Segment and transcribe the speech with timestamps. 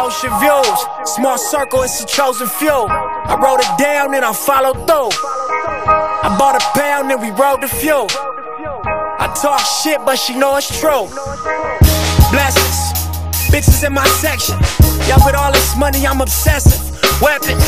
[0.00, 2.72] Ocean views, small circle, it's a chosen few.
[2.72, 5.12] I wrote it down and I followed through.
[5.12, 8.06] I bought a pound and we rode the fuel.
[9.20, 11.04] I talk shit, but she know it's true.
[12.32, 12.80] Blessings,
[13.52, 14.56] bitches in my section.
[15.04, 16.80] Y'all with all this money, I'm obsessive.
[17.20, 17.60] Weapons,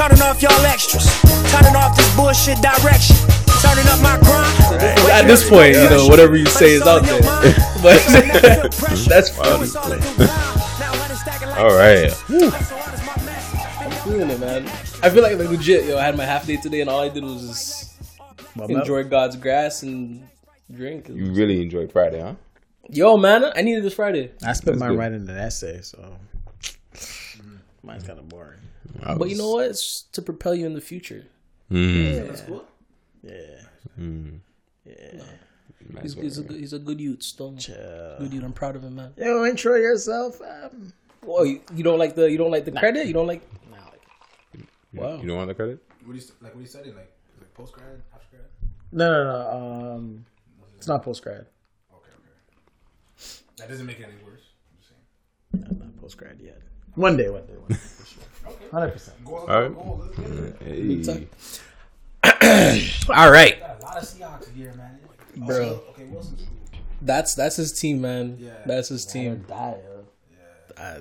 [0.00, 1.04] turning off y'all extras,
[1.52, 3.16] turning off this bullshit direction,
[3.60, 4.67] turning up my grind.
[4.80, 7.20] At this point, you know, whatever you say is out there.
[7.82, 7.98] but
[9.08, 9.68] that's funny.
[11.58, 12.12] All right.
[13.80, 14.66] I'm feeling it, man.
[15.02, 15.98] I feel like, like legit, yo.
[15.98, 17.92] I had my half day today, and all I did was just
[18.68, 20.28] enjoy God's grass and
[20.72, 21.08] drink.
[21.08, 22.34] You really enjoyed Friday, huh?
[22.90, 24.32] Yo, man, I needed this Friday.
[24.44, 24.98] I spent That's mine good.
[24.98, 26.16] writing an essay, so
[27.82, 28.60] mine's kind of boring.
[29.02, 29.66] I But you know what?
[29.66, 31.26] It's to propel you in the future.
[31.70, 32.54] Mm.
[33.22, 33.32] Yeah,
[36.02, 37.52] He's, he's, a, good- he's a good youth, still.
[37.52, 38.44] Good youth.
[38.44, 39.12] I'm proud of him, man.
[39.16, 40.40] yo, intro yourself.
[40.40, 40.92] Um,
[41.30, 43.06] Oh, you, you don't like the you don't like the credit?
[43.06, 43.42] You don't like?
[44.94, 45.20] Wow.
[45.20, 45.82] You don't want the credit?
[46.04, 46.52] What do you like?
[46.54, 46.88] What do you study?
[46.90, 48.46] Like, like post grad, after grad?
[48.92, 49.94] no, no, no.
[49.96, 50.24] Um,
[50.76, 51.44] it's not post grad.
[51.92, 53.42] Okay, okay.
[53.58, 54.40] That doesn't make it any worse.
[54.72, 54.88] I'm just
[55.68, 55.78] saying.
[55.80, 56.62] Not post grad yet.
[56.94, 57.74] One day, one day, one day.
[57.74, 58.22] For sure.
[58.70, 59.16] Hundred percent.
[59.26, 59.74] All right.
[59.74, 61.28] goals, let's get it.
[62.22, 62.88] Hey.
[63.10, 64.98] All right, Got a lot of Seahawks here, man.
[65.46, 65.82] bro.
[65.90, 66.80] Okay, Wilson's cool.
[67.02, 68.36] That's that's his team, man.
[68.40, 68.50] Yeah.
[68.66, 69.44] That's his team.
[69.48, 69.76] Die,
[70.76, 71.00] I, Not.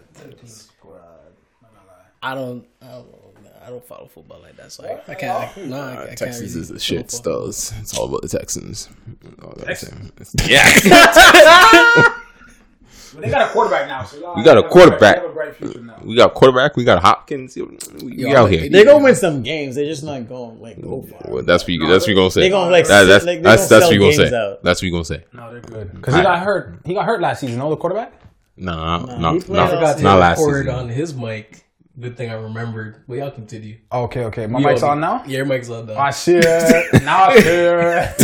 [2.22, 2.66] I don't.
[2.82, 3.12] I don't.
[3.12, 3.24] know.
[3.66, 5.58] I don't follow football like that, so I, I can't.
[5.58, 7.52] I, no, I, I can't Texas really is the shit football.
[7.52, 7.80] still.
[7.82, 8.90] It's all about the Texans.
[9.42, 10.32] All that Texans?
[10.34, 10.50] thing.
[10.50, 12.14] Yeah.
[13.14, 15.17] But they got a quarterback now, so y'all We got a quarterback.
[15.48, 16.00] Have a bright future now.
[16.04, 16.76] we got quarterback.
[16.76, 17.56] We got Hopkins.
[17.56, 17.64] We,
[18.04, 18.70] we Yo, out here.
[18.70, 19.76] They're gonna win some games.
[19.76, 21.22] They're just not gonna like go far.
[21.32, 21.88] Well, that's what you.
[21.88, 22.42] That's what you gonna say.
[22.42, 24.36] They gonna like That- that's like, that's gonna that's what you sell gonna say.
[24.38, 24.64] out.
[24.64, 25.24] That's what you gonna say.
[25.34, 25.94] No, they're good.
[25.94, 26.80] Because he got hurt.
[26.86, 27.58] He got hurt last season.
[27.60, 28.14] No, the quarterback.
[28.60, 30.80] Nah, he not played not, all Got to not last record season.
[30.80, 31.64] on his mic.
[32.00, 33.04] Good thing I remembered.
[33.08, 33.78] But y'all continue.
[33.92, 34.46] Okay, okay.
[34.46, 35.24] My Yo, mic's on now.
[35.26, 35.94] Yeah, your mic's on now.
[35.98, 36.44] Ah shit.
[37.04, 38.16] now I hear.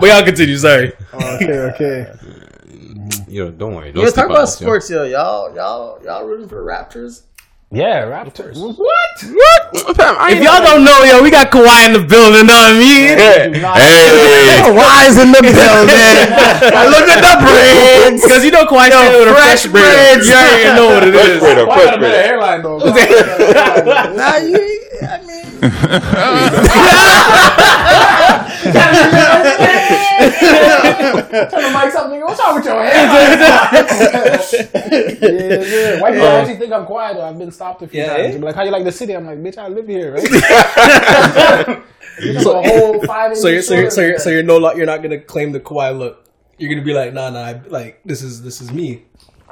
[0.00, 0.56] but y'all continue.
[0.56, 0.92] Sorry.
[1.14, 2.12] Okay, okay.
[3.28, 3.92] You know, don't worry.
[3.92, 5.02] Don't Let's talk about sports, yo.
[5.04, 7.22] Y'all, y'all, y'all rooting for Raptors?
[7.72, 8.54] Yeah, Raptors.
[8.54, 8.78] What?
[8.78, 9.96] What?
[9.96, 12.46] Fam, If y'all don't know, yo, we got Kawhi in the building.
[12.46, 13.18] Know what I mean?
[13.18, 13.50] Hey,
[14.62, 15.90] Kawhi's in the building.
[16.94, 18.22] Look at the braids.
[18.22, 20.30] Because you know Kawhi staying with a fresh fresh braids.
[20.30, 20.30] braids.
[20.30, 21.42] You already know what it is.
[21.42, 22.24] Wait up, Why got a wait better up.
[22.24, 22.78] hairline though?
[24.14, 24.62] Nah, you,
[25.02, 25.42] I mean,
[31.22, 32.24] Turn the mics up, nigga.
[32.26, 32.92] What's wrong with your hair?
[35.22, 36.00] yeah, yeah.
[36.02, 37.16] Why do you actually think I'm quiet?
[37.16, 37.24] Though?
[37.26, 38.34] I've been stopped a few Yeah, times.
[38.36, 38.38] eh?
[38.38, 39.14] Like, how you like the city?
[39.14, 40.22] I'm like, bitch, I live here, right?
[42.20, 44.72] you know, a whole five So you're, so you're, so you're, so you're no, lo-
[44.74, 46.24] you're not gonna claim the Kawhi look.
[46.58, 49.04] You're gonna be like, nah, nah, I- like this is this is me.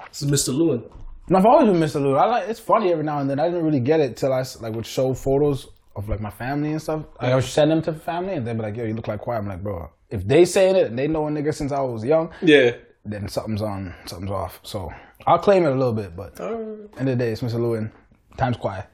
[0.09, 0.55] This is Mr.
[0.55, 0.91] Lewinn.
[1.29, 2.01] No, I've always been Mr.
[2.03, 2.19] Lewinn.
[2.21, 3.39] I like it's funny every now and then.
[3.41, 6.73] I didn't really get it till I like would show photos of like my family
[6.73, 7.05] and stuff.
[7.21, 9.21] Like, I would send them to family and they'd be like, "Yo, you look like
[9.23, 11.81] Kawhi." I'm like, bro, if they saying it and they know a nigga since I
[11.81, 12.71] was young, Yeah.
[13.05, 14.61] then something's on, something's off.
[14.63, 14.93] So
[15.27, 17.59] I'll claim it a little bit, but end of the day, it's Mr.
[17.65, 17.91] Lewinn.
[18.37, 18.87] Times quiet.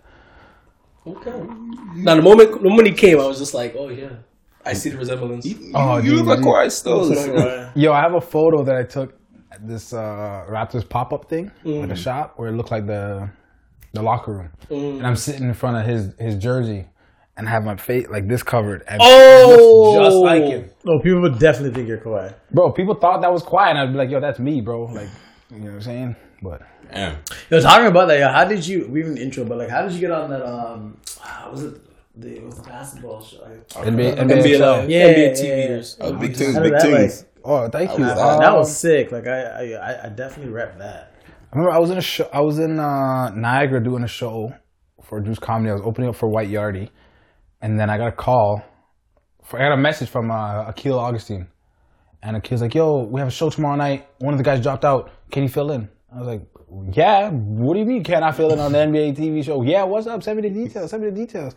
[1.06, 1.32] Okay.
[1.96, 4.10] Now the moment the moment he came, I was just like, oh yeah,
[4.66, 5.46] I see the resemblance.
[5.74, 7.00] Oh, you look like Kawhi still.
[7.74, 9.18] Yo, I have a photo that I took
[9.50, 11.82] at this uh, Raptors pop up thing Mm.
[11.84, 13.30] at the shop where it looked like the
[13.94, 16.86] the locker room, and I'm sitting in front of his his jersey,
[17.40, 20.70] and have my face like this covered, and Oh, just like him.
[20.84, 22.32] no, people would definitely think you're Kawhi.
[22.52, 25.08] Bro, people thought that was quiet, and I'd be like, "Yo, that's me, bro." Like,
[25.50, 26.16] you know what I'm saying?
[26.42, 26.62] But
[26.92, 27.16] Damn.
[27.50, 28.86] Yo, talking about that, yo, how did you?
[28.88, 30.42] We even intro, but like, how did you get on that?
[30.46, 30.98] Um,
[31.50, 31.74] was it
[32.20, 33.38] the it was the basketball show?
[33.70, 34.72] NBA, NBA, NBA show.
[34.76, 34.90] Live.
[34.90, 35.56] Yeah, NBA yeah, TV yeah.
[35.68, 35.96] years.
[36.00, 37.24] Oh, big How things, did big that, things.
[37.44, 38.04] Oh, thank you.
[38.04, 39.12] That, Um, that was sick.
[39.12, 39.62] Like I, I,
[39.92, 41.14] I- I definitely rep that.
[41.52, 42.28] I remember I was in a show.
[42.32, 44.54] I was in uh, Niagara doing a show
[45.02, 45.70] for Juice Comedy.
[45.70, 46.90] I was opening up for White Yardie,
[47.62, 48.62] and then I got a call.
[49.44, 51.46] For, I got a message from uh, Akil Augustine,
[52.22, 54.06] and Akil's like, "Yo, we have a show tomorrow night.
[54.18, 55.10] One of the guys dropped out.
[55.30, 56.42] Can you fill in?" I was like,
[56.96, 57.30] "Yeah.
[57.30, 58.04] What do you mean?
[58.04, 59.62] Can I fill in on the NBA TV show?
[59.62, 59.84] Yeah.
[59.84, 60.22] What's up?
[60.22, 60.90] Send me the details.
[60.90, 61.54] Send me the details."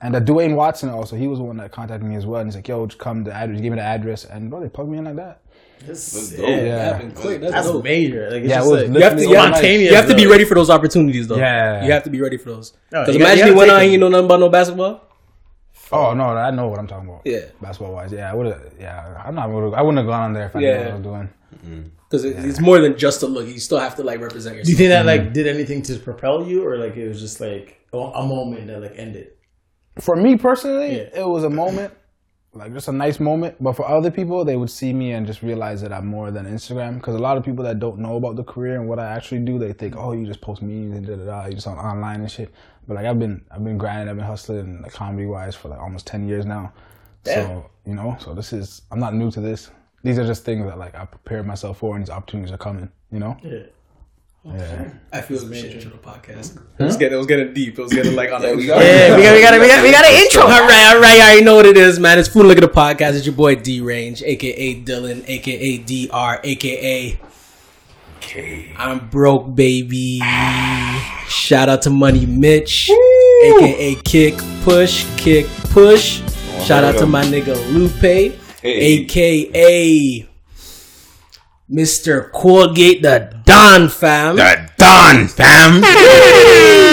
[0.00, 2.40] And uh, Dwayne Watson also, he was the one that contacted me as well.
[2.40, 4.60] And he's like, "Yo, just come to the address." give me the address, and bro,
[4.60, 5.40] they plugged me in like that.
[5.86, 6.92] That's, Yeah, Yeah.
[6.92, 7.40] happened quick.
[7.40, 7.82] That's, that's dope.
[7.82, 8.30] major.
[8.30, 10.14] Like, it's Yeah, just it was like, You have to, you have, you have to
[10.14, 11.36] be ready for those opportunities, though.
[11.36, 11.84] Yeah.
[11.84, 12.70] you have to be ready for those.
[12.90, 14.48] Because you gotta- imagine you you went gotta on, and you know nothing about no
[14.48, 15.00] basketball.
[15.92, 17.22] Oh no, I know what I'm talking about.
[17.24, 17.40] Yeah.
[17.60, 18.74] basketball wise, yeah, I would have.
[18.80, 19.50] Yeah, I'm not.
[19.50, 20.72] Would've, I wouldn't have gone on there if I Yeah.
[20.72, 21.30] knew what I was doing.
[21.54, 21.82] Mm-hmm.
[22.08, 23.46] Because it, it's more than just a look.
[23.46, 24.66] You still have to like represent yourself.
[24.66, 25.24] Do you think that mm-hmm.
[25.24, 28.66] like did anything to propel you, or like it was just like a a moment
[28.68, 29.32] that like ended?
[30.00, 31.20] For me personally, Yeah.
[31.22, 31.92] it was a moment,
[32.54, 33.56] like just a nice moment.
[33.62, 36.46] But for other people, they would see me and just realize that I'm more than
[36.46, 36.94] Instagram.
[36.96, 39.40] Because a lot of people that don't know about the career and what I actually
[39.40, 41.78] do, they think, oh, you just post memes and da da da, you just on
[41.78, 42.52] online and shit.
[42.88, 45.78] But like I've been, I've been grinding, I've been hustling like comedy wise for like
[45.80, 46.72] almost ten years now.
[47.24, 49.70] So you know, so this is I'm not new to this.
[50.02, 52.90] These are just things that like I prepared myself for, and these opportunities are coming.
[53.12, 53.36] You know.
[53.42, 53.60] Yeah.
[54.44, 54.90] Yeah.
[55.12, 56.58] I feel some shit intro to the podcast.
[56.76, 57.78] It was getting, it was getting deep.
[57.78, 59.82] It was getting like on the we yeah, got- we got, we got, we got,
[59.84, 60.42] we got an intro.
[60.42, 62.18] All right, all right, I already know what it is, man.
[62.18, 63.14] It's Food Look at the Podcast.
[63.14, 67.20] It's your boy D Range, aka Dylan, aka DR, aka
[68.34, 70.20] I'm broke, baby.
[71.28, 72.88] Shout out to Money Mitch,
[73.44, 76.22] aka Kick Push, Kick Push.
[76.64, 78.00] Shout out to my nigga Lupe,
[78.62, 79.02] Hey.
[79.02, 80.28] aka
[81.70, 82.30] Mr.
[82.32, 84.36] Colgate the Don fam.
[84.36, 85.82] The Don fam.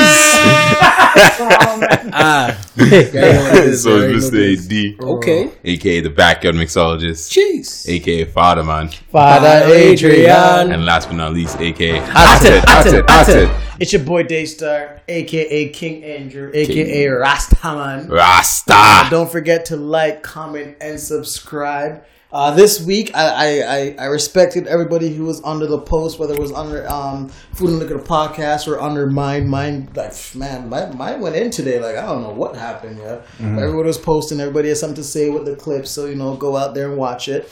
[2.12, 4.98] Ah, so yeah, it's Mr.
[5.00, 5.52] AD, Okay.
[5.64, 7.88] aka the backyard mixologist, Jeez.
[7.88, 10.72] aka Father Man, Father Adrian.
[10.72, 13.62] and last but not least, aka Atet, Atet, Atet.
[13.80, 18.10] It's your boy Daystar, aka King Andrew, aka Rastaman.
[18.10, 19.08] Rasta.
[19.10, 22.04] Don't forget to like, comment, and subscribe.
[22.32, 26.40] Uh, this week, I, I, I, respected everybody who was under the post, whether it
[26.40, 29.48] was under um, Food and Liquor podcast or under mine.
[29.48, 31.80] Mine, like man, mine, mine went in today.
[31.80, 33.00] Like I don't know what happened.
[33.00, 34.40] Yeah, everybody was posting.
[34.40, 36.98] Everybody has something to say with the clips, so you know, go out there and
[36.98, 37.52] watch it.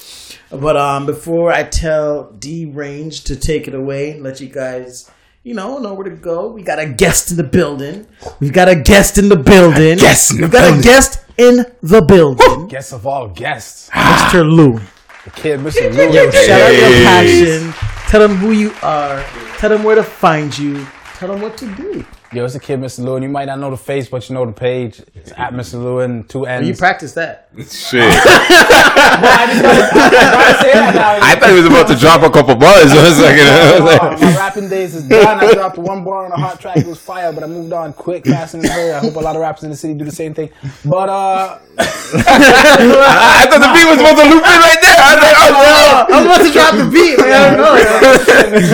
[0.52, 5.10] But um, before I tell D Range to take it away, and let you guys.
[5.44, 6.50] You know, know where to go.
[6.50, 8.06] We got a guest in the building.
[8.42, 9.98] We've got a guest in the building.
[10.34, 10.82] the We've got building.
[10.82, 12.68] a guest in the building.
[12.68, 14.50] Guests of all guests, Mr.
[14.50, 14.80] Lou.
[15.26, 15.90] the kid, Mr.
[15.96, 16.32] Lou.
[16.32, 17.74] Shout out your passion.
[18.10, 19.24] Tell them who you are.
[19.58, 20.86] Tell them where to find you.
[21.16, 22.06] Tell them what to do.
[22.38, 23.00] Yo, it's the kid, Mr.
[23.04, 23.24] Lewinn.
[23.24, 25.02] You might not know the face, but you know the page.
[25.16, 25.82] It's at Mr.
[25.82, 26.68] Lewinn, two N's.
[26.68, 27.50] You practice that.
[27.58, 28.04] Shit.
[30.94, 32.92] I I thought he was about to drop a couple bars.
[32.92, 35.40] I was like, I was like- my rapping days is done.
[35.40, 36.78] I dropped one bar on a hot track.
[36.78, 38.94] It was fire, but I moved on quick, fast, and in hurry.
[38.94, 40.52] I hope a lot of rappers in the city do the same thing.
[40.86, 44.96] But uh, I thought the beat was supposed to loop in right there.
[44.96, 46.06] I was like, oh no.
[46.06, 47.18] I was about to drop the beat.
[47.18, 47.62] Like, I don't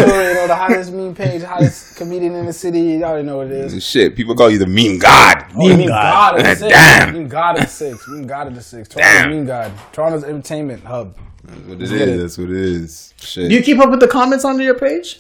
[0.04, 0.31] know.
[0.44, 0.48] Mr.
[0.48, 2.80] Lewinn, you know the hottest meme page, hottest comedian in the city.
[2.80, 3.84] You already know what it is.
[3.84, 5.45] Shit, people call you the meme god.
[5.56, 6.74] Oh, meme God of the six.
[6.74, 7.13] Damn.
[7.13, 8.07] Meme God of the six.
[8.07, 8.90] Meme God of the six.
[8.90, 9.30] Toronto's Damn.
[9.31, 9.72] Meme God.
[9.92, 11.18] Toronto's entertainment hub.
[11.45, 12.10] That's what it get it.
[12.10, 12.22] is.
[12.22, 13.13] That's what it is.
[13.18, 13.50] Shit.
[13.50, 15.19] Do you keep up with the comments on your page?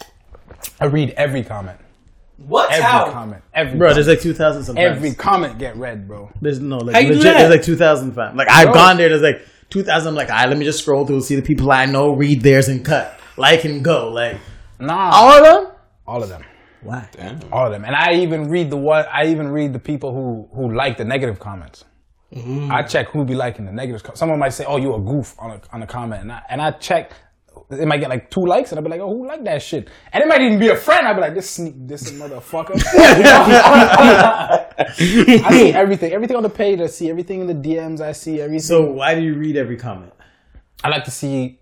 [0.79, 1.79] I read every comment.
[2.37, 2.71] What?
[2.71, 3.11] Every How?
[3.11, 3.43] comment.
[3.53, 4.05] Every Bro, comment.
[4.05, 4.97] there's like 2,000 sometimes.
[4.97, 6.31] every comment get read, bro.
[6.41, 7.39] There's no, like, How you do legit, that?
[7.49, 8.35] there's like 2,000 fans.
[8.37, 8.73] Like, I've Bro.
[8.73, 10.07] gone there, there's like 2,000.
[10.07, 12.41] I'm like, all right, let me just scroll through, see the people I know, read
[12.41, 13.19] theirs and cut.
[13.37, 14.09] Like and go.
[14.11, 14.37] Like,
[14.79, 15.71] Nah, all of them?
[16.07, 16.43] all of them.
[16.81, 17.07] Why?
[17.13, 17.39] Damn.
[17.51, 17.85] all of them.
[17.85, 21.05] And I even read the what I even read the people who who like the
[21.05, 21.85] negative comments.
[22.33, 22.69] Mm.
[22.71, 24.03] I check who be liking the negative.
[24.03, 26.41] co- Someone might say, "Oh, you a goof" on a on a comment, and I
[26.49, 27.11] and I check.
[27.69, 29.87] It might get like two likes, and I'll be like, "Oh, who like that shit?"
[30.11, 31.07] And it might even be a friend.
[31.07, 32.73] I'll be like, "This sneak, this motherfucker."
[34.77, 36.81] I see everything, everything on the page.
[36.81, 38.01] I see everything in the DMs.
[38.01, 38.59] I see everything.
[38.65, 40.11] So, why do you read every comment?
[40.83, 41.59] I like to see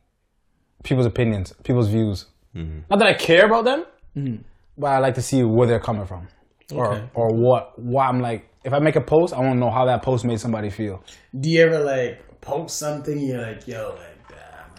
[0.84, 2.26] people's opinions, people's views.
[2.56, 2.80] Mm-hmm.
[2.90, 4.42] Not that I care about them, mm-hmm.
[4.78, 6.28] but I like to see where they're coming from,
[6.74, 7.04] or Okay.
[7.14, 7.78] or what.
[7.80, 10.26] Why I'm like, if I make a post, I want to know how that post
[10.26, 11.04] made somebody feel.
[11.40, 13.18] Do you ever like post something?
[13.20, 14.11] You're like, yo, like, damn,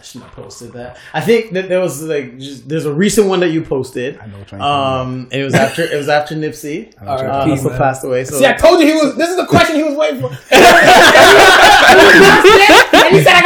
[0.03, 0.99] I shouldn't have posted that.
[1.15, 4.19] I think that there was like, just, there's a recent one that you posted.
[4.19, 6.91] I know what you're talking Um, it was after it was after Nipsey.
[7.01, 8.25] know what you're Uh, talking also passed away.
[8.25, 9.15] So See, I told you he was.
[9.17, 10.31] This is the question he was waiting for.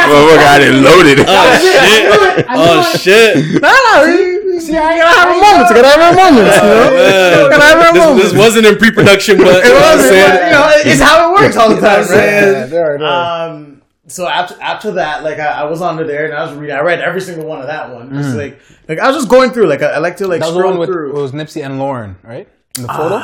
[0.07, 1.19] Well, we got it loaded.
[1.27, 3.59] Oh shit!
[3.61, 5.69] Oh nah, see, I gotta have a moment.
[5.75, 6.47] Gotta have a moment.
[6.47, 8.23] You know, gotta have a This, moment.
[8.23, 10.45] this wasn't in pre-production, but It you know was, saying?
[10.45, 12.69] you know, it's how it works all the time, Yeah, right?
[12.69, 13.03] there, there.
[13.05, 13.76] Um.
[14.09, 16.75] So after after that, like I, I was under there and I was reading.
[16.75, 18.13] I read every single one of that one.
[18.13, 19.67] Just like like I was just going through.
[19.67, 20.45] Like I, I like to like Mm.
[20.45, 21.17] that was the scroll one with through.
[21.17, 22.47] it was Nipsey and Lauren, right?
[22.77, 23.21] In the photo,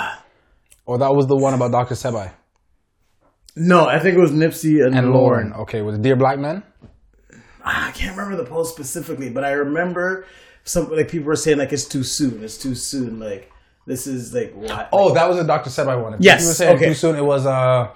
[0.85, 1.95] or that was the one about Dr.
[1.95, 2.31] Sebi
[3.55, 5.49] no, I think it was Nipsey and, and Lauren.
[5.51, 5.61] Lauren.
[5.61, 6.63] Okay, was it Dear Black Man?
[7.63, 10.25] I can't remember the post specifically, but I remember
[10.63, 12.43] some like people were saying like it's too soon.
[12.43, 13.19] It's too soon.
[13.19, 13.51] Like
[13.85, 14.89] this is like what?
[14.91, 15.69] Oh, that was a Dr.
[15.69, 16.15] Sebi one.
[16.15, 16.87] If Yes, you were saying okay.
[16.87, 17.93] too soon, it was uh,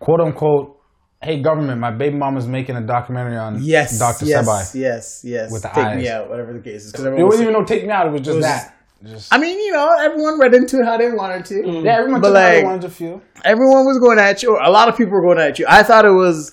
[0.00, 0.77] quote unquote.
[1.20, 4.24] Hey government, my baby mama's making a documentary on yes, Dr.
[4.24, 4.80] yes, Sebi.
[4.80, 5.50] yes, yes.
[5.50, 5.96] With the Take eyes.
[5.96, 6.94] me out, whatever the case is.
[6.94, 8.06] It everyone was wasn't even no take me out.
[8.06, 8.74] It was just was that.
[9.04, 11.54] Just, I mean, you know, everyone read into it how they wanted to.
[11.54, 11.86] Mm-hmm.
[11.86, 13.22] yeah, everyone but took like, like wanted to feel.
[13.44, 14.54] everyone was going at you.
[14.54, 15.66] Or a lot of people were going at you.
[15.68, 16.52] I thought it was.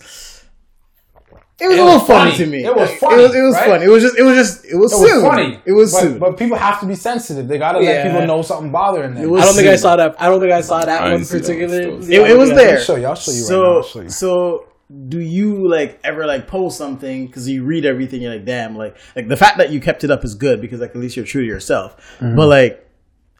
[1.58, 2.44] It was It a little was funny, funny.
[2.44, 2.66] to me.
[2.66, 3.66] It was funny, It was, it was right?
[3.70, 3.86] funny.
[3.86, 4.18] It was just.
[4.18, 4.66] It was just.
[4.66, 5.24] It was It soon.
[5.24, 5.60] was funny.
[5.66, 6.20] It was but, soon.
[6.20, 7.48] But people have to be sensitive.
[7.48, 7.90] They gotta Yeah.
[7.92, 9.34] let people know something bothering them.
[9.36, 10.16] I don't think I saw that.
[10.22, 12.14] I don't think I saw that I one didn't that one particularly.
[12.16, 12.56] It, it was Yeah.
[12.56, 12.78] there.
[12.78, 13.06] I'll show you.
[13.06, 13.76] I'll show you right so, now.
[13.78, 14.10] I'll show you.
[14.10, 14.66] so
[15.10, 18.96] do you like ever like post something because you read everything you're like damn like
[19.16, 21.26] like the fact that you kept it up is good because like at least you're
[21.26, 22.36] true to yourself Mm-hmm.
[22.36, 22.88] but like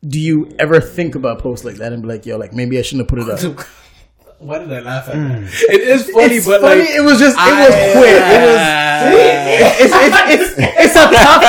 [0.08, 2.82] do you ever think about posts like that and be like yo like maybe i
[2.82, 3.64] shouldn't have put it up
[4.46, 5.44] Why did I laugh at that?
[5.74, 8.42] It is funny, it's but funny like it was just it was I- quick it
[8.46, 8.62] was
[9.82, 11.44] it's, it's, it's, it's a tough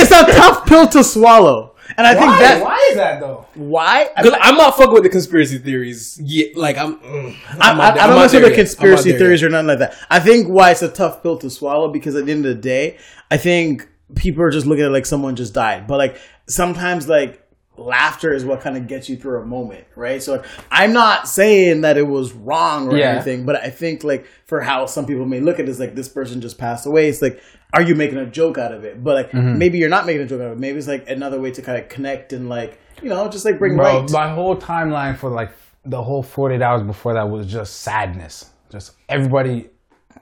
[0.00, 2.38] it's a tough pill to swallow and i think Why?
[2.40, 3.46] that Why is that though?
[3.54, 6.18] why I- Because I'm not fucking with the conspiracy theories.
[6.22, 6.98] Yeah, like I'm.
[6.98, 9.42] mm, I, I'm I, not there- I I'm don't not mess with the conspiracy theories
[9.42, 9.48] yet.
[9.48, 9.96] or nothing like that.
[10.10, 12.60] I think why it's a tough pill to swallow because at the end of the
[12.62, 12.98] day,
[13.30, 15.86] I think people are just looking at it like someone just died.
[15.86, 16.16] But like
[16.48, 17.43] sometimes like
[17.76, 20.22] laughter is what kind of gets you through a moment, right?
[20.22, 23.12] So like, I'm not saying that it was wrong or Yeah.
[23.14, 26.08] anything, but I think like for how some people may look at this, like this
[26.08, 27.08] person just passed away.
[27.08, 27.40] It's like,
[27.72, 29.02] are you making a joke out of it?
[29.02, 29.58] But like Mm-hmm.
[29.58, 30.58] maybe you're not making a joke out of it.
[30.58, 33.58] Maybe it's like another way to kind of connect and like you know just like
[33.58, 34.10] bring Bro, light.
[34.12, 35.50] my whole timeline for like
[35.84, 38.50] the whole 48 hours before that was just sadness.
[38.70, 39.68] Just everybody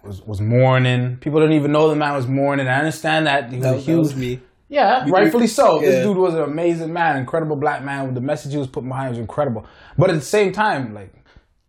[0.03, 1.17] was was mourning.
[1.19, 2.67] People didn't even know the man was mourning.
[2.67, 4.41] I understand that he was That, a that was me.
[4.73, 5.81] Yeah, rightfully so.
[5.81, 5.91] Yeah.
[5.91, 8.07] This dude was an amazing man, incredible black man.
[8.07, 9.67] With the message he was putting behind was incredible.
[9.99, 11.13] But at the same time, like,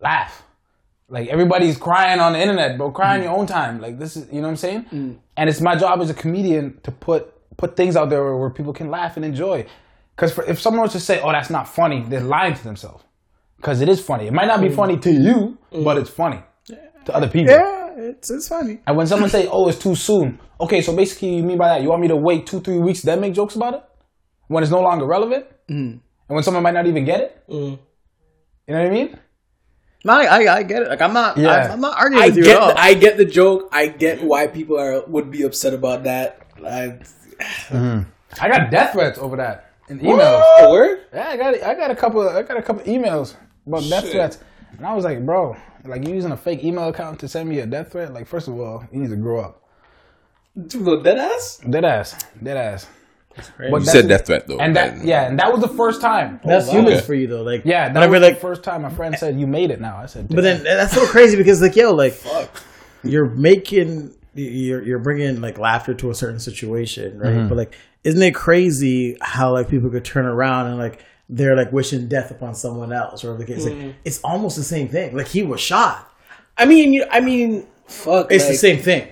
[0.00, 0.42] laugh.
[1.08, 2.90] Like everybody's crying on the internet, bro.
[2.90, 3.24] Cry Mm.
[3.24, 3.80] your own time.
[3.80, 5.18] Like this is, you know what I'm saying?
[5.36, 8.50] And it's my job as a comedian to put put things out there where, where
[8.50, 9.66] people can laugh and enjoy.
[10.16, 13.04] Because if someone was to say, "Oh, that's not funny," they're lying to themselves.
[13.58, 14.26] Because it is funny.
[14.26, 16.40] It might not be funny to you, but it's funny
[17.04, 17.52] to other people.
[17.54, 17.58] Mm.
[17.60, 18.80] yeah, it's it's funny.
[18.86, 21.82] And when someone say, "Oh, it's too soon," okay, so basically you mean by that
[21.82, 23.82] you want me to wait two, three weeks then make jokes about it
[24.48, 25.98] when it's no longer relevant, Mm.
[26.28, 27.42] and when someone might not even get it.
[27.48, 27.78] You
[28.68, 29.18] know what I mean?
[30.06, 30.88] No, I, I, I get it.
[30.88, 31.36] Like I'm not.
[31.38, 31.48] Yeah.
[31.48, 32.68] I, I'm not arguing I with you get, at all.
[32.74, 33.68] the, I get the joke.
[33.72, 36.40] I get why people are would be upset about that.
[36.64, 36.98] I,
[38.40, 40.42] I got death threats over that in emails.
[40.60, 41.00] oh, word?
[41.12, 43.34] Yeah, I got I got a couple I got a couple emails
[43.66, 44.38] about death threats,
[44.76, 47.58] and I was like, bro, like you using a fake email account to send me
[47.60, 48.12] a death threat?
[48.12, 49.62] Like, first of all, you need to grow up.
[50.66, 51.60] Dude, dead ass.
[51.68, 52.86] Dead ass, dead ass.
[53.58, 54.58] But You said death threat though.
[54.58, 56.38] and that yeah, and that was the first time.
[56.44, 56.72] That's wow.
[56.74, 57.06] humans Okay.
[57.06, 57.42] for you though.
[57.42, 58.34] Like Yeah, that was like.
[58.34, 59.80] the first time my friend said you made it.
[59.80, 62.62] Now I said, But then that's so crazy because like yo, like Fuck.
[63.02, 67.34] you're making you're you're bringing like laughter to a certain situation, right?
[67.34, 67.48] Mm-hmm.
[67.48, 67.74] But like,
[68.04, 72.30] isn't it crazy how like people could turn around and like they're like wishing death
[72.30, 73.64] upon someone else or the case?
[73.64, 73.86] Mm-hmm.
[73.86, 75.16] Like, it's almost the same thing.
[75.16, 76.10] Like he was shot.
[76.56, 78.30] I mean, you, I mean, fuck.
[78.30, 79.08] It's the same thing.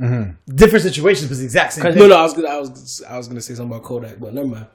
[0.00, 0.54] Mm-hmm.
[0.54, 1.96] Different situations, but it's the exact same thing.
[1.96, 4.34] No, no, I was gonna, I was, I was gonna say something about Kodak, but
[4.34, 4.66] never mind.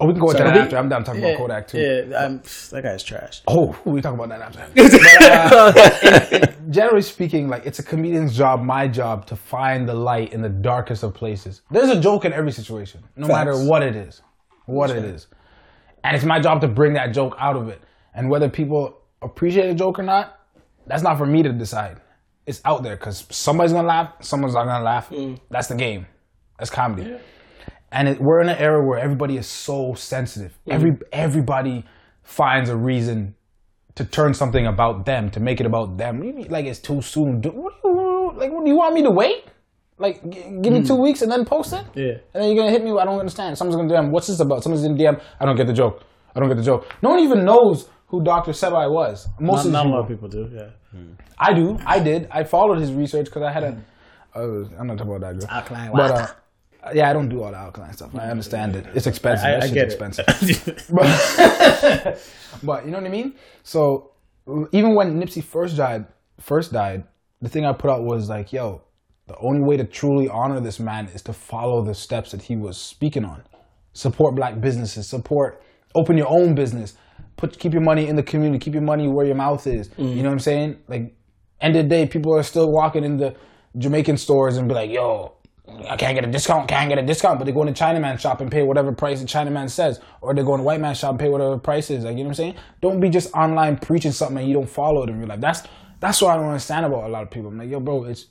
[0.00, 0.50] oh, we can go with Sorry.
[0.50, 0.78] that after.
[0.78, 1.78] I'm done talking Yeah, about Kodak too.
[1.80, 2.40] Yeah, I'm,
[2.70, 3.42] that guy's trash.
[3.48, 4.68] Oh, we talk about that after.
[5.50, 10.32] But, uh, generally speaking, like it's a comedian's job, my job, to find the light
[10.32, 11.62] in the darkest of places.
[11.70, 13.36] There's a joke in every situation, no Facts.
[13.36, 14.22] matter what it is,
[14.66, 15.26] what it is,
[16.04, 17.82] and it's my job to bring that joke out of it.
[18.14, 20.38] And whether people appreciate the joke or not,
[20.86, 22.00] that's not for me to decide.
[22.46, 25.10] It's out there because somebody's gonna laugh, someone's not gonna laugh.
[25.10, 25.38] Mm.
[25.50, 26.06] That's the game.
[26.58, 27.18] That's comedy.
[27.92, 30.58] And it, we're in an era where everybody is so sensitive.
[30.66, 30.72] Mm.
[30.72, 31.84] Every everybody
[32.22, 33.34] finds a reason
[33.96, 36.20] to turn something about them, to make it about them.
[36.48, 37.40] Like it's too soon.
[37.40, 38.52] Do, what do you like?
[38.52, 39.44] What, do you want me to wait?
[39.98, 41.84] Like, g- give me two weeks and then post it?
[41.94, 42.18] Yeah.
[42.32, 42.92] And then you're gonna hit me.
[42.92, 43.58] with, I don't understand.
[43.58, 44.10] Someone's gonna DM.
[44.10, 44.62] What's this about?
[44.62, 45.20] Someone's in DM.
[45.40, 46.02] I don't get the joke.
[46.34, 46.86] I don't get the joke.
[47.02, 48.52] No one even knows who Dr.
[48.52, 49.26] Sebi was.
[49.40, 49.92] Most Not, of these not a people.
[49.98, 50.50] lot of people do.
[50.54, 50.68] Yeah.
[51.38, 51.78] I do.
[51.84, 52.28] I did.
[52.30, 53.76] I followed his research because I had a.
[54.34, 55.48] Uh, I'm not talking about that girl.
[55.50, 56.36] Alkaline But water.
[56.84, 58.14] uh, yeah, I don't do all the alkaline stuff.
[58.14, 58.86] I understand it.
[58.94, 59.44] It's expensive.
[59.46, 60.24] I, That I shit's get expensive.
[60.68, 60.84] it.
[60.94, 62.22] But,
[62.62, 63.34] but you know what I mean.
[63.62, 64.12] So
[64.72, 66.06] even when Nipsey first died,
[66.40, 67.04] first died,
[67.42, 68.82] the thing I put out was like, "Yo,
[69.28, 72.56] the only way to truly honor this man is to follow the steps that he
[72.56, 73.42] was speaking on.
[73.92, 75.06] Support black businesses.
[75.06, 75.62] Support.
[75.94, 76.94] Open your own business.
[77.36, 78.58] Put keep your money in the community.
[78.58, 79.90] Keep your money where your mouth is.
[79.96, 80.16] You mm.
[80.16, 80.78] know what I'm saying?
[80.88, 81.14] Like,
[81.60, 83.36] end of the day, people are still walking in the
[83.76, 85.34] Jamaican stores and be like, "Yo."
[85.86, 88.18] I can't get a discount, can't get a discount, but they go in the Chinaman
[88.18, 90.94] shop and pay whatever price the Chinaman says, or they go in the white man
[90.94, 92.04] shop and pay whatever price is.
[92.04, 92.54] Like you know what I'm saying?
[92.80, 95.40] Don't be just online preaching something and you don't follow it in real life.
[95.40, 95.64] That's
[96.00, 97.50] that's what I don't understand about a lot of people.
[97.50, 98.26] I'm like, yo, bro, it's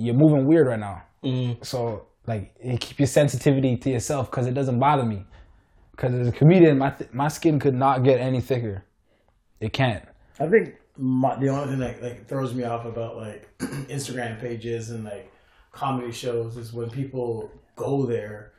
[0.00, 1.02] you're moving weird right now.
[1.22, 1.64] Mm.
[1.64, 5.24] So like, keep your sensitivity to yourself because it doesn't bother me.
[5.90, 8.84] Because as a comedian, my th- my skin could not get any thicker.
[9.60, 10.04] It can't.
[10.38, 14.90] I think my, the only thing that like throws me off about like Instagram pages
[14.90, 15.30] and like
[15.72, 18.52] comedy shows is when people go there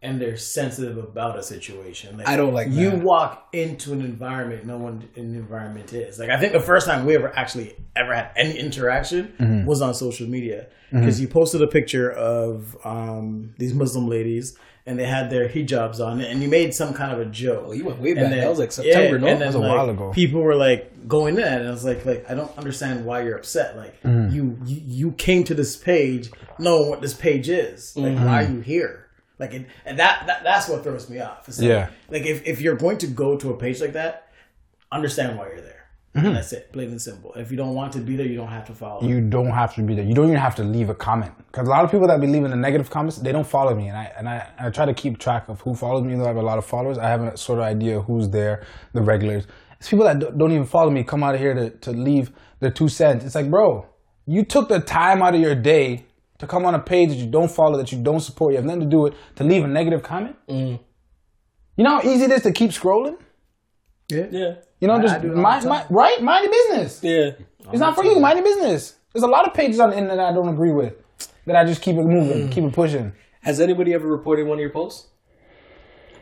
[0.00, 2.18] and they're sensitive about a situation.
[2.18, 3.02] Like I don't like you that.
[3.02, 6.18] walk into an environment no one in the environment is.
[6.18, 9.94] Like I think the first time we ever actually ever had any interaction was on
[9.94, 15.28] social media because you posted a picture of um, these Muslim ladies and they had
[15.28, 17.64] their hijabs on, and you made some kind of a joke.
[17.66, 18.30] Oh, you went way back.
[18.30, 19.26] then- that was like September, no?
[19.26, 20.12] and That was a like, while ago.
[20.12, 23.36] People were like going in, and I was like, like I don't understand why you're
[23.36, 23.76] upset.
[23.76, 24.34] Like Mm-hmm.
[24.34, 27.94] you, you, you came to this page knowing what this page is.
[27.98, 28.24] Like Mm-hmm.
[28.24, 29.07] why are you here?
[29.38, 31.46] Like and, and that, that that's what throws me off.
[31.48, 31.90] Like, Yeah.
[32.10, 34.30] Like if if you're going to go to a page like that,
[34.90, 35.74] understand why you're there.
[36.16, 36.34] Mm-hmm.
[36.34, 37.32] That's it, plain and simple.
[37.34, 39.02] If you don't want to be there, you don't have to follow.
[39.02, 40.04] you don't have to be there.
[40.04, 42.26] You don't even have to leave a comment because a lot of people that be
[42.26, 44.94] leaving the negative comments, they don't follow me, and I and I, I try to
[44.94, 46.16] keep track of who follows me.
[46.16, 48.66] Though I have a lot of followers, I have a sort of idea who's there,
[48.94, 49.46] the regulars.
[49.78, 52.70] It's people that don't even follow me come out of here to, to leave their
[52.72, 53.24] two cents.
[53.24, 53.86] It's like, bro,
[54.26, 56.06] you took the time out of your day
[56.38, 58.64] to come on a page that you don't follow, that you don't support, you have
[58.64, 60.36] nothing to do with, to leave a negative comment.
[60.48, 60.80] Mm.
[61.76, 63.18] You know how easy it is to keep scrolling.
[64.08, 64.26] Yeah.
[64.30, 64.54] Yeah.
[64.80, 67.00] You know, just I do it all mind, mind, right, mind your business.
[67.02, 67.30] Yeah.
[67.72, 68.18] It's not for you.
[68.18, 68.96] Mind your business.
[69.12, 70.94] There's a lot of pages on the internet I don't agree with.
[71.46, 72.52] That I just keep it moving, mm.
[72.52, 73.12] keep it pushing.
[73.40, 75.08] Has anybody ever reported one of your posts?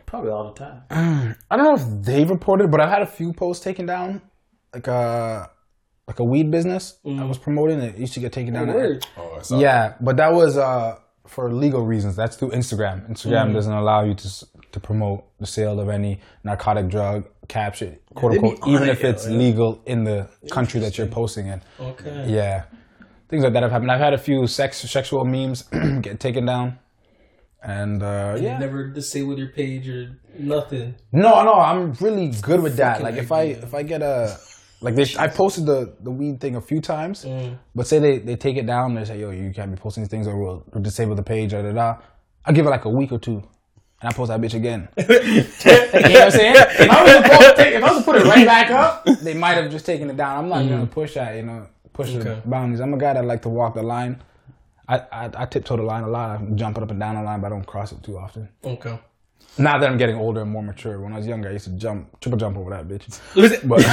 [0.06, 0.82] Probably all the time.
[1.50, 4.23] I don't know if they've reported, but I've had a few posts taken down.
[4.73, 5.50] Like a
[6.06, 7.80] like a weed business I was promoting.
[7.80, 8.68] It used to get taken down.
[8.68, 9.06] Word.
[9.16, 12.14] Oh, I saw Yeah, but that was uh, for legal reasons.
[12.16, 13.10] That's through Instagram.
[13.10, 18.32] Instagram doesn't allow you to to promote the sale of any narcotic drug, capture, quote
[18.32, 21.62] they be unquote, even if it's legal in the country that you're posting in.
[21.80, 22.26] Okay.
[22.28, 22.64] Yeah,
[23.28, 23.90] things like that have happened.
[23.90, 25.62] I've had a few sex sexual memes
[26.02, 26.78] get taken down,
[27.62, 28.58] and uh, You yeah.
[28.58, 30.94] never disable your page or nothing.
[31.10, 33.02] No, no, I'm really good with that.
[33.02, 34.38] Like if I if I get a
[34.80, 37.59] like they, I posted the the weed thing a few times, mm.
[37.75, 40.11] but say they, they take it down, they say yo you can't be posting these
[40.11, 41.99] things or we'll, we'll disable the page or da da.
[42.45, 43.42] I give it like a week or two,
[44.00, 44.88] and I post that bitch again.
[44.97, 46.54] you know what I'm saying?
[46.56, 49.35] If I was to take, if I was to put it right back up, they
[49.35, 50.45] might have just taken it down.
[50.45, 50.92] I'm not gonna mm-hmm.
[50.92, 52.18] push that, you know, push Okay.
[52.18, 52.80] the boundaries.
[52.80, 54.23] I'm a guy that like to walk the line.
[54.88, 56.30] I, I I tiptoe the line a lot.
[56.30, 58.49] I'm jumping up and down the line, but I don't cross it too often.
[58.62, 58.99] Okay.
[59.58, 61.72] Now that I'm getting older and more mature, when I was younger, I used to
[61.72, 63.20] jump, triple jump over that bitch.
[63.34, 63.62] But,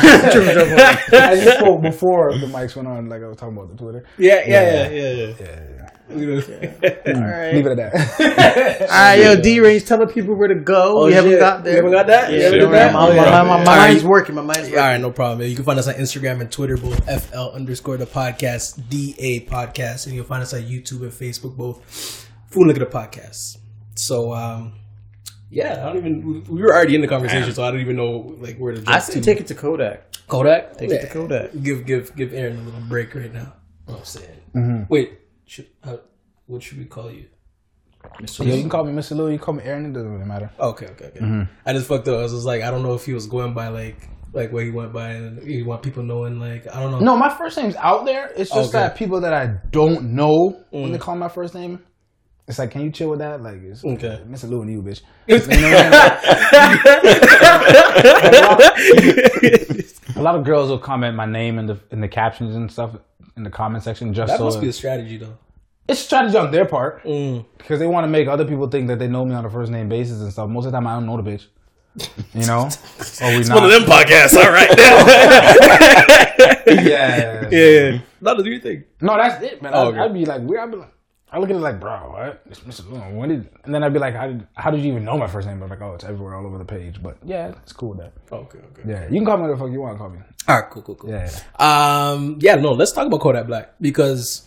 [1.09, 3.77] But I just spoke before the mics went on, like I was talking about the
[3.77, 4.03] Twitter.
[4.17, 5.89] yeah, yeah, yeah, yeah, yeah.
[6.09, 6.15] Yeah,
[7.15, 7.53] All right.
[7.55, 8.81] Leave it at that.
[8.81, 11.03] All right, yo, D range, tell the people where to go.
[11.03, 11.39] Oh, we haven't shit.
[11.39, 11.71] got there.
[11.71, 12.29] You haven't got that?
[12.31, 12.93] You Yeah, haven't yeah, got that?
[12.93, 14.09] My, my, my, my, All mind's right.
[14.09, 14.35] working.
[14.35, 14.77] My mind's All working.
[14.79, 15.47] right, no problem.
[15.47, 20.05] You can find us on Instagram and Twitter, both FL underscore the podcast, DA podcast,
[20.05, 21.81] and you'll find us on YouTube and Facebook, both
[22.47, 23.57] Food Look at the Podcast.
[23.95, 24.73] So, um,
[25.53, 27.95] yeah, I don't even, we- we were already in the conversation, so I don't even
[27.95, 29.21] know like where to jump I say to.
[29.21, 29.97] take it to Kodak.
[30.27, 30.77] Kodak?
[30.77, 31.51] Take it to Kodak.
[31.61, 33.53] Give, give, give Aaron a little break right now.
[33.87, 34.39] Oh, I'm saying.
[34.55, 34.83] Mm-hmm.
[34.89, 35.99] Wait, should, how,
[36.47, 37.25] what should we call you?
[38.39, 39.15] yeah, you can call me Mr.
[39.15, 40.49] Lou, you can call me Aaron, it doesn't really matter.
[40.59, 41.19] Okay, okay, okay.
[41.19, 41.43] Mm-hmm.
[41.65, 42.19] I just fucked up.
[42.19, 44.65] I was just like, I don't know if he was going by like like where
[44.65, 46.99] he went by, and he want people knowing like I don't know.
[46.99, 48.31] No, my first name's out there.
[48.35, 48.79] It's just Okay.
[48.79, 51.79] that people that I don't know when they call my first name,
[52.47, 53.41] it's like, can you chill with that?
[53.41, 54.21] Like, it's Okay.
[54.27, 54.49] Mr.
[54.49, 55.01] Lou and you, bitch.
[55.27, 55.53] You know what
[58.43, 58.73] I
[59.71, 59.83] mean?
[60.17, 62.95] a lot of girls will comment my name in the in the captions and stuff
[63.37, 65.37] in the comment section just that so must be a strategy though.
[65.87, 67.45] it's strategy on their part Mm.
[67.57, 69.71] because they want to make other people think that they know me on a first
[69.71, 70.49] name basis and stuff.
[70.49, 71.47] Most of the time, I don't know the bitch.
[72.33, 72.69] You know,
[73.21, 73.55] or we not.
[73.55, 74.69] One of them podcasts, all right.
[76.67, 77.49] Yeah.
[77.51, 78.83] yeah, not do your thing.
[79.01, 79.71] No, that's it, man.
[79.75, 79.99] Oh, I'd, okay.
[79.99, 80.61] I'd be like, weird.
[80.61, 80.93] I'd be like,
[81.33, 82.43] I look at it like, bro, what?
[82.45, 82.87] It's Mr.
[82.91, 82.99] Lou.
[83.17, 83.49] When did?
[83.63, 85.63] And then I'd be like, how did, how did you even know my first name?
[85.63, 87.01] I'm like, oh, it's everywhere, all over the page.
[87.01, 88.13] But yeah, it's cool that.
[88.31, 88.83] Okay, okay.
[88.87, 90.19] Yeah, you can call me whatever the fuck you want to call me.
[90.47, 91.09] All right, cool, cool, cool.
[91.09, 92.11] Yeah, yeah.
[92.11, 94.45] Um, yeah, no, let's talk about Kodak Black because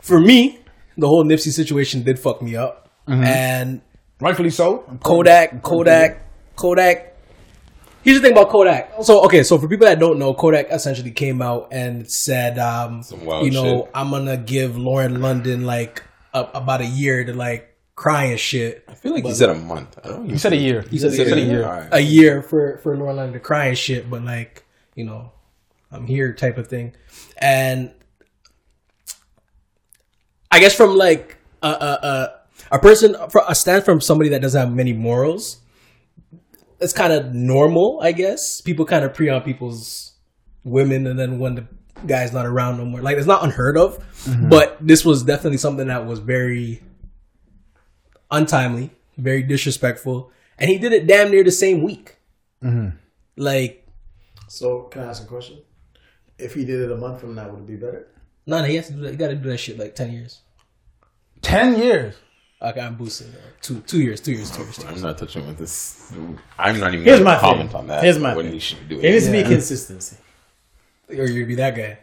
[0.00, 0.60] for me,
[0.96, 3.82] the whole Nipsey situation did fuck me up, and
[4.18, 4.78] rightfully so.
[5.02, 6.22] Kodak, Kodak,
[6.56, 7.10] Kodak.
[8.02, 9.02] Here's the thing about Kodak.
[9.02, 13.02] So, okay, so for people that don't know, Kodak essentially came out and said, um,
[13.42, 13.90] you know, shit.
[13.94, 16.02] I'm gonna give Lauren London like
[16.34, 18.84] a, about a year to like cry and shit.
[18.88, 19.98] I feel like he said a month.
[20.04, 20.82] I don't You said a year.
[20.82, 21.64] He said, said a year.
[21.64, 21.88] All right.
[21.92, 25.32] a year for for Lauren London to cry and shit, but like you know,
[25.90, 26.94] I'm here type of thing,
[27.38, 27.94] and
[30.50, 31.70] I guess from like a a
[32.70, 35.60] a, a person for a stand from somebody that doesn't have many morals,
[36.80, 38.60] it's kind of normal, I guess.
[38.60, 40.12] People kind of pre on people's
[40.64, 41.66] women, and then when the
[42.06, 44.48] guy's not around no more, like it's not unheard of, mm-hmm.
[44.48, 46.82] but this was definitely something that was very
[48.30, 52.16] untimely, very disrespectful, and he did it damn near the same week.
[52.62, 52.96] Mm-hmm.
[53.36, 53.86] Like,
[54.48, 55.58] So, can I ask a question?
[56.38, 58.08] If he did it a month from now, would it be better?
[58.46, 59.12] no, no, he has to do that.
[59.12, 60.40] You got to do that shit like ten years.
[61.42, 62.14] Ten years.
[62.60, 63.32] Okay, I'm boosting.
[63.60, 64.76] Two, two years, two years, two years.
[64.76, 64.96] Two years.
[64.96, 66.12] I'm not touching with this.
[66.58, 67.80] I'm not even Here's going my comment thing.
[67.80, 68.02] on that.
[68.02, 68.54] Here's my when thing.
[68.54, 69.32] he should do There needs it.
[69.36, 70.16] to be consistency.
[71.08, 71.98] Or you'd be that guy.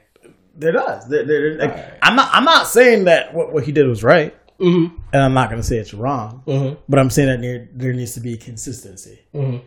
[0.56, 1.08] There does.
[1.08, 2.30] There, there, like, I'm not.
[2.34, 4.36] I'm not saying that what, what he did was right.
[4.60, 4.96] Mm-hmm.
[5.12, 8.14] and I'm not going to say it's wrong, but I'm saying that there there needs
[8.14, 9.20] to be consistency.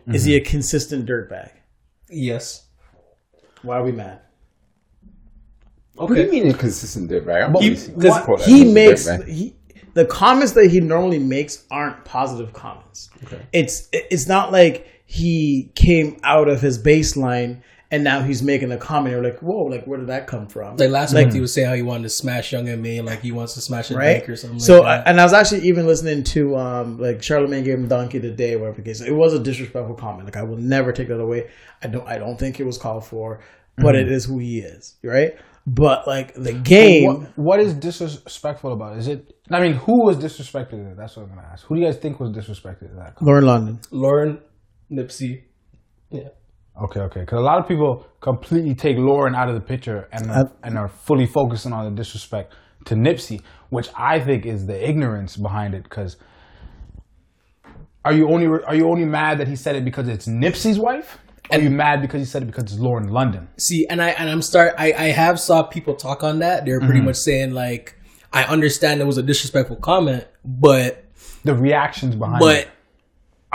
[0.07, 1.51] Is he a consistent dirtbag?
[2.09, 2.67] Yes.
[3.61, 4.21] Why are we mad?
[5.95, 7.43] What do you mean inconsistent dirtbag?
[7.43, 9.55] I've He, always seen because he makes he
[9.95, 13.09] the comments that he normally makes aren't positive comments.
[13.51, 18.77] It's it's not like he came out of his baseline and now he's making a
[18.77, 19.13] comment.
[19.13, 20.77] You're like, whoa, like where did that come from?
[20.77, 23.31] Like last week, he was saying how he wanted to smash Young M.A, like he
[23.31, 24.17] wants to smash a right?
[24.19, 24.59] bank or something.
[24.59, 25.09] so, like that.
[25.09, 28.77] and I was actually even listening to um like Charlemagne gave him donkey today, whatever
[28.77, 29.01] the case.
[29.01, 30.25] It was a disrespectful comment.
[30.25, 31.49] Like I will never take that away.
[31.83, 33.41] I don't I don't think it was called for,
[33.77, 35.35] but it is who he is, right?
[35.67, 38.93] But like the game, What, what is disrespectful about?
[38.95, 38.99] it?
[38.99, 39.33] Is it?
[39.49, 40.73] I mean, who was disrespected?
[40.73, 40.97] in it?
[40.97, 41.65] That's what I'm gonna ask.
[41.65, 43.19] Who do you guys think was disrespected in that?
[43.21, 43.79] Lauren London.
[43.89, 44.39] Lauren,
[44.91, 45.43] Nipsey,
[46.11, 46.29] yeah.
[46.81, 47.21] Okay, okay.
[47.21, 50.77] Because a lot of people completely take Lauren out of the picture and are, and
[50.77, 52.53] are fully focusing on the disrespect
[52.85, 55.83] to Nipsey, which I think is the ignorance behind it.
[55.83, 56.17] Because
[58.03, 61.17] are you only are you only mad that he said it because it's Nipsey's wife?
[61.49, 63.47] Or are you mad because he said it because it's Lauren London?
[63.57, 64.75] See, and I and I'm start.
[64.77, 66.65] I I have saw people talk on that.
[66.65, 67.05] They're pretty mm-hmm.
[67.05, 67.95] much saying like,
[68.33, 71.05] I understand it was a disrespectful comment, but
[71.45, 72.69] The reactions behind but it.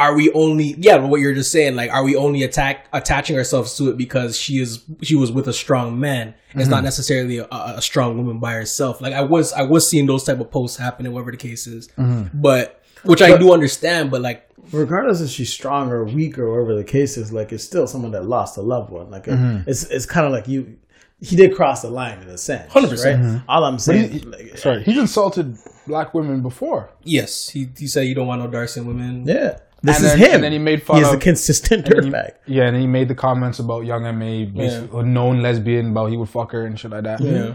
[0.00, 3.76] Are we only yeah what you're just saying like are we only attack attaching ourselves
[3.76, 6.34] to it because she is she was with a strong man?
[6.54, 6.84] It's not mm-hmm.
[6.86, 9.00] necessarily a, a strong woman by herself.
[9.00, 11.88] Like i was i was seeing those type of posts happening whatever the case is.
[11.98, 12.40] Mm-hmm.
[12.40, 16.74] But which i do understand but like regardless if she's strong or weak or whatever
[16.74, 19.10] the case is, like it's still someone that lost a loved one.
[19.10, 19.68] Like uh, mm-hmm.
[19.68, 20.78] it's it's kind of like you,
[21.20, 23.34] he did cross the line in a sense, 100%.
[23.34, 23.42] Right?
[23.48, 26.90] All I'm saying, like, Sorry, he's insulted black women before.
[27.02, 29.24] yes he, he said you don't want no dark skinned women.
[29.26, 30.34] Yeah, this And is then- him.
[30.36, 32.32] and then he made fun He is a consistent dirtbag.
[32.46, 34.44] yeah, and he made the comments about Young M.A.
[34.44, 37.20] basically a known lesbian, about he would fuck her and shit like that.
[37.20, 37.54] Yeah.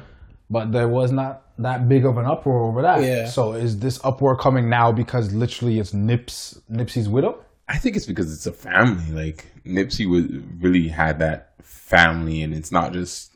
[0.49, 3.01] But there was not that big of an uproar over that.
[3.03, 3.27] Yeah.
[3.27, 7.38] So is this uproar coming now because literally it's Nips Nipsey's widow?
[7.67, 9.11] I think it's because it's a family.
[9.11, 10.25] Like Nipsey was
[10.59, 13.35] really had that family, and it's not just.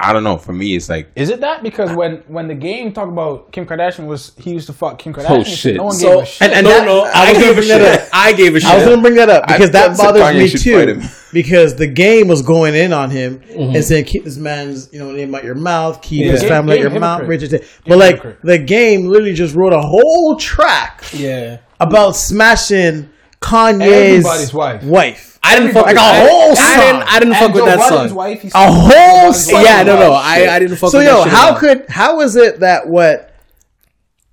[0.00, 0.36] I, I don't know.
[0.38, 1.62] For me, it's like Is it that?
[1.62, 5.12] Because when when the game talked about Kim Kardashian was he used to fuck Kim
[5.12, 5.76] Kardashian, Oh, shit.
[5.76, 6.42] no one so gave a shit.
[6.42, 8.08] and- and no that- no I i, was gonna gave a bring shit up.
[8.12, 10.48] i gave a shit I was gonna bring that up I because that bothers me
[10.58, 11.02] too.
[11.32, 13.76] Because the game was going in on him mm-hmm.
[13.76, 16.32] and saying, "Keep this man's you know name out your mouth, keep Yeah.
[16.32, 18.38] his Game- family out your mouth." Richard, but like hypocrite.
[18.42, 23.08] the game literally just wrote a whole track yeah about smashing
[23.40, 23.80] Kanye's
[24.24, 24.82] Everybody's wife.
[24.82, 25.29] wife.
[25.42, 26.76] I didn't fuck Like with a I- whole I, song.
[26.76, 29.62] didn't i didn't And fuck with that Budden's song wife, A whole song.
[29.64, 30.46] yeah no no I.
[30.54, 32.88] I didn't fuck So with yo, that shit at how could how is it that
[32.88, 33.26] what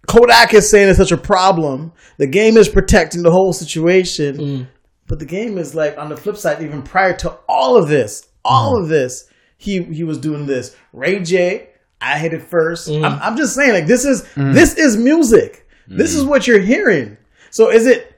[0.08, 1.92] Kodak is saying is such a problem?
[2.18, 4.68] The game is protecting the whole situation, Mm.
[5.08, 6.62] but the game is like on the flip side.
[6.64, 8.84] Even prior to all of this, all Mm.
[8.84, 9.26] of this,
[9.58, 10.76] he he was doing this.
[10.94, 11.68] Ray J,
[12.00, 13.06] I hit it 1st Mm.
[13.06, 15.68] I'm, I'm just saying, like this is this is music.
[15.90, 17.18] This is what you're hearing.
[17.50, 18.14] So is it?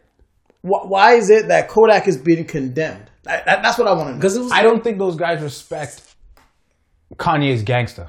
[0.62, 3.10] Wh- why is it that Kodak is being condemned?
[3.28, 4.18] I, that, that's what I want to know.
[4.18, 6.02] because it was I don't think those guys respect
[7.16, 8.08] Kanye's gangster.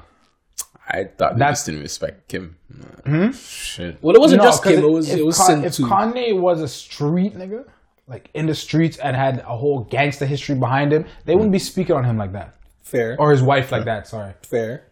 [0.87, 2.57] I thought they That's- just didn't respect Kim.
[3.05, 3.31] Hmm?
[3.31, 3.97] Shit.
[4.01, 5.75] well it wasn't No, just 'cause Kim, it was if it was Ka- Sin if
[5.75, 5.85] too.
[5.85, 7.65] Kanye was a street nigga,
[8.07, 11.59] like in the streets and had a whole gangster history behind him, they wouldn't be
[11.59, 12.55] speaking on him like that.
[12.83, 14.33] fair Or his wife like that, sorry.
[14.43, 14.83] fair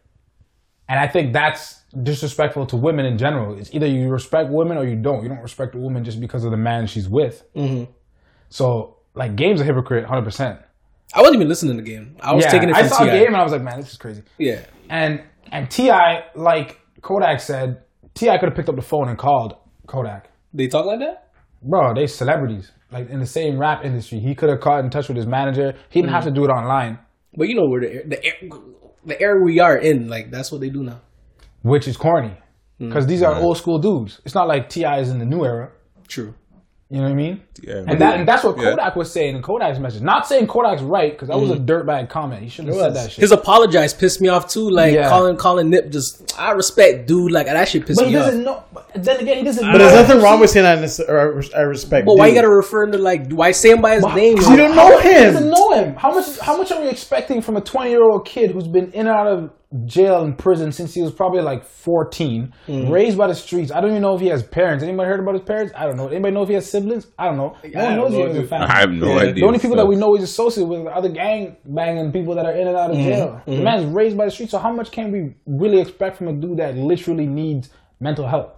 [0.90, 3.58] And I think that's disrespectful to women in general.
[3.58, 5.24] It's either you respect women or you don't.
[5.24, 7.46] You don't respect a woman just because of the man she's with.
[7.56, 7.92] Mm-hmm.
[8.50, 10.64] So, like, Game's a hypocrite, 100%.
[11.14, 12.18] I wasn't even listening to the game.
[12.20, 13.20] I was yeah, taking it I saw T.I.
[13.20, 14.24] Game and I was like, man, this is crazy.
[14.38, 14.62] Yeah.
[14.90, 15.92] And and Ti,
[16.36, 17.82] like Kodak said,
[18.14, 19.56] Ti could have picked up the phone and called
[19.88, 20.30] Kodak.
[20.54, 21.30] They talk like that?
[21.64, 22.72] Bro, they celebrities.
[22.92, 25.74] Like in the same rap industry, he could have got in touch with his manager.
[25.90, 27.00] He didn't have to do it online,
[27.36, 28.60] But you know where the the
[29.10, 31.02] the era we are in, like that's what they do now.
[31.62, 32.34] which is corny.
[32.80, 33.44] Because these are mm.
[33.44, 34.22] old school dudes.
[34.24, 35.72] It's not like Ti is in the new era.
[36.08, 36.34] True.
[36.92, 37.42] You know what I mean?
[37.62, 37.84] Yeah.
[37.88, 38.72] And that and that's what Yeah.
[38.72, 40.02] Kodak was saying in Kodak's message.
[40.02, 41.66] Not saying Kodak's right because that was a mm.
[41.68, 42.42] dirtbag comment.
[42.42, 43.22] He shouldn't have said that shit.
[43.22, 44.68] His apologize pissed me off too.
[44.68, 45.08] Like Yeah.
[45.08, 47.32] calling calling Nip just I respect dude.
[47.32, 48.06] Like that shit pissed off.
[48.06, 48.64] but he doesn't know.
[48.74, 49.72] But then again, he doesn't.
[49.72, 52.08] But there's nothing wrong with saying I, nece- or I respect.
[52.08, 54.38] But why you gotta refer to like why say him by his name?
[54.38, 55.34] you don't know He him.
[55.34, 55.96] doesn't know him.
[55.96, 56.40] How much?
[56.40, 59.10] How much are we expecting from a 20 year old kid who's been in and
[59.10, 59.52] out of
[59.86, 62.92] jail and prison since he was probably like 14, Mm-hmm.
[62.92, 63.72] raised by the streets?
[63.72, 64.84] I don't even know if he has parents.
[64.84, 65.72] Anybody heard about his parents?
[65.76, 66.08] I don't know.
[66.08, 67.08] Anybody know if he has siblings?
[67.20, 67.56] I don't know.
[67.74, 68.68] No one knows no he has a family.
[68.68, 69.22] I have no Yeah.
[69.22, 69.34] idea.
[69.36, 72.46] The only people that we know he's associated with are other gang banging people that
[72.46, 73.10] are in and out of Mm-hmm.
[73.10, 73.42] jail.
[73.46, 76.34] The man's raised by the streets, so how much can we really expect from a
[76.34, 78.56] dude that literally needs mental help?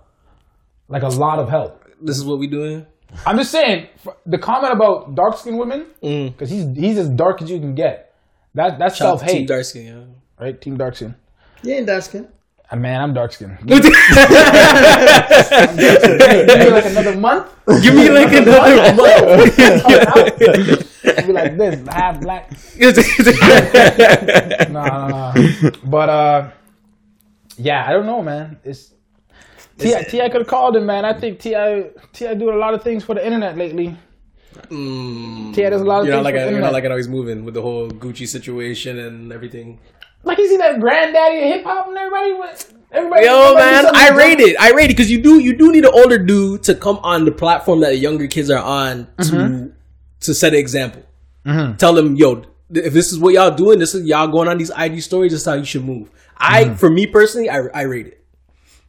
[0.87, 1.83] Like a lot of help.
[2.01, 2.85] This is what we doing.
[3.25, 3.87] I'm just saying
[4.25, 6.31] the comment about dark skinned women Mm.
[6.31, 8.13] because he's he's as dark as you can get.
[8.55, 10.03] That that's Shout out self to Team hate, Darsky, yeah.
[10.41, 10.59] Right?
[10.59, 11.15] Team dark skin.
[11.63, 12.27] You ain't dark skin.
[12.69, 13.57] Uh, Man, I'm dark skinned.
[13.67, 13.89] Give me
[16.71, 17.47] like another month.
[17.83, 19.57] Give me like another month.
[21.27, 22.49] Be like this, half black.
[24.69, 25.71] No, no, no.
[25.83, 26.51] But uh,
[27.57, 28.57] yeah, I don't know, man.
[28.63, 28.93] It's
[29.77, 29.95] Ti.
[30.09, 31.03] Ti could have called him, man.
[31.05, 31.83] I think Ti.
[32.13, 33.97] Ti doing a lot of things for the internet lately.
[34.69, 36.61] Ti does a lot of You're things not like for the you're internet.
[36.61, 39.79] not liking how he's moving with the whole Gucci situation and everything.
[40.23, 42.73] Like you see that granddaddy of hip hop and everybody went.
[42.91, 44.59] Everybody, Yo, everybody man, I to rate it.
[44.59, 47.25] I rate it because you do you do need an older dude to come on
[47.25, 49.67] the platform that the younger kids are on to mm-hmm.
[50.21, 51.03] to set an example.
[51.45, 51.77] Mm-hmm.
[51.77, 54.71] Tell them, yo, if this is what y'all doing, this is y'all going on these
[54.77, 55.31] IG stories.
[55.31, 56.11] This is how you should move.
[56.37, 56.75] I, mm-hmm.
[56.75, 58.21] for me personally, I, I rate it.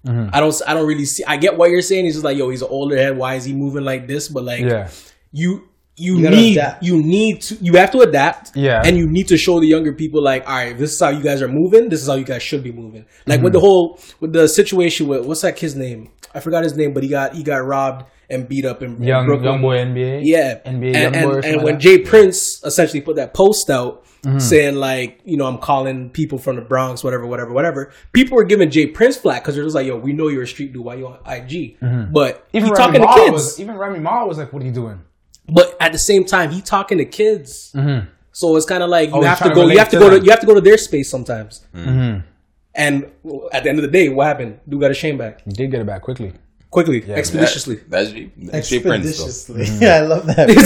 [0.04, 1.22] I don't I don't really see.
[1.24, 2.06] I get what you're saying.
[2.06, 3.16] He's just like, yo, he's an older head.
[3.16, 4.28] Why is he moving like this?
[4.28, 4.90] But like, Yeah.
[5.30, 5.68] you
[6.02, 6.82] you, gotta need adapt.
[6.82, 8.82] you need to you have to adapt Yeah.
[8.84, 11.22] and you need to show the younger people like all right this is how you
[11.22, 13.44] guys are moving this is how you guys should be moving like Mm-hmm.
[13.44, 16.92] with the whole with the situation with what's that kid's name i forgot his name
[16.94, 19.44] but he got he got robbed and beat up in Young Brooklyn.
[19.52, 20.20] young boy NBA.
[20.24, 21.36] yeah NBA and, young and, boy.
[21.36, 24.38] or and when jay prince essentially put that post out Mm-hmm.
[24.38, 28.44] saying like you know i'm calling people from the bronx whatever whatever whatever people were
[28.44, 30.84] giving jay prince flack because they're just like yo we know you're a street dude
[30.84, 31.76] why you on ig
[32.12, 34.66] but even he Remy talking to kids was even Remy Ma was like, "What are
[34.66, 35.00] you doing?"
[35.48, 38.08] But at the same time, he talking to kids, mm-hmm.
[38.32, 39.68] so it's kind of like you Oh, have to trying to go.
[39.68, 40.24] You have to to go to.
[40.24, 41.66] You have to go to their space sometimes.
[41.74, 42.26] Mm-hmm.
[42.74, 43.04] And
[43.52, 44.60] at the end of the day, what happened?
[44.68, 46.32] Dude got his shame back He did get it back quickly.
[46.72, 47.76] Quickly, expeditiously.
[47.76, 49.64] That, that's J- that's J Expeditiously.
[49.64, 49.82] Mm-hmm.
[49.82, 50.48] Yeah, I love that.
[50.48, 50.54] yeah,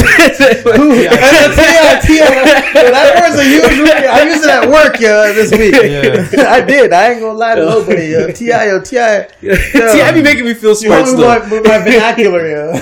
[2.90, 4.06] that word's a huge word.
[4.06, 5.74] I used it at work, yo, this week.
[5.74, 6.48] Yeah.
[6.48, 6.92] I did.
[6.92, 8.30] I ain't gonna lie to nobody, yo.
[8.32, 8.86] Ti, yo, Ti.
[8.86, 12.72] See, I be making me feel You smart helped me my, with my vernacular, yo.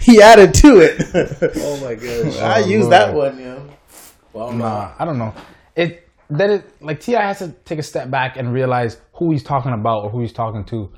[0.00, 1.02] he added to it.
[1.56, 2.38] Oh my gosh.
[2.38, 3.60] I oh, used that one, yo.
[4.52, 5.34] Nah, I don't know.
[5.74, 9.42] It then it like Ti has to take a step back and realize who he's
[9.42, 10.90] talking about or who he's talking to.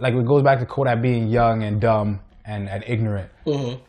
[0.00, 3.30] Like it goes back to Kodak being young and dumb and, and ignorant.
[3.46, 3.82] Mm-hmm.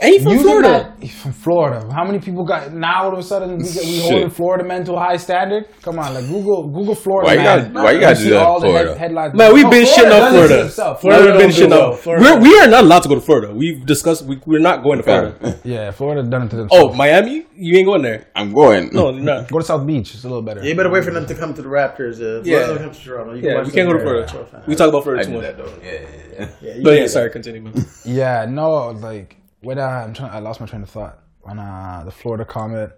[0.00, 0.68] And he from Using Florida.
[0.68, 1.88] that- he's from Florida.
[1.92, 3.04] How many people got now?
[3.06, 5.64] All of a sudden, we, get, we holding Florida men to a high standard.
[5.82, 7.26] Come on, like Google, Google Florida.
[7.26, 7.72] Why you man.
[7.72, 8.94] gotta- why you gotta do that, all the Florida?
[8.96, 9.34] headlines.
[9.34, 10.68] Man, we've No, been shitting on does it Florida.
[10.70, 11.90] Florida, Florida been shitting go.
[11.92, 11.96] on.
[11.98, 13.52] Florida We're, don't we are not allowed to go to Florida.
[13.52, 14.22] We've discussed.
[14.24, 15.58] We, we're not going to Florida.
[15.64, 16.94] Yeah, Florida done it to themselves.
[16.94, 17.46] Oh, Miami?
[17.56, 18.28] You ain't going there.
[18.36, 18.90] I'm going.
[18.92, 19.42] No, you're.
[19.50, 20.14] Go to South Beach.
[20.14, 20.62] It's a little better.
[20.64, 22.20] You better wait for them to come to the Raptors.
[22.22, 22.66] Uh, Yeah.
[22.78, 23.34] Come to Toronto.
[23.34, 24.64] You Yeah, watch we can't go to Florida.
[24.68, 25.56] We talk about Florida too much.
[25.56, 25.72] though.
[25.82, 25.98] Yeah, yeah,
[26.38, 26.48] yeah.
[26.62, 27.62] Yeah, But yeah, sorry, continue.
[27.62, 27.74] man.
[28.04, 32.02] Yeah, no, like when uh, I'm trying, I lost my train of thought on uh,
[32.04, 32.92] the Florida comment.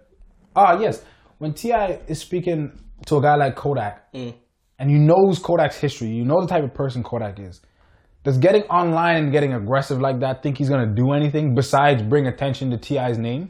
[0.55, 1.03] Ah, yes,
[1.37, 1.71] when Ti
[2.07, 2.71] is speaking
[3.05, 4.33] to a guy like Kodak, Mm.
[4.79, 7.61] and you knows Kodak's history, you know the type of person Kodak is.
[8.23, 12.27] Does getting online and getting aggressive like that think he's gonna do anything besides bring
[12.27, 13.49] attention to Ti's name?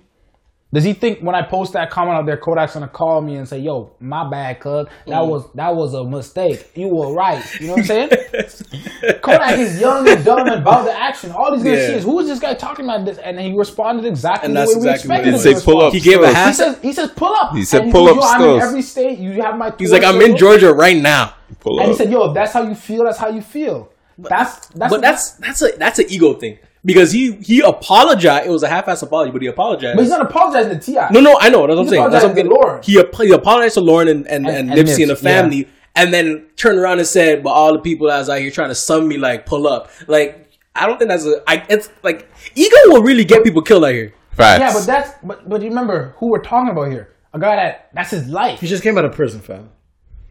[0.74, 3.46] Does he think when I post that comment out there, Kodak's gonna call me and
[3.46, 5.28] say, "Yo, my bad, cuz that Mm.
[5.28, 6.72] was that was a mistake.
[6.76, 8.10] You were right." You know what I'm saying?
[9.22, 11.32] Kodak is young and dumb and about the action.
[11.32, 11.88] All he's gonna Yeah.
[11.88, 14.62] see is who is this guy talking about this, and he responded exactly And the
[14.62, 15.88] that's way we exactly what expected he him to Say pull respond.
[15.88, 17.54] up He gave a half- He says he says pull up.
[17.54, 19.18] He said And pull goes, up Yo, I'm in every state.
[19.20, 19.74] You have my.
[19.78, 20.38] He's like, I'm in.
[20.38, 21.34] Georgia right now.
[21.60, 24.68] Pull And he said, "Yo, if that's how you feel, that's how you feel." That's
[24.68, 24.92] that's.
[24.94, 28.48] But that's that's a that's an ego thing because he he apologized.
[28.48, 29.96] It was a half-ass apology, but he apologized.
[29.96, 31.14] But he's not apologizing to Ti.
[31.14, 31.68] no, no, I know.
[31.68, 32.10] That's what I'm saying.
[32.10, 32.52] That's what I'm to getting.
[32.52, 32.84] Lauren.
[32.84, 35.24] He, ap- he apologized to Lauren and and, and, And- and Nipsey and the Nips,
[35.24, 35.42] yeah.
[35.42, 38.70] family, and then turned around and said, "But all the people that's out here trying
[38.70, 41.42] to sum me like pull up." Like I don't think that's a.
[41.48, 44.14] I, it's like ego will really get people killed out here.
[44.32, 44.60] Facts.
[44.62, 47.10] Yeah, but that's but but you remember who we're talking about here?
[47.34, 49.70] A guy that that's his life, He just came out of prison, fam.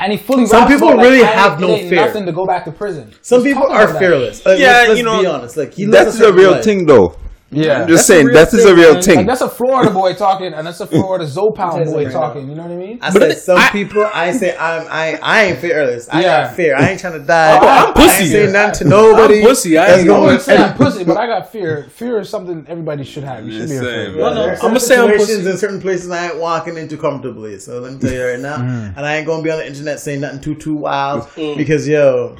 [0.00, 0.46] And he fully.
[0.46, 2.06] Some people about, like, really I have no fear.
[2.06, 3.12] Nothing to go back to prison.
[3.22, 4.44] Some He's people are fearless.
[4.44, 5.56] Like, Yeah, let's, let's you know, be honest.
[5.56, 6.64] Like he that's the real life.
[6.64, 7.16] thing though.
[7.52, 9.02] Yeah, I'm just That's a saying, real that is a real man.
[9.02, 9.16] thing.
[9.16, 12.48] Like that's a Florida boy talking, and that's a Florida Zopound boy right talking.
[12.48, 12.98] You know what I mean?
[13.02, 14.08] I But said the- some I- people.
[14.14, 14.86] I say I'm.
[14.88, 16.08] I I ain't fearless.
[16.08, 16.46] I Yeah.
[16.46, 16.76] got fear.
[16.76, 17.58] I ain't trying to die.
[17.60, 18.22] Oh, I'm I pussy.
[18.22, 19.40] ain't saying nothing to nobody.
[19.40, 19.78] I'm pussy.
[19.78, 21.88] I ain't I going- wouldn't say I'm pussy, but I got fear.
[21.90, 23.44] Fear is something everybody should have.
[23.44, 23.90] You should be afraid.
[23.90, 24.16] saying, of.
[24.36, 25.50] no, I'ma say I'm situations pussy.
[25.50, 27.58] in certain places I ain't walking into comfortably.
[27.58, 28.96] So let me tell you right now, Mm-hmm.
[28.96, 31.56] and I ain't gonna be on the internet saying nothing too too wild Mm.
[31.56, 32.36] because yo,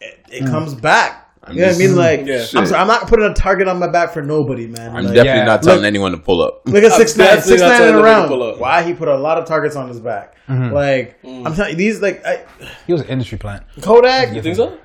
[0.00, 1.20] it, it comes back.
[1.50, 1.96] You know what I mean?
[1.96, 2.46] Like, Yeah.
[2.54, 4.88] I'm, sorry, I'm not putting a target on my back for nobody, man.
[4.96, 5.44] I'm Like, definitely Yeah.
[5.44, 6.62] not telling Look- anyone to pull up.
[6.66, 8.58] Look at six nine, definitely six not nine telling and around.
[8.60, 10.34] Why he put a lot of targets on his back?
[10.48, 11.46] Like Mm.
[11.46, 12.40] I'm telling you, these like I,
[12.86, 13.62] He was an industry plant.
[13.82, 14.34] Kodak.
[14.34, 14.76] You think so?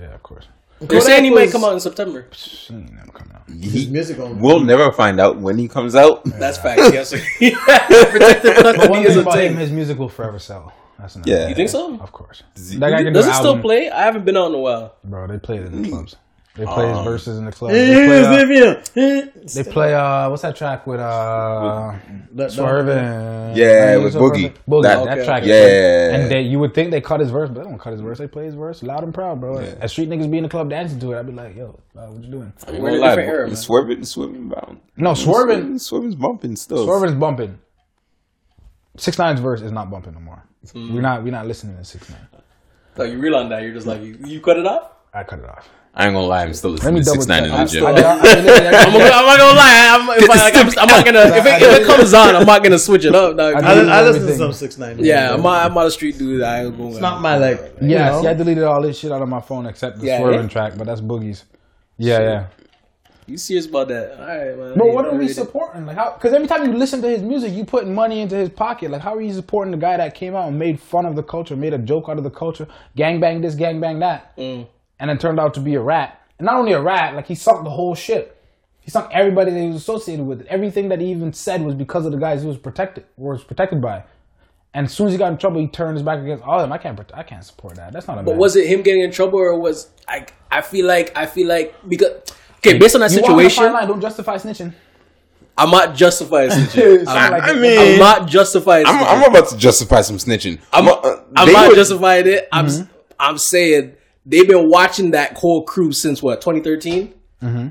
[0.00, 0.46] Yeah, of course.
[0.80, 2.26] They're saying he might come out in September.
[2.30, 3.42] She ain't never coming out.
[3.50, 4.38] He, music on.
[4.38, 6.22] we'll never find out when he comes out.
[6.24, 6.80] That's fact.
[6.94, 7.10] Yes.
[7.38, 10.72] Protected But one custody is thing a about him, his music will forever sell.
[10.98, 11.26] That's enough.
[11.26, 11.48] Yeah.
[11.48, 11.94] You think so?
[12.00, 12.42] Of course.
[12.56, 13.88] he- That guy can Does an it still play?
[13.90, 14.96] I haven't been out in a while.
[15.04, 16.16] Bro, they play it in the clubs.
[16.56, 17.70] They play his Um, verses in the club.
[17.70, 18.20] They play,
[18.66, 21.92] uh, They they play uh, what's that track with uh,
[22.36, 23.54] Swervin?
[23.56, 24.46] Yeah, Right, with what's Boogie.
[24.46, 24.82] up, Boogie.
[24.82, 25.24] That- That, Okay.
[25.24, 25.42] track.
[25.44, 25.60] Yeah.
[25.60, 26.14] crazy.
[26.22, 28.18] And they, you would think they cut his verse, but they don't cut his verse.
[28.18, 29.58] They play his verse loud and proud, bro.
[29.58, 32.06] As street niggas be in the club dancing to it, I'd be like, yo, uh,
[32.06, 32.52] what you doing?
[32.66, 33.56] I ain't We're in gonna a lie, different era, but man.
[33.56, 34.80] Swerving, swerving bound.
[34.96, 36.84] No, Swervin, Swerving's bumping still.
[36.88, 37.56] Swervin's bumping.
[38.96, 40.42] Six Nine's verse is not bumping no more.
[40.66, 40.92] Mm.
[40.94, 42.18] We're not, we're not listening to Six Nine.
[42.96, 44.90] So you realize that you're just like you, you cut it off.
[45.14, 45.68] I cut it off.
[45.94, 47.56] I ain't gonna lie, I'm still listening to double Six Nine in check.
[47.58, 47.86] the I- gym.
[47.86, 49.88] I- I- I- I'm, gonna, I'm not gonna lie.
[49.90, 52.46] I'm, if, I, like, I'm, I'm not gonna if it, if it comes on, I'm
[52.46, 53.36] not gonna switch it up.
[53.36, 53.54] dog.
[53.54, 54.38] I I, deleted I listen to everything.
[54.38, 54.98] some six nine.
[54.98, 56.42] yeah, I'm not, I'm not a street dude.
[56.42, 56.90] I ain't going.
[56.90, 57.60] It's not my like.
[57.80, 58.22] you Yeah, know.
[58.22, 60.48] see, I deleted all this shit out of my phone except the Yeah, Swervin yeah?
[60.48, 61.44] track, but that's Boogie's.
[61.96, 62.46] Yeah, yeah.
[63.28, 64.18] You serious about that?
[64.18, 64.78] All right, man.
[64.78, 65.84] But what are we supporting?
[65.84, 66.12] Like how?
[66.14, 68.90] Because every time you listen to his music, you put money into his pocket.
[68.90, 71.22] Like how are you supporting the guy that came out and made fun of the
[71.22, 74.66] culture, made a joke out of the culture, gang bang this, gang bang that, Mm.
[74.98, 76.20] and then turned out to be a rat?
[76.38, 78.34] And not only a rat, like he sunk the whole ship.
[78.80, 80.46] He sunk everybody that he was associated with.
[80.46, 83.82] Everything that he even said was because of the guys he was protected, was protected
[83.82, 84.04] by.
[84.72, 86.62] And as soon as he got in trouble, he turned his back against all of
[86.62, 86.72] them.
[86.72, 87.92] I can't, I can't support that.
[87.92, 88.22] That's not a.
[88.22, 90.26] But was it him getting in trouble, or was I?
[90.50, 92.12] I feel like I feel like because
[92.58, 94.72] okay, based on that You walk fine situation, line, don't justify snitching.
[95.56, 97.04] I'm not justifying snitching.
[97.08, 98.86] I'm, like I mean- I'm not justifying.
[98.86, 99.06] I'm, snitching.
[99.24, 100.60] I'm about to justify some snitching.
[100.72, 102.48] I'm, uh, I'm not would- justifying it.
[102.52, 102.68] I'm
[103.20, 103.94] I'm saying
[104.24, 107.14] they've been watching that whole crew since what 2013.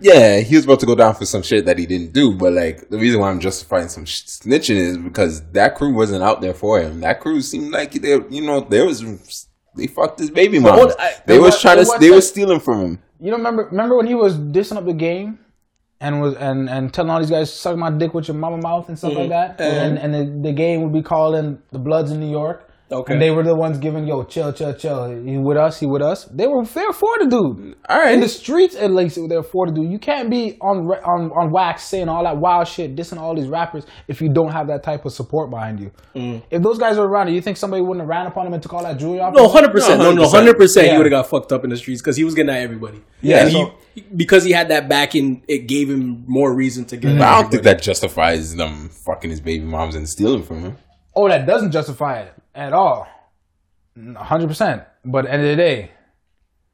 [0.02, 2.54] Yeah, he was about to go down for some shit that he didn't do, but
[2.54, 6.40] like the reason why I'm justifying some sh- snitching is because that crew wasn't out
[6.42, 7.02] there for him.
[7.02, 9.04] That crew seemed like they, you know, there was
[9.76, 10.78] they fucked his baby mom.
[10.78, 13.00] what- I- They was what- trying to, they that- was stealing from him.
[13.20, 15.40] You know, remember remember when he was dissing up the game
[16.00, 18.88] and was and, and telling all these guys suck my dick with your mama mouth
[18.90, 19.58] and stuff like mm-hmm.
[19.58, 19.80] that, uh-huh.
[19.80, 22.67] and and the, the game would be calling the Bloods in New York.
[22.90, 23.14] Okay.
[23.14, 25.10] And they were the ones giving yo chill, chill, chill.
[25.22, 26.24] He with us, he with us.
[26.26, 27.76] They were they were for the dude.
[27.90, 28.14] All right.
[28.14, 29.92] In the streets, at least they were for the dude.
[29.92, 33.50] You can't be on on on wax saying all that wild shit, dissing all these
[33.50, 35.92] rappers if you don't have that type of support behind you.
[36.16, 36.44] Mm.
[36.50, 38.74] If those guys were around, you think somebody wouldn't have ran upon him and took
[38.74, 39.34] all that jewelry off?
[39.34, 40.00] No, hundred percent.
[40.00, 40.32] No, no, 100%.
[40.32, 40.90] hundred percent.
[40.90, 43.04] He would have got fucked up in the streets because he was getting at everybody.
[43.22, 46.96] Yeah, and so- he because he had that backing, it gave him more reason to
[46.96, 47.12] get.
[47.12, 47.18] Mm.
[47.18, 50.62] But at I don't think that justifies them fucking his baby moms and stealing from
[50.62, 50.78] him.
[51.14, 53.08] Oh, that doesn't justify it at all.
[54.18, 54.84] hundred percent.
[55.06, 55.92] But at the end of the day,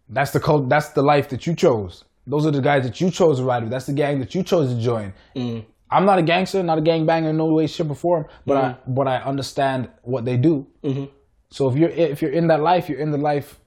[0.09, 0.69] that's the cult.
[0.69, 2.05] That's the life that you chose.
[2.25, 3.71] Those are the guys that you chose to ride with.
[3.71, 5.13] That's the gang that you chose to join.
[5.35, 5.65] Mm.
[5.91, 8.25] I'm not a gangster, not a gangbanger in no way, shape, or form.
[8.45, 8.77] But I, mm.
[8.87, 10.65] but I understand what they do.
[10.83, 11.05] Mm-hmm.
[11.51, 13.59] So if you're if you're in that life, you're in the life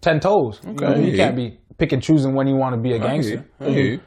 [0.00, 0.60] ten toes.
[0.64, 3.44] You, know, you can't be pick and choosing when you want to be a gangster.
[3.60, 4.00] I hear you.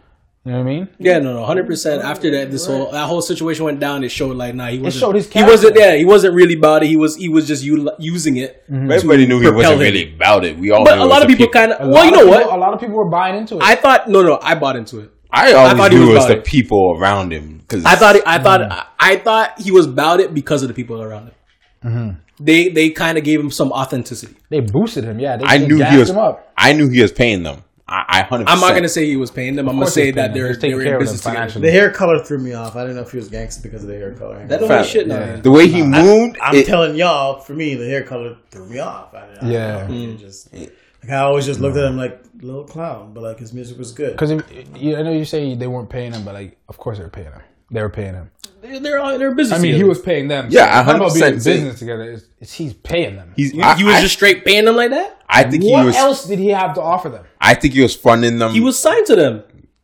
[0.46, 0.88] You know what I mean?
[1.00, 2.04] Yeah, no, no, hundred percent.
[2.04, 4.04] After that, this whole that whole situation went down.
[4.04, 5.00] It showed like, nah, he wasn't.
[5.02, 5.74] showed his he wasn't.
[5.76, 5.94] character.
[5.94, 6.88] Yeah, he wasn't really about it.
[6.88, 7.16] He was.
[7.16, 8.64] He was just u- using it.
[8.70, 8.92] Mm-hmm.
[8.92, 9.80] Everybody knew he wasn't him.
[9.80, 10.60] really about it.
[10.60, 11.90] We all But knew a lot of the people kind of.
[11.90, 12.54] Well, you know people- what?
[12.54, 13.64] A lot of people were buying into it.
[13.64, 14.08] I thought.
[14.08, 15.10] No, no, I bought into it.
[15.32, 16.46] I always thought he knew was it was about the it.
[16.46, 18.16] people around him because I thought.
[18.28, 18.62] I thought.
[18.72, 21.34] I, I thought he was about it because of the people around him.
[21.84, 22.10] Mm-hmm.
[22.46, 24.36] They they kind of gave him some authenticity.
[24.50, 25.20] they boosted him.
[25.20, 26.10] Yeah, they, I they knew he was.
[26.12, 26.54] him up.
[26.56, 27.64] I knew he was paying them.
[27.88, 28.50] I, I hundred.
[28.50, 29.70] I'm not gonna say he was paying them.
[29.70, 30.34] I'm gonna say that them.
[30.34, 31.36] they're taking they were care in of business together.
[31.36, 31.62] financially.
[31.68, 32.76] The hair color threw me off.
[32.76, 34.44] I didn't know if he was gangster because of the hair color.
[34.48, 34.86] That don't Fact.
[34.86, 35.08] mean shit.
[35.08, 35.36] Yeah.
[35.36, 36.38] the way he moved.
[36.42, 39.14] I'm it- telling y'all, for me, the hair color threw me off.
[39.14, 39.86] I, I, Yeah.
[39.88, 40.16] I, mm.
[40.16, 40.74] it just like
[41.12, 44.14] I always just looked at him like little clown, but like his music was good.
[44.14, 44.32] Because
[44.76, 47.28] you, I know you say they weren't paying him, but like, of course they're paying
[47.28, 47.42] him.
[47.72, 48.32] They were paying him.
[48.62, 49.60] They're they're, all, they're business.
[49.60, 50.48] I mean, he was paying them.
[50.50, 52.12] Yeah, it's not about being in 100% business together.
[52.12, 53.34] It's, it's he's paying them.
[53.36, 53.52] He's.
[53.52, 55.22] He, I, he was I- just straight paying them like that.
[55.28, 55.96] I think what he was.
[55.96, 57.26] else did he have to offer them?
[57.42, 58.54] I think he was funding them.
[58.54, 59.44] He was signed to them.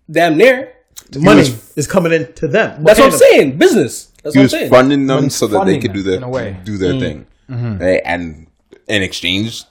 [0.09, 0.73] Damn near.
[1.17, 2.83] Money was- is coming in to them.
[2.83, 3.19] That's what I'm them.
[3.19, 3.57] saying.
[3.57, 4.11] Business.
[4.23, 4.69] That's he what I'm was saying.
[4.69, 6.57] funding them he's so that they funding could do them, their in a way.
[6.63, 6.99] do their mm.
[6.99, 7.77] thing, mm-hmm.
[7.79, 8.01] Right?
[8.05, 8.47] and
[8.87, 9.63] in exchange,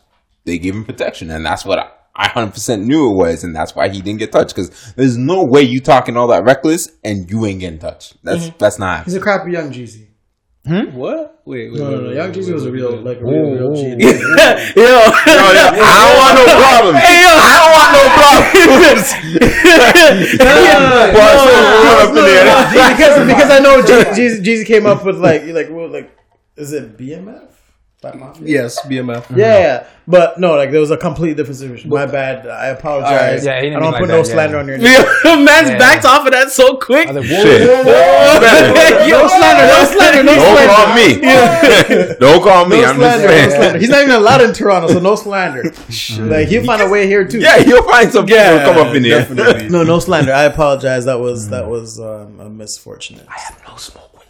[0.44, 1.88] they gave him protection, and that's what I.
[2.20, 4.54] I 100% knew it was, and that's why he didn't get touched.
[4.54, 8.22] Because there's no way you talking all that reckless and you ain't getting touched.
[8.22, 8.58] That's mm-hmm.
[8.58, 9.06] that's not.
[9.06, 10.08] He's a crappy young Jeezy.
[10.66, 10.94] Hmm?
[10.94, 11.40] What?
[11.46, 12.08] Wait, wait, No, no, wait, no.
[12.08, 13.80] wait, Young Jeezy was a real, like a real, real G.
[13.96, 14.68] yo, I
[15.96, 17.00] don't want no problems.
[17.00, 19.08] Hey, yo, I don't want no problems.
[20.40, 21.08] No, no,
[22.04, 22.60] no,
[22.92, 26.10] because because I know Jeezy, Jeezy, Jeezy came up with like like what like
[26.56, 27.50] is it BMF?
[28.02, 28.46] Black Mafia?
[28.46, 29.28] Yes, BMF.
[29.36, 31.90] Yeah, yeah, but no, like there was a complete different situation.
[31.90, 32.46] My bad.
[32.48, 33.44] I apologize.
[33.44, 34.32] Yeah, he didn't I don't mean put like no that, yeah.
[34.34, 34.78] slander on your
[35.38, 35.44] name.
[35.44, 35.78] Man's Yeah.
[35.78, 37.08] backed off of that so quick.
[37.08, 37.60] I was like, Shit.
[39.06, 40.40] Yo, slander, no slander, no slander.
[40.40, 40.72] Don't slander.
[40.72, 42.14] call me.
[42.20, 42.80] Don't call me.
[42.80, 43.78] No I'm just slander, no slander.
[43.78, 45.64] He's not even allowed in Toronto, so no slander.
[46.20, 47.40] like he'll find a way here too.
[47.40, 49.26] Yeah, you'll find some Yeah, come up in here.
[49.68, 50.32] No, no slander.
[50.32, 51.04] I apologize.
[51.04, 53.26] That was that was um, a misfortunate.
[53.28, 54.29] I have No smoke with you,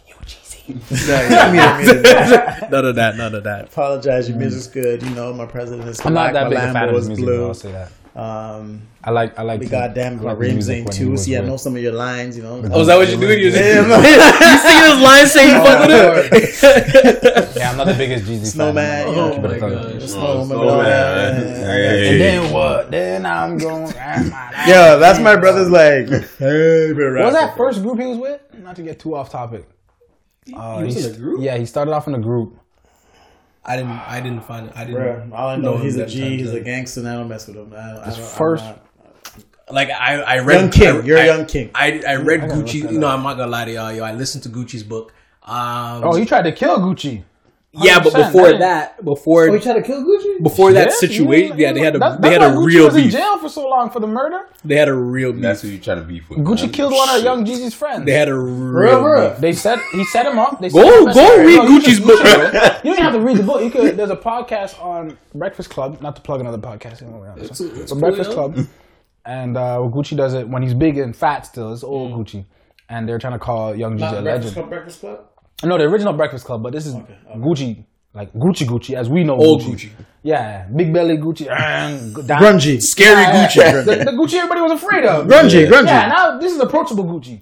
[0.75, 1.55] None
[2.71, 3.65] None of that, none of that.
[3.65, 4.29] Apologize.
[4.29, 5.03] Your music's good.
[5.03, 7.25] You know, my president is I'm not that my big a fan of his music.
[7.25, 7.47] though, blue.
[7.47, 7.91] I'll say that.
[8.13, 11.15] Um, I like I like the goddamn I like the music Rimzing when he too.
[11.17, 12.35] See, I know some of your lines.
[12.35, 12.61] You know.
[12.71, 13.39] Oh, is that what you're doing?
[13.39, 17.55] You're singing those lines saying fuck with it?
[17.55, 19.15] Yeah, I'm not the biggest Jeezy Snowman, fan.
[19.15, 19.29] yo.
[19.35, 19.59] Keep it my a.
[19.61, 20.01] God.
[20.09, 20.85] Snowman, Snowman.
[20.87, 21.33] yeah.
[21.65, 22.09] Hey.
[22.11, 22.91] And then what?
[22.91, 23.87] Then I'm going.
[24.67, 26.09] Yo, that's my brother's like.
[26.37, 28.41] Hey, What was that first group he was with?
[28.59, 29.65] Not to get too off topic.
[30.55, 31.41] Uh, He was he's- in a group?
[31.41, 32.57] Yeah, he started off in a group.
[33.63, 33.91] I didn't.
[33.91, 34.73] I didn't find it.
[34.75, 35.29] I didn't.
[35.29, 37.09] Bro, all I know, him he's a that G, time, he's so- a gangster, and
[37.09, 37.73] I don't mess with him.
[37.73, 38.85] I, I don't, I'm first- not-
[39.69, 41.69] Like I, I read Young King, I, you're a I- young king.
[41.75, 42.91] I, I read gotta Gucci.
[42.91, 43.07] You know.
[43.07, 43.91] I'm not gonna lie to y'all.
[43.93, 45.13] Yo, I listened to Gucci's book.
[45.43, 47.23] Um, Oh, he tried to kill Gucci.
[47.73, 48.59] Yeah, but before man.
[48.59, 50.43] that, before Oh, he tried to kill Gucci?
[50.43, 52.63] before that Yeah, situation, he- yeah, they had a That's- they had that's a why
[52.65, 54.41] Gucci real was in jail for so long for the murder.
[54.65, 55.41] They had a real beef.
[55.41, 56.39] That's who you trying to beef with.
[56.39, 56.71] Gucci man.
[56.71, 58.05] killed one of Young Jeezy's friends.
[58.05, 59.39] They had a real Bro, beef.
[59.39, 60.59] They set he set him up.
[60.59, 62.19] They Go- him go read No, Gucci's should- book,
[62.83, 63.61] You, you don't have to read the book.
[63.63, 63.95] You could.
[63.95, 66.01] There's a podcast on Breakfast Club.
[66.01, 66.99] Not to plug another podcast.
[67.01, 68.33] you know, It's- It's, it's a cool, Breakfast yeah.
[68.35, 68.67] Club,
[69.25, 71.45] and uh, Gucci does it when he's big and fat.
[71.45, 72.43] Still, it's old Gucci,
[72.89, 74.69] and they're trying to call Young Jeezy a legend.
[74.69, 75.25] Breakfast Club?
[75.63, 76.95] No, the original Breakfast Club, but this is
[77.35, 79.89] Gucci, like Gucci Gucci as we know Old Gucci.
[79.89, 79.89] Gucci.
[80.23, 81.49] Yeah, big belly Gucci.
[81.49, 82.79] and down- Grungy.
[82.79, 83.55] Scary Yeah, Gucci.
[83.55, 83.71] yeah.
[83.81, 85.25] The, the Gucci everybody was afraid of.
[85.25, 85.85] Grungy, grungy.
[85.87, 87.41] Yeah, now this is approachable Gucci.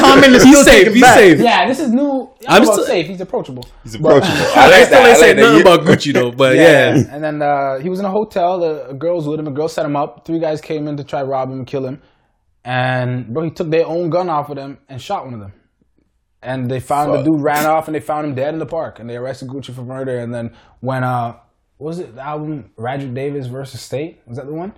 [0.00, 0.78] Comment is Be still safe.
[0.80, 1.14] taken Be back.
[1.14, 1.40] safe.
[1.40, 2.30] Yeah, this is new.
[2.46, 3.06] I'm I'm about still- safe.
[3.06, 3.66] He's approachable.
[3.82, 4.26] He's approachable.
[4.36, 5.08] I I like still that.
[5.08, 5.42] ain't I saying like that.
[5.42, 6.94] nothing You- about Gucci though, but yeah.
[7.10, 8.58] And then uh, he was in a hotel.
[8.60, 9.46] The girls with him.
[9.46, 10.26] A girl set him up.
[10.26, 12.02] Three guys came in to try to rob him and kill him.
[12.66, 15.52] And bro, he took their own gun off of them and shot one of them.
[16.44, 17.24] And they found Fuck.
[17.24, 19.00] the dude ran off and they found him dead in the park.
[19.00, 20.18] And they arrested Gucci for murder.
[20.18, 21.36] And then when uh,
[21.78, 24.20] was it the album Radric Davis versus State?
[24.26, 24.72] Was that the one?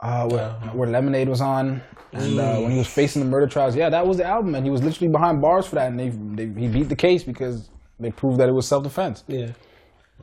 [0.00, 3.74] Uh, where, where Lemonade was on, and uh, when he was facing the murder trials,
[3.74, 6.10] yeah, that was the album, and he was literally behind bars for that, and they,
[6.10, 7.68] they he beat the case because
[7.98, 9.24] they proved that it was self defense.
[9.26, 9.50] Yeah.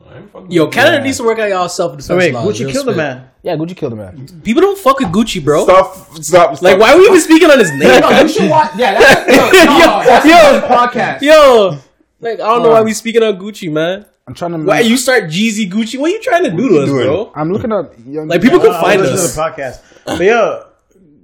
[0.08, 1.02] I ain't fucking Yo, Canada Yeah.
[1.02, 2.46] needs to work out y'all self defense wait, laws.
[2.46, 2.96] Gucci real killed the spit.
[2.96, 3.30] man.
[3.42, 4.40] Yeah, Gucci killed a man.
[4.44, 5.64] People don't fuck with Gucci, bro.
[5.64, 6.22] Stop, stop,
[6.56, 6.62] stop.
[6.62, 8.00] Like, why are we even speaking on his name?
[8.00, 8.70] No, you should watch.
[8.76, 10.58] Yeah, that's, no, no, that's yo.
[10.58, 11.20] a podcast.
[11.22, 11.78] Yo,
[12.20, 14.06] like I don't know why we speaking on Gucci, man.
[14.28, 14.58] I'm trying to.
[14.58, 15.98] Why you start Jeezy Gucci?
[15.98, 17.06] What are you trying to do to us, doing?
[17.06, 17.32] bro?
[17.34, 17.92] I'm looking up.
[18.06, 19.30] Young Like people can I'll find listen us.
[19.30, 19.80] to the podcast.
[20.18, 20.66] But yo,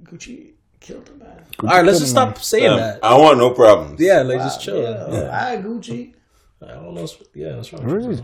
[0.04, 1.44] Gucci killed the man.
[1.60, 2.34] All right, let's just him, man.
[2.34, 3.00] stop saying Um, that.
[3.04, 4.00] I want no problems.
[4.00, 4.80] Yeah, like just chill.
[4.82, 6.14] Yeah, I Gucci.
[6.64, 7.08] I don't know.
[7.34, 7.86] Yeah, that's wrong.
[7.86, 8.22] Where is?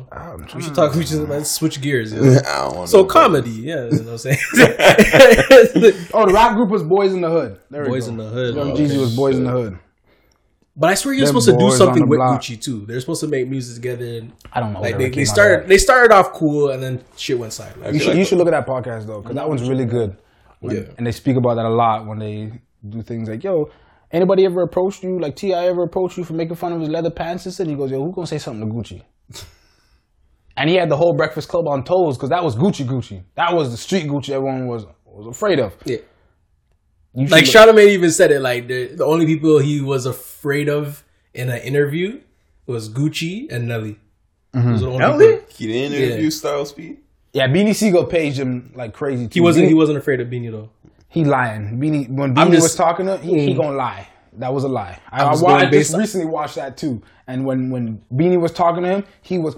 [0.55, 0.95] We should talk.
[0.95, 2.13] We should let's switch gears.
[2.13, 2.41] Yeah.
[2.47, 4.39] I don't So no comedy, yeah, you know what I'm saying.
[6.15, 7.61] Oh, the rap group was Boys in the Hood.
[7.71, 8.13] There we Boys go.
[8.13, 8.55] in the Hood.
[8.55, 8.85] Young oh, Okay.
[8.85, 9.79] Jeezy was Boys in the Hood.
[10.77, 12.41] But I swear you're Them supposed to do something with block.
[12.41, 12.87] Gucci too.
[12.87, 14.05] They're supposed to make music together.
[14.05, 14.81] And, I don't know.
[14.81, 17.87] like they, they started they started off cool and then shit went sideways.
[17.87, 19.87] You feel should, like you should look at that podcast though, because that one's really
[19.87, 20.17] good.
[20.61, 20.83] When- Yeah.
[20.97, 22.53] And they speak about that a lot when they
[22.89, 23.71] do things like, "Yo,
[24.13, 25.19] anybody ever approached you?
[25.19, 25.67] Like T.I.
[25.67, 28.03] ever approached you for making fun of his leather pants and shit?" He goes, "Yo,
[28.05, 29.03] who gonna say something to Gucci?"
[30.57, 33.23] and he had the whole Breakfast Club on toes because that was Gucci Gucci.
[33.35, 35.77] That was the street Gucci everyone was was afraid of.
[35.85, 35.99] Yeah.
[37.15, 38.41] You Like look- Charlamagne even said it.
[38.41, 41.05] Like the, the only people he was afraid of
[41.35, 42.21] in an interview
[42.67, 43.99] was Gucci and Nelly.
[44.55, 44.71] Mm-hmm.
[44.73, 45.37] Those are the only Nelly?
[45.39, 46.31] people- He didn't interview Yeah.
[46.31, 46.97] Styles P.
[47.33, 49.29] yeah, Beanie Sigel paged him like crazy.
[49.33, 49.69] He wasn't.
[49.69, 50.71] He wasn't afraid of Beanie though.
[51.09, 51.79] He lying.
[51.79, 54.09] Beanie when Beanie just- was talking to him, he, he gonna lie.
[54.35, 55.01] That was a lie.
[55.11, 57.03] I, I'm I, just I just based on- recently watched that too.
[57.27, 59.57] And when when Beanie was talking to him, he was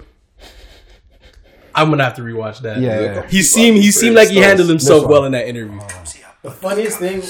[1.73, 2.79] I'm gonna have to rewatch that.
[2.79, 3.27] Yeah, yeah, yeah.
[3.27, 3.77] He seemed.
[3.77, 5.79] He seemed like he handled himself well in that interview.
[6.41, 7.21] The funniest thing.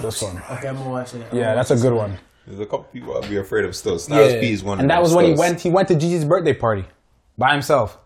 [0.00, 0.38] this one.
[0.50, 1.26] Okay, I'm gonna watch it.
[1.32, 2.18] Yeah, that's a good one.
[2.46, 3.98] There's a couple people I'd be afraid of still.
[3.98, 4.40] Styles Yeah.
[4.40, 4.80] P is one.
[4.80, 5.60] And that was when he went.
[5.60, 6.84] He went to Gigi's birthday party
[7.38, 7.98] by himself.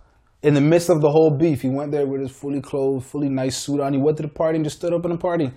[0.47, 3.28] In the midst of the whole beef, he went there with his fully clothed, fully
[3.28, 3.92] nice suit on.
[3.92, 5.51] He went to the party and just stood up in the party.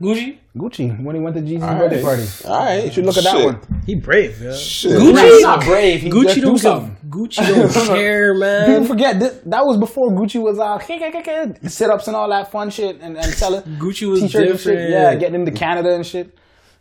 [0.00, 0.38] Gucci.
[0.56, 2.04] Gucci when he went to Gigi's All birthday right.
[2.04, 2.26] party.
[2.46, 3.44] All right, You should look at that Shit.
[3.44, 3.82] one.
[3.84, 4.54] He brave, yeah.
[4.56, 4.92] Shit.
[4.92, 5.12] Gucci?
[5.14, 6.00] Nah, he's not brave.
[6.00, 6.96] He Gucci just do don't something.
[7.02, 8.40] give, Gucci don't care, People
[8.80, 8.84] man.
[8.86, 10.78] forget that, that was before Gucci was uh
[11.68, 14.52] sit ups and all that fun shit and, and selling Gucci was t-shirts and shit.
[14.56, 14.90] different.
[14.90, 16.34] Yeah, getting into Canada and shit.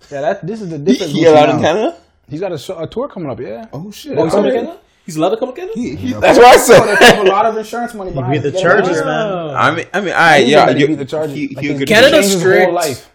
[0.10, 1.12] Yeah, that this is the He, different.
[1.12, 1.56] he Gucci allowed now.
[1.58, 1.98] in Canada?
[2.30, 3.40] He's got a, a tour coming up.
[3.42, 3.66] Yeah.
[3.74, 4.18] Oh shit!
[4.18, 4.80] Oh, he's All coming to Canada?
[5.10, 5.74] He's allowed to come to Canada?
[5.80, 7.16] He- he- That's what I So they said.
[7.16, 8.32] have a lot of insurance money behind.
[8.34, 8.62] beat the it.
[8.62, 9.56] Charges, man.
[9.56, 11.36] I mean, I mean, all right, He's yeah, gonna you, beat the charges.
[11.36, 12.66] He, Like, he a he's good Canada's changed his strict.
[12.66, 13.10] whole life,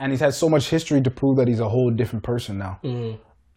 [0.00, 2.78] and he's had so much history to prove that he's a whole different person now.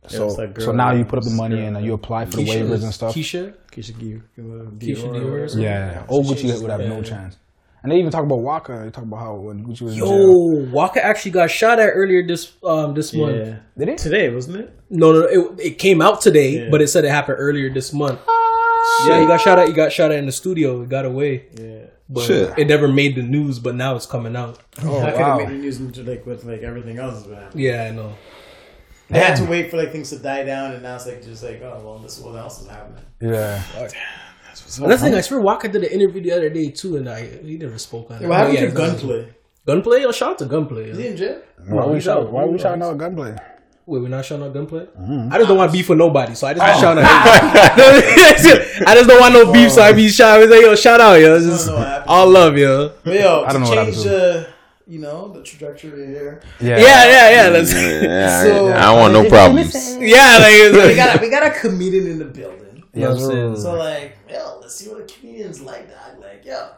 [0.08, 1.94] So, it's that so now you uh, put up the money girl, and uh, you
[1.94, 3.16] apply for the Keisha- waivers and stuff.
[3.16, 3.56] Keisha?
[3.72, 4.22] Keisha Gier.
[4.38, 5.64] Keisha Dior or something?
[5.64, 7.38] Yeah, old Gucci would have no chance.
[7.86, 8.82] And they even talk about Waka.
[8.84, 10.08] They talk about how when Gucci was in jail.
[10.08, 13.38] Yo, Waka actually got shot at earlier this um this month.
[13.38, 13.58] Yeah.
[13.78, 13.98] Did it?
[14.00, 14.80] Today, wasn't it?
[14.90, 16.70] No, no, it, it came out today, Yeah.
[16.72, 18.20] but it said it happened earlier this month.
[19.06, 19.68] Yeah, he got shot at.
[19.68, 20.82] He got shot at in the studio.
[20.82, 21.86] He got away, Yeah.
[22.10, 22.58] but Shit.
[22.58, 23.60] it never made the news.
[23.60, 24.58] But now it's coming out.
[24.82, 25.38] Oh, I could wow.
[25.38, 27.52] have made the news like with like everything else, man.
[27.54, 28.16] Yeah, I know.
[29.12, 31.44] They had to wait for like things to die down, and now it's like just
[31.44, 33.04] like, oh well, this is what else is happening.
[33.22, 33.62] Yeah.
[34.78, 37.58] Another thing, I swear Waka did an interview the other day too, and I he
[37.58, 38.28] never spoke on it.
[38.28, 39.30] What happened Oh, yeah, to gunplay?
[39.66, 40.04] Gunplay?
[40.06, 40.90] Oh, shout out to gunplay.
[40.90, 41.42] Is he in jail?
[41.68, 42.24] Why we we shout?
[42.24, 42.32] don't.
[42.32, 42.94] Why we We shouting don't.
[42.94, 43.36] out gunplay?
[43.88, 44.86] Wait, we're not showing out gunplay?
[44.86, 45.32] Mm-hmm.
[45.32, 46.74] I just don't want beef with nobody, so I just Oh.
[46.74, 47.10] be shouting out.
[48.88, 50.50] I just don't want no beef, so I be shouting.
[50.50, 51.36] Like, yo, shout out, yo.
[51.36, 52.94] It's just know what all love, yo.
[53.04, 54.48] But yo, I don't know to what happened change to the,
[54.88, 56.42] you know, the trajectory here.
[56.60, 57.50] Yeah, Yeah, yeah, yeah.
[57.50, 59.74] Let's, Yeah, So- I don't want no problems.
[60.00, 62.65] yeah, like, it's We got a, we got a comedian in the building.
[62.96, 63.56] You know what I'm saying?
[63.58, 66.20] So like, yo, let's see what a comedian's like, dog.
[66.22, 66.70] Like, yo,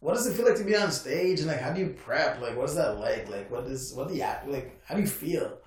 [0.00, 1.40] what does it feel like to be on stage?
[1.40, 2.40] And like, how do you prep?
[2.40, 3.28] Like, what's that like?
[3.28, 4.80] Like, what is what do you act like?
[4.84, 5.58] How do you feel?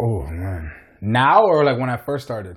[0.00, 0.72] Oh man.
[1.00, 2.56] Now or like when I first started?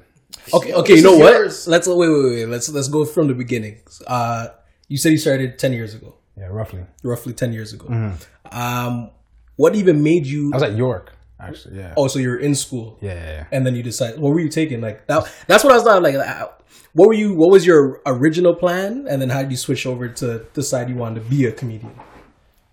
[0.54, 0.96] Okay, okay.
[0.96, 1.34] You know what?
[1.34, 1.68] yours.
[1.68, 2.46] Let's wait, wait, wait.
[2.46, 3.80] Let's let's go from the beginning.
[4.08, 4.48] Uh,
[4.88, 6.86] you said you started ten years ago, Yeah, roughly.
[7.04, 7.88] roughly ten years ago.
[7.88, 8.58] Mm-hmm.
[8.58, 9.12] Um,
[9.56, 10.52] what even made you?
[10.54, 11.78] I was at York, actually.
[11.78, 11.94] Yeah.
[11.98, 13.46] Oh, so you're in school, Yeah, yeah, yeah.
[13.52, 14.20] and then you decide.
[14.20, 14.82] What were you taking?
[14.82, 15.32] Like that?
[15.48, 16.02] That's what I was thought.
[16.04, 16.48] Like, uh,
[16.94, 17.36] what were you?
[17.36, 19.06] What was your original plan?
[19.10, 21.94] And then how did you switch over to decide you wanted to be a comedian?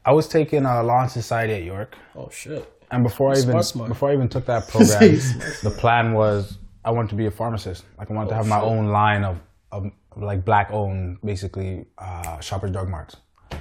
[0.04, 2.72] I was taking a law and society at York, Oh shit!
[2.92, 3.88] and before I even Smart, smart.
[3.88, 5.18] before I even took that program,
[5.62, 7.84] the plan was I wanted to be a pharmacist.
[7.98, 9.38] Like I wanted to have my own line of,
[9.72, 13.16] of like black owned, basically uh, Shoppers Drug Marts.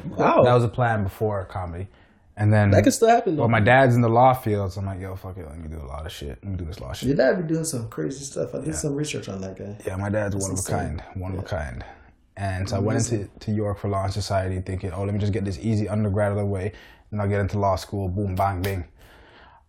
[0.06, 1.88] Wow, That was a plan before comedy,
[2.38, 3.36] and then that could still happen.
[3.36, 3.44] Though.
[3.44, 5.68] Well, my dad's in the law field, so I'm like, yo, fuck it, let me
[5.68, 6.40] do a lot of shit.
[6.44, 7.08] Let me do this law shit.
[7.08, 8.54] Your dad be doing some crazy stuff.
[8.56, 9.78] I did some research on that guy.
[9.86, 11.84] Yeah, my dad's one of a kind, one of a kind.
[12.38, 15.20] And so I went into to York for Law and Society thinking, oh, let me
[15.20, 16.74] just get this easy undergrad out of the way,
[17.12, 18.10] and I'll get into law school.
[18.10, 18.86] Boom, bang, bing.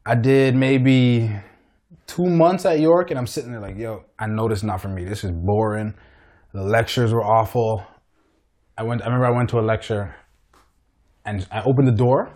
[0.05, 1.31] I did maybe
[2.09, 4.81] two months at York, and I'm sitting there like, yo, I know this is not
[4.81, 5.05] for me.
[5.05, 5.95] This is boring.
[6.53, 7.85] The lectures were awful.
[8.77, 9.03] I went.
[9.03, 10.17] I remember I went to a lecture,
[11.25, 12.33] and I opened the door,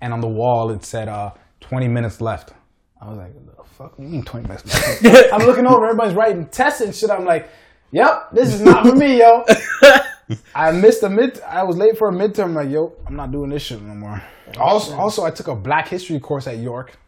[0.00, 2.52] and on the wall it said, uh, 20 minutes left.
[3.00, 5.32] I was like, the fuck you mean 20 minutes left?
[5.32, 7.10] I'm looking over, everybody's writing tests and shit.
[7.10, 7.48] I'm like,
[7.90, 9.44] yep, this is not for me, yo.
[10.54, 11.40] I missed a mid.
[11.40, 12.54] I was late for a midterm.
[12.54, 14.22] Like, yo, I'm not doing this shit no more.
[14.58, 16.98] Also, also, I took a Black History course at York.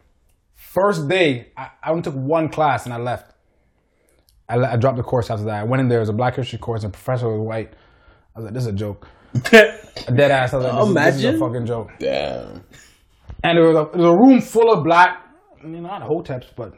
[0.55, 3.33] First day, I, I only took one class and I left.
[4.49, 5.61] I, I dropped the course after that.
[5.61, 5.99] I went in there.
[5.99, 7.73] It was a Black History course, and professor was white.
[8.35, 10.53] I was like, "This is a joke." A dead ass.
[10.53, 11.39] I was like, this, is, this is a Imagine.
[11.39, 12.63] fucking joke." Damn.
[13.43, 15.25] And there was a, there was a room full of black,
[15.61, 16.73] I mean, not hoteps, but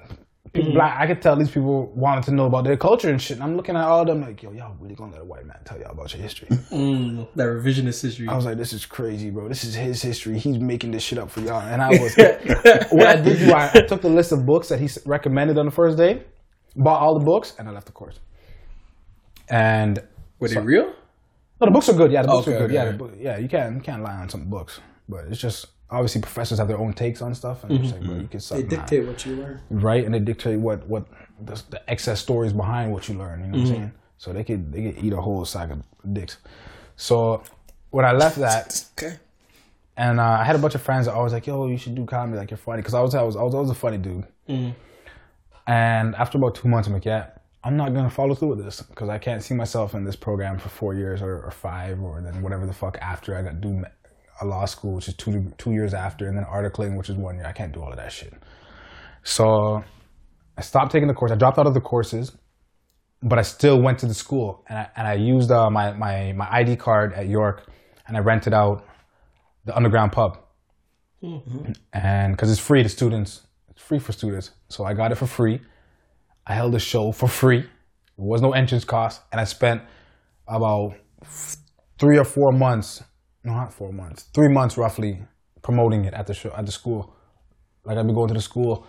[0.51, 0.99] people black.
[0.99, 3.37] I could tell these people wanted to know about their culture and shit.
[3.37, 5.45] And I'm looking at all of them like, yo, y'all really gonna let a white
[5.45, 6.47] man tell y'all about your history?
[6.47, 8.27] Mm, that revisionist history.
[8.27, 9.47] I was like, this is crazy, bro.
[9.47, 10.39] This is his history.
[10.39, 11.61] He's making this shit up for y'all.
[11.61, 12.15] And I was,
[12.91, 15.65] what I did do, I, I took the list of books that he recommended on
[15.65, 16.23] the first day,
[16.75, 18.19] bought all the books, and I left the course.
[19.49, 19.99] And
[20.39, 20.93] Were they real?
[21.59, 22.11] No, the books are good.
[22.11, 22.75] Yeah, the books Okay, are good.
[22.77, 23.37] okay, yeah, book, yeah.
[23.37, 26.77] You can't you can't lie on some books, but it's just obviously professors have their
[26.79, 28.09] own takes on stuff, and it's like, mm-hmm.
[28.11, 29.61] bro, you can suck They my- dictate what you learn.
[29.69, 30.03] right?
[30.03, 31.07] And they dictate what what
[31.39, 33.41] the, the excess stories behind what you learn.
[33.41, 33.75] You know what I'm mm-hmm.
[33.75, 33.91] saying?
[34.17, 35.83] So they could they could eat a whole sack of
[36.13, 36.37] dicks.
[36.95, 37.43] So
[37.91, 39.15] when I left that, Okay.
[39.97, 42.05] and uh, I had a bunch of friends that always like, "Yo, you should do
[42.05, 42.37] comedy.
[42.37, 44.25] Like you're funny." Because I was I was I was always a funny dude.
[44.49, 44.71] Mm-hmm.
[45.67, 47.27] And after about two months, I'm like, "Yeah,
[47.65, 50.59] I'm not gonna follow through with this because I can't see myself in this program
[50.59, 53.83] for four years or, or five or then whatever the fuck after I got do
[54.39, 57.35] a law school, which is two two years after, and then articling, which is one
[57.35, 57.45] year.
[57.45, 58.33] I can't do all of that shit.
[59.23, 59.83] So
[60.57, 61.31] I stopped taking the course.
[61.31, 62.31] I dropped out of the courses,
[63.23, 66.33] but I still went to the school and I, and I used uh, my, my,
[66.33, 67.67] my ID card at York
[68.07, 68.85] and I rented out
[69.65, 70.37] the underground pub.
[71.91, 74.51] And because it's free to students, it's free for students.
[74.69, 75.59] So I got it for free.
[76.45, 77.61] I held a show for free.
[77.61, 77.69] There
[78.25, 79.21] was no entrance cost.
[79.31, 79.81] And I spent
[80.47, 80.95] about
[81.97, 83.03] three or four months,
[83.43, 85.21] no, not four months, three months roughly
[85.61, 87.13] promoting it at the show, at the school.
[87.83, 88.85] Like I'd be going to the school,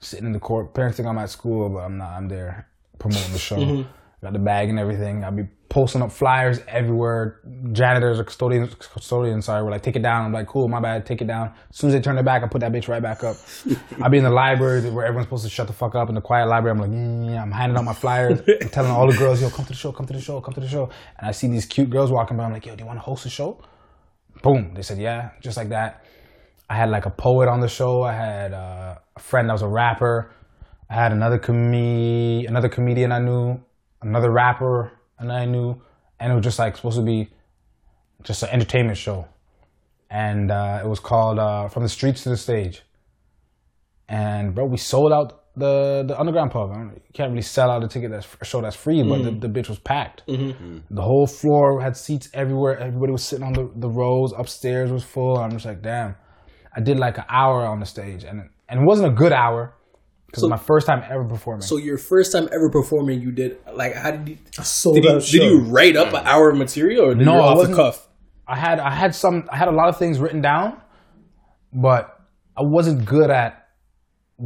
[0.00, 0.74] sitting in the court.
[0.74, 2.10] Parents think I'm at school, but I'm not.
[2.10, 3.56] I'm there promoting the show.
[3.56, 3.90] Mm-hmm.
[4.24, 5.22] Got the bag and everything.
[5.22, 7.40] I'll be posting up flyers everywhere.
[7.72, 10.24] Janitors or custodians, custodians, sorry, were like, take it down.
[10.24, 11.52] I'm like, cool, my bad, take it down.
[11.68, 13.36] As soon as they turn it back, I put that bitch right back up.
[14.00, 16.22] I'll be in the library where everyone's supposed to shut the fuck up in the
[16.22, 16.78] quiet library.
[16.78, 17.42] I'm like, yeah.
[17.42, 18.40] I'm handing out my flyers.
[18.62, 20.54] I'm telling all the girls, yo, come to the show, come to the show, come
[20.54, 20.88] to the show.
[21.18, 22.44] And I see these cute girls walking by.
[22.44, 23.62] I'm like, yo, do you want to host a show?
[24.42, 24.72] Boom.
[24.72, 26.02] They said, yeah, just like that.
[26.70, 28.02] I had like a poet on the show.
[28.02, 30.30] I had uh, a friend that was a rapper.
[30.88, 33.60] I had another com- another comedian I knew,
[34.04, 35.80] another rapper and I knew,
[36.20, 37.30] and it was just like supposed to be
[38.22, 39.26] just an entertainment show,
[40.10, 42.82] and uh, it was called uh, From the Streets to the Stage.
[44.08, 46.70] And bro, we sold out the the underground pub.
[46.70, 49.22] I don't- You can't really sell out a ticket that's a show that's free, but
[49.22, 50.22] the, the bitch was packed.
[50.90, 52.78] The whole floor had seats everywhere.
[52.78, 54.32] Everybody was sitting on the, the rows.
[54.36, 55.38] Upstairs was full.
[55.38, 56.16] I'm just like, damn.
[56.76, 59.74] I did like an hour on the stage, and and it wasn't a good hour
[60.34, 61.62] because So- my first time ever performing.
[61.62, 65.40] So your first time ever performing, you did like how did you sold did you,
[65.40, 68.08] did you write up an hour of material or did No, off the cuff?
[68.46, 70.80] I had I had some I had a lot of things written down,
[71.72, 72.20] but
[72.56, 73.68] I wasn't good at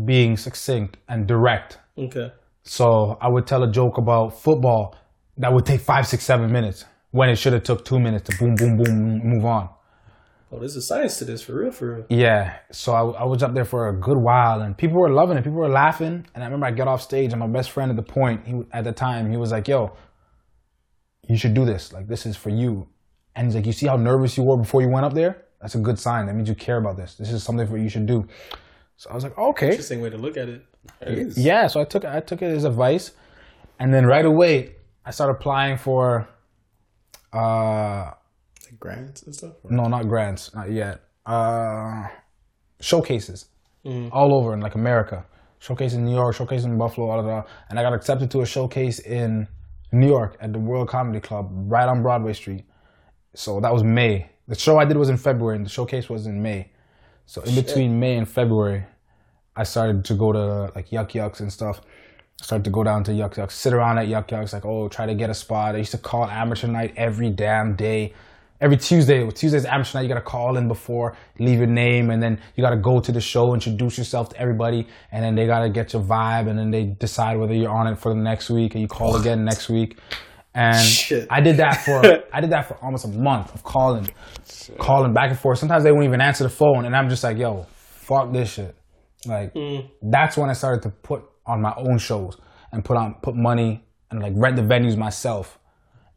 [0.04, 1.78] being succinct and direct.
[1.96, 2.30] Okay.
[2.62, 4.94] So I would tell a joke about football
[5.38, 8.36] that would take five, six, seven minutes when it should have took two minutes to
[8.38, 9.70] boom, boom, boom, move on.
[10.50, 12.06] Oh, there's a science to this for real, for real.
[12.08, 12.56] Yeah.
[12.72, 15.44] So I, I was up there for a good while, and people were loving it.
[15.44, 17.96] People were laughing, and I remember I got off stage, and my best friend at
[17.96, 19.94] the point, he at the time, he was like, "Yo,
[21.28, 21.92] you should do this.
[21.92, 22.88] Like this is for you."
[23.36, 25.44] And he's like, "You see how nervous you were before you went up there?
[25.60, 26.26] That's a good sign.
[26.26, 27.16] That means you care about this.
[27.16, 28.26] This is something for you should do."
[28.96, 30.64] So I was like, "Okay." Interesting way to look at it.
[31.36, 33.12] Yeah, so I took I took it as advice,
[33.78, 36.28] and then right away I started applying for,
[37.32, 38.12] uh,
[38.70, 39.52] Like grants and stuff.
[39.68, 41.00] no, not grants, not yet.
[41.26, 42.06] Uh,
[42.80, 43.46] showcases
[44.12, 45.24] all over in like America.
[45.60, 47.46] Showcase in New York, showcase in Buffalo, all of that.
[47.68, 49.48] And I got accepted to a showcase in
[49.92, 52.64] New York at the World Comedy Club, right on Broadway Street.
[53.34, 54.30] So that was May.
[54.46, 56.70] The show I did was in February, and the showcase was in May.
[57.26, 58.84] So in between May and February,
[59.56, 61.80] I started to go to like Yuk Yuk's and stuff.
[62.40, 64.88] I started to go down to Yuk Yuk's, sit around at Yuk Yuk's, like, oh,
[64.88, 65.74] try to get a spot.
[65.74, 68.12] I used to call amateur night every damn day.
[68.60, 72.40] Every Tuesday, Tuesday's amateur night, you gotta call in before, leave your name, and then
[72.56, 75.92] you gotta go to the show, introduce yourself to everybody, and then they gotta get
[75.92, 78.82] your vibe, and then they decide whether you're on it for the next week, and
[78.82, 79.98] you call again next week.
[80.54, 81.28] And Shit.
[81.30, 82.02] I did that for
[82.32, 84.08] I did that for almost a month of calling,
[84.78, 85.58] calling back and forth.
[85.58, 88.74] Sometimes they won't even answer the phone, and I'm just like, yo, fuck this shit.
[89.24, 89.86] Like hmm.
[90.02, 92.36] that's when I started to put on my own shows
[92.72, 95.57] and put on put money and like rent the venues myself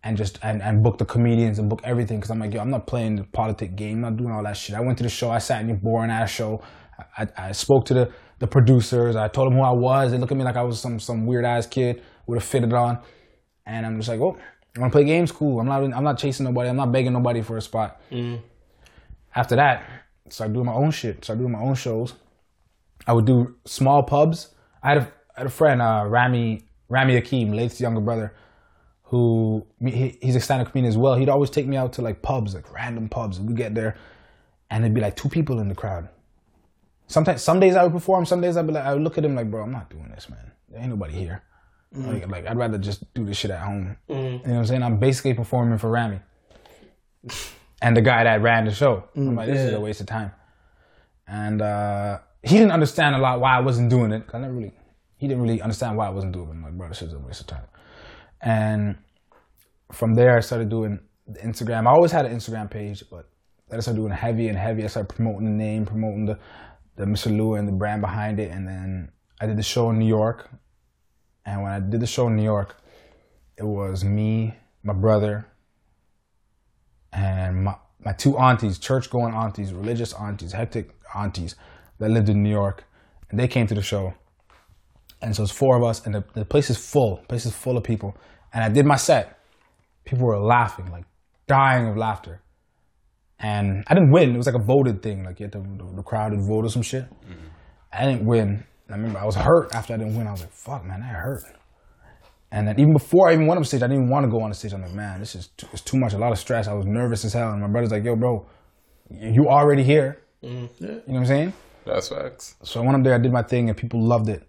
[0.03, 2.69] and just and, and book the comedians and book everything because I'm like yo I'm
[2.69, 4.75] not playing the politic game I'm not doing all that shit.
[4.75, 6.61] I went to the show I sat in your boring ass show.
[7.17, 10.11] I, I, spoke to the the producers I told them who I was.
[10.11, 12.73] They looked at me like I was some some weird ass kid with a fitted
[12.73, 12.99] on.
[13.65, 14.37] And I'm just like oh
[14.75, 15.31] I want to play games?
[15.31, 15.59] Cool.
[15.59, 16.69] I'm not I'm not chasing nobody.
[16.69, 18.01] I'm not begging nobody for a spot.
[19.35, 19.85] After that
[20.29, 22.13] started doing my own shit started doing my own shows.
[23.07, 24.53] I would do small pubs.
[24.83, 28.33] I had a, I had a friend, uh, Rami Rami Akeem, Lath's younger brother,
[29.11, 31.15] who he, he's a stand-up comedian as well.
[31.15, 33.41] He'd always take me out to like pubs, like random pubs.
[33.41, 33.97] We get there,
[34.69, 36.07] and it'd be like two people in the crowd.
[37.07, 38.25] Sometimes, some days I would perform.
[38.25, 40.09] Some days I'd be like, I would look at him like, bro, I'm not doing
[40.15, 40.53] this, man.
[40.69, 41.43] There ain't nobody here.
[41.93, 42.07] Mm.
[42.07, 43.97] Like, like, I'd rather just do this shit at home.
[44.09, 44.15] Mm.
[44.15, 44.83] You know what I'm saying?
[44.83, 46.21] I'm basically performing for Rami
[47.81, 49.09] and the guy that ran the show.
[49.17, 50.31] Mm, I'm like, this is a waste of time.
[51.27, 54.23] And uh, he didn't understand a lot why I wasn't doing it.
[54.33, 54.71] I never really,
[55.17, 56.51] he didn't really understand why I wasn't doing it.
[56.51, 57.63] I'm like, bro, this is a waste of time.
[58.41, 58.97] And
[59.91, 61.87] from there, I started doing the Instagram.
[61.87, 63.27] I always had an Instagram page, but
[63.71, 64.83] I started doing heavy and heavy.
[64.83, 66.39] I started promoting the name, promoting the,
[66.95, 67.31] the Mr.
[67.31, 68.51] Lewinn the brand behind it.
[68.51, 70.49] And then I did the show in New York.
[71.45, 72.75] And when I did the show in New York,
[73.57, 75.47] it was me, my brother,
[77.13, 81.55] and my, my two aunties, church going aunties, religious aunties, hectic aunties
[81.99, 82.85] that lived in New York.
[83.29, 84.13] And they came to the show.
[85.21, 87.17] And so it's four of us, and the, the place is full.
[87.17, 88.17] The place is full of people.
[88.53, 89.39] And I did my set.
[90.03, 91.05] People were laughing, like
[91.47, 92.41] dying of laughter.
[93.39, 94.33] And I didn't win.
[94.33, 95.23] It was like a voted thing.
[95.23, 97.03] Like you had to, the, the crowd would vote or some shit.
[97.03, 97.47] Mm-hmm.
[97.91, 98.63] I didn't win.
[98.89, 100.27] I remember I was hurt after I didn't win.
[100.27, 101.43] I was like, fuck, man, that hurt.
[102.51, 104.41] And then even before I even went on stage, I didn't even want to go
[104.41, 104.73] on the stage.
[104.73, 106.67] I'm like, man, this is too, it's too much, a lot of stress.
[106.67, 107.51] I was nervous as hell.
[107.51, 108.45] And my brother's like, yo, bro,
[109.09, 110.21] you already here.
[110.43, 110.83] Mm-hmm.
[110.83, 111.53] You know what I'm saying?
[111.85, 112.55] That's facts.
[112.63, 114.43] So I went up there, I did my thing, and people loved it.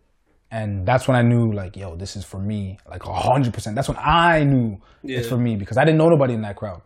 [0.53, 3.75] And that's when I knew, like, yo, this is for me, like hundred percent.
[3.75, 6.83] That's when I knew it's for me because I didn't know nobody in that crowd,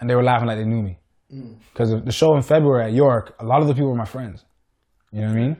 [0.00, 0.98] and they were laughing like they knew me.
[1.30, 1.56] Mm.
[1.72, 4.46] Because the show in February at York, a lot of the people were my friends.
[5.12, 5.56] You know what I mean?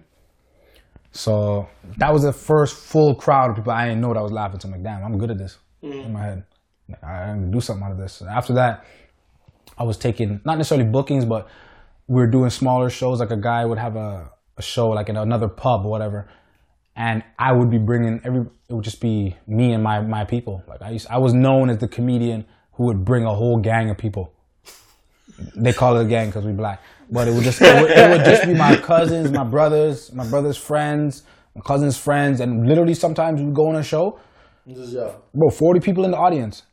[1.10, 4.58] So that was the first full crowd of people I didn't know that was laughing.
[4.58, 6.06] So I'm like, damn, I'm good at this mm.
[6.06, 6.44] in my head.
[6.88, 8.22] Like, gonna do something out of this.
[8.22, 8.86] And after that,
[9.76, 11.48] I was taking not necessarily bookings, but
[12.06, 13.20] we were doing smaller shows.
[13.20, 16.30] Like a guy would have a, a show like in another pub or whatever,
[16.96, 18.42] and I would be bringing every.
[18.68, 20.62] It would just be me and my my people.
[20.68, 23.90] Like I used, I was known as the comedian who would bring a whole gang
[23.90, 24.32] of people.
[25.56, 28.10] They call it a gang because we black, but it would just it would, it
[28.10, 31.22] would just be my cousins, my brothers, my brothers' friends,
[31.54, 34.18] my cousins' friends, and literally sometimes we go on a show,
[34.66, 35.22] yo.
[35.34, 36.64] bro, forty people in the audience.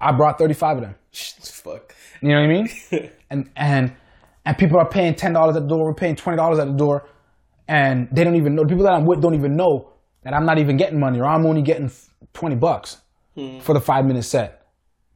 [0.00, 0.94] I brought thirty five of them.
[1.12, 1.94] Shit, fuck.
[2.20, 3.10] You know what I mean?
[3.30, 3.92] and and
[4.44, 5.84] and people are paying ten dollars at the door.
[5.84, 7.06] We're paying twenty dollars at the door,
[7.68, 8.62] and they don't even know.
[8.62, 9.92] The people that I'm with don't even know
[10.22, 11.90] that I'm not even getting money, or I'm only getting
[12.32, 12.98] twenty bucks
[13.34, 13.60] hmm.
[13.60, 14.66] for the five minute set.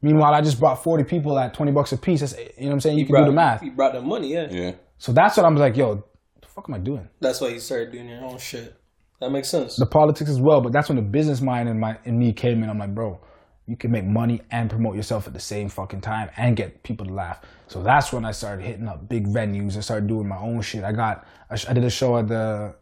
[0.02, 2.20] Meanwhile, I just brought forty people at twenty bucks a piece.
[2.20, 2.98] That's, you know what I'm saying?
[2.98, 3.62] You can do the math.
[3.62, 4.48] You brought the money, yeah.
[4.50, 4.72] Yeah.
[4.98, 6.04] So that's what I'm like, yo,
[6.40, 7.08] the fuck am I doing?
[7.20, 8.74] That's why you started doing your own shit.
[9.20, 9.76] That makes sense.
[9.76, 10.60] the politics as well.
[10.60, 12.68] But that's when the business mind in my in me came in.
[12.68, 13.20] I'm like, bro,
[13.66, 17.06] you can make money and promote yourself at the same fucking time and get people
[17.06, 17.40] to laugh.
[17.68, 19.76] So that's when I started hitting up big venues.
[19.76, 20.84] I started doing my own shit.
[20.84, 22.74] I got I, sh- I did a show at the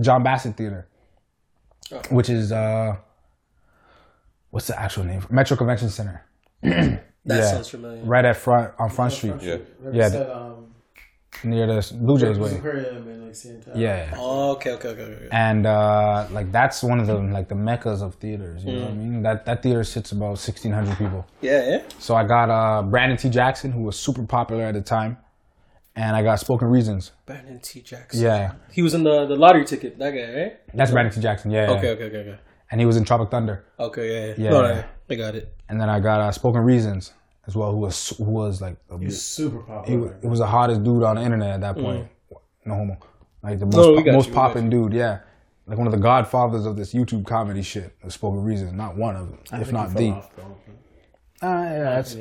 [0.00, 0.88] John Bassett Theater,
[2.10, 2.96] which is uh,
[4.50, 5.26] what's the actual name?
[5.30, 6.24] Metro Convention Center.
[6.62, 7.50] that yeah.
[7.50, 8.02] sounds familiar.
[8.02, 9.56] Right at front on Front Street, Yeah.
[9.92, 10.69] Yeah, Said, um,
[11.44, 12.54] near the Blue Jays way.
[12.56, 13.72] Aquarium and like Santa.
[13.74, 14.14] Yeah.
[14.16, 15.28] Oh, okay, okay, okay, okay.
[15.32, 18.64] and uh, like that's one of the like the meccas of theaters.
[18.64, 19.22] You know what I mean?
[19.22, 21.26] That that theater sits about sixteen hundred people.
[21.40, 21.82] Yeah, yeah.
[21.98, 23.28] So I got uh, Brandon T.
[23.28, 25.16] Jackson, who was super popular at the time,
[25.96, 27.12] and I got Spoken Reasons.
[27.26, 27.80] Brandon T.
[27.80, 28.22] Jackson.
[28.22, 29.98] Yeah, He was in the, the lottery ticket.
[29.98, 30.52] That guy, right?
[30.74, 31.20] that's Brandon T.
[31.20, 31.50] Jackson.
[31.50, 31.76] Yeah, yeah.
[31.78, 32.38] Okay, okay, okay, okay.
[32.70, 33.64] and he was in Tropic Thunder.
[33.78, 34.44] Okay, yeah, yeah.
[34.44, 34.50] Yeah.
[34.50, 35.54] No, no, I got it.
[35.68, 37.12] And then I got uh, Spoken Reasons
[37.50, 40.00] as well, who was who was like a, He's super popular.
[40.00, 42.08] was, he was the hottest dude on the internet at that point.
[42.64, 42.98] No homo,
[43.42, 43.82] like the most Mm.
[43.82, 44.92] No, we most you, we got popping dude.
[44.92, 45.20] Yeah,
[45.66, 48.00] like one of the godfathers of this YouTube comedy shit.
[48.02, 50.10] The Spoken Reasons, not one of them, I if think not he the.
[50.10, 51.48] fell off, though.
[51.48, 52.16] Uh, yeah, that's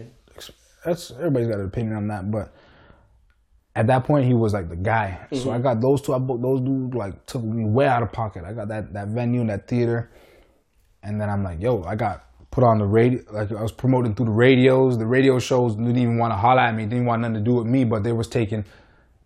[0.85, 2.53] that's everybody's got an opinion on that, but
[3.75, 5.19] at that point he was like the guy.
[5.33, 6.13] So I got those two.
[6.13, 8.43] I booked those dudes like took me way out of pocket.
[8.45, 10.09] I got that that venue, and that theater,
[11.03, 13.21] and then I'm like, yo, I got put on the radio.
[13.31, 14.97] Like I was promoting through the radios.
[14.97, 16.85] The radio shows didn't even want to holler at me.
[16.85, 18.65] Didn't want nothing to do with me, but they was taking,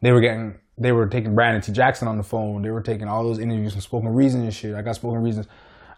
[0.01, 0.55] they were getting.
[0.75, 1.71] They were taking Brandon T.
[1.71, 2.63] Jackson on the phone.
[2.63, 4.73] They were taking all those interviews and Spoken Reasons and shit.
[4.73, 5.45] I got Spoken Reasons,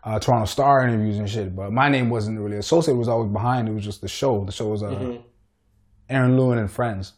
[0.03, 1.55] uh, Toronto Star interviews and shit.
[1.55, 2.97] But my name wasn't really associated.
[2.97, 3.69] It was always behind.
[3.69, 4.43] It was just the show.
[4.43, 4.89] The show was uh,
[6.09, 7.13] Aaron Lewinn and Friends,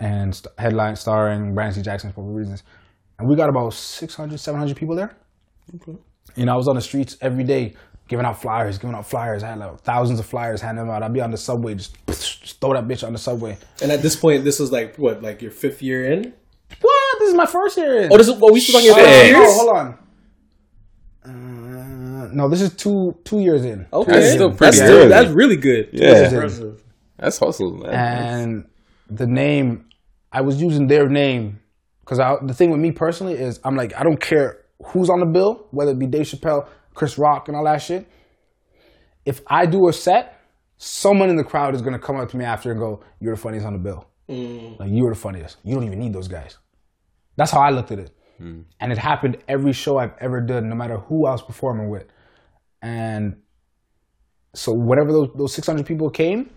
[0.00, 1.82] and st- headline starring Brandon T.
[1.82, 2.64] Jackson for reasons.
[3.20, 5.16] And we got about 600, 700 people there.
[6.34, 7.76] You know, I was on the streets every day
[8.08, 9.42] giving out flyers, giving out flyers.
[9.42, 11.02] I had like thousands of flyers handing them out.
[11.02, 13.58] I'd be on the subway, just, just throw that bitch on the subway.
[13.82, 16.32] And at this point, this was like what, like your fifth year in?
[16.80, 17.18] What?
[17.20, 18.02] This is my first year.
[18.02, 18.12] in.
[18.12, 19.06] Oh, this is what we still talking Oh, about.
[19.06, 19.28] Six.
[19.30, 19.38] years?
[19.38, 19.98] no, hold on.
[21.24, 23.86] Uh, no, this is two two years in.
[23.92, 25.08] Okay, That's still that's, pretty still, early.
[25.08, 25.88] that's really good.
[25.92, 26.82] Yeah, Impressive.
[27.18, 27.92] that's hustle, man.
[27.94, 28.68] and
[29.10, 29.86] the name
[30.32, 31.60] I was using their name
[32.00, 35.26] because the thing with me personally is I'm like I don't care who's on the
[35.26, 38.08] bill, whether it be Dave Chappelle, Chris Rock, and all that shit.
[39.24, 40.40] If I do a set,
[40.78, 43.40] someone in the crowd is gonna come up to me after and go, "You're the
[43.40, 44.08] funniest on the bill.
[44.28, 44.80] Mm.
[44.80, 45.58] Like you were the funniest.
[45.62, 46.58] You don't even need those guys."
[47.36, 48.64] That's how I looked at it, mm.
[48.80, 52.06] and it happened every show I've ever done, no matter who I was performing with,
[52.80, 53.36] and
[54.54, 56.50] so whatever those those 600 people came,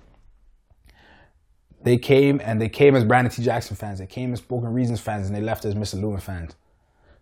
[1.83, 3.43] they came and they came as Brandon T.
[3.43, 3.99] Jackson fans.
[3.99, 5.99] They came as Spoken Reasons fans, and they left as Mr.
[6.01, 6.55] Lewinn fans.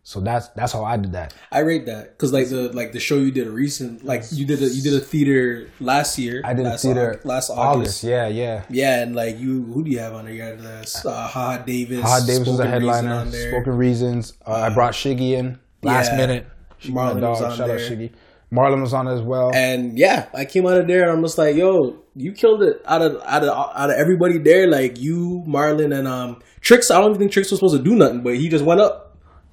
[0.07, 1.33] So that's that's how I did that.
[1.51, 4.45] I rate that because like the like the show you did a recent like you
[4.45, 6.39] did a you did a theater last year.
[6.45, 7.59] I did a theater Au- last August.
[7.59, 8.03] August.
[8.05, 8.63] Yeah, yeah.
[8.69, 10.33] Yeah, and like you, who do you have on there?
[10.33, 11.99] You had this uh, Ha Davis.
[12.03, 13.25] Hot Davis was a headliner.
[13.25, 13.51] there.
[13.51, 14.31] Spoken Reasons.
[14.47, 16.17] Uh, I brought Shiggy in last Yeah.
[16.17, 16.47] minute.
[16.81, 17.31] Shiggy Marlon dog.
[17.31, 17.79] was on Shout out.
[17.79, 18.11] Shiggy.
[18.49, 19.51] Marlon was on as well.
[19.53, 22.81] And yeah, I came out of there and I'm just like, yo, you killed it
[22.85, 24.69] out of out of out of everybody there.
[24.71, 26.89] Like you, Marlon, and um Tricks.
[26.89, 29.03] I don't even think Tricks was supposed to do nothing, but he just went up.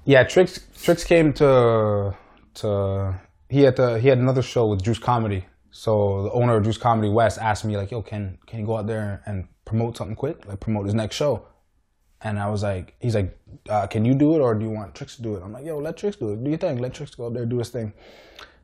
[0.05, 2.15] Yeah, Tricks Trix came to
[2.55, 3.15] to
[3.49, 5.45] he had to he had another show with Juice Comedy.
[5.71, 8.77] So the owner of Juice Comedy West asked me like, "Yo, can can you go
[8.77, 10.45] out there and promote something quick?
[10.47, 11.47] Like promote his next show?"
[12.21, 13.37] And I was like, "He's like,
[13.69, 15.65] uh, can you do it or do you want Tricks to do it?" I'm like,
[15.65, 16.43] "Yo, let Tricks do it.
[16.43, 16.77] Do your thing.
[16.77, 17.93] Let Trix go out there do his thing."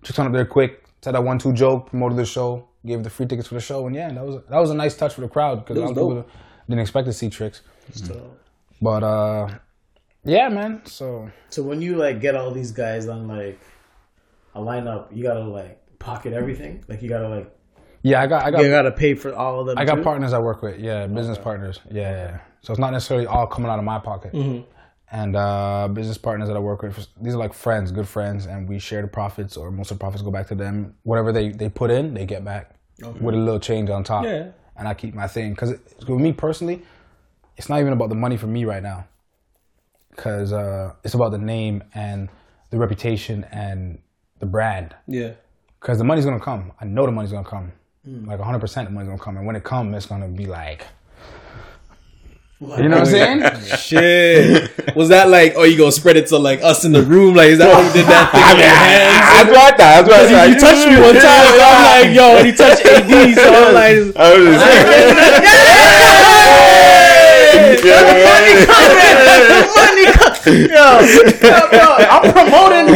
[0.03, 3.09] Trix went up there quick, said that one two joke, promoted the show, gave the
[3.09, 5.21] free tickets for the show, and yeah, that was that was a nice touch for
[5.21, 6.31] the crowd because a lot of was people
[6.69, 7.61] didn't expect to see Trix.
[8.81, 9.49] But uh,
[10.23, 10.81] yeah, man.
[10.85, 13.59] So So when you like get all these guys on like
[14.55, 16.83] a lineup, you gotta like pocket everything.
[16.87, 17.55] Like you gotta like
[18.03, 19.77] yeah, I got I got you gotta pay for all of them.
[19.77, 20.03] I got too?
[20.03, 22.39] partners I work with, yeah, business partners, yeah, yeah.
[22.61, 24.33] So it's not necessarily all coming out of my pocket.
[25.13, 28.67] And uh, business partners that I work with, these are like friends, good friends, and
[28.69, 30.95] we share the profits, or most of the profits go back to them.
[31.03, 32.75] Whatever they, they put in, they get back
[33.19, 34.23] with a little change on top.
[34.23, 34.51] Yeah.
[34.77, 35.71] And I keep my thing because
[36.07, 36.81] with me personally,
[37.57, 39.05] it's not even about the money for me right now,
[40.11, 42.29] because uh, it's about the name and
[42.69, 43.99] the reputation and
[44.39, 45.31] the brand Yeah.
[45.79, 46.71] because the money's gonna come.
[46.79, 47.71] I know the money's gonna come.
[48.05, 50.85] Like 100 percent the money's gonna come, and when it comes, it's gonna be like,
[52.59, 53.41] you know what I'm saying?
[53.77, 54.95] Shit.
[54.95, 57.35] was that like, oh, you gonna spread it to like us in the room?
[57.35, 59.21] Like, is that how you did that thing with your hands?
[59.37, 60.05] I brought that.
[60.05, 60.49] That's what I said.
[60.49, 64.29] You touched me one time, I'm like, yo, he touched AD, so I'm like, I
[64.33, 66.21] was just
[72.11, 72.95] I'm promoting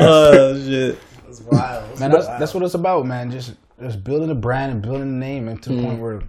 [0.00, 0.98] oh shit.
[1.28, 1.98] It's wild.
[2.00, 2.10] man.
[2.10, 3.30] That's, that's what it's about, man.
[3.30, 6.22] Just just building a brand and building a name, and to the point where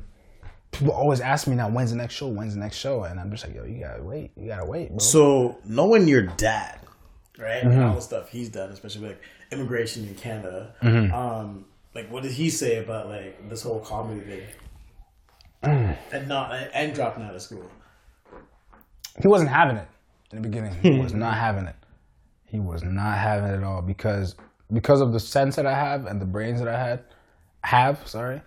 [0.72, 2.28] people always ask me now, when's the next show?
[2.28, 3.04] When's the next show?
[3.04, 4.32] And I'm just like, yo, you gotta wait.
[4.36, 4.98] You gotta wait, bro.
[5.00, 6.80] So knowing your dad,
[7.40, 7.72] right, Mm-hmm.
[7.72, 9.22] and all the stuff he's done, especially like
[9.52, 11.14] immigration in Canada, Mm-hmm.
[11.14, 11.66] um,
[11.96, 14.67] like what did he say about like this whole comedy thing, Mm.
[15.64, 17.70] and not and dropping out of school?
[19.22, 19.88] he wasn't having it
[20.32, 20.74] in the beginning.
[20.82, 21.76] He was not having it.
[22.46, 24.36] He was not having it at all because
[24.74, 27.04] because of the sense that I have and the brains that I had
[27.64, 28.42] have, sorry,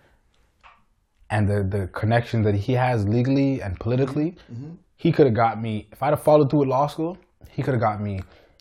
[1.30, 4.64] and the the connection that he has legally and politically, mm-hmm.
[4.64, 4.74] Mm-hmm.
[4.96, 7.18] he could have got me if I'd have followed through with law school,
[7.50, 8.20] he could have got me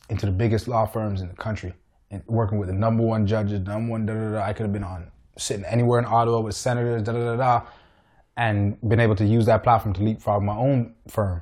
[0.09, 1.73] into the biggest law firms in the country
[2.11, 4.41] and working with the number one judges, number one da da da.
[4.41, 7.61] I could have been on sitting anywhere in Ottawa with senators, da da da da,
[8.39, 11.41] and been able to use that platform to leapfrog my own firm.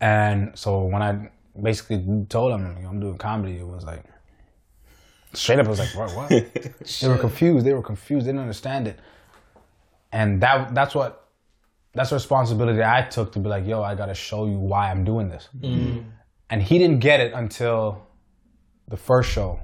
[0.00, 1.28] And so when I
[1.60, 4.04] basically told them I'm doing comedy, it was like
[5.32, 5.66] straight up.
[5.66, 6.10] I was like, what?
[6.12, 6.28] What?
[7.00, 7.66] they were confused.
[7.66, 8.26] They were confused.
[8.26, 9.00] They didn't understand it.
[10.12, 11.28] And that that's what
[11.94, 14.88] that's the responsibility I took to be like, yo, I got to show you why
[14.88, 15.48] I'm doing this.
[15.58, 16.04] Mm.
[16.48, 18.06] And he didn't get it until
[18.86, 19.58] the first show,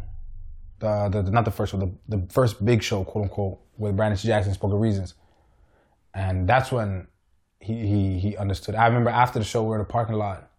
[0.80, 4.18] the, the not the first show, the, the first big show, quote unquote, with Brandon.
[4.18, 5.14] Jackson, Spoken Reasons.
[6.18, 7.06] And that's when
[7.60, 8.74] he, he he understood.
[8.74, 10.50] I remember after the show, we were in the parking lot.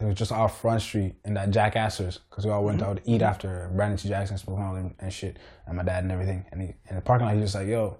[0.00, 2.98] It was just off Front Street in that Jack Astor's because we all went out
[2.98, 4.08] to eat after Brandon T.
[4.08, 6.44] Jackson spoke on and, and shit, and my dad and everything.
[6.52, 7.98] And he, in the parking lot, he was just like, "Yo,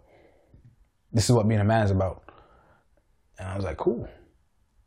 [1.12, 2.22] this is what being a man is about."
[3.36, 4.08] And I was like, "Cool,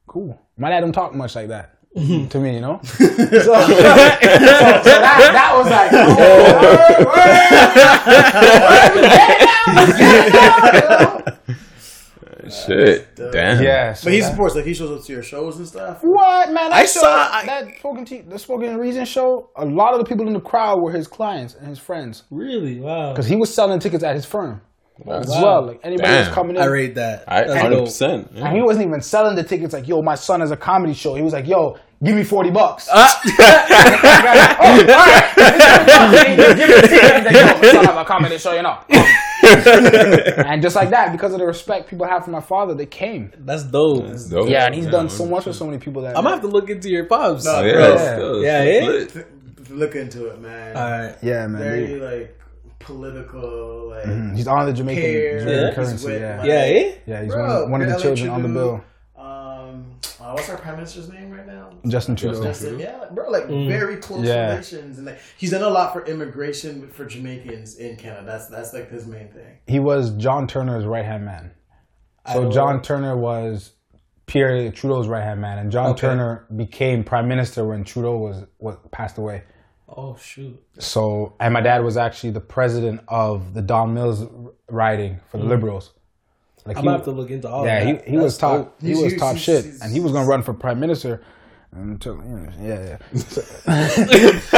[0.08, 2.80] cool." My dad don't talk much like that to me, you know.
[2.84, 6.16] so, so, so that, that was like, oh,
[10.96, 11.12] word, word.
[12.50, 13.16] Shit.
[13.16, 13.62] Damn.
[13.64, 13.94] yeah.
[13.94, 16.00] so But he that- supports like he shows up to your shows and stuff.
[16.02, 16.70] What man?
[16.70, 19.50] That I show, saw- I- that spoken T- the spoken reason show.
[19.56, 22.80] A lot of the people in the crowd were his clients and his friends Really?
[22.80, 23.12] Wow.
[23.14, 24.62] because he was selling tickets at his firm
[25.10, 25.66] as well.
[25.68, 27.24] Like anybody was coming in, I rate that.
[27.28, 27.86] I That's hundred dope.
[27.86, 28.32] percent.
[28.36, 29.74] and he wasn't even selling the tickets.
[29.74, 31.16] Like, yo, my son has a comedy show.
[31.16, 32.88] He was like, yo, give me forty bucks.
[32.94, 33.22] Ah.
[34.62, 35.32] oh, all right.
[36.56, 37.26] Give me the ticket.
[37.26, 38.78] Like, yo, my son have a comedy show, you know.
[38.90, 39.04] Um,
[39.46, 43.32] and just like that, because of the respect people have for my father, they came.
[43.40, 44.06] That's dope.
[44.30, 44.50] Dope.
[44.50, 46.48] Yeah, and he's done so much for so many people that I'm gonna have to
[46.48, 47.46] look into your pops.
[47.46, 47.72] No, Oh, yeah.
[47.74, 47.82] bro.
[47.82, 49.24] that's- that's Yeah, yeah.
[49.70, 50.78] Look into it, man.
[50.78, 51.16] All right.
[51.24, 51.62] yeah, man.
[51.62, 52.40] Very they- like
[52.80, 55.02] political, like Mm, He's on the Jamaican.
[55.40, 56.08] Jamaican He's currency.
[56.08, 56.92] with, Yeah, like, Yeah, eh?
[57.08, 57.24] yeah.
[57.24, 58.82] He's Bro, one, one of the children on the bill.
[60.20, 61.70] Uh, what's our prime minister's name right now?
[61.88, 62.42] Justin Trudeau.
[62.44, 64.50] Justin, yeah, bro, like very close Yeah.
[64.52, 68.24] relations, and like he's done a lot for immigration for Jamaicans in Canada.
[68.26, 69.58] That's that's like his main thing.
[69.68, 71.52] He was John Turner's right hand man.
[72.32, 73.74] So don't- John Turner was
[74.26, 76.02] Pierre Trudeau's right hand man, and John Okay.
[76.02, 79.44] Turner became prime minister when Trudeau was, was passed away.
[79.88, 80.60] Oh shoot.
[80.80, 84.26] So, and my dad was actually the president of the Don Mills
[84.70, 85.94] riding for the Liberals.
[86.66, 88.06] Like I'm he- gonna have to look into all yeah, that.
[88.06, 88.58] he, he was That's top.
[88.58, 88.82] dope.
[88.82, 91.22] He was he's- top he's- shit, he's- and he was gonna run for prime minister.
[91.72, 93.22] Until you know, yeah, yeah.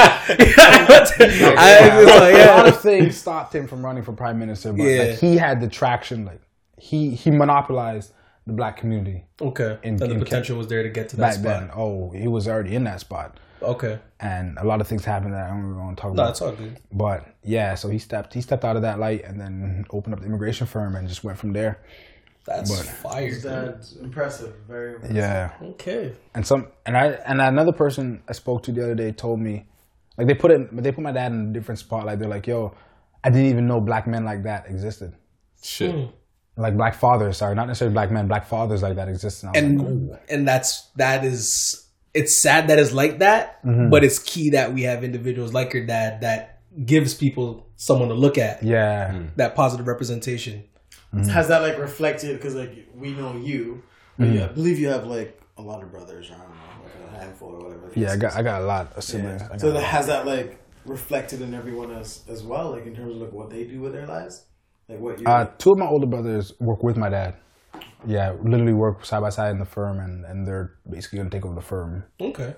[0.70, 4.84] I was like, a lot of things stopped him from running for prime minister, but
[4.84, 5.04] Yeah.
[5.04, 6.26] like he had the traction.
[6.26, 6.42] Like
[6.78, 8.14] he he monopolized
[8.46, 9.78] the black community Okay.
[9.84, 11.44] In- and the in potential was there to get to that spot.
[11.44, 11.70] then.
[11.76, 14.00] Oh, he was already in that spot, Okay.
[14.20, 16.30] and a lot of things happened that I don't really want to talk No, about.
[16.32, 16.80] it's all good.
[16.92, 20.20] But yeah, so he stepped he stepped out of that light and then opened up
[20.22, 21.80] the immigration firm and just went from there.
[22.46, 23.36] That's But- fire.
[23.40, 24.54] That's impressive.
[24.68, 25.16] Very impressive.
[25.18, 26.14] Yeah, Okay.
[26.34, 29.66] and some and I and another person I spoke to the other day told me,
[30.18, 32.06] like they put it they put my dad in a different spot.
[32.06, 32.74] Like they're like, yo,
[33.24, 35.14] I didn't even know black men like that existed.
[35.62, 35.94] Shit.
[35.94, 36.06] Hmm.
[36.60, 39.50] Like black fathers, sorry, not necessarily black men, black fathers like that existed.
[39.54, 43.64] And, I was like, And and that's that is it's sad that it's like that,
[43.64, 43.90] Mm-hmm.
[43.90, 48.16] but it's key that we have individuals like your dad that gives people someone to
[48.16, 48.64] look at.
[48.64, 50.64] yeah, That positive representation.
[51.14, 52.36] Has that like reflected?
[52.38, 53.84] Because like we know you,
[54.20, 54.34] Mm-hmm.
[54.34, 56.30] yeah, I believe you have like a lot of brothers.
[56.32, 57.92] or I don't know, like a handful or whatever.
[57.96, 59.42] yeah, I got I got a lot of siblings.
[59.44, 62.96] I got So that, has that like reflected in everyone else as well, like in
[62.96, 64.46] terms of like what they do with their lives,
[64.90, 65.28] like what you.
[65.28, 67.36] Uh, two of my older brothers work with my dad.
[68.06, 71.46] Yeah, literally work side by side in the firm, and, and they're basically gonna take
[71.46, 72.56] over the firm Okay.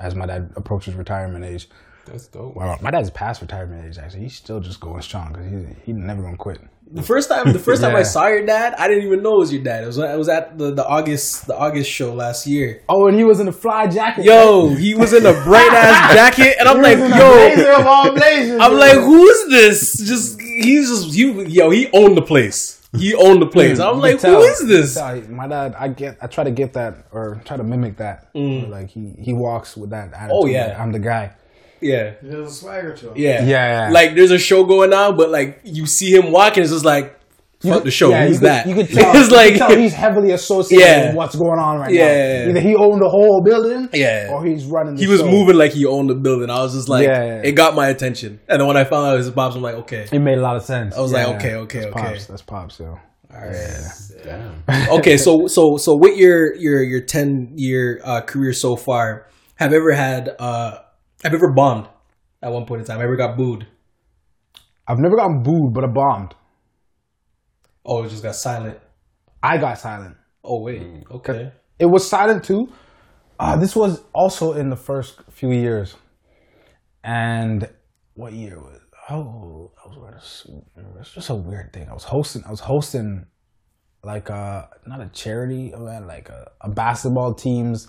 [0.00, 1.68] as my dad approaches retirement age.
[2.06, 2.54] That's dope.
[2.54, 3.98] Well, my dad's past retirement age.
[3.98, 6.60] Actually, he's still just going strong because he's he's never gonna quit.
[6.88, 9.38] The first time, the first time I saw your dad, I didn't even know it
[9.40, 9.82] was your dad.
[9.82, 12.84] It was I was at the, the August the August show last year.
[12.88, 14.24] Oh, and he was in a fly jacket.
[14.24, 18.60] Yo, he was in a bright ass jacket, and I'm like, yo, blazers.
[18.60, 19.96] I'm like, who's this?
[19.98, 21.70] Just he's just you, yo.
[21.70, 22.85] He owned the place.
[22.98, 23.78] He owned the place.
[23.78, 24.94] I'm like, can tell- is this?
[24.96, 27.62] you can tell, My dad, I get, I try to get that or try to
[27.64, 28.28] mimic that.
[28.34, 30.30] Like he he walks with that attitude.
[30.30, 30.42] Mm.
[30.42, 30.76] Oh, yeah.
[30.82, 31.32] I'm the guy.
[31.80, 33.16] Yeah, There's a swagger to him.
[33.16, 33.92] yeah, Yeah, yeah.
[33.92, 37.18] Like there's a show going on, but like you see him walking, it's just like
[37.74, 38.10] fuck the show.
[38.10, 38.66] Yeah, Who's you could, that?
[38.66, 39.16] You could tell.
[39.16, 41.06] it's you like could tell he's heavily associated Yeah.
[41.08, 42.12] with what's going on right Yeah, now.
[42.12, 42.48] yeah, yeah.
[42.50, 44.28] Either he owned the whole building, Yeah.
[44.32, 44.94] or he's running.
[44.96, 45.28] The he was show.
[45.30, 46.50] moving like he owned the building.
[46.50, 47.42] I was just like, Yeah, yeah.
[47.44, 48.40] it got my attention.
[48.48, 50.42] And then when I found out it was pops, I'm like, okay, It made a
[50.42, 50.96] lot of sense.
[50.96, 52.02] I was like, okay, okay, that's okay.
[52.12, 52.98] Pops, that's pops, yo.
[54.24, 54.62] Damn.
[54.98, 55.16] okay.
[55.26, 59.92] So so so with your your your ten year uh, career so far, have ever
[59.92, 60.78] had uh
[61.22, 61.88] have ever bombed
[62.42, 63.00] at one point in time?
[63.00, 63.66] Ever got booed?
[64.88, 66.34] I've never gotten booed, but I bombed.
[67.86, 68.78] Oh, it just got silent.
[69.42, 70.16] I got silent.
[70.42, 71.52] Oh wait, okay.
[71.78, 72.72] It was silent too.
[73.38, 75.94] Uh, this was also in the first few years.
[77.04, 77.68] And
[78.14, 78.80] what year was?
[79.08, 80.64] Oh, I was wearing a suit.
[80.98, 81.88] It's just a weird thing.
[81.88, 82.42] I was hosting.
[82.44, 83.26] I was hosting,
[84.02, 87.88] like a not a charity event, like a, a basketball team's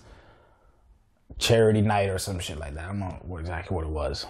[1.40, 2.86] charity night or some shit like that.
[2.86, 4.28] I don't know what, exactly what it was.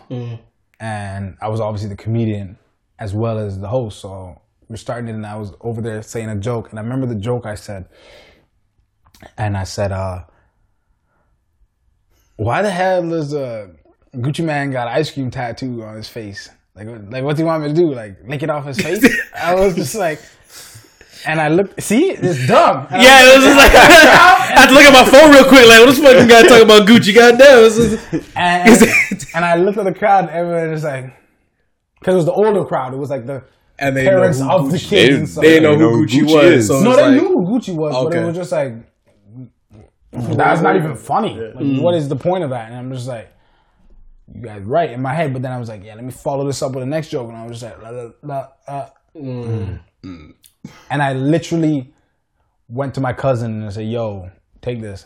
[0.80, 2.58] And I was obviously the comedian
[3.00, 4.00] as well as the host.
[4.00, 6.70] So we're starting it, and I was over there saying a joke.
[6.70, 7.88] And I remember the joke I said
[9.38, 10.24] and I said, uh,
[12.36, 13.68] why the hell does uh,
[14.16, 16.50] Gucci Mane got ice cream tattoo on his face?
[16.76, 17.94] Like, what- like, what do you want me to do?
[17.94, 19.04] Like, lick it off his face?
[19.36, 20.22] I was just like,
[21.26, 22.86] and I looked, see, it's dumb.
[22.92, 25.46] And I Yeah, it was just like I had to look at my phone real
[25.46, 25.68] quick.
[25.68, 27.14] Like, what this fucking guy talking about Gucci?
[27.16, 27.70] Goddamn!
[27.70, 31.06] Just- and, and I looked at the crowd, and everyone was like,
[32.00, 32.94] because it was the older crowd.
[32.94, 33.44] It was like the
[33.80, 35.44] and they parents know who of the kids They- and stuff.
[35.44, 36.46] They know who know who Gucci, Gucci was.
[36.46, 36.68] is.
[36.68, 38.74] So No, they like- knew who Gucci was, but it was just like
[40.12, 41.36] that's not even funny.
[41.40, 42.70] Like, what is the point of that?
[42.70, 43.32] And I'm just like,
[44.34, 45.34] you guys right in my head.
[45.34, 47.28] But then I was like, yeah, let me follow this up with the next joke,
[47.30, 49.80] and I was just like, la, la, la, uh, mm.
[50.90, 51.94] and I literally
[52.68, 54.30] went to my cousin and I said, yo,
[54.62, 55.06] take this.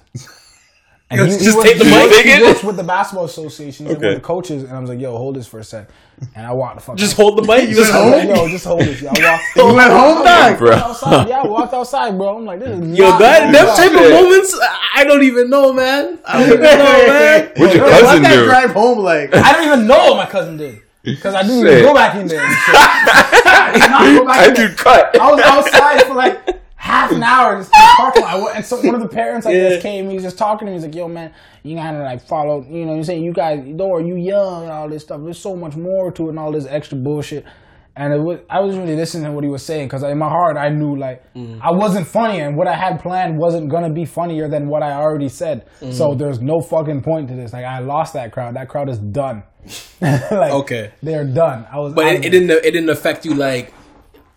[1.11, 1.93] And Just was- take the mic.
[2.09, 2.41] works- He it?
[2.41, 4.07] works with the basketball association, he's Okay.
[4.07, 5.87] with the coaches, and I was like, "Yo, hold this for a sec."
[6.35, 6.95] And I walked the fuck.
[6.95, 7.23] Just out.
[7.23, 7.67] hold the mic.
[7.67, 8.35] You just hold like, it.
[8.35, 9.03] Yo, just hold this.
[9.03, 9.43] I walked.
[9.57, 10.57] You went home, dog.
[10.57, 10.71] Bro.
[10.73, 11.27] outside.
[11.27, 12.37] Yeah, I walked outside, bro.
[12.37, 14.57] I'm like, this is Yo, not that my type of moments,
[14.95, 16.19] I don't even know, man.
[16.25, 16.67] I don't even know,
[17.07, 17.51] man.
[17.57, 18.45] What'd your Yo, What's cousin that do?
[18.45, 19.35] drive home like?
[19.35, 21.71] I don't even know what my cousin did because I didn't Shit.
[21.73, 22.39] even go back in there.
[22.45, 22.75] And shit.
[22.75, 24.67] I did not go back I in there.
[24.69, 25.19] do cut.
[25.19, 26.60] I was outside for like
[26.91, 28.55] half an hour in the parking lot.
[28.55, 29.69] And so one of the parents I Yeah.
[29.69, 30.09] guess came.
[30.09, 30.77] He was just talking to me.
[30.77, 31.31] He's like, "Yo, man,
[31.63, 32.65] you gotta like follow.
[32.69, 35.21] You know, you saying you guys, though, are you young and all this stuff.
[35.23, 37.45] There's so much more to it and all this extra bullshit."
[37.93, 40.29] And it was, I was really listening to what he was saying because in my
[40.29, 41.61] heart I knew like mm-hmm.
[41.61, 44.93] I wasn't funny and what I had planned wasn't gonna be funnier than what I
[44.93, 45.65] already said.
[45.81, 45.91] Mm-hmm.
[45.91, 47.51] So there's no fucking point to this.
[47.51, 48.55] Like I lost that crowd.
[48.55, 49.43] That crowd is done.
[50.01, 50.91] like, Okay.
[51.03, 51.67] they're done.
[51.71, 52.49] I was, But it, it didn't.
[52.49, 53.33] It didn't affect you.
[53.33, 53.73] Like,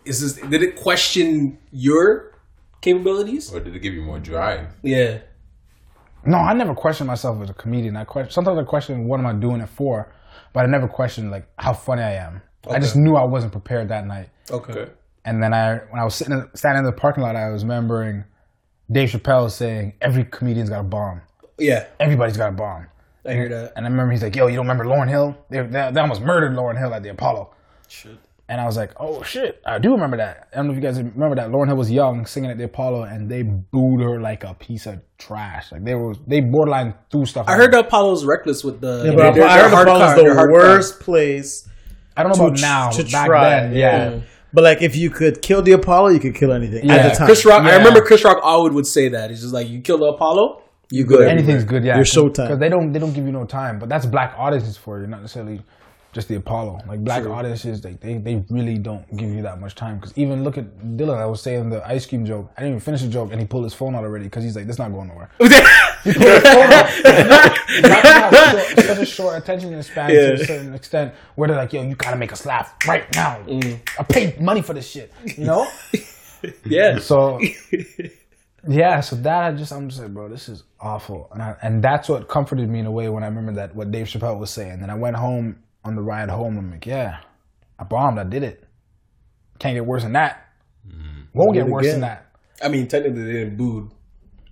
[0.03, 0.47] is this?
[0.49, 2.34] Did it question your
[2.85, 3.53] capabilities?
[3.53, 4.67] Or did it give you more drive?
[4.83, 5.19] Yeah.
[6.25, 7.95] No, I never questioned myself as a comedian.
[7.97, 10.11] I question sometimes I question what am I doing it for,
[10.53, 12.41] but I never questioned like how funny I am.
[12.69, 14.29] I just knew I wasn't prepared that night.
[14.49, 14.87] Okay.
[15.23, 17.63] And then I, when I was sitting in, standing in the parking lot, I was
[17.63, 18.23] remembering
[18.91, 21.21] Dave Chappelle saying every comedian's got a bomb.
[21.57, 22.87] Yeah, Everybody's got a bomb.
[23.25, 23.73] I hear that.
[23.75, 25.35] And I remember he's like, "Yo, you don't remember Lauryn Hill?
[25.49, 27.53] They, they, they almost murdered Lauryn Hill at the Apollo."
[27.87, 28.17] Shit.
[28.47, 30.81] And I was like, "Oh shit, I do remember that." I don't know if you
[30.83, 31.49] guys remember that.
[31.49, 34.85] Lauryn Hill was young, singing at the Apollo, and they booed her like a piece
[34.85, 35.71] of trash.
[35.71, 37.47] Like they were, they borderline threw stuff.
[37.49, 37.81] I at heard her.
[37.81, 38.97] the Apollo's reckless with the.
[38.97, 41.67] Yeah, their- but their I heard hard Apollo's card, their the hard worst place
[42.15, 43.49] I don't know to, about now, to but back try.
[43.49, 44.09] then, yeah.
[44.11, 44.23] Mm.
[44.53, 46.95] But like, if you could kill the Apollo, you could kill anything Yeah.
[46.97, 47.25] at the time.
[47.27, 47.63] Chris Rock.
[47.63, 49.31] I remember Chris Rock always would say that.
[49.31, 51.95] He's just like, "You kill the Apollo, you good." Anything's good, yeah.
[51.95, 52.43] You're Showtime.
[52.47, 53.79] because they don't they don't give you no time.
[53.79, 55.61] But that's black audiences for you, not necessarily
[56.15, 56.79] just the Apollo.
[56.87, 59.97] Like black audiences, they, they they really don't give you that much time.
[59.99, 61.17] Because even look at Dylan.
[61.17, 62.49] I was saying the ice cream joke.
[62.55, 64.55] I didn't even finish the joke, and he pulled his phone out already because he's
[64.55, 65.59] like, "This not going nowhere." Black
[67.67, 71.73] people have short- such a short attention span to a certain extent, where they're like,
[71.73, 73.43] "Yo, you gotta make us laugh right now.
[73.49, 75.67] I paid money for this shit," you know.
[76.65, 76.97] yeah.
[76.99, 77.41] So
[78.67, 81.83] yeah, so that I just I'm just like, bro, this is awful, and I, and
[81.83, 84.49] that's what comforted me in a way when I remember that what Dave Chappelle was
[84.49, 84.79] saying.
[84.79, 86.57] Then I went home on the ride home.
[86.57, 87.19] I'm like, yeah,
[87.79, 88.19] I bombed.
[88.19, 88.63] I did it.
[89.59, 90.41] Can't get worse than that.
[91.33, 92.27] Won't get Did it worse than that.
[92.63, 93.89] I mean, technically they didn't boo.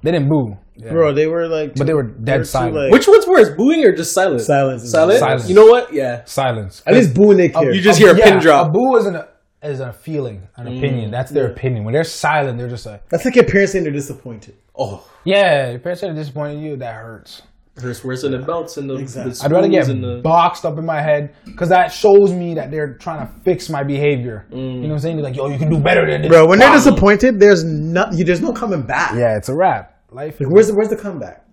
[0.01, 0.91] They didn't boo, Yeah.
[0.91, 2.75] Bro, they were like, but they were dead too, silent.
[2.75, 4.45] like- Which one's worse, booing or just silence?
[4.45, 5.19] Silence is Silent.
[5.19, 5.47] Silence.
[5.47, 5.93] You know what?
[5.93, 6.25] Yeah.
[6.25, 6.83] Silence.
[6.85, 7.73] At least booing they care.
[7.73, 8.67] You just hear a yeah, pin drop.
[8.67, 9.29] A boo isn't a
[9.61, 10.77] is a feeling, an Mm.
[10.77, 11.11] opinion.
[11.11, 11.85] That's their opinion.
[11.85, 14.55] When they're silent, they're just like, That's like your parents saying they're disappointed.
[14.77, 16.75] Oh, yeah, your parents are disappointed in you.
[16.75, 17.43] That hurts.
[17.77, 18.95] Hurts worse than the belts and the.
[18.95, 19.33] Exactly.
[19.33, 20.21] the I'd rather get the.
[20.23, 23.83] boxed up in my head because that shows me that they're trying to fix my
[23.83, 24.45] behavior.
[24.51, 24.55] Mm.
[24.57, 25.15] You know what I'm saying?
[25.17, 26.29] They're like, yo, you can do better than this.
[26.29, 29.15] Bro, when they're disappointed, there's no, there's no coming back.
[29.15, 30.01] yeah, it's a wrap.
[30.11, 30.39] Life.
[30.39, 31.43] Like, where's the, where's the comeback?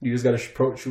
[0.00, 0.88] You just gotta sh- pro- sh-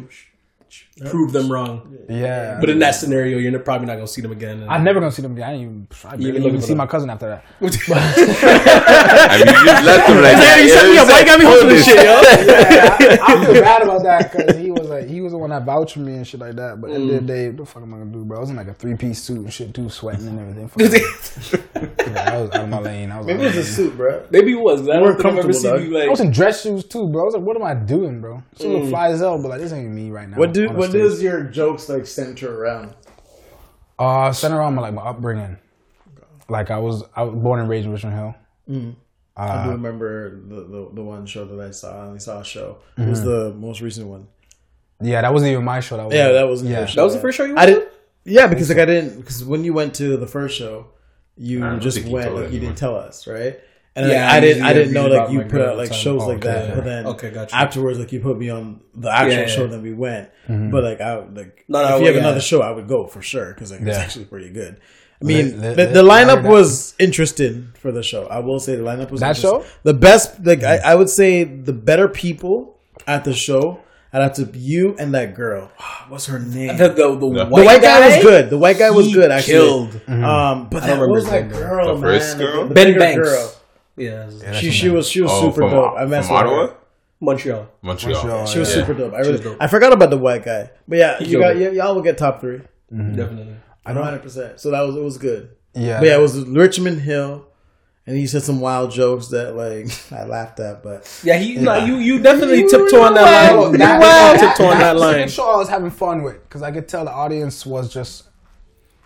[1.10, 1.98] prove them wrong.
[2.10, 2.60] Yeah.
[2.60, 4.62] But in that scenario, you're probably not gonna see them again.
[4.62, 5.44] And- I'm never gonna see them again.
[5.50, 6.78] I didn't even, I even didn't looking even see them.
[6.78, 7.46] my cousin after that.
[7.62, 10.60] I mean, you just left him like that.
[10.62, 11.08] you set me up.
[11.08, 12.04] Why you got me holding this shit, yo?
[12.04, 15.50] yeah, I, I feel bad about that because he was like he was the one
[15.50, 16.80] that vouched for me and shit like that.
[16.80, 18.38] But at the end of the day, what the fuck am I gonna do, bro?
[18.38, 21.02] I was in like a three piece suit and shit too, sweating and everything.
[22.14, 23.12] Yeah, I was out of my lane.
[23.12, 24.24] I was, Maybe like, it was a suit, bro.
[24.30, 24.82] Maybe it was.
[24.82, 25.84] 'cause I You don't think I've ever comfortable, seen dog.
[25.84, 27.22] you I was in dress shoes too, bro.
[27.22, 28.44] I was like, what am I doing, bro?
[28.56, 28.90] So mm.
[28.90, 30.38] fly as hell, but like this ain't me right now.
[30.38, 32.94] What do what does your jokes like center around?
[33.98, 35.58] Uh, center around my like my upbringing.
[36.50, 38.96] Like I was, I was born and raised in Richmond Hill.
[39.36, 42.04] I do remember the, the the one show that I saw.
[42.04, 42.78] I only saw a show.
[42.98, 44.28] It was the most recent one.
[45.04, 45.98] Yeah, that wasn't even my show.
[45.98, 46.80] That was Yeah, that wasn't yeah.
[46.80, 46.96] your show.
[47.02, 47.90] That was the first show you I didn't.
[48.26, 50.88] Yeah, because like I didn't because when you went to the first show,
[51.36, 53.60] you just went like you didn't tell us, right?
[53.96, 54.64] And Yeah, like, I I didn't.
[54.64, 56.00] I didn't know like you put out like time.
[56.00, 56.48] shows like Okay.
[56.48, 56.76] that.
[56.76, 57.56] But then Okay, gotcha.
[57.56, 59.62] afterwards, like you put me on the actual Yeah, show.
[59.66, 59.68] yeah.
[59.68, 60.30] Then we went.
[60.48, 60.72] Mm-hmm.
[60.72, 62.22] But like I would, like No, no, if you have yeah.
[62.22, 64.80] another show, I would go for sure because like it's actually pretty good.
[65.22, 66.12] I mean, Lit- the, lit- the lit.
[66.12, 68.26] I heard lineup was interesting for the show.
[68.28, 69.62] I will say the lineup was That interesting.
[69.62, 69.66] show?
[69.84, 70.84] The best, like I, mm.
[70.84, 73.80] I would say, the better people at the show.
[74.14, 75.72] I'd have to you and that girl.
[76.08, 76.78] What's her name?
[76.78, 78.50] The, the, the, white, The white guy, was good.
[78.52, 79.32] The white guy was good.
[79.32, 79.90] Actually, killed.
[79.92, 80.24] Mm-hmm.
[80.24, 82.02] Um, but that was that girl, The man.
[82.02, 82.68] first the- girl?
[82.68, 83.28] the Ben Banks.
[83.30, 83.56] Girl.
[83.96, 85.94] Yeah, She she was she was Oh, super from, dope.
[85.98, 86.68] I uh, messed from with Ottawa?
[86.68, 86.76] her.
[87.20, 87.68] Montreal.
[87.84, 88.14] Montreal.
[88.16, 88.82] Montreal, She was Yeah.
[88.82, 89.14] super dope.
[89.14, 89.58] I really dope.
[89.60, 92.42] I forgot about the white guy, but yeah, you got y- y'all will get top
[92.42, 92.58] three.
[92.92, 93.16] Mm-hmm.
[93.16, 93.56] Definitely.
[93.86, 94.60] I know, hundred percent.
[94.60, 95.52] So that was it was good.
[95.76, 97.46] Yeah, But yeah, it was Richmond Hill,
[98.06, 100.84] and he said some wild jokes that like I laughed at.
[100.84, 101.56] But Yeah, he.
[101.56, 103.78] No, you you definitely tiptoe on that line.
[103.78, 105.28] that- Well, that- tiptoe on that that's the line.
[105.30, 108.26] show I was having fun with because I could tell the audience was just.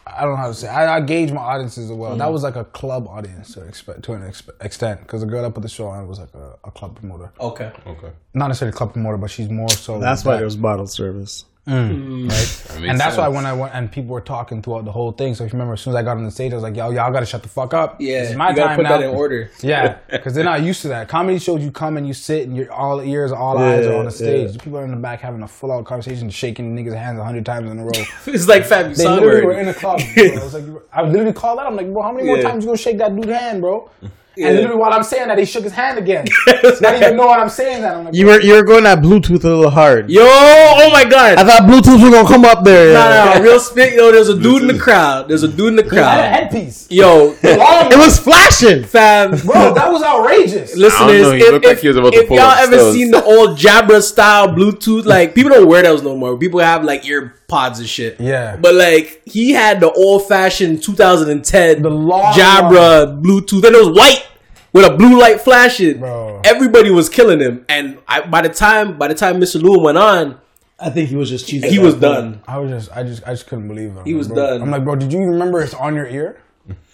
[0.10, 0.70] I don't know how to say.
[0.70, 2.16] I, I gauge my audiences as well.
[2.16, 2.20] Mm.
[2.20, 5.42] That was like a club audience to, expe- to an expe- extent because the girl
[5.44, 7.74] that put the show on was like a, a club promoter, Okay.
[7.86, 8.12] Okay.
[8.34, 10.00] not necessarily a club promoter, but she's more so.
[10.00, 10.38] that's why that.
[10.38, 11.44] there was bottle service.
[11.68, 12.28] Mm.
[12.28, 12.28] Mm.
[12.30, 15.12] That and makes that's why when I went and people were talking throughout the whole
[15.12, 15.36] thing.
[15.36, 16.76] So if you remember, as soon as I got on the stage, I was like,
[16.76, 18.00] "Yo, y'all got to shut the fuck up.
[18.00, 19.52] Yeah, this is my you gotta time put now." that in order.
[19.62, 21.08] Yeah, because they're not used to that.
[21.10, 24.06] Comedy shows you come and you sit and you're all ears, all eyes are on
[24.06, 24.52] the stage.
[24.52, 24.62] yeah.
[24.62, 27.46] People are in the back having a full out conversation, shaking niggas' hands a hundred
[27.46, 27.92] times in a row.
[28.28, 28.90] It's like Fab.
[28.90, 30.00] You They literally where- were in a club.
[30.16, 30.24] Bro.
[30.26, 30.64] I was like,
[30.94, 31.68] I literally called out.
[31.68, 33.90] I'm like, bro, how many more times you gonna shake that dude's hand, bro?
[34.38, 34.48] Yeah.
[34.48, 36.26] And literally while I'm saying that, he shook his hand again.
[36.82, 37.96] not even knowing I'm saying that.
[37.96, 40.10] I'm like, You were you were going at Bluetooth a little hard.
[40.10, 41.38] Yo, oh my god.
[41.40, 42.94] I thought Bluetooth was gonna come up there.
[42.94, 43.94] Nah, nah, real spit.
[43.96, 45.28] Yo, there's a dude in the crowd.
[45.28, 46.34] There's a dude in the I had a crowd.
[46.54, 46.88] headpiece.
[46.92, 48.84] Yo, It was flashing.
[48.84, 49.32] fam.
[49.32, 50.76] bro, that was outrageous.
[50.76, 52.96] Listeners, know, he if, like if, he was about to pull y'all ever stones.
[52.96, 56.38] seen the old Jabra style Bluetooth, like people don't wear those no more.
[56.38, 58.20] People have like ear pods and shit.
[58.20, 58.58] Yeah.
[58.58, 63.98] But like he had the old fashioned 2010 The long Jabra Bluetooth, and it was
[63.98, 64.26] white
[64.74, 66.00] with a blue light flashing.
[66.00, 66.42] Bro.
[66.44, 69.62] Everybody was killing him, and I, by the time by the time Mr.
[69.62, 70.40] Lewinn went on,
[70.80, 71.70] I think he was just cheesing.
[71.70, 72.42] he was done.
[72.48, 74.00] I was just, I just, I just couldn't believe it.
[74.00, 74.62] I'm He was bro- done.
[74.62, 76.42] I'm like, bro, did you remember it's on your ear?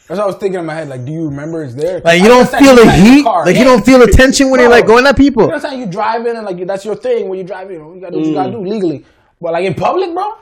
[0.08, 0.90] That's what I was thinking in my head.
[0.90, 2.02] Like, do you remember it's there?
[2.02, 3.24] Like you I don't feel you the got in your heat.
[3.24, 3.46] car.
[3.46, 5.44] Like you don't feel the tension when you're like going at people.
[5.44, 5.80] You know what I'm saying?
[5.82, 7.96] You drive in and like that's your thing when you drive in.
[7.96, 8.70] You gotta do what you gotta do mm.
[8.70, 9.06] legally.
[9.40, 10.34] But like in public, bro.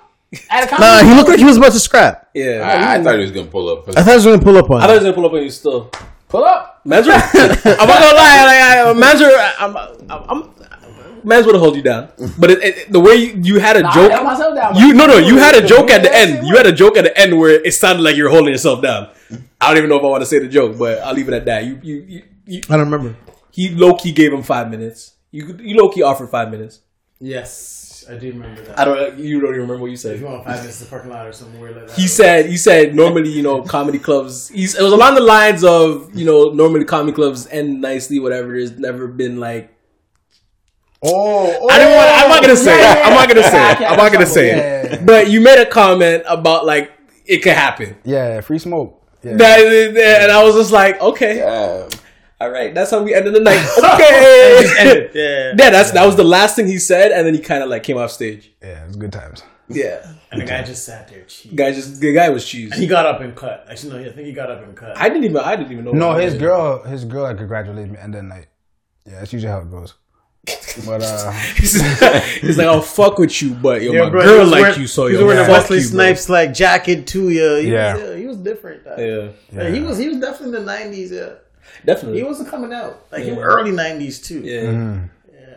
[0.49, 2.29] At a Nah, comedy he looked like he was about to scrap.
[2.33, 3.89] Yeah, I, I thought he was gonna pull up.
[3.89, 4.81] I thought he was gonna pull up on.
[4.81, 5.91] I thought he was gonna pull up on you still.
[6.29, 6.81] pull up.
[6.85, 9.77] Man's I'm not gonna lie, like I, uh, Man's I'm,
[10.09, 10.51] I'm, I'm
[11.23, 12.09] Man's would have hold you down,
[12.39, 14.75] but it, it, the way you, you had a Nah, I joke, held myself down,
[14.75, 16.47] you no no, you had a joke at the end.
[16.47, 18.81] You had a joke at the end where it sounded like you were holding yourself
[18.81, 19.09] down.
[19.59, 21.33] I don't even know if I want to say the joke, but I'll leave it
[21.35, 21.65] at that.
[21.65, 23.15] You you, you, you I don't remember.
[23.51, 25.13] he low key gave him five minutes.
[25.29, 26.79] You you low key offered five minutes.
[27.19, 28.79] Yes, I do remember that.
[28.79, 30.19] I don't you don't even remember what you said.
[30.19, 31.95] You want five minutes in the parking lot or something weird like that.
[31.97, 35.63] he said he said normally you know comedy clubs he's, it was along the lines
[35.63, 39.75] of you know normally comedy clubs end nicely whatever there's never been like
[41.03, 42.55] Oh, I didn't want I'm not gonna oh.
[42.55, 44.51] say Yeah, it yeah, I'm not gonna say I it can't I'm not gonna say
[44.51, 45.03] it yeah, yeah.
[45.03, 46.91] but you made a comment about like
[47.25, 49.01] it could happen Yeah, free smoke.
[49.23, 49.35] Yeah.
[49.37, 51.89] that, and I was just like okay Yeah.
[52.41, 53.63] All right that's how we ended the night
[53.93, 55.53] okay yeah.
[55.57, 57.83] yeah that's that was the last thing he said and then he kind of like
[57.83, 59.43] came off stage yeah, it's good times.
[59.69, 61.23] yeah And the guy just sat there.
[61.33, 61.51] Cheese.
[61.53, 63.65] guy just the guy was cheese He got up and cut.
[63.69, 64.97] Actually, no, I think he got up and cut.
[64.97, 66.41] I didn't even I didn't even know No, his was.
[66.41, 68.47] girl, his girl, like congratulated me and then like.
[69.05, 69.95] Yeah, that's usually how it goes.
[70.85, 74.61] But uh, He's like, "I'll fuck with you, but yo, Yeah, my bro, girl like
[74.61, 75.83] wearing- you, so he was yo, wearing a fuck Wesley you.
[75.83, 77.29] Snipes like jacket too.
[77.29, 77.93] Yeah, he Yeah.
[77.93, 78.81] was, yeah, he was different.
[78.85, 81.11] Yeah, Yeah, he was he was definitely in the nineties.
[81.11, 81.33] Yeah,
[81.85, 82.19] definitely.
[82.19, 83.35] he wasn't coming out like he Yeah.
[83.35, 84.41] was early nineties too.
[84.41, 84.99] yeah.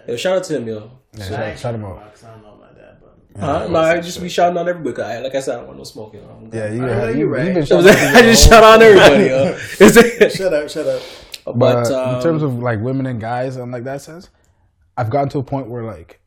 [0.07, 0.91] Yo, shout out to him, yo.
[1.15, 1.97] yeah, shout, shout him out.
[2.23, 3.69] I don't know about that, but Huh?
[3.69, 4.95] No, I just be shouting on everybody.
[4.95, 6.21] 'cause I, like I said, I don't want no smoking.
[6.21, 7.55] I'm- Yeah, you, I know you, you're you right.
[7.55, 9.45] been I shouting out people just shout whole- on everybody, yo.
[9.87, 11.03] Is it- shut up, shut up.
[11.47, 14.29] but But um, in terms of like women and guys and like that sense,
[14.97, 16.21] I've gotten to a point where like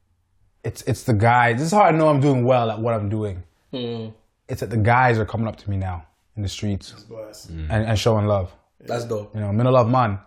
[0.63, 1.57] it's it's the guys.
[1.59, 3.43] This is how I know I'm doing well at what I'm doing.
[4.49, 6.05] It's that the guys are coming up to me now
[6.35, 6.93] in the streets
[7.49, 8.51] and, and showing love.
[8.79, 9.33] That's dope.
[9.35, 10.19] You know, middle of man.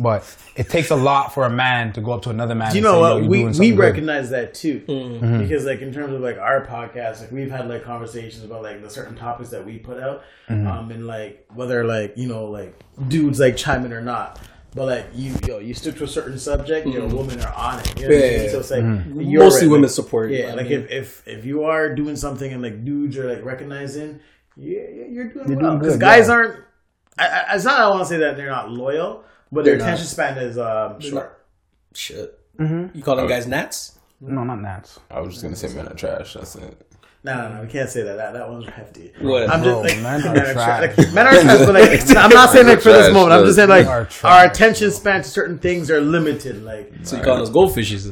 [0.00, 0.24] But
[0.56, 2.70] it takes a lot for a man to go up to another man.
[2.74, 3.22] you and know say, what?
[3.24, 3.78] Yo, we we something good.
[3.82, 5.40] recognize that too, Mm-hmm.
[5.40, 8.80] because like in terms of like our podcast, like we've had like conversations about like
[8.82, 10.66] the certain topics that we put out, Mm-hmm.
[10.66, 12.74] um, and like whether like you know like
[13.08, 14.40] dudes like chime in or not.
[14.74, 17.78] But like you, yo, you stick to a certain subject, you know, women are on
[17.80, 18.00] it.
[18.00, 18.42] You know what I mean?
[18.44, 18.50] Yeah.
[18.50, 19.20] So it's like Mm-hmm.
[19.20, 20.30] you're Mostly right, women like- support.
[20.30, 23.30] Yeah, I like mean, if, if if you are doing something and like dudes are
[23.32, 24.18] like recognizing,
[24.56, 25.76] yeah, yeah, you're doing You're well.
[25.76, 26.32] Because guys yeah.
[26.34, 26.64] aren't.
[27.18, 27.80] I, I, it's not.
[27.80, 29.94] I want to say that they're not loyal, but their They're not.
[29.94, 31.44] attention span is um, short.
[31.94, 32.38] shit.
[32.58, 33.98] You call them guys gnats?
[34.20, 35.00] No, not Nats.
[35.10, 36.34] I was just gonna say men are trash.
[36.34, 36.86] That's it.
[37.26, 38.18] No, no, no, we can't say that.
[38.18, 39.10] That that one's hefty.
[39.18, 39.48] What?
[39.48, 40.98] I'm Bro, just like men are men are trash.
[40.98, 43.32] Like, men are trash, but like I'm not saying like for this moment.
[43.32, 44.50] I'm just saying like are our trash.
[44.50, 46.62] attention span to certain things are limited.
[46.62, 48.04] Like So you call us goldfishes?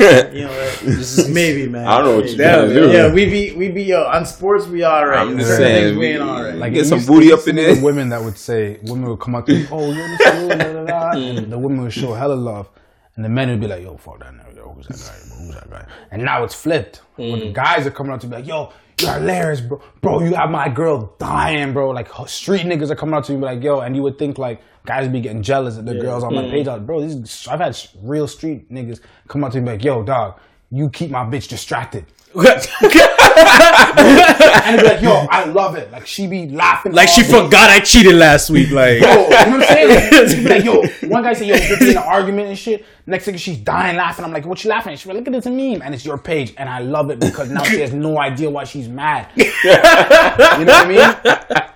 [0.34, 1.86] you know, like, maybe man.
[1.86, 2.90] I don't know what you're trying to do.
[2.90, 4.66] Yeah, we be we be yo on sports.
[4.66, 5.20] We all right.
[5.20, 6.54] I'm just Certain saying, things we we- ain't all right.
[6.56, 7.74] Like Get some booty up in be there.
[7.76, 10.58] the Women that would say, women would come up to me, oh, you're this dude,
[10.58, 12.68] da, da, da, and the women would show hella love.
[13.14, 15.54] And the men would be like, yo, fuck that nigga, yo, who's that guy, who's
[15.54, 15.86] that guy?
[16.10, 17.02] And now it's flipped.
[17.16, 17.52] When the mm.
[17.52, 19.80] guys are coming up to me like, yo, you're hilarious, bro.
[20.00, 21.90] Bro, you have my girl dying, bro.
[21.90, 24.60] Like, street niggas are coming up to me like, yo, and you would think like,
[24.86, 26.50] guys be getting jealous that the girls on my mm.
[26.50, 26.66] page.
[26.66, 30.38] Like, bro, these, I've had real street niggas come up to me like, yo, dog,
[30.70, 32.06] you keep my bitch distracted.
[33.36, 35.90] And they'd be like, yo, I love it.
[35.90, 36.92] Like, she be laughing.
[36.92, 37.44] like she all day.
[37.44, 38.70] forgot I cheated last week.
[38.70, 40.28] Like Yo, you know what I'm saying?
[40.28, 42.84] She'd be like, yo, one guy said, yo, we're in an argument and shit.
[43.06, 44.24] Next thing she's dying laughing.
[44.24, 44.98] I'm like, what you laughing at?
[44.98, 45.82] She's like, look at this meme.
[45.82, 46.54] And it's your page.
[46.56, 49.28] And I love it because now she has no idea why she's mad.
[49.36, 51.00] you know what I mean?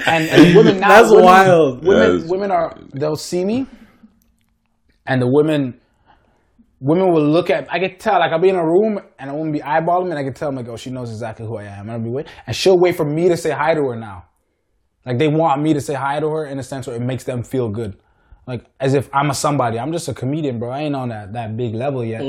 [0.07, 0.89] And, and women now.
[0.89, 1.85] That's women, wild.
[1.85, 3.67] Women, That is- women are, they'll see me.
[5.07, 5.81] And the women,
[6.81, 9.35] women will look at, I can tell, like I'll be in a room and a
[9.35, 11.65] woman be eyeballing me and I can tell, like, oh, she knows exactly who I
[11.65, 11.83] am.
[11.89, 12.33] And I'll be waiting.
[12.47, 14.27] And she'll wait for me to say hi to her now.
[15.07, 17.25] Like they want me to say hi to her in a sense where it makes
[17.25, 17.97] them feel good.
[18.47, 19.79] Like as if I'm a somebody.
[19.79, 20.71] I'm just a comedian, bro.
[20.71, 22.23] I ain't on that, that big level yet.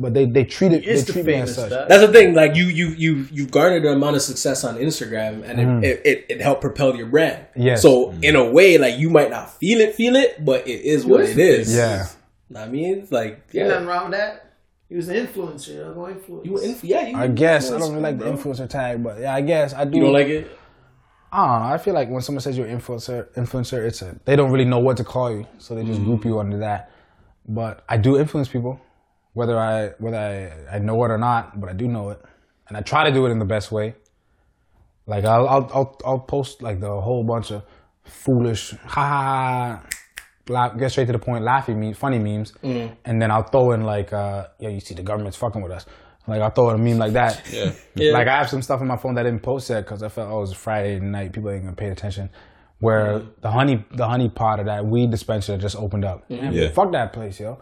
[0.00, 1.70] But they, they treat it it's they the me famous as such.
[1.72, 1.88] stuff.
[1.88, 2.32] that's the thing.
[2.34, 5.82] Like you you you you garnered an amount of success on Instagram, and Mm-hmm.
[5.84, 7.44] it, it, it it helped propel your brand.
[7.56, 7.82] Yes.
[7.82, 11.04] So in a way, like you might not feel it, feel it, but it is
[11.04, 11.74] what it is.
[11.76, 12.06] Yeah.
[12.54, 14.44] I mean, it's like Ain't yeah, nothing wrong with that.
[14.88, 15.68] He was an influencer.
[15.68, 16.46] You know, go influence.
[16.46, 17.06] you inf- yeah.
[17.06, 19.84] You, I guess I don't really like the influencer tag, but yeah, I guess I
[19.84, 19.98] do.
[19.98, 20.50] You don't like it?
[21.30, 21.74] I don't know.
[21.74, 24.78] I feel like when someone says you're influencer, influencer, it's a they don't really know
[24.78, 26.26] what to call you, so they just group mm.
[26.26, 26.90] you under that.
[27.46, 28.80] But I do influence people,
[29.34, 32.22] whether I whether I, I know it or not, but I do know it,
[32.68, 33.94] and I try to do it in the best way.
[35.06, 37.62] Like I'll I'll I'll, I'll post like the whole bunch of
[38.04, 39.97] foolish ha ha ha.
[40.48, 43.82] Laugh, get straight to the point, laughing me, funny memes, and then I'll throw in
[43.82, 45.86] like, uh, "Yo, you see, the government's fucking with us."
[46.26, 47.42] Like I'll throw in a meme like that.
[47.50, 47.72] Yeah.
[47.94, 48.12] Yeah.
[48.12, 50.08] Like I have some stuff on my phone that I didn't post yet because I
[50.08, 52.28] felt oh it was Friday night, people ain't gonna pay attention.
[52.80, 56.28] Where the honey, the honey pot of that weed dispenser just opened up.
[56.30, 56.68] Man, Yeah.
[56.70, 57.58] Fuck that place, yo.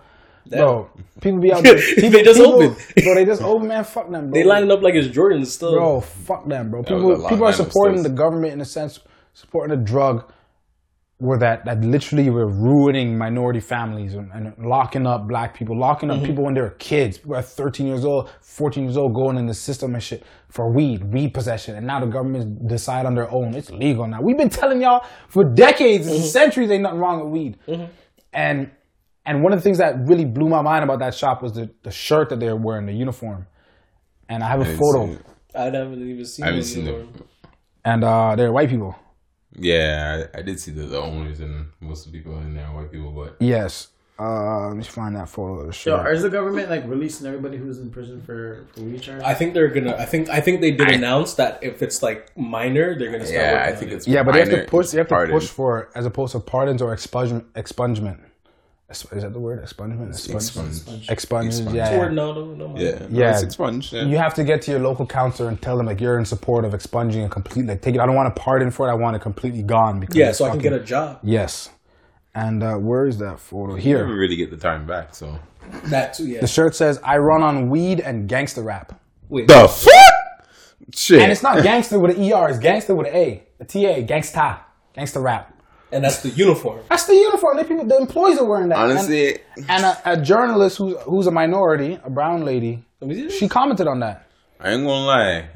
[0.49, 0.91] Bro,
[1.21, 1.77] people be out there.
[1.97, 2.77] People, They just people- opened.
[3.03, 3.83] Bro, they just open, man.
[3.85, 4.33] Fuck them, bro.
[4.41, 5.73] They lining up like it's Jordan still.
[5.73, 6.83] Bro, fuck them, bro.
[6.83, 9.01] People, people are supporting the government in a sense,
[9.33, 10.31] supporting the drug
[11.19, 16.11] where that, that literally were ruining minority families and, and locking up black people, locking
[16.11, 16.21] Mm-hmm.
[16.21, 19.39] up people when they were kids, people at 13 years old, 14 years old, going
[19.39, 21.75] in the system and shit for weed, weed possession.
[21.75, 23.55] And now the government decide on their own.
[23.55, 24.21] It's legal now.
[24.21, 26.23] We've been telling y'all for decades, Mm-hmm.
[26.27, 27.59] centuries, ain't nothing wrong with weed.
[28.33, 28.71] And
[29.25, 31.71] and one of the things that really blew my mind about that shop was the,
[31.83, 33.47] the shirt that they were wearing, the uniform.
[34.29, 35.19] And I have a photo.
[35.55, 36.45] I haven't even seen.
[36.45, 37.09] I haven't seen anymore.
[37.15, 37.23] it.
[37.85, 38.95] And uh, they're white people.
[39.59, 42.67] Yeah, I, I did see the, the owners and most of the people in there
[42.67, 43.89] are white people, but Yes.
[44.19, 45.71] Uh, let me find that photo of the Yo,
[46.03, 46.15] shirt.
[46.15, 49.23] is the government like releasing everybody who's in prison for for weed charges?
[49.23, 49.95] I think they're gonna.
[49.95, 50.31] I think.
[50.31, 53.43] I think they did announce that if it's like minor, they're gonna start.
[53.43, 53.97] yeah, I think it.
[53.97, 54.89] it's yeah, but they have to push.
[54.89, 55.35] They have to pardon.
[55.39, 57.45] push for as opposed to pardons or expungement.
[57.53, 58.21] Expungement.
[58.89, 59.65] Is is that the word?
[59.65, 60.11] Expungement.
[60.11, 60.37] Expungement.
[60.37, 61.07] Expunge.
[61.09, 61.47] Expungement.
[61.49, 61.75] Expunge.
[61.75, 61.99] Yeah.
[61.99, 62.69] Or no, no, no.
[62.69, 62.79] more.
[62.79, 63.33] Yeah, Yeah.
[63.33, 63.93] it's expunged.
[63.93, 64.05] Yeah.
[64.05, 66.65] You have to get to your local counselor and tell them like you're in support
[66.65, 68.01] of expunging and completely like take it.
[68.01, 68.91] I don't want a pardon for it.
[68.93, 71.19] I want it completely gone because Yeah, it's so I can get a job.
[71.25, 71.71] yes.
[72.35, 73.75] And uh, where is that photo?
[73.75, 73.97] Here.
[73.97, 75.37] You never really get the time back, so
[75.87, 76.27] That too.
[76.29, 76.41] Yeah.
[76.43, 79.49] The shirt says, "I run on weed and gangster rap." Wait.
[79.49, 80.47] the fuck
[80.95, 81.21] shit.
[81.23, 83.43] And it's not gangster with an ER, it's gangster with an A.
[83.59, 84.59] A TA, gangsta.
[84.95, 85.53] Gangster rap.
[85.93, 86.81] And that's the uniform.
[86.91, 87.57] That's the uniform.
[87.59, 88.79] The people, the employees are wearing that.
[88.79, 93.15] honestly, and, and a, a journalist who's who's a minority, a brown lady, Let me
[93.15, 93.39] see this.
[93.39, 94.27] she commented on that.
[94.59, 95.49] I ain't gonna lie.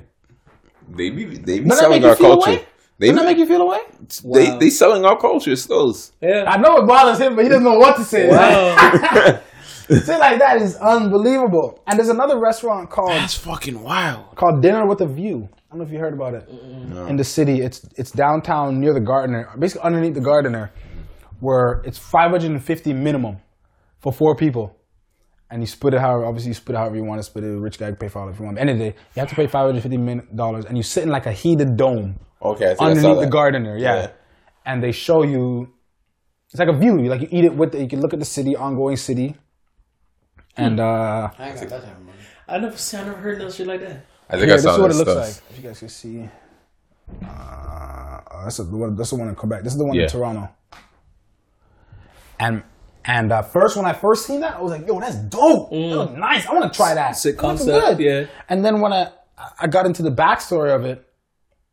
[0.89, 2.51] They be they be Doesn't selling our culture.
[2.51, 2.65] away?
[2.99, 3.81] They Doesn't that make you feel away?
[4.25, 4.59] they Wow.
[4.59, 5.51] they selling our culture.
[5.53, 6.13] It's those.
[6.21, 6.45] Yeah.
[6.47, 8.29] I know it bothers him, but he doesn't know what to say.
[8.29, 9.41] Wow.
[9.89, 11.83] Shit like that is unbelievable.
[11.89, 14.37] And there's another restaurant called That's fucking wild.
[14.37, 15.49] called Dinner with a View.
[15.71, 16.49] I don't know if you heard about it.
[16.49, 20.73] In the city, it's it's downtown near the Gardiner, basically underneath the Gardiner,
[21.39, 23.37] where it's 550 minimum
[24.01, 24.77] for four people.
[25.53, 27.55] And you split it however, obviously you split it however you want to split it.
[27.55, 28.57] A rich guy can pay for all if you want.
[28.57, 31.09] But end of the day, you have to pay 550 dollars, and you sit in
[31.09, 33.95] like a heated dome Okay, I think I underneath the Gardiner, yeah.
[33.95, 34.11] Yeah.
[34.65, 35.73] And they show you,
[36.51, 37.01] it's like a view.
[37.01, 39.37] You like you eat it with, the, you can look at the city, ongoing city,
[40.57, 42.19] and uh, I ain't got that type of money.
[42.49, 44.07] I never, see, I never heard no shit like that.
[44.31, 45.27] I think here, I this saw is what it looks stuff.
[45.27, 45.51] like.
[45.51, 46.29] If you guys can see,
[47.25, 48.97] uh, that's the one.
[48.97, 49.63] That's the one in Quebec.
[49.65, 50.05] This is the one Yeah.
[50.05, 50.49] in Toronto.
[52.39, 52.63] And
[53.05, 55.71] and uh, first, when I first seen that, I was like, "Yo, that's dope.
[55.71, 56.47] That looks nice.
[56.47, 58.27] I want to try that." Sick That looks concept, yeah.
[58.49, 59.11] And then when I
[59.59, 61.07] I got into the backstory of it,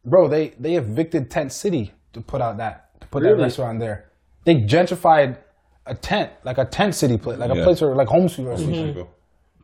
[0.06, 3.44] bro, they they evicted Tent City to put out that to put that Really?
[3.44, 4.06] restaurant there.
[4.46, 5.38] They gentrified
[5.86, 8.56] a tent, like a tent city place, like a place where like home sweet or
[8.56, 9.02] Mm-hmm.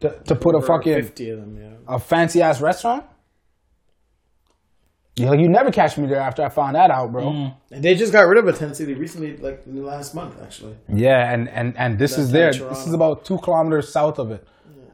[0.04, 1.58] Shit, to, to put a fucking fifty of them.
[1.58, 1.96] Yeah.
[1.96, 3.06] a fancy ass restaurant.
[5.16, 7.24] Yeah, like you never catch me there after I found that out, bro.
[7.30, 7.56] Mm.
[7.72, 10.42] And they just got rid of a tent city recently, like in the last month,
[10.42, 10.76] actually.
[10.88, 12.70] Yeah, and and and this is That's there.
[12.70, 14.48] This is about two kilometers south of it.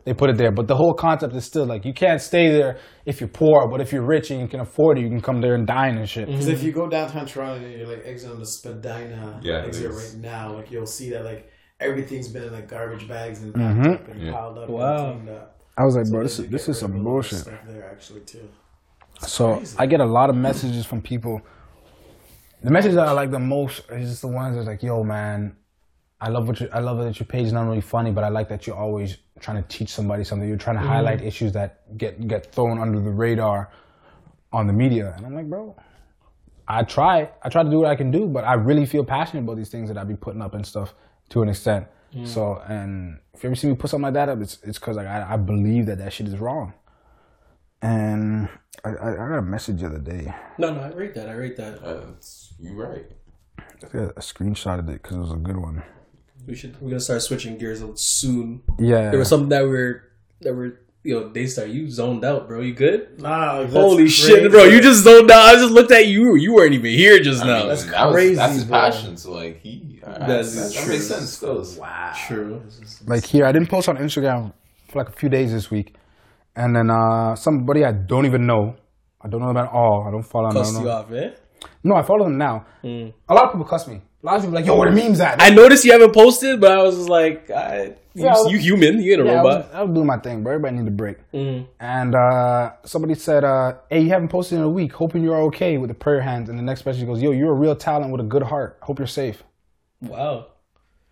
[0.05, 2.79] They put it there, but the whole concept is still like you can't stay there
[3.05, 5.39] if you're poor, but if you're rich and you can afford it, you can come
[5.39, 6.27] there and dine and shit.
[6.27, 10.15] Because if you go downtown Toronto and you're like exiting the Spadina Yeah, exit right
[10.19, 13.83] now, like you'll see that like everything's been in like garbage bags and, Mm-hmm.
[13.83, 15.11] packed up and piled up Wow.
[15.11, 15.59] and cleaned up.
[15.77, 17.39] I was like, So bro, this is this is some a lot bullshit.
[17.39, 18.49] Stuff there actually too.
[19.21, 19.75] So crazy.
[19.79, 21.41] I get a lot of messages from people.
[22.63, 25.55] The messages that I like the most is just the ones that's like, "Yo, man,
[26.19, 28.29] I love what you, I love that your page is not really funny, but I
[28.29, 30.47] like that you're always trying to teach somebody something.
[30.47, 33.71] You're trying to highlight issues that get get thrown under the radar
[34.51, 35.75] on the media." And I'm like, bro,
[36.67, 39.43] I try, I try to do what I can do, but I really feel passionate
[39.43, 40.93] about these things that I be putting up and stuff
[41.29, 41.87] to an extent.
[42.25, 44.97] So, and if you ever see me put something like that up, it's it's because
[44.97, 46.73] like I, I believe that that shit is wrong.
[47.81, 48.49] And
[48.83, 50.33] I, I, I got a message the other day.
[50.57, 51.29] No, no, I rate that.
[51.29, 51.83] I rate that.
[51.83, 53.05] Uh, it's- you right.
[53.59, 55.83] I got a screenshot of it because it was a good one.
[56.47, 56.79] We should.
[56.81, 58.63] We're gonna start switching gears soon.
[58.79, 59.09] Yeah.
[59.11, 60.03] There was something that we're
[60.41, 60.79] that we're.
[61.01, 62.59] Yo, Daystar, you zoned out, bro.
[62.59, 63.21] You good?
[63.21, 64.09] Nah, Holy crazy.
[64.33, 64.65] shit, bro!
[64.65, 65.45] You just zoned out.
[65.45, 66.35] I just looked at you.
[66.35, 67.59] You weren't even here just I now.
[67.59, 68.79] mean, that's that was- crazy, that's his bro.
[68.79, 69.15] passion.
[69.17, 70.93] So like he, uh, That's that, that true.
[70.93, 71.29] makes sense.
[71.29, 72.13] Still, wow.
[72.27, 72.61] True.
[73.07, 74.51] like here, I didn't post on Instagram
[74.89, 75.95] for like a few days this week.
[76.57, 78.75] And then uh somebody I don't even know.
[79.21, 80.03] I don't know them at all.
[80.05, 80.57] I don't follow them.
[80.57, 80.95] I Cussed don't you know.
[80.95, 81.29] off, eh?
[81.83, 82.65] No, I follow them now.
[82.83, 84.01] A lot of people cuss me.
[84.21, 85.41] A lot of people like, yo, where the memes at?
[85.41, 88.51] I noticed you haven't posted, but I was just like, I, you, Yeah, I was-
[88.51, 89.01] you human.
[89.01, 89.73] You ain't a yeah, I was, robot.
[89.73, 90.53] I was doing my thing, bro.
[90.55, 91.17] Everybody need a break.
[91.79, 94.91] And uh, somebody said, uh, "Hey, you haven't posted in a week.
[94.91, 97.53] Hoping you're okay." With the prayer hands, and the next message goes, "Yo, you're a
[97.55, 98.77] real talent with a good heart.
[98.81, 99.41] Hope you're safe."
[100.01, 100.47] Wow.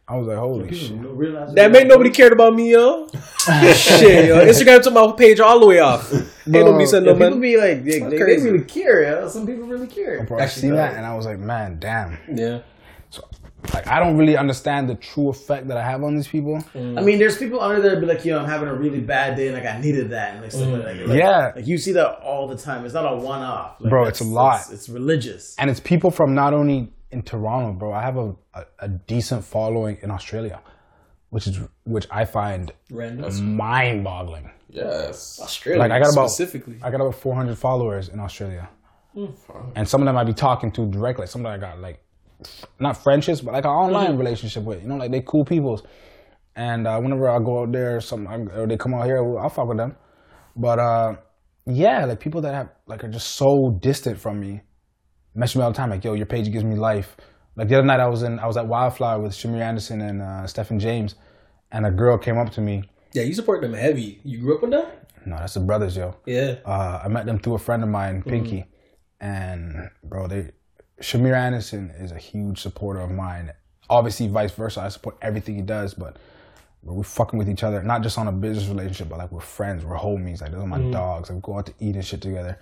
[0.09, 3.07] I was like, "Holy shit!" That made nobody cared about me, yo.
[3.73, 4.45] Shit, yo.
[4.45, 6.11] Instagram took my page all the way off.
[6.13, 8.49] Ain't nobody said Yeah, no people be like, they, they, they crazy.
[8.49, 9.01] really care.
[9.03, 9.27] Yeah?
[9.29, 10.23] Some people really care.
[10.23, 12.59] Bro, I seen that, and I was like, "Man, damn." Yeah.
[13.09, 13.27] So
[13.73, 16.63] like, I don't really understand the true effect that I have on these people.
[16.75, 19.47] I mean, there's people under there be like, yo, I'm having a really bad day,
[19.47, 21.51] and like I needed that, and like, stuff like, like Yeah.
[21.55, 22.85] like you see that all the time.
[22.85, 24.61] It's not a one off, like, Bro, it's a lot.
[24.61, 25.55] It's, it's religious.
[25.57, 27.93] and it's people from not only in Toronto, bro.
[27.93, 30.61] I have a, a, a decent following in Australia,
[31.29, 34.51] which is which I find mind-boggling.
[34.69, 35.39] yes.
[35.41, 35.79] Australia.
[35.79, 36.79] Like I got about specifically.
[36.81, 38.69] I got about 400 followers in Australia,
[39.13, 39.27] hmm.
[39.75, 41.27] and some of them I be talking to directly.
[41.27, 42.03] Some of them I got like
[42.79, 44.81] not friendships, but like an online relationship with.
[44.81, 45.83] You know, like they cool peoples.
[46.55, 49.67] And uh, whenever I go out there, some or they come out here, I'll fuck
[49.67, 49.95] with them.
[50.55, 51.15] But uh,
[51.65, 54.61] yeah, like people that have like are just so distant from me,
[55.35, 55.89] message me all the time.
[55.89, 57.15] Like, yo, your page gives me life.
[57.55, 60.21] Like the other night, I was in I was at Wildflower with Shamier Anderson and
[60.21, 61.15] uh, Stephen James,
[61.71, 62.83] and a girl came up to me.
[63.13, 64.19] Yeah, you support them heavy.
[64.23, 64.85] You grew up with them?
[65.25, 66.15] No, that's the brothers, yo.
[66.25, 66.55] Yeah.
[66.65, 68.65] uh, I met them through a friend of mine, Pinky,
[69.19, 70.51] and bro, they
[71.01, 73.53] Shamier Anderson is a huge supporter of mine.
[73.89, 74.81] Obviously, vice versa.
[74.81, 76.17] I support everything he does, but
[76.83, 79.83] we're fucking with each other, not just on a business relationship, but like we're friends,
[79.85, 80.41] we're homies.
[80.41, 81.29] Like those are my dogs.
[81.29, 82.59] Like we go out to eat and shit together,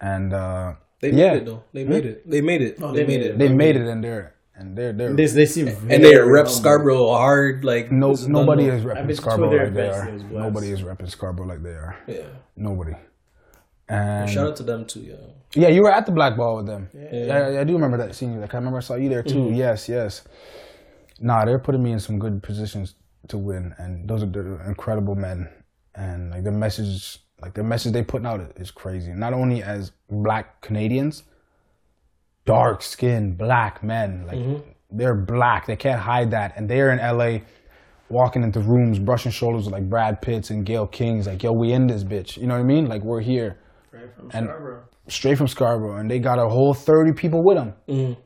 [0.00, 1.64] and uh, They yeah, made it though.
[1.72, 2.30] They made it.
[2.30, 2.78] They made it.
[2.80, 3.38] Oh, they, made it.
[3.38, 6.46] they made it, and they're and they're they're They, they seem and they very rep
[6.46, 6.60] humble.
[6.60, 7.64] Scarborough hard.
[7.64, 10.08] Like no nobody is I've repping Scarborough like they are.
[10.08, 10.44] it was blessed.
[10.44, 11.96] Nobody is repping Scarborough like they are.
[12.06, 12.26] Yeah.
[12.56, 12.92] Nobody.
[13.88, 15.18] And Shout out to them too, yo.
[15.54, 16.88] Yeah, you were at the Black Ball with them.
[16.94, 18.40] Yeah, I, I do remember that seeing you.
[18.40, 19.36] Like I remember I saw you there too.
[19.36, 19.54] Mm-hmm.
[19.54, 20.22] Yes, yes.
[21.20, 22.94] Nah, they're putting me in some good positions
[23.28, 25.48] to win, and those are incredible men.
[25.94, 29.12] And like the message, like the message they putting out is crazy.
[29.12, 31.24] Not only as Black Canadians,
[32.46, 34.70] dark skinned Black men, like mm-hmm.
[34.90, 35.66] they're Black.
[35.66, 37.40] They can't hide that, and they're in LA
[38.12, 41.72] walking into rooms, brushing shoulders with like Brad Pitts and Gayle Kings, like, yo, we
[41.72, 42.36] in this bitch.
[42.36, 42.86] You know what I mean?
[42.86, 43.58] Like, we're here.
[44.32, 44.48] And-
[45.08, 45.98] Straight from Scarborough.
[45.98, 47.74] And they got a whole 30 people with them.
[47.86, 48.16] You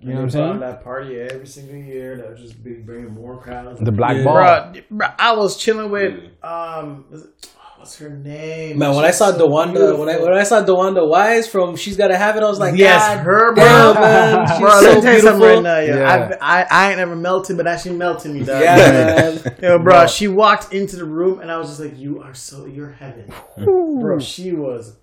[0.00, 0.60] know what I'm saying?
[0.60, 2.18] That party every single year.
[2.18, 3.80] That was just big, bringing more crowds.
[3.80, 4.34] The Black Ball.
[4.36, 6.12] Bruh, bruh, I was chilling with
[6.42, 7.48] um, it-
[7.78, 8.78] what's her name?
[8.78, 11.76] Man, when I She's saw so DeWanda, when I when I saw DeWanda Wise from
[11.76, 14.02] She's Gotta Have It, I was like, Yes, God her, damn, bro.
[14.02, 15.46] man, she's Bro, so let me tell you something beautiful.
[15.46, 15.96] right now, yo.
[16.00, 16.36] Yeah.
[16.42, 18.62] I, I, I ain't ever melted, but actually melting me, dog.
[18.62, 19.56] Yeah, man.
[19.62, 22.66] Yo, bro, she walked into the room and I was just like, "You are so,
[22.66, 24.98] you're heaven, bro." She was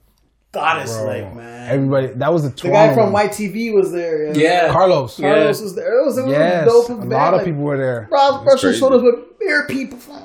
[0.53, 1.69] goddess like, man.
[1.69, 3.27] Everybody, that was the the Toronto guy from one.
[3.27, 4.27] YTV was there.
[4.27, 4.33] yo.
[4.33, 4.71] Yeah.
[4.71, 5.17] Carlos.
[5.19, 5.99] Carlos was there.
[6.01, 6.99] It was, it was Yes, a dope event.
[6.99, 7.11] a event.
[7.11, 8.07] lot of like, people were there.
[8.09, 8.79] Bro, I was brushing crazy.
[8.79, 9.97] shoulders with bare people.
[9.97, 10.19] From,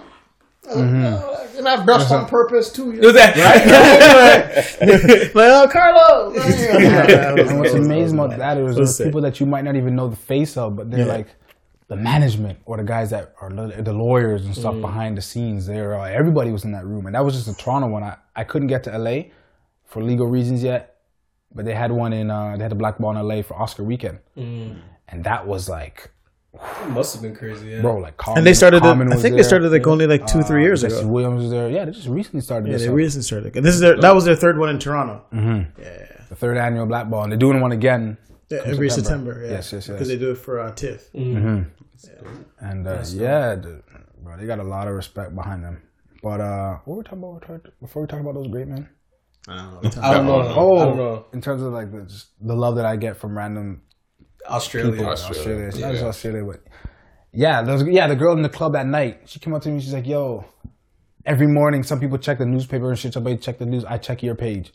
[0.70, 2.92] and I brushed on purpose too.
[3.00, 3.36] Was that
[5.34, 6.36] like, oh, Carlos.
[7.50, 9.06] and what's amazing about that is there's sick.
[9.06, 11.12] people that you might not even know the face of, but they're Yeah.
[11.12, 11.28] like
[11.88, 14.82] the management or the guys that are the the lawyers and stuff mm.
[14.82, 15.66] behind the scenes.
[15.66, 18.02] They're uh, everybody was in that room, and that was just a Toronto one.
[18.02, 19.22] I, I couldn't get to LA
[19.88, 20.96] for legal reasons yet,
[21.54, 23.82] but they had one in uh, they had a black ball in LA for Oscar
[23.82, 26.10] weekend, and that was like
[26.54, 27.68] It must have been crazy.
[27.70, 27.80] Yeah.
[27.82, 28.82] bro, like Common, And they started.
[28.82, 31.08] The, I was think they started like only like two, three years Jesse ago.
[31.08, 31.68] Williams was there.
[31.68, 32.82] Yeah, they just recently started Yeah, this.
[32.82, 32.94] they up.
[32.94, 33.56] recently started.
[33.56, 33.96] And This is their.
[34.00, 35.24] That was their third one in Toronto.
[35.32, 38.18] Yeah the third annual black ball, and they're doing one again.
[38.50, 39.42] Yeah, every September.
[39.44, 39.52] yeah.
[39.52, 39.94] Yes, yes, yes.
[39.94, 41.10] Because they do it for uh, TIFF.
[42.60, 43.82] And uh, yeah, dude,
[44.22, 45.82] bro, they got a lot of respect behind them.
[46.22, 48.88] But uh, what were we talking about before we talk about those great men?
[49.48, 50.34] Uh, I don't know.
[50.34, 50.94] Oh, I don't oh.
[50.94, 51.26] know.
[51.32, 53.82] in terms of like the, just the love that I get from random
[54.46, 54.92] Australia.
[54.92, 56.08] people Australia, Australia, It's not just yeah.
[56.08, 56.60] Australia, but
[57.32, 59.22] yeah, those yeah, the girl in the club at night.
[59.26, 59.80] She came up to me.
[59.80, 60.44] She's like, "Yo,
[61.24, 63.12] every morning, some people check the newspaper and shit.
[63.12, 63.84] Somebody check the news.
[63.84, 64.72] I check your page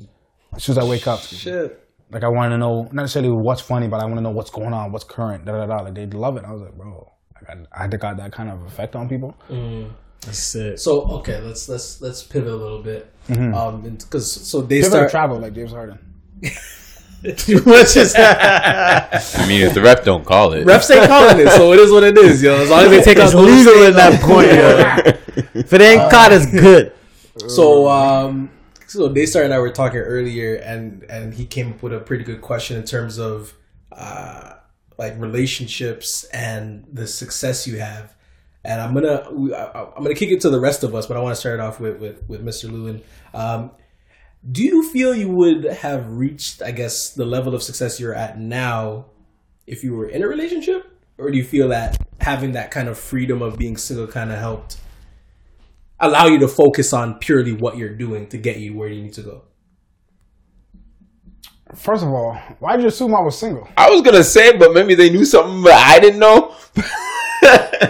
[0.55, 1.19] as soon as I wake up.
[1.19, 1.79] Shit.
[2.11, 4.51] Like I want to know not necessarily what's funny, but I want to know what's
[4.51, 5.45] going on, what's current.
[5.45, 5.83] Da da da.
[5.83, 6.45] Like they love it.
[6.45, 9.35] I was like, bro, I got I got that kind of effect on people.
[9.49, 9.91] Mm.
[10.21, 10.79] That's it.
[10.79, 13.12] So okay, let's let's let's pivot a little bit.
[13.29, 15.11] Um, because so they Pivot start.
[15.11, 15.99] travel like James Harden.
[17.63, 21.71] What's just I mean, if the ref don't call it, Refs ain't calling it, so
[21.71, 22.55] it is what it is, yo.
[22.55, 24.47] As long as they take out it's those legal things at that point.
[24.47, 25.49] yo.
[25.61, 26.91] if it ain't caught, it's good.
[27.47, 28.51] So um,
[28.87, 32.25] so Daystar and I were talking earlier, and and he came up with a pretty
[32.25, 33.53] good question in terms of
[33.93, 34.55] uh
[34.97, 38.13] like relationships and the success you have.
[38.65, 39.23] And I'm gonna
[39.55, 41.55] I, I'm gonna kick it to the rest of us, but I want to start
[41.55, 42.69] it off with with, with Mr.
[42.69, 43.03] Lewinn.
[43.33, 43.71] Um,
[44.49, 48.37] do you feel you would have reached, I guess, the level of success you're at
[48.37, 49.05] now
[49.65, 50.85] if you were in a relationship,
[51.17, 54.39] or do you feel that having that kind of freedom of being single kind of
[54.39, 54.77] helped
[55.99, 59.13] allow you to focus on purely what you're doing to get you where you need
[59.13, 59.43] to go?
[61.75, 63.67] First of all, why did you assume I was single?
[63.77, 66.53] I was gonna say, but maybe they knew something, but I didn't know.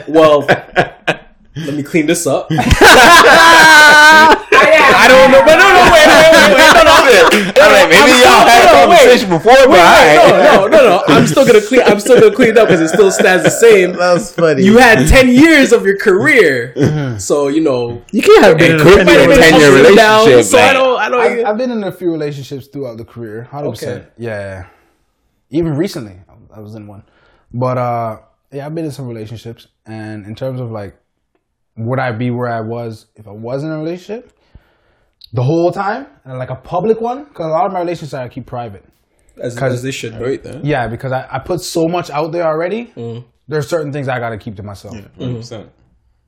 [0.07, 0.41] Well,
[1.55, 2.47] let me clean this up.
[4.95, 8.13] I don't know, but no, no, wait, wait, wait, wait, no, no, I'm like, maybe
[8.13, 8.97] I'm y'all still- had a no, no, wait.
[8.99, 10.15] conversation before, but Wait, I.
[10.55, 11.03] no, no, no, no.
[11.07, 11.81] I'm still gonna clean.
[11.83, 13.93] I'm still gonna clean it up because it still stands the same.
[13.93, 14.63] That's funny.
[14.63, 16.73] You had ten years of your career,
[17.19, 19.87] so you know you can't have been in a be a might 10 year ups
[19.89, 20.45] and relationship.
[20.45, 21.19] So I don't, I don't.
[21.21, 24.05] I've, I've been in a few relationships throughout the career, hundred percent.
[24.17, 24.67] Yeah,
[25.49, 26.19] even recently,
[26.53, 27.03] I was in one.
[27.53, 28.19] But uh,
[28.53, 30.95] yeah, I've been in some relationships, and in terms of like,
[31.75, 34.31] would I be where I was if I was in a relationship
[35.33, 37.25] the whole time, and like a public one?
[37.25, 38.85] Because a lot of my relationships I keep private.
[39.41, 40.17] as, as they should.
[40.17, 40.23] be.
[40.23, 40.63] Wait, then.
[40.63, 42.85] Yeah, because I, I put so much out there already.
[42.95, 43.27] Mm-hmm.
[43.47, 44.95] There's certain things I got to keep to myself.
[45.17, 45.69] 100%.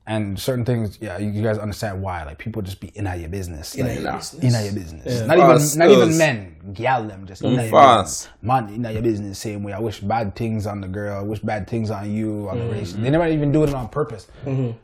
[0.07, 2.23] And certain things, yeah, you, you guys understand why.
[2.25, 3.73] Like people just be in your business.
[3.73, 4.43] In like, your business.
[4.43, 5.21] In your business.
[5.21, 6.73] Not Fast even not even men.
[6.73, 7.61] Gal them just in mm.
[7.61, 8.29] your fast.
[8.29, 8.43] business.
[8.43, 9.73] Man, in your business same way.
[9.73, 11.17] I wish bad things on the girl.
[11.17, 12.71] I wish bad things on you, on the mm.
[12.73, 12.93] race.
[12.93, 14.27] They never even do it on purpose.
[14.45, 14.61] Mm-hmm.
[14.61, 14.75] You know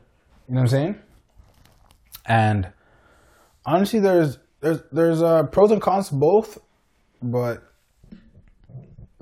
[0.48, 0.96] what I'm saying?
[2.26, 2.72] And
[3.64, 6.58] honestly there's there's there's uh, pros and cons to both,
[7.22, 7.62] but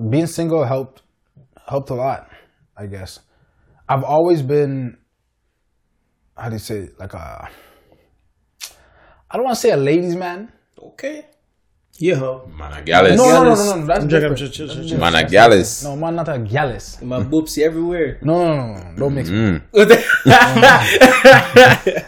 [0.08, 1.02] being single helped
[1.68, 2.30] helped a lot,
[2.76, 3.20] I guess.
[3.88, 4.96] I've always been
[6.40, 6.98] how do you say it?
[6.98, 7.48] like a
[9.30, 10.50] I don't want to say a ladies man.
[10.76, 11.26] Okay.
[11.98, 12.48] Yeah, ho.
[12.56, 13.16] Managales.
[13.16, 14.28] No, no, no, no, no, that's I'm joking.
[14.28, 15.02] I'm different.
[15.02, 15.84] Managales.
[15.84, 17.02] No, man, not a gallus.
[17.02, 18.18] My boopsy everywhere.
[18.22, 19.28] No, no, no, no, don't mix.
[19.28, 19.36] me.
[19.36, 19.62] Mm.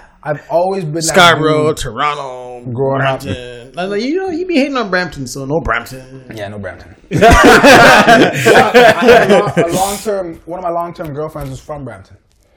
[0.25, 3.21] I've always been Scarborough, Toronto, growing up.
[3.23, 3.73] Brampton.
[3.75, 6.25] Like, you know, you be hating on Brampton, so no Brampton.
[6.35, 6.95] Yeah, no Brampton.
[7.13, 7.17] I
[9.03, 10.41] had long, a long term.
[10.47, 12.17] One of my long term girlfriends was from Brampton.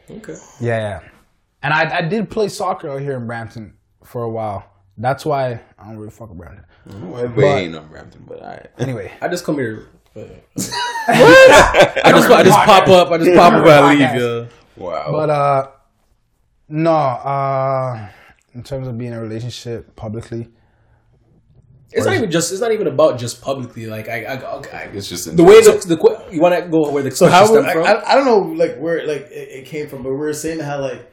[0.10, 0.38] Okay.
[0.62, 1.02] Yeah, yeah.
[1.66, 3.74] And I, I did play soccer out here in Brampton
[4.04, 4.72] for a while.
[5.00, 6.64] That's why I don't really fuck with Brampton.
[7.36, 8.68] We ain't no Brampton, but I.
[8.78, 9.88] Anyway, I just come here.
[10.14, 10.30] what?
[11.08, 13.10] I just I just pop up.
[13.10, 14.00] I just pop up when I leave.
[14.00, 14.48] Yeah.
[14.78, 15.12] Wow.
[15.12, 15.72] but uh,
[16.70, 18.10] No, uh,
[18.54, 20.50] in terms of being in a relationship publicly,
[21.92, 22.52] It's not even just.
[22.52, 23.88] It's not even about just publicly.
[23.88, 27.02] Like I, I, I It's just the way the, the you want to go where
[27.02, 27.86] the So question how stemmed I, from.
[27.88, 30.60] I, I don't know like where like it, it came from, but we are saying
[30.60, 31.12] how like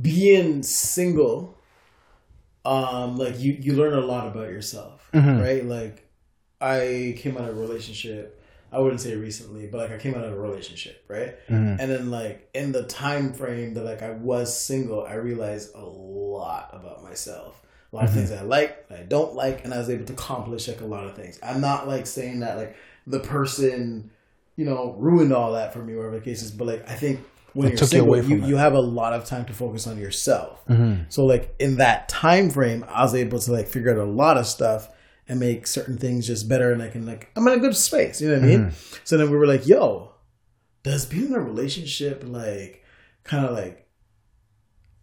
[0.00, 1.58] being single,
[2.64, 5.40] um, like you you learn a lot about yourself, mm-hmm.
[5.40, 5.64] right?
[5.64, 6.08] Like
[6.60, 8.36] I came out of a relationship.
[8.72, 11.36] I wouldn't say recently, but like I came out of a relationship, right?
[11.48, 11.80] Mm-hmm.
[11.80, 15.84] And then like in the time frame that like I was single, I realized a
[15.84, 17.60] lot about myself.
[17.92, 18.20] A lot of mm-hmm.
[18.20, 21.06] things I like, I don't like, and I was able to accomplish like a lot
[21.06, 21.40] of things.
[21.42, 22.76] I'm not like saying that like
[23.08, 24.12] the person,
[24.54, 26.52] you know, ruined all that for me, or whatever the case is.
[26.52, 29.24] But like I think when It you're you single, you, you, have a lot of
[29.24, 30.64] time to focus on yourself.
[30.66, 31.04] Mm-hmm.
[31.08, 34.36] So like in that time frame, I was able to like figure out a lot
[34.36, 34.88] of stuff
[35.28, 38.20] and make certain things just better, and I can like I'm in a good space.
[38.20, 38.60] You know what I mean?
[38.60, 38.96] Mm-hmm.
[39.04, 40.12] So then we were like, yo,
[40.82, 42.84] does being in a relationship like
[43.24, 43.86] kind of like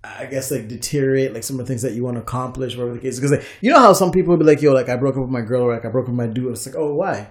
[0.03, 2.95] I guess like deteriorate like some of the things that you want to accomplish, whatever
[2.95, 3.17] the case.
[3.17, 5.21] Because like, you know how some people would be like, "Yo, like I broke up
[5.21, 7.29] with my girl, or like I broke up with my dude." It's like, oh, why?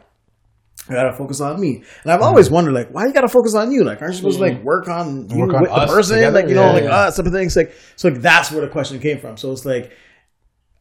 [0.89, 3.73] I gotta focus on me, and I've always wondered like, why you gotta focus on
[3.73, 3.83] you?
[3.85, 6.17] Like, aren't you supposed to like work on you Work on with the us person?
[6.17, 6.41] together?
[6.41, 6.91] Like, you know, Yeah, like yeah.
[6.97, 7.57] uh, some of things.
[7.57, 9.37] Like, so like that's where the question came from.
[9.37, 9.93] So it's like,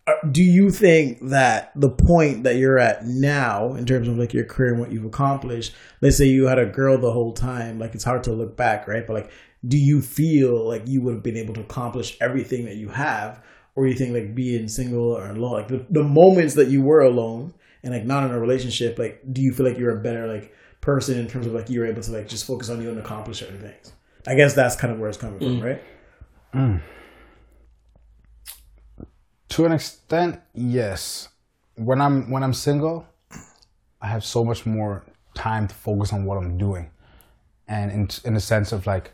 [0.08, 4.34] uh, do you think that the point that you're at now in terms of like
[4.34, 7.80] your career and what you've accomplished let's say you had a girl the whole time
[7.80, 9.32] like it's hard to look back right but like
[9.68, 13.44] do you feel like you would have been able to accomplish everything that you have
[13.76, 16.84] or do you think like being single or alone like the, the moments that you
[16.84, 17.52] were alone
[17.86, 20.54] and like not in a relationship like do you feel like you're a better like
[20.82, 23.40] person in terms of like you're able to like just focus on you and accomplish
[23.40, 23.94] certain things?
[24.28, 25.64] I guess that's kind of where it's coming from mm.
[25.64, 25.84] right?
[26.54, 26.82] Mm.
[29.50, 31.30] To an extent, yes.
[31.76, 33.06] When I'm when I'm single,
[34.02, 35.04] I have so much more
[35.34, 36.90] time to focus on what I'm doing,
[37.68, 39.12] and in in the sense of like,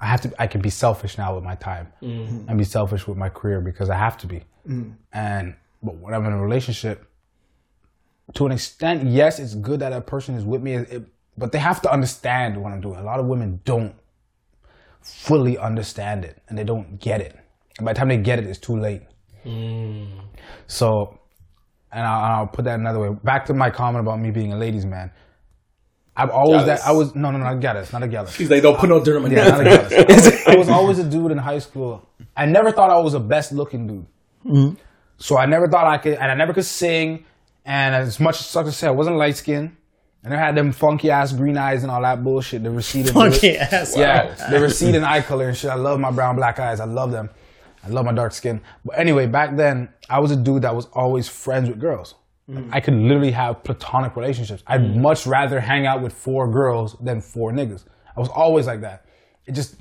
[0.00, 2.48] I have to I can be selfish now with my time, mm-hmm.
[2.48, 4.44] and be selfish with my career because I have to be.
[4.68, 4.94] Mm.
[5.12, 7.06] And but when I'm in a relationship,
[8.34, 11.04] to an extent, yes, it's good that a person is with me, it,
[11.36, 12.96] but they have to understand what I'm doing.
[12.96, 13.94] A lot of women don't
[15.00, 17.36] fully understand it, and they don't get it.
[17.78, 19.02] And by the time they get it, it's too late.
[19.42, 20.04] Hmm.
[20.66, 21.18] So,
[21.90, 23.16] and I'll, I'll put that another way.
[23.24, 25.10] Back to my comment about me being a ladies' man.
[26.14, 28.36] I've always that I was no no no not jealous, not a jealous.
[28.36, 29.92] He's like, don't put no dirt on my Yeah, not a jealous.
[29.96, 32.06] I was, I was always a dude in high school.
[32.36, 34.06] I never thought I was the best looking dude.
[34.42, 34.74] Hmm.
[35.16, 37.24] So I never thought I could, and I never could sing.
[37.64, 39.76] And as much as sucks to say, I wasn't light skinned.
[40.24, 42.62] And I had them funky ass green eyes and all that bullshit.
[42.62, 43.96] The receding, Funky ass.
[43.96, 45.70] yeah, the receding eye color and shit.
[45.70, 46.78] I love my brown black eyes.
[46.78, 47.28] I love them.
[47.84, 48.60] I love my dark skin.
[48.84, 52.14] But anyway, back then I was a dude that was always friends with girls.
[52.48, 52.70] Mm.
[52.72, 54.62] I could literally have platonic relationships.
[54.66, 54.96] I'd mm.
[54.96, 57.84] much rather hang out with four girls than four niggas.
[58.16, 59.04] I was always like that.
[59.46, 59.76] It just,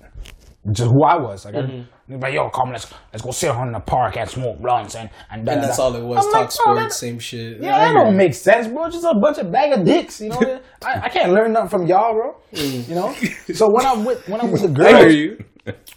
[0.69, 1.45] just who I was.
[1.45, 2.13] Like, mm-hmm.
[2.13, 5.09] I, like yo, come, let's let's go sit on the park and smoke blunts and
[5.31, 6.25] and, And that's all it was.
[6.25, 7.61] I'm Talk like, sports, that- same shit.
[7.61, 8.89] yeah, I that don't make sense, bro.
[8.89, 10.61] Just a bunch of bag of dicks, you know.
[10.85, 12.35] I, I can't learn nothing from y'all, bro.
[12.53, 12.89] Mm.
[12.89, 13.13] You know.
[13.53, 15.43] So when I'm with when I'm with the girls, I hear you.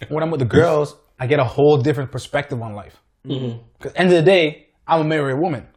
[0.09, 3.01] when I'm with the girls, I get a whole different perspective on life.
[3.25, 3.59] Mm-hmm.
[3.77, 5.67] Because end of the day, I'm a married woman.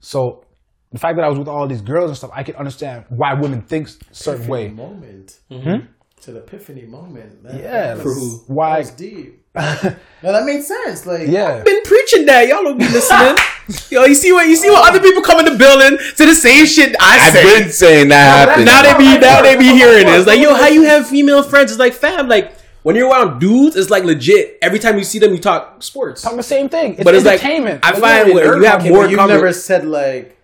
[0.00, 0.44] So
[0.90, 3.34] the fact that I was with all these girls and stuff, I can understand why
[3.34, 4.68] women think certain way.
[4.68, 5.54] moment hmm?
[5.54, 5.86] mm-hmm.
[6.22, 7.42] To the epiphany moment.
[7.42, 7.58] That, Hmm?
[7.58, 8.70] Yeah, that was, why?
[8.72, 9.38] that was deep.
[9.54, 11.04] no, that made sense.
[11.06, 12.48] Like, Yeah, I've Been preaching that.
[12.48, 13.36] Y'all don't be listening.
[13.90, 16.34] Yo, you see what you see what other people come in the building to the
[16.34, 17.42] same shit I I've say.
[17.60, 18.66] been saying that happened.
[18.66, 20.14] now they be now they be hearing it.
[20.18, 21.70] It's like, yo, how you have female friends?
[21.70, 24.58] It's like, fam, like when you're around dudes, it's like legit.
[24.62, 26.22] Every time you see them, you talk sports.
[26.22, 26.94] talking the same thing.
[26.94, 27.84] It's But it's like, entertainment.
[27.84, 30.36] I find where you have more you've never said like,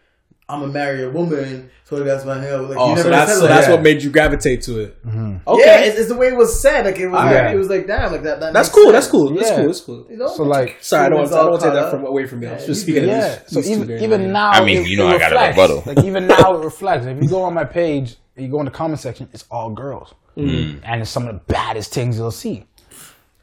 [0.48, 2.62] I'm gonna marry a married woman, so that's my hell.
[2.64, 3.72] Like, Oh, you so that's so like that's that.
[3.72, 5.06] what made you gravitate to it.
[5.06, 5.36] Mm-hmm.
[5.48, 6.84] Okay, Yeah, it's, it's the way it was said.
[6.84, 7.50] Like it was, like, Yeah.
[7.50, 8.40] it was like damn, like that.
[8.40, 8.92] that that's makes cool.
[8.92, 9.34] That's cool.
[9.34, 9.66] That's cool.
[9.66, 10.06] That's cool.
[10.10, 10.28] You know?
[10.28, 12.26] So like, Sorry, I don't want to, I don't want to take that from away
[12.26, 12.48] from you.
[12.48, 13.02] I was Yeah, just speaking.
[13.04, 13.10] good.
[13.10, 13.28] of Yeah.
[13.38, 15.34] these- So these two even even now, I mean, it- you know I got a
[15.36, 15.56] reflects.
[15.56, 15.82] rebuttal.
[15.86, 17.06] Like even now, it reflects.
[17.06, 19.70] If you go on my page, and you go in the comment section, it's all
[19.70, 20.80] girls, Mm.
[20.84, 22.66] and it's some of the baddest things you'll see,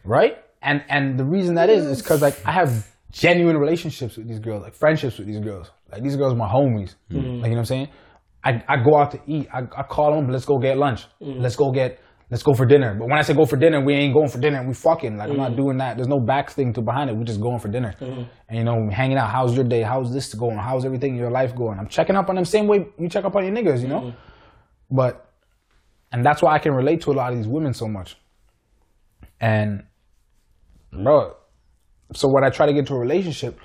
[0.03, 0.37] right?
[0.61, 4.39] And and the reason that is is because like I have genuine relationships with these
[4.39, 5.71] girls, like friendships with these girls.
[5.91, 6.95] Like these girls are my homies.
[7.11, 7.15] Mm.
[7.15, 7.87] Like you know what I'm saying?
[8.45, 9.47] I, I go out to eat.
[9.51, 10.29] I, I call them.
[10.31, 11.05] Let's go get lunch.
[11.21, 11.41] Mm.
[11.41, 11.99] Let's go get.
[12.31, 12.95] Let's go for dinner.
[12.97, 14.65] But when I say go for dinner, we ain't going for dinner.
[14.67, 15.39] We fucking like I'm Mm.
[15.39, 15.95] not doing that.
[15.97, 17.15] There's no back thing to behind it.
[17.15, 17.93] We just going for dinner.
[17.99, 19.29] And you know, hanging out.
[19.31, 19.81] How's your day?
[19.81, 20.57] How's this going?
[20.57, 21.77] How's everything in your life going?
[21.79, 23.81] I'm checking up on them same way you check up on your niggas.
[23.81, 24.13] You know.
[24.89, 25.29] But
[26.11, 28.17] and that's why I can relate to a lot of these women so much.
[29.39, 29.83] And
[30.91, 31.33] bro,
[32.13, 33.59] so when I try to get into a relationship,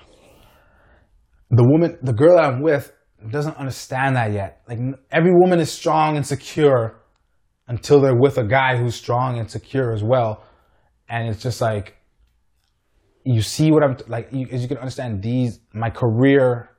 [1.50, 2.92] the woman, the girl I'm with,
[3.28, 4.62] doesn't understand that yet.
[4.68, 4.78] Like
[5.10, 7.02] every woman is strong and secure
[7.68, 10.44] until they're with a guy who's strong and secure as well.
[11.08, 11.96] and it's just like
[13.24, 14.28] you see what I'm like.
[14.32, 16.70] You, as you can understand, these my career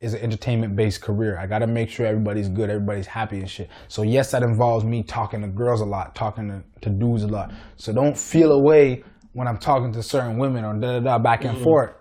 [0.00, 1.38] is an entertainment based career.
[1.38, 3.70] I got to make sure everybody's good, everybody's happy and shit.
[3.88, 7.28] So yes, that involves me talking to girls a lot, talking to, to dudes a
[7.28, 7.52] lot.
[7.76, 11.44] So don't feel away when I'm talking to certain women or da da da back
[11.44, 11.62] and mm.
[11.62, 11.92] forth.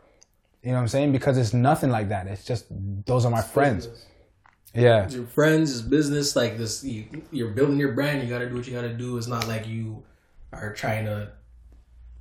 [0.63, 1.11] You know what I'm saying?
[1.11, 2.27] Because it's nothing like that.
[2.27, 2.65] It's just
[3.05, 3.89] those are my friends.
[4.73, 5.07] Yeah.
[5.09, 6.35] Your friends, it's business.
[6.35, 8.23] Like this, you, you're building your brand.
[8.23, 9.17] You got to do what you got to do.
[9.17, 10.03] It's not like you
[10.53, 11.31] are trying to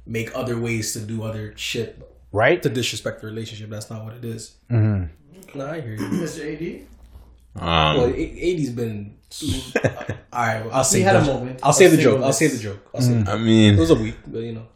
[0.06, 2.02] make other ways to do other shit
[2.32, 2.60] Right?
[2.62, 3.70] to disrespect the relationship.
[3.70, 4.56] That's not what it is.
[4.70, 5.58] Mm-hmm.
[5.58, 5.98] No, I hear you.
[6.08, 6.42] Mr.
[6.42, 6.86] AD.
[7.62, 9.18] Um, Well, eighty's been.
[9.84, 9.90] all
[10.32, 11.34] right, well, I'll say had the a joke.
[11.40, 12.22] moment I'll of say the joke.
[12.22, 12.86] I'll say the joke.
[12.94, 14.66] I'll say I mean, it was a week, but you know.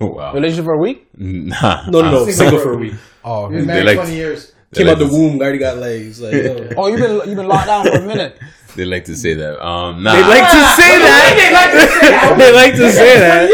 [0.00, 0.32] Wow.
[0.34, 1.06] Relationship for a week?
[1.18, 1.86] Nah.
[1.88, 2.24] No, no, no.
[2.26, 2.94] Single Single for for a a week.
[3.24, 3.66] Oh, Been okay.
[3.66, 4.50] married like- 20 years.
[4.74, 6.20] Came They out the like to- womb, already got legs.
[6.20, 6.34] Like,
[6.76, 8.36] oh, you've been you've been locked down for a minute.
[8.74, 9.64] They like to say that.
[9.64, 10.14] Um, nah.
[10.14, 12.34] They like to say that.
[12.38, 13.46] they like to say that.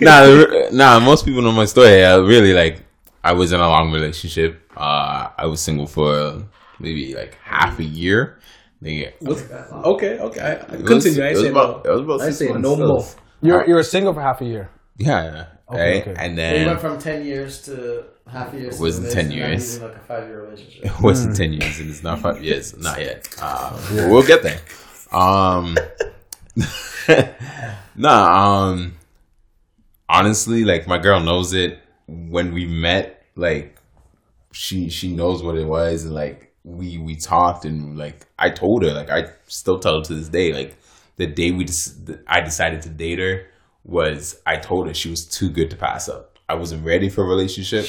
[0.00, 0.24] nah,
[0.72, 0.98] nah.
[1.04, 2.02] Most people know my story.
[2.04, 2.80] I really like.
[3.22, 4.62] I was in a long relationship.
[4.74, 6.42] Uh, I was single for
[6.80, 8.38] maybe like half a year.
[8.80, 10.40] Like, okay, okay.
[10.40, 11.22] I, I it was- continue.
[11.22, 11.90] I it was say about- no.
[11.90, 13.04] it was about I say months no more.
[13.44, 14.70] You're you were single for half a year.
[14.96, 16.08] Yeah, Okay, right.
[16.08, 16.14] okay.
[16.24, 18.70] And So you went from 10 years to half a year.
[18.70, 19.80] It wasn't 10 years.
[19.80, 20.84] like a five year relationship.
[20.86, 22.76] it wasn't ten years, and it's not five years.
[22.76, 23.28] Not yet.
[23.40, 24.60] Uh, but We'll get there.
[25.12, 25.76] Um,
[27.96, 28.68] nah.
[28.70, 28.96] Um,
[30.08, 31.78] honestly, like my girl knows it.
[32.06, 33.76] When we met, like
[34.52, 38.82] she she knows what it was, and like we we talked, and like I told
[38.84, 40.76] her, like I still tell her to this day, like
[41.16, 43.46] the day we des- I decided to date her
[43.84, 46.38] was I told her she was too good to pass up.
[46.48, 47.86] I wasn't ready for a relationship,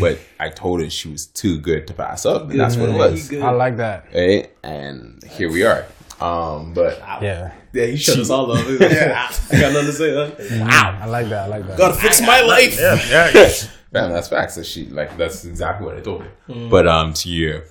[0.00, 2.94] but I told her she was too good to pass up, and that's what it
[2.94, 3.32] was.
[3.32, 4.06] I like that.
[4.14, 4.50] Right?
[4.62, 5.86] And here we are.
[6.20, 7.52] Um, but Yeah.
[7.72, 8.64] Yeah, you shut us all up.
[8.80, 9.30] yeah.
[9.50, 10.58] I got nothing to say.
[10.58, 10.96] Huh?
[11.00, 11.44] I like that.
[11.44, 11.78] I like that.
[11.78, 12.78] Gotta fix my life.
[12.78, 13.52] Yeah, yeah, yeah.
[13.92, 14.56] Man, that's facts.
[14.56, 16.32] That she like that's exactly what I told her.
[16.68, 17.64] But um, to your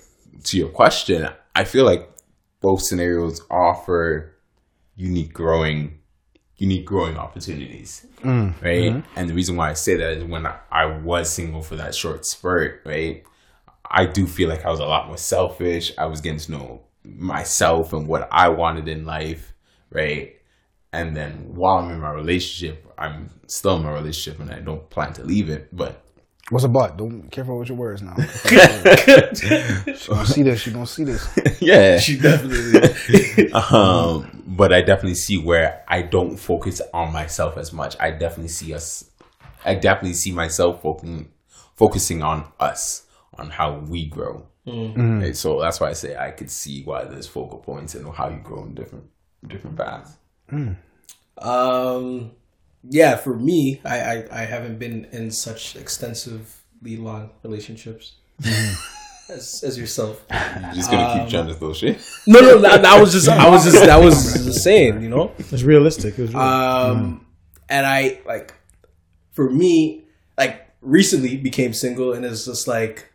[0.44, 2.10] to your question, I feel like
[2.60, 4.31] both scenarios offer
[4.96, 5.98] unique growing
[6.56, 8.06] unique growing opportunities,
[8.62, 9.02] right?
[9.16, 11.92] And the reason why I say that is when I, I was single for that
[11.94, 13.24] short spurt, right?
[13.90, 15.92] I do feel like I was a lot more selfish.
[15.98, 19.52] I was getting to know myself and what I wanted in life,
[19.90, 20.36] right?
[20.92, 24.88] And then while I'm in my relationship, I'm still in my relationship and I don't
[24.88, 25.74] plan to leave it.
[25.74, 26.00] But
[26.50, 26.96] What's a butt?
[26.96, 28.14] Don't careful with your words now.
[28.44, 30.60] she gonna see this.
[30.60, 31.28] She gonna see this.
[31.60, 33.50] yeah, She definitely.
[33.52, 37.96] um, but I definitely see where I don't focus on myself as much.
[38.00, 39.10] I definitely see us.
[39.64, 41.30] I definitely see myself focusing
[41.74, 43.06] focusing on us,
[43.38, 44.46] on how we grow.
[45.20, 48.28] Right, so that's why I say I could see why there's focal points and how
[48.28, 49.04] you grow in different
[49.46, 50.16] different paths.
[51.38, 52.32] Um,
[52.88, 58.14] yeah, for me, I, I, I haven't been in such extensively long relationships
[59.28, 60.24] as, as yourself.
[60.30, 62.00] You're just gonna keep um, trying to throw shit.
[62.26, 65.32] No, no, that, that was just I was just that was just saying, you know.
[65.38, 66.18] It's realistic.
[66.18, 67.20] It was Um, mm.
[67.68, 68.54] and I like
[69.32, 70.04] for me,
[70.36, 73.12] like recently became single, and it's just like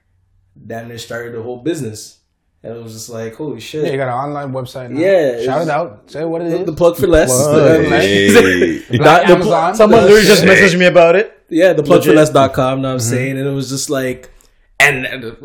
[0.66, 2.20] damn near started the whole business,
[2.64, 3.86] and it was just like holy shit.
[3.86, 5.00] Yeah, you got an online website now.
[5.00, 6.10] Yeah, Shout it out.
[6.12, 6.66] Say what it is.
[6.66, 7.30] the plug for less.
[7.30, 7.82] Plug.
[7.88, 8.98] The- Hey.
[8.98, 9.76] Black the- Amazon.
[9.76, 11.34] Someone literally just messaged me about it.
[11.50, 12.34] Yeah, the plug for Legit.
[12.34, 13.10] less.com, know what I'm mm-hmm.
[13.10, 13.38] saying?
[13.38, 14.30] And it was just like,
[14.82, 15.40] and, and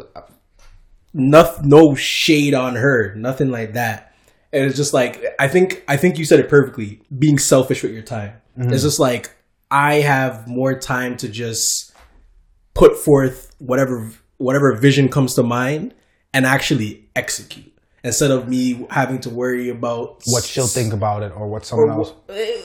[1.14, 4.14] no, no shade on her, nothing like that.
[4.52, 7.00] And it's just like, I think, I think you said it perfectly.
[7.16, 8.34] Being selfish with your time.
[8.72, 9.30] It's just like,
[9.70, 11.92] I have more time to just
[12.74, 15.94] put forth whatever, whatever vision comes to mind
[16.34, 17.72] and actually execute
[18.04, 21.90] instead of me having to worry about what she'll think about it or what someone
[21.90, 22.12] or else.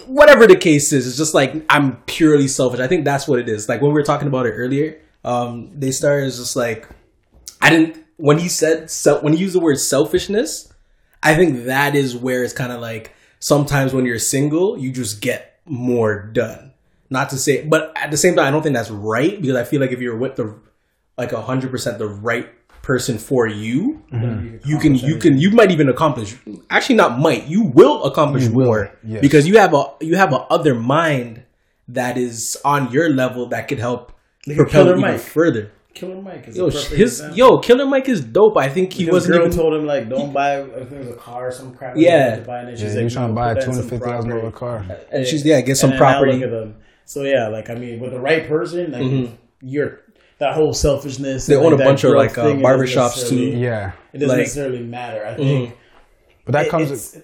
[0.07, 2.79] whatever the case is, it's just like I'm purely selfish.
[2.79, 3.69] I think that's what it is.
[3.69, 6.87] Like when we were talking about it earlier, um, they started as just like
[7.61, 10.71] I didn't when he said sel- when he used the word selfishness.
[11.23, 15.19] I think that is where it's kind of like sometimes when you're single, you just
[15.19, 16.73] get more done.
[17.09, 19.63] Not to say, but at the same time, I don't think that's right because I
[19.63, 20.59] feel like if you're with the
[21.17, 22.49] like hundred percent the right
[22.81, 24.57] person for you, mm-hmm.
[24.67, 26.35] you can you can you might even accomplish.
[26.69, 29.21] Actually, not might you will accomplish more yes.
[29.21, 31.43] because you have a you have a other mind
[31.87, 34.11] that is on your level that could help
[34.55, 35.71] propel you even further.
[35.97, 37.37] Killer Mike is Yo, a perfect his example.
[37.37, 38.57] yo, Killer Mike is dope.
[38.57, 39.57] I think he His wasn't girl even.
[39.57, 40.61] told him like, don't buy.
[40.61, 41.95] I think it was a car or some crap.
[41.97, 42.35] Yeah.
[42.37, 43.75] To buy, and then she's Yeah, like, trying to buy a put that two in
[43.75, 44.85] hundred some fifty thousand dollar car.
[45.11, 46.33] and she's yeah, get some And property.
[46.33, 46.75] Look at them.
[47.05, 49.35] So yeah, like I mean, with the right person, like Mm-hmm.
[49.61, 50.01] you're
[50.39, 51.47] that whole selfishness.
[51.47, 53.37] They and, own like, a bunch of, like, uh, thing, barbershops, too.
[53.57, 55.25] Yeah, It doesn't Like- necessarily matter.
[55.25, 55.75] I think.
[56.45, 56.91] but that it- comes.
[56.91, 57.23] it's-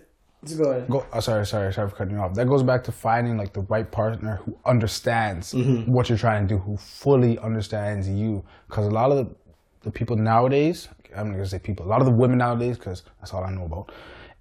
[0.58, 0.90] Go ahead.
[0.90, 2.34] Go, oh, sorry, sorry, sorry for cutting you off.
[2.34, 5.54] That goes back to finding like the right partner who understands
[5.88, 8.44] what you're trying to do, who fully understands you.
[8.68, 9.36] Because a lot of the,
[9.84, 13.04] the people nowadays, I'm not gonna say people, a lot of the women nowadays, because
[13.20, 13.92] that's all I know about,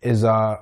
[0.01, 0.57] is uh,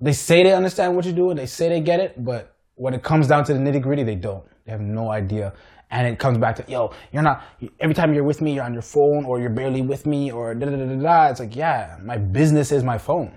[0.00, 3.02] they say they understand what you're doing, they say they get it, but when it
[3.02, 4.44] comes down to the nitty gritty, they don't.
[4.64, 5.52] They have no idea.
[5.90, 7.44] And it comes back to, yo, you're not,
[7.78, 10.52] every time you're with me, you're on your phone or you're barely with me or
[10.54, 11.26] da da da da da.
[11.30, 13.32] It's like, yeah, my business is my phone.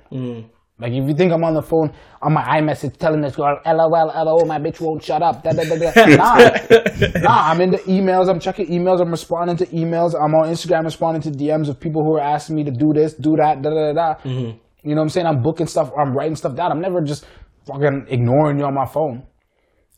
[0.80, 1.92] Like if you think I'm on the phone
[2.22, 3.90] on my iMessage telling this girl, LOL,
[4.26, 5.44] LOL, my bitch won't shut up.
[5.44, 5.92] Da, da, da, da.
[6.16, 8.30] Nah, nah, I'm in the emails.
[8.30, 9.02] I'm checking emails.
[9.02, 10.16] I'm responding to emails.
[10.16, 13.14] I'm on Instagram responding to DMs of people who are asking me to do this,
[13.14, 14.20] do that, da da da da.
[14.84, 15.28] You know what I'm saying?
[15.28, 15.92] I'm booking stuff.
[16.00, 16.72] I'm writing stuff down.
[16.72, 17.26] I'm never just
[17.68, 19.24] fucking ignoring you on my phone.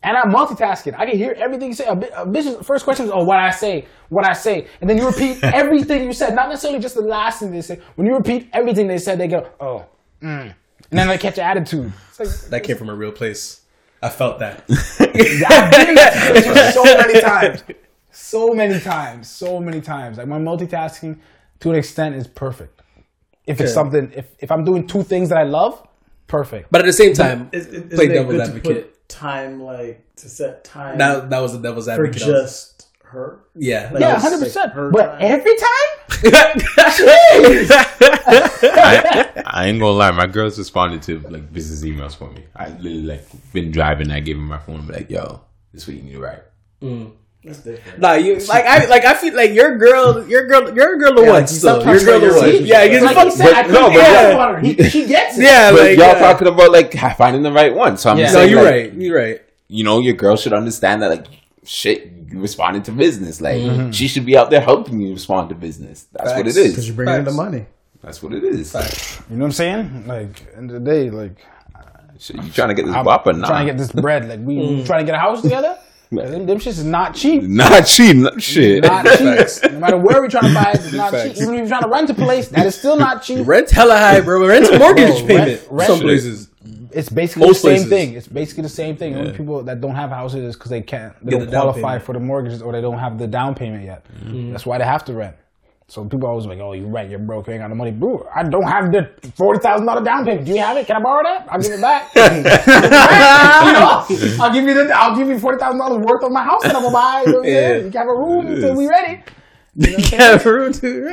[0.04, 0.96] And I'm multitasking.
[0.98, 1.86] I can hear everything you say.
[1.86, 4.90] A, bi- a bitch's first question is, "Oh, what I say, what I say," and
[4.90, 6.34] then you repeat everything you said.
[6.34, 7.80] Not necessarily just the last thing they say.
[7.96, 9.86] When you repeat everything they said, they go, "Oh,"
[10.24, 10.56] mm.
[10.92, 11.92] And then they catch your attitude.
[12.20, 13.62] Like, That came from a real place.
[14.04, 14.64] I felt that.
[14.70, 17.64] I've been that so many times,
[18.12, 20.18] so many times, so many times.
[20.18, 21.20] Like my multitasking,
[21.62, 22.82] to an extent, is perfect.
[23.48, 23.74] If it's Okay.
[23.74, 25.82] something, if if I'm doing two things that I love,
[26.28, 26.72] perfect.
[26.72, 28.86] But at the same time, Is, is, play is it devil's good to advocate.
[28.86, 32.24] put time like to set time That that was the devil's advocate.
[32.24, 33.40] I was- just her?
[33.56, 33.90] yeah.
[33.92, 34.68] Like, yeah, hundred percent.
[34.68, 35.22] like her But time.
[35.22, 36.12] every time,
[39.52, 42.44] I, I ain't gonna lie, my girls responded to like business emails for me.
[42.56, 45.42] I literally like been driving, I gave them my phone, and be like, "Yo,
[45.74, 46.44] this what you need to write."
[47.44, 48.00] That's different.
[48.00, 51.22] Nah, you like I like I feel like your girl, your girl, your girl the
[51.24, 52.66] Yeah, one like, you Your girl the one.
[52.66, 54.30] Yeah, because like fuck he said, I but- no, but yeah.
[54.30, 54.60] it on her.
[54.62, 55.44] He, she gets it.
[55.44, 56.20] Yeah, But like y'all yeah.
[56.20, 57.98] talking about like finding the right one.
[57.98, 58.26] So I'm Yeah.
[58.26, 58.94] just No, saying, you're like, right.
[58.94, 59.42] You're right.
[59.70, 61.26] You know, your girl should understand that like
[61.66, 62.12] shit.
[62.30, 63.42] You responded to business.
[63.42, 63.90] Like Mm-hmm.
[63.92, 66.06] she should be out there helping you respond to business.
[66.14, 66.70] That's what it is.
[66.70, 67.66] Because you're bringing in the money.
[68.02, 68.74] That's what it is.
[68.74, 70.08] You know what I'm saying?
[70.08, 71.38] Like, end of the day, like,
[72.20, 73.36] Shit, you trying to get this I'm bopper?
[73.36, 74.30] Nah, trying to get this bread.
[74.30, 74.86] Like, we we mm.
[74.86, 75.78] trying to get a house together.
[76.12, 77.42] Them, them shits is not cheap.
[77.44, 78.18] not cheap.
[78.18, 78.84] Not shit.
[78.84, 79.64] Not cheap.
[79.72, 81.30] No matter where we're trying to buy it, it's not Facts.
[81.36, 81.42] cheap.
[81.44, 83.48] Even if you're trying to rent a place, that is still not cheap.
[83.48, 84.46] Rent's hella high, bro.
[84.46, 85.48] Rent's a mortgage Bro, payment.
[85.48, 86.50] rent- rent- Some places.
[86.92, 87.90] It's basically Most the same places.
[87.90, 88.14] thing.
[88.16, 89.14] It's basically the same thing.
[89.14, 91.52] The only people that don't have houses is because they can't, they Get don't the
[91.54, 92.04] qualify payment.
[92.04, 94.06] for the mortgages or they don't have the down payment yet.
[94.22, 94.52] Mm.
[94.52, 95.38] That's why they have to rent.
[95.92, 98.26] So people always like, "Oh, you're right, you're broke, you ain't got no money." Bro,
[98.34, 100.46] I don't have the forty thousand dollar down payment.
[100.46, 100.88] Do you have it?
[100.88, 101.48] Can I borrow that?
[101.52, 102.16] I'll give it back.
[102.16, 102.22] you
[103.76, 104.06] know,
[104.46, 106.74] I'll give you the, I'll give you forty thousand dollars worth of my house that
[106.78, 107.24] I'm gonna buy.
[107.28, 107.76] You know Yeah.
[107.76, 109.22] You can have a room until we're ready.
[109.76, 111.10] Yeah, for real too.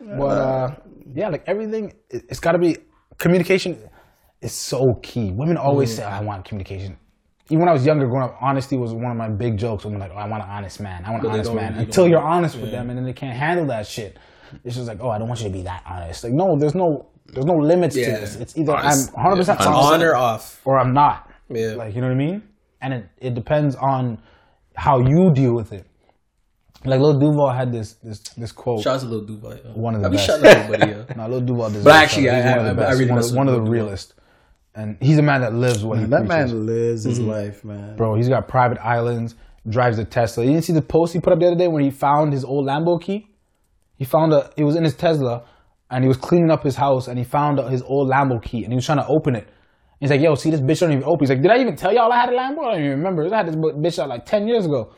[0.00, 0.74] But uh,
[1.12, 2.76] yeah, like everything, it- it's got to be
[3.18, 3.78] communication.
[4.40, 5.32] Is so key.
[5.32, 6.98] Women always say, "I want communication."
[7.48, 9.84] Even when I was younger, growing up, honesty was one of my big jokes.
[9.84, 11.04] I'm like, "Oh, I want an honest man.
[11.04, 13.12] I want an But honest man." you Until you're honest with them, and then they
[13.12, 14.16] can't handle that shit.
[14.64, 16.74] It's just like, "Oh, I don't want you to be that honest." Like, no, there's
[16.74, 18.36] no, there's no limits to this.
[18.36, 19.08] It's either Honest.
[19.10, 20.60] I'm 100 percent Yeah, honest On or off.
[20.64, 21.30] or I'm not.
[21.48, 21.72] Yeah.
[21.74, 22.42] Like, you know what I mean?
[22.80, 24.18] And it, it depends on
[24.74, 25.86] how you deal with it.
[26.84, 28.82] Like Lil Duval had this this this quote.
[28.82, 29.52] Shout out to Lil Duval.
[29.56, 29.72] yo.
[29.74, 30.26] One of the I be best.
[30.26, 30.90] shouting out everybody.
[30.92, 31.06] Yo.
[31.16, 32.36] No, Lil Duval But actually, shout.
[32.36, 32.98] He's I- one of the I- I best.
[32.98, 34.14] really one of, one of the realest.
[34.74, 36.52] And he's a man that lives what he That preaches.
[36.52, 37.30] man lives his mm-hmm.
[37.30, 37.96] life, man.
[37.96, 39.34] Bro, he's got private islands,
[39.68, 40.44] drives a Tesla.
[40.44, 42.44] You didn't see the post he put up the other day when he found his
[42.44, 43.28] old Lambo key?
[43.96, 45.44] He found a, it was in his Tesla,
[45.90, 48.72] and he was cleaning up his house, and he found his old Lambo key, and
[48.72, 49.46] he was trying to open it.
[50.00, 51.20] He's like, yo, see, this bitch don't even open.
[51.20, 52.66] He's like, did I even tell y'all I had a Lambo?
[52.66, 53.32] I don't even remember.
[53.32, 54.94] I had this bitch out like 10 years ago.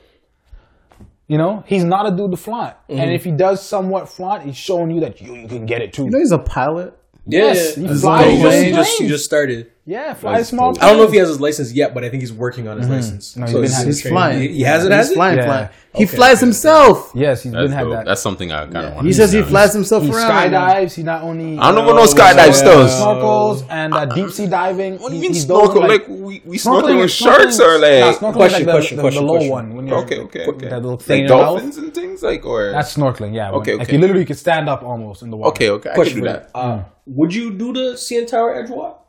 [1.26, 2.76] You know, he's not a dude to flaunt.
[2.88, 3.10] And mm-hmm.
[3.10, 6.04] if he does somewhat flaunt, he's showing you that you, you can get it too.
[6.04, 6.98] You know he's a pilot.
[7.26, 7.88] Yes, yeah.
[7.88, 9.12] he He flies just, his just, he planes.
[9.12, 9.70] just started.
[9.86, 10.72] Yeah, fly That's small.
[10.72, 10.82] dope.
[10.82, 12.78] I don't know if he has his license yet, but I think he's working on
[12.78, 13.32] his license.
[13.32, 13.40] Mm-hmm.
[13.40, 14.40] No, he's so he's, having he's He's flying.
[14.40, 15.14] He, he has it, has He's it?
[15.16, 15.44] flying, Yeah.
[15.44, 15.68] flying.
[15.94, 17.12] He Okay, flies himself.
[17.14, 18.04] Yes, he's That's been had that.
[18.06, 19.06] That's something I kind of want.
[19.06, 20.12] He says he flies himself around.
[20.12, 20.52] he around.
[20.52, 20.94] skydives.
[20.94, 22.90] He not only I don't know uh, what no skydive stuff.
[22.90, 24.98] snorkels and uh, deep sea diving.
[24.98, 25.84] What do you mean he's those snorkel?
[25.84, 28.66] are Like, we, we snorkeling- snorkeling with sharks or snorkeling- nah, like snorkeling Question, like
[28.66, 29.74] the, question, question, the low one.
[29.76, 30.68] When you're, okay, okay, okay.
[30.70, 31.46] That little thing like in your mouth.
[31.56, 33.34] dolphins and things like or That's snorkeling.
[33.34, 33.50] Yeah.
[33.50, 33.92] when- Okay, Like okay.
[33.96, 35.50] you literally could stand up almost in the water.
[35.50, 35.90] okay, okay.
[35.90, 36.50] I can do that.
[36.54, 39.03] Uh, would you do the CN Tower edge walk?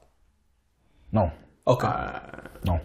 [1.16, 1.32] No.
[1.68, 1.88] Okay.
[1.88, 2.20] Uh,
[2.66, 2.80] no.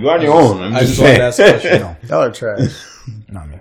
[0.00, 0.62] You on your own.
[0.62, 1.54] I'm I just just wanted to saying.
[1.54, 1.96] ask a question.
[2.08, 2.84] Y'all are trash.
[3.28, 3.56] Not me.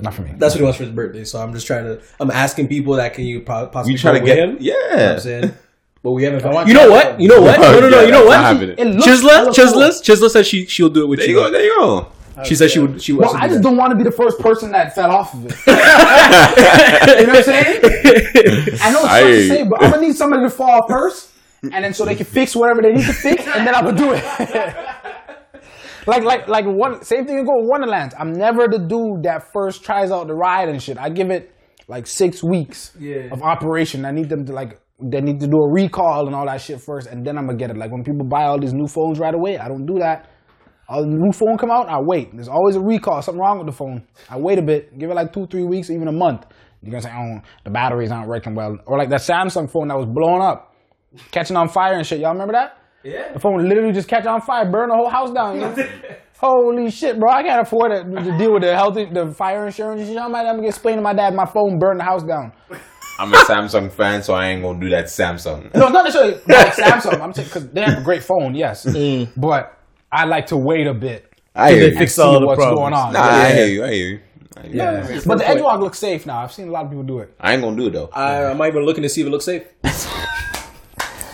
[0.00, 0.32] Not for me.
[0.38, 1.24] That's what he wants for his birthday.
[1.24, 2.00] So I'm just trying to.
[2.20, 4.62] I'm asking people that can you po- possibly You trying to get with him.
[4.64, 5.12] You know what Yeah.
[5.14, 5.54] I'm saying.
[6.02, 6.44] But we haven't.
[6.52, 7.20] want You know what?
[7.20, 7.58] You know what?
[7.64, 8.00] No, no, no.
[8.00, 8.38] Yeah, You know what?
[8.40, 8.76] happening.
[8.78, 9.48] It looks Chisla.
[9.48, 11.34] Chisla, Chisla said she she'll do it with There you.
[11.38, 11.50] you go.
[11.50, 12.08] There you go.
[12.44, 13.02] She said she would.
[13.02, 13.40] She Well, would.
[13.42, 15.54] I just don't want to be the first person that fell off of it.
[15.66, 17.80] you know what I'm saying?
[18.82, 20.86] I know it's I tough hear to say, but I'm gonna need somebody to fall
[20.88, 21.30] first,
[21.72, 23.96] and then so they can fix whatever they need to fix, and then I'm gonna
[23.96, 24.24] do it.
[26.06, 27.36] like, like, like one same thing.
[27.36, 28.14] You go with Wonderlands.
[28.18, 30.98] I'm never the dude that first tries out the ride and shit.
[30.98, 31.52] I give it
[31.88, 33.28] like six weeks Yeah.
[33.32, 34.04] of operation.
[34.04, 36.80] I need them to like they need to do a recall and all that shit
[36.80, 37.76] first, and then I'm gonna get it.
[37.76, 40.30] Like when people buy all these new phones right away, I don't do that.
[40.88, 42.34] A new phone come out, I wait.
[42.34, 44.06] There's always a recall, something wrong with the phone.
[44.28, 46.44] I wait a bit, give it like two, three weeks, even a month.
[46.82, 49.96] You're gonna say, oh, the batteries aren't working well, or like that Samsung phone that
[49.96, 50.73] was blowing up,
[51.30, 52.20] catching on fire and shit.
[52.20, 52.78] Y'all remember that?
[53.02, 53.32] Yeah.
[53.32, 55.60] The phone literally just catch on fire, burn the whole house down.
[55.60, 55.74] You?
[56.38, 57.30] Holy shit, bro!
[57.30, 60.00] I can't afford it to deal with the health, the fire insurance.
[60.00, 60.18] and shit.
[60.18, 62.52] I might have to explain to my dad my phone burned the house down.
[63.18, 65.72] I'm a Samsung fan, so I ain't gonna do that Samsung.
[65.74, 67.20] No, not necessarily like Samsung.
[67.20, 69.30] I'm saying because they have a great phone, yes, mm.
[69.36, 69.78] but
[70.10, 71.98] I like to wait a bit I hear you.
[71.98, 72.80] and see all the what's problems.
[72.80, 73.12] going on.
[73.12, 73.84] Nah, I hear you.
[73.84, 74.20] I hear you.
[74.56, 74.76] I hear you.
[74.76, 75.20] Yeah.
[75.24, 76.40] But the Edgewalk looks safe now.
[76.40, 77.34] I've seen a lot of people do it.
[77.40, 78.10] I ain't gonna do it though.
[78.12, 79.62] I, I'm not even looking to see if it looks safe.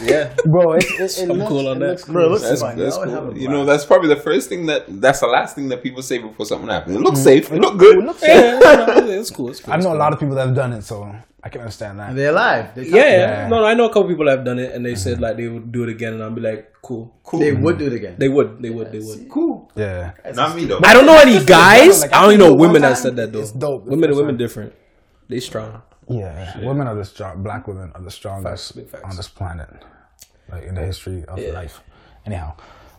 [0.02, 0.34] yeah.
[0.44, 1.88] Bro, it, it, it I'm looks, cool on that.
[1.90, 2.78] looks Bro, looks That's, fine.
[2.78, 3.36] that's I cool.
[3.36, 6.18] You know, that's probably the first thing that that's the last thing that people say
[6.18, 6.96] before something happens.
[6.96, 7.52] It looks mm, safe.
[7.52, 7.98] It look good.
[7.98, 8.62] It looks Yeah, safe.
[8.62, 9.50] no, no, it's cool.
[9.50, 9.72] It's cool.
[9.74, 11.98] I it's know a lot of people that have done it, so I can understand
[12.00, 12.14] that.
[12.14, 12.74] They're alive.
[12.74, 13.48] They Yeah, Yeah.
[13.48, 15.22] no, no, I know a couple people that have done it, and they said mm-hmm.
[15.22, 17.40] like they would do it again, and I'll be like, cool, cool.
[17.40, 18.16] They would do it again.
[18.18, 19.28] They would, they would, they would.
[19.28, 19.70] cool.
[19.74, 20.12] Yeah.
[20.34, 20.80] Not me though.
[20.84, 22.02] I don't know any guys.
[22.02, 23.40] Like, I only I know women that said that though.
[23.40, 24.74] it's dope Women and women different.
[25.28, 25.82] They strong.
[26.10, 27.42] Yeah, women are the strong.
[27.42, 29.04] Black women are the strongest Facts, facts.
[29.04, 29.70] on this planet,
[30.50, 31.80] like in the history of life.
[32.26, 32.54] Anyhow,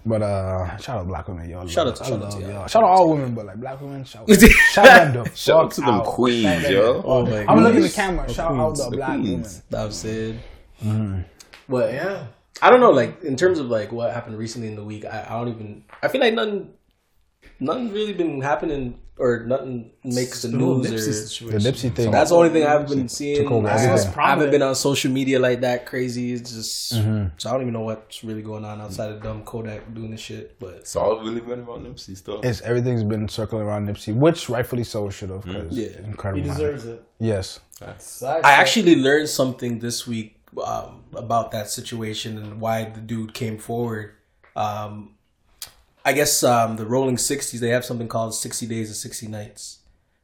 [0.06, 1.68] but uh, shout out black women, y'all.
[1.68, 2.50] Shout love- out to- shout out to y'all.
[2.52, 2.68] y'all.
[2.68, 4.28] Shout out all women, but like black women, shout,
[4.72, 6.06] shout them the Shout out to them out.
[6.06, 7.02] queens, Shout yo.
[7.06, 7.96] Oh my I'm looking at the goodness.
[7.96, 8.34] camera.
[8.34, 9.62] Shout out the The black queens.
[9.70, 9.86] women.
[9.86, 10.40] I've said.
[11.70, 12.26] But yeah,
[12.62, 12.92] I don't know.
[12.92, 15.84] Like in terms of like what happened recently in the week, I, I don't even.
[16.02, 16.74] I feel like nothing,
[17.62, 20.88] nothing really been happening or nothing makes the news.
[20.90, 21.58] Nipsey Or, The.
[21.72, 22.10] Nipsey thing.
[22.10, 23.48] that's the only thing I've been seeing.
[23.68, 26.34] I, haven't been on social media like that crazy.
[26.34, 29.94] It's just so I don't even know what's really going on outside of dumb Kodak
[29.94, 30.60] doing this shit.
[30.60, 32.44] But It's all really been about Nipsey stuff.
[32.44, 35.44] It's everything's been circling around Nipsey, which rightfully so should have.
[35.46, 36.00] Because Yeah.
[36.04, 36.42] incredible.
[36.42, 36.58] He man.
[36.58, 37.04] deserves it.
[37.20, 37.60] Yes.
[37.82, 43.58] I actually learned something this week um, about that situation and why the dude came
[43.58, 44.14] forward.
[44.56, 45.16] Um,
[46.04, 49.80] I guess um, the Rolling Sixties they have something called Sixty Days and Sixty Nights.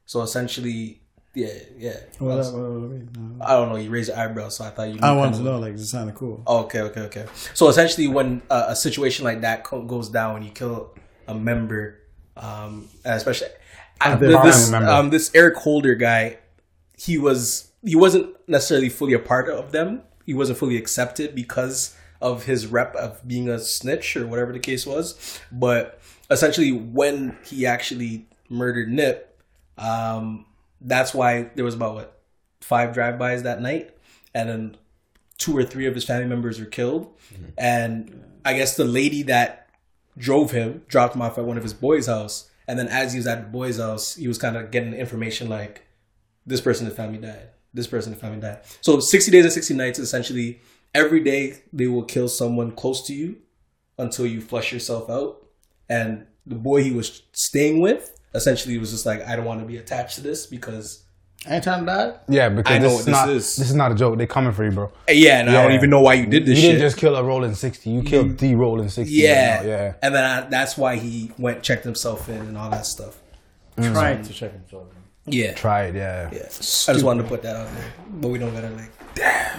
[0.06, 1.02] So essentially,
[1.34, 1.96] yeah, yeah.
[2.18, 3.76] What, what, I don't know.
[3.76, 4.98] You raised your eyebrows, so I thought you.
[5.02, 6.42] I wanted to know, like, it sounded cool.
[6.46, 7.26] Oh, okay, okay, okay.
[7.54, 10.94] So essentially, when uh, a situation like that co- goes down, when you kill
[11.26, 12.00] a member,
[12.36, 13.48] um, and especially
[14.00, 16.38] I, this um, this Eric Holder guy,
[16.96, 20.02] he was he wasn't necessarily fully a part of them.
[20.24, 24.58] He wasn't fully accepted because of his rep of being a snitch or whatever the
[24.58, 25.40] case was.
[25.52, 26.00] But
[26.30, 29.42] essentially, when he actually murdered Nip,
[29.76, 30.46] um,
[30.80, 32.20] that's why there was about what
[32.60, 33.96] five drive-bys that night,
[34.34, 34.76] and then
[35.38, 37.12] two or three of his family members were killed.
[37.56, 39.68] And I guess the lady that
[40.16, 42.50] drove him dropped him off at one of his boys' house.
[42.66, 45.48] And then as he was at the boy's house, he was kind of getting information
[45.48, 45.84] like,
[46.44, 47.50] this person in the family died.
[47.72, 48.60] This person in the family died.
[48.80, 50.60] So 60 days and 60 nights, essentially,
[50.94, 53.36] every day they will kill someone close to you
[53.98, 55.44] until you flush yourself out.
[55.88, 59.66] And the boy he was staying with essentially was just like, I don't want to
[59.66, 61.04] be attached to this because,
[61.46, 62.14] I ain't trying to die.
[62.28, 63.56] Yeah, because I know this, what is this not, is.
[63.56, 64.18] this is not a joke.
[64.18, 64.86] They're coming for you, bro.
[64.86, 66.72] Uh, yeah, and I don't even know why you did this you shit.
[66.72, 67.90] didn't just kill a rolling sixty.
[67.90, 69.14] You killed the rolling sixty.
[69.14, 69.94] Yeah, right yeah.
[70.02, 73.20] And then I, that's why he went checked himself in and all that stuff.
[73.76, 74.26] Trying mm.
[74.26, 74.88] to check himself.
[74.90, 75.32] in.
[75.32, 75.94] Yeah, Try it.
[75.94, 76.28] Yeah.
[76.32, 76.38] yeah.
[76.42, 78.97] I just wanted to put that out there, but we don't gotta like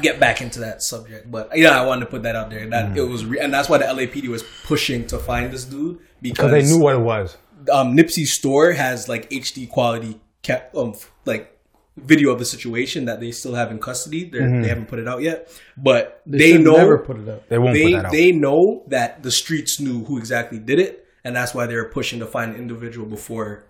[0.02, 1.30] get back into that subject.
[1.30, 2.68] But yeah, I wanted to put that out there.
[2.70, 6.00] That it was, re- and that's why the LAPD was pushing to find this dude
[6.22, 7.38] because they knew what it was.
[7.72, 10.94] um, Nipsey's store has like HD quality cap, um,
[11.26, 11.56] like
[11.98, 14.24] video of the situation that they still have in custody.
[14.24, 17.48] They're, They haven't put it out yet, but they, should know never put it up.
[17.50, 18.12] They won't they put that out.
[18.12, 21.86] they know that the streets knew who exactly did it, and that's why they were
[21.90, 23.66] pushing to find an individual before.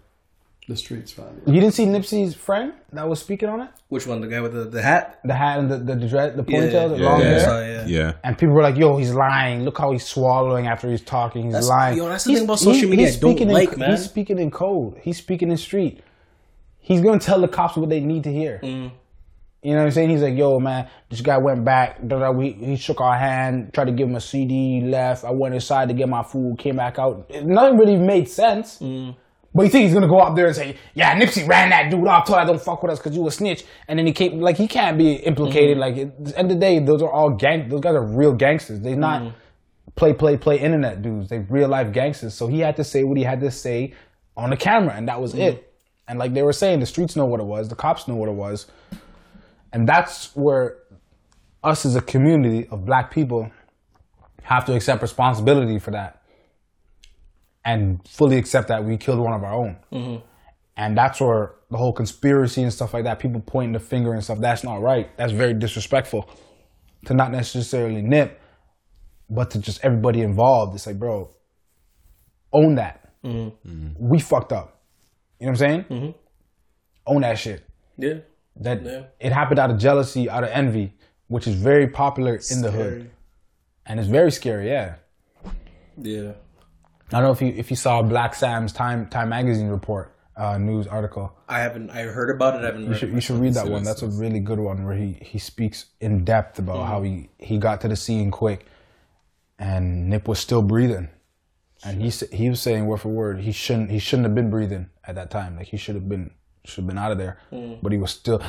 [0.69, 1.51] The streets found it.
[1.51, 3.69] you didn't see Nipsey's friend that was speaking on it?
[3.87, 4.21] Which one?
[4.21, 5.19] The guy with the, the hat?
[5.25, 7.25] The hat and the the, the, dread, the Yeah, the yeah, long yeah.
[7.25, 7.39] hair.
[7.39, 7.85] So, yeah.
[7.87, 8.11] Yeah.
[8.23, 9.63] And people were like, "Yo, he's lying.
[9.63, 11.45] Look how he's swallowing after he's talking.
[11.45, 13.73] He's That's- lying." yo, that's the He's- thing about social media I don't speaking like,
[13.73, 13.89] in, man.
[13.91, 14.99] He's speaking in code.
[15.01, 16.03] He's speaking in street.
[16.77, 18.59] He's gonna tell the cops what they need to hear.
[18.63, 18.91] Mm.
[19.61, 20.09] You know what I'm saying?
[20.11, 21.99] He's like, "Yo, man, this guy went back.
[22.07, 25.25] da, da, We he shook our hand, tried to give him a CD, left.
[25.25, 27.29] I went inside to get my food, came back out.
[27.43, 29.15] Nothing really made sense." Mm.
[29.53, 32.07] But you think he's gonna go out there and say, "Yeah, Nipsey ran that dude
[32.07, 34.39] off, told I don't fuck with us because you a snitch," and then he came
[34.39, 35.77] like he can't be implicated.
[35.77, 35.79] Mm.
[35.79, 37.67] Like at the end of the day, those are all gang.
[37.67, 38.79] Those guys are real gangsters.
[38.81, 39.33] They're not Mm.
[39.95, 41.29] play, play, play internet dudes.
[41.29, 42.35] They real life gangsters.
[42.35, 43.93] So he had to say what he had to say
[44.37, 45.39] on the camera, and that was Mm.
[45.39, 45.73] it.
[46.07, 48.29] And like they were saying, the streets know what it was, the cops know what
[48.29, 48.67] it was,
[49.73, 50.75] and that's where
[51.63, 53.49] us as a community of black people
[54.43, 56.18] have to accept responsibility for that
[57.65, 59.77] and fully accept that we killed one of our own.
[59.91, 60.25] Mm-hmm.
[60.77, 64.23] And that's where the whole conspiracy and stuff like that, people pointing the finger and
[64.23, 65.15] stuff, that's not right.
[65.17, 66.29] That's very disrespectful.
[67.05, 68.39] to not necessarily Nip,
[69.29, 70.75] but to just everybody involved.
[70.75, 71.29] It's like, bro,
[72.51, 73.13] own that.
[73.23, 73.69] Mm-hmm.
[73.69, 74.07] Mm-hmm.
[74.09, 74.81] We fucked up.
[75.39, 76.13] You know what I'm saying?
[77.07, 77.63] Own that shit.
[77.97, 78.15] Yeah.
[78.57, 79.03] That Yeah.
[79.19, 80.93] it happened out of jealousy, out of envy,
[81.27, 83.09] which is very popular in the hood,
[83.85, 84.67] and it's very scary.
[84.67, 84.95] Yeah.
[85.97, 86.31] Yeah.
[87.11, 90.57] I don't know if you if you saw Blacc Sam's Time Time magazine report uh,
[90.57, 91.33] news article.
[91.47, 91.89] I haven't.
[91.89, 92.61] I heard about it.
[92.61, 92.87] I haven't.
[92.87, 93.83] You should you should read that one.
[93.83, 97.57] That's a really good one where he he speaks in depth about how he he
[97.57, 98.65] got to the scene quick,
[99.57, 101.09] and Nip was still breathing,
[101.83, 104.89] and he he was saying word for word he shouldn't he shouldn't have been breathing
[105.05, 105.57] at that time.
[105.57, 106.31] Like he should have been
[106.63, 107.39] should have been out of there,
[107.81, 108.41] but he was still.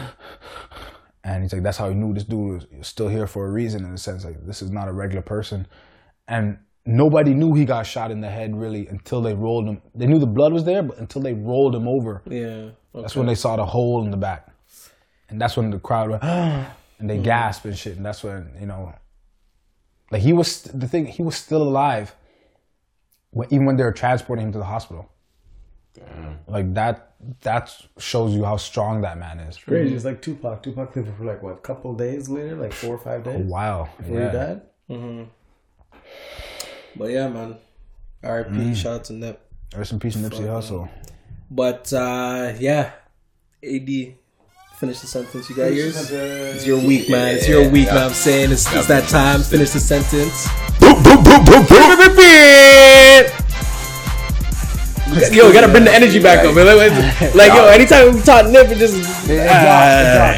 [1.22, 3.84] And he's like, that's how he knew this dude was still here for a reason.
[3.84, 5.66] In a sense, like this is not a regular person,
[6.26, 9.82] and nobody knew he got shot in the head really until they rolled him.
[9.94, 12.70] They knew the blood was there, but until they rolled him over, Yeah.
[12.94, 14.48] that's when they saw the hole in the back,
[15.28, 16.66] and that's when the crowd went, and
[16.98, 17.24] they mm-hmm.
[17.24, 17.96] gasped and shit.
[17.96, 18.92] And that's when you know,
[20.10, 21.06] like he was the thing.
[21.06, 22.14] He was still alive,
[23.30, 25.10] when, even when they were transporting him to the hospital.
[25.96, 26.34] Yeah.
[26.46, 27.06] Like that.
[27.42, 29.58] That shows you how strong that man is.
[29.58, 29.94] Crazy.
[29.94, 30.62] It's like Tupac.
[30.62, 33.90] Tupac lived for like what, a couple days later, like four or five days Wow.
[33.98, 34.62] before he died.
[34.88, 35.24] Mm-hmm.
[36.96, 37.56] But yeah, man.
[38.22, 38.50] R.I.P.
[38.50, 38.76] Mm.
[38.76, 39.40] Shout out to Nip.
[39.76, 40.88] Rest in peace, Nipsey Hussle.
[41.50, 42.92] But uh yeah,
[43.62, 44.14] AD.
[44.78, 45.50] Finish the sentence.
[45.50, 46.10] You got yours.
[46.10, 47.36] It's your week, man.
[47.36, 47.98] It's your week, man.
[47.98, 49.42] I'm saying it's, it's that time.
[49.42, 50.48] Finish the sentence.
[50.78, 52.10] Boop, boop, boop, boop, boop.
[55.34, 56.54] Yo, we gotta bring the energy back up.
[56.54, 56.64] man.
[56.64, 58.94] Like, like, yo, anytime we talk Nip, it just
[59.28, 60.34] ah,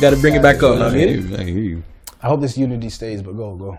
[0.00, 0.80] gotta bring it back up.
[0.80, 1.82] I mean, I hear you.
[2.22, 3.78] I hope this unity stays, but go, go.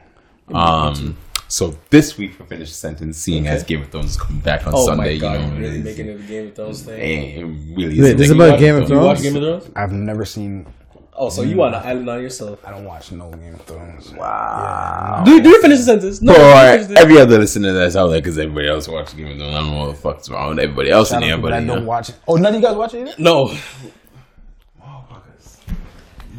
[0.56, 1.18] Um,
[1.48, 4.66] so this week for finish the sentence, seeing as Game of Thrones is coming back
[4.68, 6.56] on oh Sunday, my god, you know, really it is- making it a Game of
[6.56, 7.00] Thrones thing.
[7.02, 7.44] It
[7.76, 8.16] really Wait, is.
[8.18, 9.22] this is about Game of watch- You watch Thrones?
[9.22, 9.76] Game of Thrones?
[9.76, 10.66] I've never seen.
[11.14, 12.66] Oh, so you on an island on yourself?
[12.66, 14.12] I don't watch no Game of Thrones.
[14.14, 15.24] Wow.
[15.26, 16.22] Do do you finish the sentence?
[16.22, 19.54] No, For every other listener that's out there, because everybody else watches Game of Thrones,
[19.54, 21.68] I don't know what the fuck's wrong with everybody else in here, but I you
[21.68, 22.16] don't watch it.
[22.28, 23.16] Oh, none of you guys watch it either?
[23.20, 23.54] no.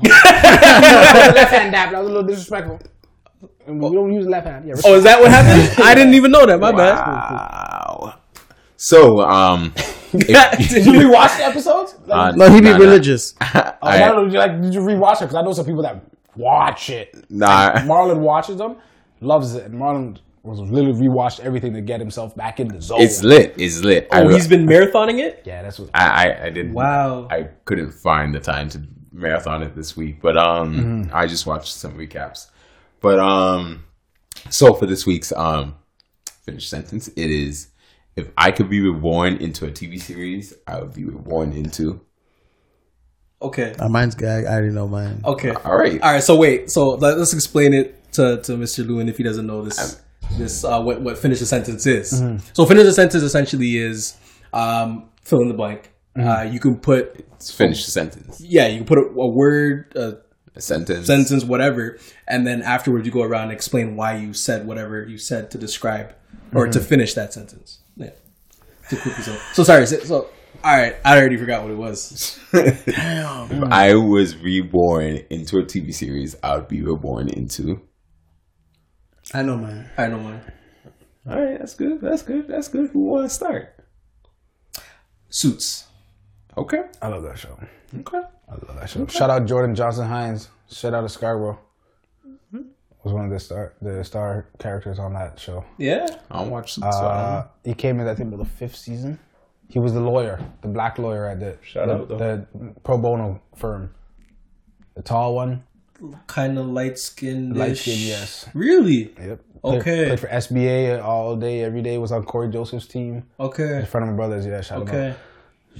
[0.02, 1.90] left hand dap.
[1.92, 2.80] That was a little disrespectful.
[3.66, 4.66] We don't use left hand.
[4.66, 4.74] Yeah.
[4.84, 5.82] Oh, is that what happened?
[5.84, 6.58] I didn't even know that.
[6.60, 6.96] My bad.
[6.98, 8.14] Wow.
[8.76, 9.72] So, um,
[10.12, 11.94] Did you rewatch the episodes?
[12.06, 12.84] Like, uh, No, he'd be nah, nah.
[12.84, 13.34] religious.
[13.40, 15.20] I I- don't know, like, did you rewatch it?
[15.20, 16.02] Because I know some people that
[16.36, 17.24] watch it.
[17.30, 17.74] Nah.
[17.84, 18.76] Marlon watches them,
[19.20, 23.00] loves it, and Marlon was literally rewatched everything to get himself back in the zone.
[23.00, 23.54] It's lit.
[23.56, 24.08] It's lit.
[24.10, 25.42] Oh, he's been marathoning it.
[25.44, 25.90] yeah, that's what.
[25.94, 26.72] I, I, I didn't.
[26.74, 27.28] Wow.
[27.30, 28.82] I couldn't find the time to
[29.12, 32.48] marathon it this week, but um, I just watched some recaps.
[33.02, 33.84] But um,
[34.48, 35.74] so for this week's um,
[36.44, 37.68] finished sentence, it is:
[38.16, 42.00] If I could be reborn into a TV series, I would be reborn into.
[43.42, 43.74] Okay.
[43.74, 44.46] Uh, mine's gag.
[44.46, 45.20] I already know mine.
[45.24, 45.50] Okay.
[45.50, 46.00] All right.
[46.00, 46.22] All right.
[46.22, 46.70] So wait.
[46.70, 48.86] So let, us explain it to, to Mr.
[48.86, 50.00] Lewinn if he doesn't know this.
[50.38, 52.22] This uh, what what finish the sentence is.
[52.52, 54.16] So finish the sentence essentially is
[54.52, 55.90] um, fill in the blank.
[56.16, 58.40] Uh, you can put Let's finish the sentence.
[58.40, 58.68] yeah.
[58.68, 60.18] You can put a, a word, a
[60.54, 61.06] A sentence.
[61.06, 61.98] sentence, whatever,
[62.28, 65.58] and then afterwards you go around and explain why you said whatever you said to
[65.58, 66.14] describe
[66.54, 66.88] or to mm-hmm.
[66.88, 67.80] finish that sentence.
[67.96, 68.10] Yeah.
[68.90, 69.86] To quickly so, so sorry.
[69.86, 70.28] So, so
[70.64, 70.96] all right.
[71.04, 72.38] I already forgot what it was.
[72.52, 73.50] Damn.
[73.50, 77.80] If I was reborn into a TV series, I would be reborn into.
[79.34, 79.88] I know mine.
[79.96, 80.42] I know mine.
[81.28, 82.00] All right, that's good.
[82.00, 82.48] That's good.
[82.48, 82.90] That's good.
[82.90, 83.74] Who want to start?
[85.30, 85.86] Suits.
[86.56, 86.82] Okay.
[87.00, 87.58] I love that show.
[88.00, 88.22] Okay.
[88.52, 89.06] I love that show.
[89.06, 90.48] Shout out Jordan Johnson-Hinds.
[90.70, 91.58] Shout out to Scarborough.
[93.04, 95.64] Was one of the star the star characters on that show.
[95.76, 96.06] Yeah.
[96.30, 96.78] I watched.
[96.78, 97.04] watch some.
[97.04, 99.18] Uh, he came in, I think, about the fifth season.
[99.68, 102.16] He was the lawyer, the black lawyer at the Shout the, out, though.
[102.18, 102.46] the
[102.84, 103.92] pro bono firm,
[104.94, 105.64] the tall one,
[106.28, 107.56] Kind of light skinned.
[107.56, 107.96] light skin.
[107.98, 108.48] Yes.
[108.54, 109.12] Really?
[109.20, 109.40] Yep.
[109.64, 110.06] Okay.
[110.06, 111.98] Played for SBA all day, every day.
[111.98, 113.24] Was on Cory Joseph's team.
[113.40, 113.80] Okay.
[113.80, 114.46] In front of my brothers.
[114.46, 114.60] Yeah.
[114.60, 114.88] Shout out.
[114.88, 115.08] Okay.
[115.10, 115.16] out.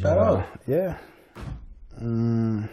[0.00, 0.46] Shout out.
[0.66, 0.96] Yeah.
[2.02, 2.68] Mm,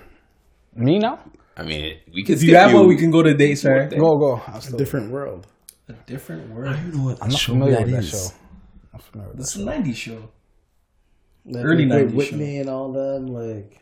[0.76, 1.20] me now?
[1.56, 2.36] I mean, we can.
[2.36, 3.90] If you have one, we can go to dates, right?
[3.90, 4.42] Go go.
[4.48, 5.46] I'm, Different world.
[5.88, 6.76] A different world.
[7.22, 8.10] I'm not familiar that with that is.
[8.10, 8.36] show.
[8.94, 10.30] I'm familiar with that This is a '90s show.
[11.46, 13.28] Like, Early with 90s Whitney and all them.
[13.28, 13.80] Like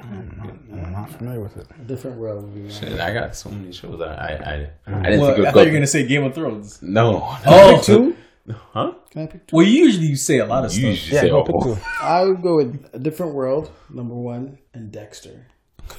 [0.00, 1.66] I'm not familiar with it.
[1.86, 2.44] different world.
[2.44, 2.72] would be.
[2.72, 4.00] Shit, I got so many shows.
[4.00, 6.34] I I, I, I didn't Well, think I thought you were gonna say Game of
[6.34, 6.80] Thrones.
[6.82, 7.36] No.
[7.46, 8.16] Oh, two.
[8.72, 8.94] Huh?
[9.10, 9.56] Can I pick two?
[9.56, 11.12] Well, usually you say a lot of You stuff.
[11.12, 11.76] Yeah, say, go pick two.
[12.00, 13.70] I would go with a different world.
[13.88, 15.46] Number one and Dexter.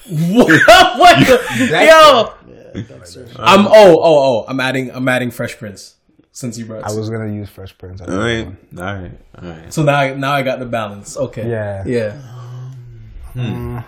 [0.09, 0.47] what?
[0.97, 1.67] what the?
[1.69, 2.33] Yo,
[2.73, 3.27] Yeah, Dexter.
[3.39, 3.67] I'm.
[3.67, 4.45] Oh, oh, oh.
[4.47, 4.91] I'm adding.
[4.91, 5.95] I'm adding Fresh Prince
[6.31, 6.85] since you brought.
[6.85, 7.99] I was gonna use Fresh Prince.
[7.99, 9.11] All right, all right,
[9.41, 9.73] all right.
[9.73, 11.17] So now, I, now I got the balance.
[11.17, 11.49] Okay.
[11.49, 11.83] Yeah.
[11.85, 12.11] Yeah.
[13.33, 13.79] Hmm.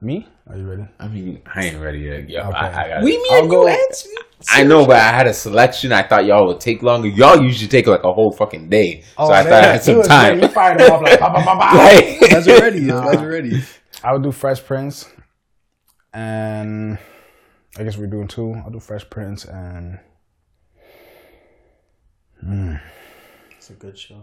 [0.00, 0.28] Me?
[0.48, 0.86] Are you ready?
[1.00, 2.28] I mean, I ain't ready yet.
[2.28, 2.56] Yo, Okay.
[2.58, 3.02] I, I got.
[3.02, 4.08] We mean I'll you go- answer.
[4.50, 5.92] I know, but I had a selection.
[5.92, 7.08] I thought y'all would take longer.
[7.08, 9.02] Y'all usually take like a whole fucking day.
[9.02, 10.40] so oh, I thought I had some time.
[10.40, 11.72] You fired them off like, bah, bah, bah, bah.
[11.74, 12.80] Like- Guys are ready.
[12.80, 13.00] yo.
[13.00, 13.78] Guys.
[14.02, 15.08] I would do Fresh Prince,
[16.12, 16.98] and
[17.78, 18.52] I guess we're doing two.
[18.54, 19.98] I'll do Fresh Prince and
[22.40, 22.74] hmm.
[23.56, 24.22] It's a good show.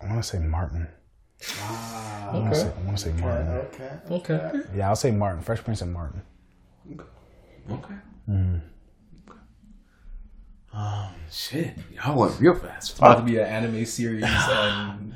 [0.00, 0.88] I want to say Martin.
[1.60, 2.30] Ah.
[2.30, 3.48] I want to say, I want to say Martin.
[3.48, 3.90] Okay.
[4.10, 4.60] Okay.
[4.74, 5.42] Yeah, I'll say Martin.
[5.42, 6.22] Fresh Prince and Martin.
[7.70, 7.94] Okay.
[10.74, 12.98] Um, shit, y'all went real fast.
[12.98, 14.24] About to be an anime series.
[14.50, 15.14] Um,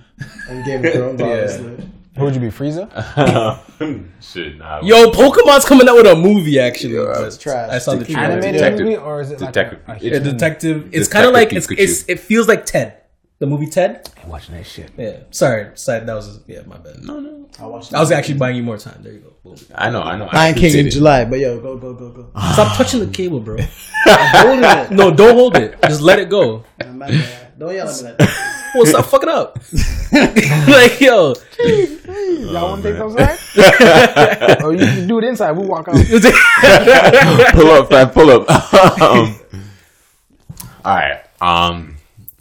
[0.50, 1.88] And Game of Thrones, obviously.
[2.16, 2.88] Who would you be, Frieza?
[4.20, 4.80] shit, nah.
[4.82, 6.58] yo, Pokemon's coming out with a movie.
[6.58, 7.70] Actually, Yeah, but trash.
[7.70, 8.20] I saw the trailer.
[8.20, 10.90] Animated Detective- movie or is it Detective- like a, Yeah, a, detective.
[10.92, 12.99] It's kind of like it's, it's it feels like Ted,
[13.40, 14.08] the movie Ted.
[14.16, 14.90] I ain't watching that shit?
[14.96, 17.02] Yeah, sorry, sorry, that was yeah, my bad.
[17.02, 17.48] No, no.
[17.58, 19.02] I watched I was actually buying you more time.
[19.02, 19.32] There you go.
[19.42, 19.56] Boom.
[19.74, 20.26] I know, I know.
[20.26, 20.90] I Lion King in it.
[20.90, 22.30] July, but yo, go, go, go, go.
[22.52, 23.56] Stop touching the cable, bro.
[24.06, 24.90] Holding it.
[24.90, 25.80] No, don't hold it.
[25.84, 26.64] Just let it go.
[26.80, 27.58] I'm bad.
[27.58, 28.56] Don't yell at me like that.
[28.72, 29.56] Well, stop fucking up.
[30.12, 34.62] like yo, Y'all want to take those out?
[34.62, 35.50] oh, you can do it inside.
[35.50, 35.96] We walk out.
[35.96, 38.48] pull up, fam, pull up.
[39.02, 39.40] um,
[40.84, 41.20] all right.
[41.40, 41.96] Um,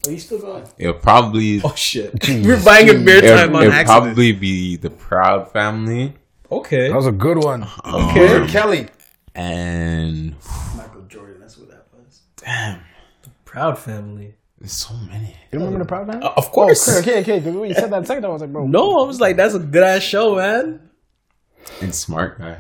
[0.08, 0.66] Are you still going?
[0.78, 4.04] it'll probably oh shit, we're buying a beer it'll, time on it'll accident.
[4.06, 6.14] probably be the Proud Family
[6.52, 7.68] okay, That was a good one.
[7.86, 8.48] okay.
[8.48, 8.88] Kelly.
[9.36, 10.36] and
[10.76, 12.22] Michael Jordan, that's what that was.
[12.38, 12.80] damn,
[13.24, 14.36] the Proud family.
[14.60, 15.36] there's so many.
[15.52, 16.26] You remember the Proud Family?
[16.26, 16.88] Uh, of course.
[17.00, 18.66] Okay, okay, because when you said that second, time, I was like, bro.
[18.68, 20.90] No, I was like, that's a good ass show, man.
[21.82, 22.58] And Smart Guy.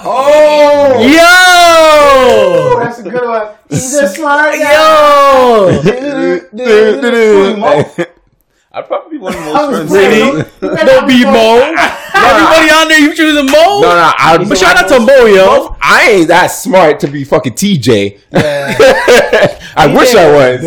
[0.00, 1.00] Oh!
[1.00, 3.48] Yo, That's a good one.
[3.68, 4.72] He's a smart guy.
[6.52, 8.04] yo.
[8.70, 9.90] I'd probably be one of the most friends.
[9.92, 10.42] Really?
[10.60, 11.56] Don't be Mo.
[12.14, 13.80] Everybody on there, you choosing Mo?
[13.80, 15.74] No, no, I But shout out to Mo, yo.
[15.80, 18.20] I ain't that smart to be fucking TJ.
[18.30, 19.58] Yeah.
[19.74, 20.62] I wish I was,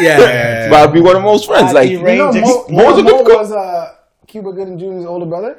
[0.00, 0.68] Yeah.
[0.70, 1.72] but I'd be one of most friends.
[1.72, 3.38] Like, You know, Range Mo, Mo was a Mo good cook.
[3.38, 3.94] was uh,
[4.26, 5.58] Cuba Gooding Jr.'s older brother.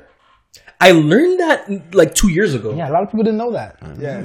[0.81, 2.73] I learned that like two years ago.
[2.75, 3.77] Yeah, a lot of people didn't know that.
[3.97, 4.21] Yeah,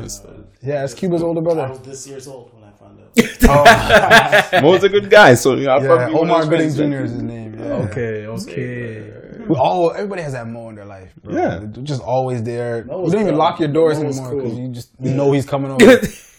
[0.62, 1.68] yeah, it's Cuba's older I brother.
[1.68, 3.06] was this years old when I found out.
[4.52, 6.92] Oh, Mo's a good guy, so you know, I'd Yeah, probably be Omar those Gooding.
[6.92, 7.04] Jr.
[7.04, 7.58] is his name.
[7.58, 7.64] Yeah.
[7.88, 9.12] Okay, okay.
[9.48, 11.12] We all everybody has that Mo in their life.
[11.22, 11.34] Bro.
[11.34, 11.58] Yeah.
[11.60, 12.78] They're just always there.
[12.78, 13.34] You don't even cool.
[13.36, 14.42] lock your doors Mo was anymore cool.
[14.42, 16.00] because you just you know he's coming over.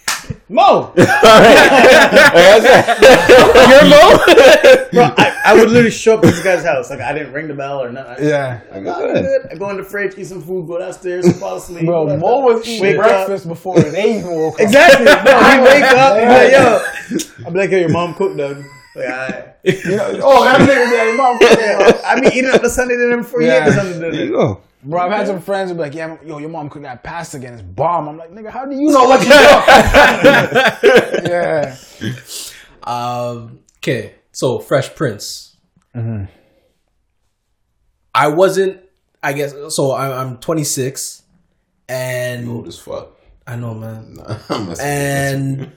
[0.51, 0.91] Mo!
[0.97, 1.07] You're
[3.87, 4.17] Mo?
[4.91, 6.89] Bro, I, I would literally show up to this guy's house.
[6.89, 8.27] Like, I didn't ring the bell or nothing.
[8.27, 9.47] yeah, oh, I'm good.
[9.49, 11.85] I go in the fridge, eat some food, go downstairs, fall asleep.
[11.85, 12.03] bro.
[12.03, 12.19] whatever.
[12.21, 13.03] Mo was eating Wake up.
[13.27, 14.59] breakfast before they even woke up.
[14.59, 15.05] Exactly.
[15.05, 17.45] Bro, he wake up and be like, yo.
[17.45, 18.57] I'll be like, yo, your mom cooked, Doug.
[18.93, 21.37] Like, oh, I, You know, oh, that nigga, yeah, your mom.
[21.41, 23.55] yeah, I be eating up the Sunday dinner before Yeah.
[23.55, 24.31] you eat the Sunday There you dinner.
[24.37, 24.61] go.
[24.83, 27.37] Bro, I've had some friends who be like, yeah, yo, your mom cooked that pasta
[27.37, 27.53] again.
[27.53, 28.07] It's bomb.
[28.09, 31.23] I'm like, nigga, how do you know what you cook?
[31.29, 31.75] yeah.
[32.83, 33.59] Um.
[33.77, 34.15] Okay.
[34.31, 35.55] So Fresh Prince.
[38.13, 38.81] I wasn't.
[39.23, 39.93] I guess so.
[39.93, 41.21] I'm, I'm 26,
[41.87, 43.19] and Old as fuck.
[43.45, 44.17] I know, man.
[44.49, 45.71] I'm And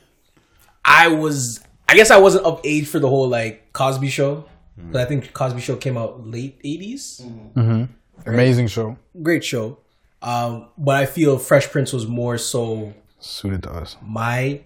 [0.85, 1.61] I was.
[1.89, 4.47] I guess I wasn't of age for the whole like Cosby Show.
[4.77, 7.21] But I think Cosby Show came out late 80s.
[8.27, 8.97] Amazing show.
[9.23, 9.79] Great show.
[10.23, 13.97] Um, but I feel Fresh Prince was more so Suited to us.
[14.03, 14.63] my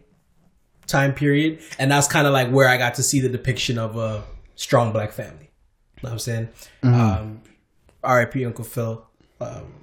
[0.86, 3.96] time period, and that's kind of like where I got to see the depiction of
[3.96, 4.22] a
[4.54, 5.50] strong black family.
[5.96, 6.48] You know what I'm saying?
[6.84, 7.42] Um,
[8.04, 8.44] R.I.P.
[8.44, 9.04] Uncle Phil.
[9.40, 9.74] Um,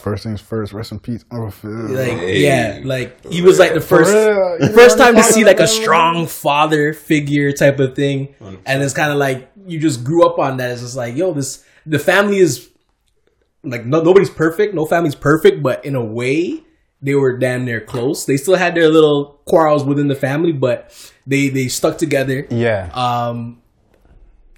[0.00, 0.72] First things first.
[0.72, 1.70] Rest in peace, Uncle Phil.
[1.70, 2.38] like Hey.
[2.44, 4.56] yeah, like he was like the first real.
[4.60, 8.82] the You first time to see like a strong father figure type of thing, and
[8.82, 10.70] it's kind of like you just grew up on that.
[10.70, 12.69] It's just like yo, this the family is
[13.62, 16.62] like no, nobody's perfect, no family's perfect, but in a way
[17.02, 18.26] they were damn near close.
[18.26, 20.92] They still had their little quarrels within the family, but
[21.26, 22.46] they they stuck together.
[22.50, 22.90] yeah.
[22.92, 23.62] Um,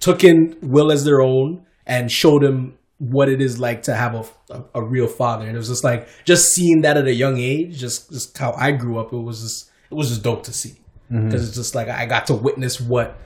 [0.00, 4.14] took in Will as their own and showed him what it is like to have
[4.14, 5.44] a, a, a real father.
[5.46, 8.52] And it was just like just seeing that at a young age, just just how
[8.52, 9.12] I grew up.
[9.12, 10.76] It was just it was just dope to see
[11.10, 13.18] because it's just like I got to witness what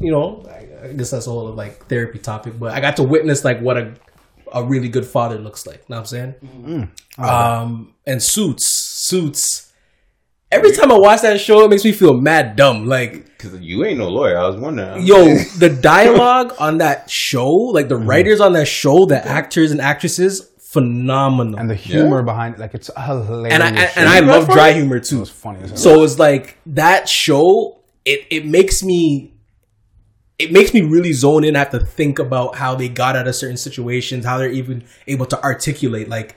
[0.00, 0.44] you know.
[0.48, 3.60] I, I guess that's a whole like therapy topic, but I got to witness like
[3.60, 3.94] what a
[4.52, 5.78] a really good father looks like.
[5.78, 6.90] You Know what I'm saying?
[7.18, 8.66] Um, and suits,
[9.08, 9.72] suits.
[10.52, 12.86] Every time I watch that show, it makes me feel mad dumb.
[12.86, 14.36] Like Because you ain't no lawyer.
[14.36, 15.06] I was wondering.
[15.06, 19.80] Yo, the dialogue on that show, like the writers on that show, the actors and
[19.80, 21.58] actresses, phenomenal.
[21.58, 23.52] and the humor behind it, like it's hilarious.
[23.54, 25.22] And I and, and I love dry humor too.
[25.22, 25.68] It's funny.
[25.76, 27.78] So it's like that show.
[28.04, 29.34] It it makes me.
[30.40, 31.54] It makes me really zone in.
[31.56, 34.84] I have to think about how they got out of certain situations, how they're even
[35.06, 36.08] able to articulate.
[36.08, 36.36] Like,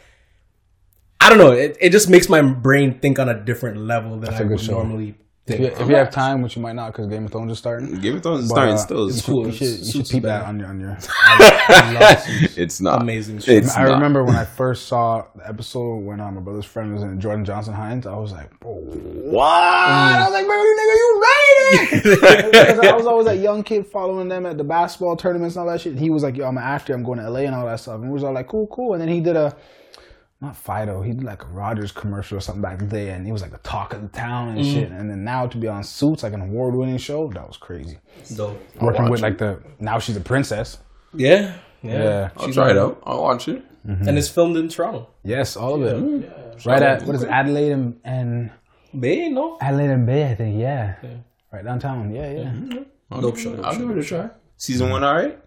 [1.22, 1.52] I don't know.
[1.52, 4.60] It, it just makes my brain think on a different level than That's I would
[4.60, 4.74] show.
[4.74, 7.52] normally If you, if you have time, which you might not, because Game of Thrones
[7.52, 8.00] is starting.
[8.00, 9.10] Game of Thrones is starting uh, still.
[9.10, 9.46] It's should, cool.
[9.48, 10.98] you should, you should peep that on your on your.
[11.20, 12.58] I love Suits.
[12.58, 13.52] It's not Amazing show.
[13.52, 13.96] It's I not.
[13.96, 17.44] remember when I first saw the episode when uh, my brother's friend was in Jordan
[17.44, 18.08] Johnson-Hinds.
[18.08, 19.44] I was like, bro, what?
[19.46, 22.86] I was like, bro, you nigga, you made it.
[22.94, 25.82] I was always that young kid following them at the basketball tournaments and all that
[25.82, 26.00] shit.
[26.00, 26.94] He was like, yo, I'm an actor.
[26.94, 27.96] I'm going to LA and all that stuff.
[27.96, 28.94] And we was all like, cool, cool.
[28.94, 29.54] And then he did a,
[30.44, 33.16] not Fido, he did like a Rogers commercial or something back then.
[33.18, 34.92] And he was like the talk of the town and shit.
[34.92, 35.00] Mm.
[35.00, 37.98] And then now to be on Suits, like an award winning show, that was crazy.
[38.36, 38.62] Dope.
[38.82, 39.24] Working with it.
[39.24, 40.78] like the, now she's a princess.
[41.14, 42.30] Yeah, yeah, Yeah.
[42.38, 43.02] I'll try it out.
[43.06, 43.64] I'll watch it.
[43.86, 44.08] Mm-hmm.
[44.08, 45.10] and it's filmed in Toronto.
[45.24, 46.66] Yes, all of it.
[46.66, 48.52] Right at, what is it, Adelaide and, and
[48.98, 50.96] Bay, no, Adelaide and Bay, I think, yeah.
[51.52, 52.44] Right downtown, yeah, yeah.
[52.46, 53.20] Mm-hmm.
[53.20, 53.62] dope show.
[53.62, 54.30] I'll give it a try.
[54.56, 55.38] Season one, all right.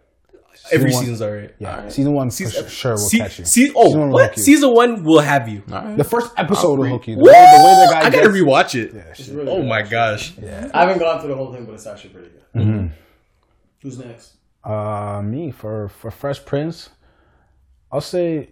[0.72, 1.54] Every one- season's alright.
[1.58, 3.44] Yeah, season one for sure will Se- catch you.
[3.44, 4.36] se- oh, Season one what?
[4.36, 4.42] you.
[4.42, 5.62] Season one will have you.
[5.70, 5.96] All right.
[5.96, 7.16] The first episode will hook you.
[7.16, 8.94] The way, the way the guy I gotta gets- rewatch it.
[8.94, 9.34] Yeah, shit.
[9.34, 9.66] really Oh good.
[9.68, 10.36] my gosh.
[10.38, 10.70] Yeah.
[10.74, 12.42] I haven't gone through the whole thing, but it's actually pretty good.
[12.62, 12.86] Mm-hmm.
[13.82, 14.32] Who's next?
[14.64, 16.90] Uh, me for for Fresh Prince,
[17.92, 18.50] I'll say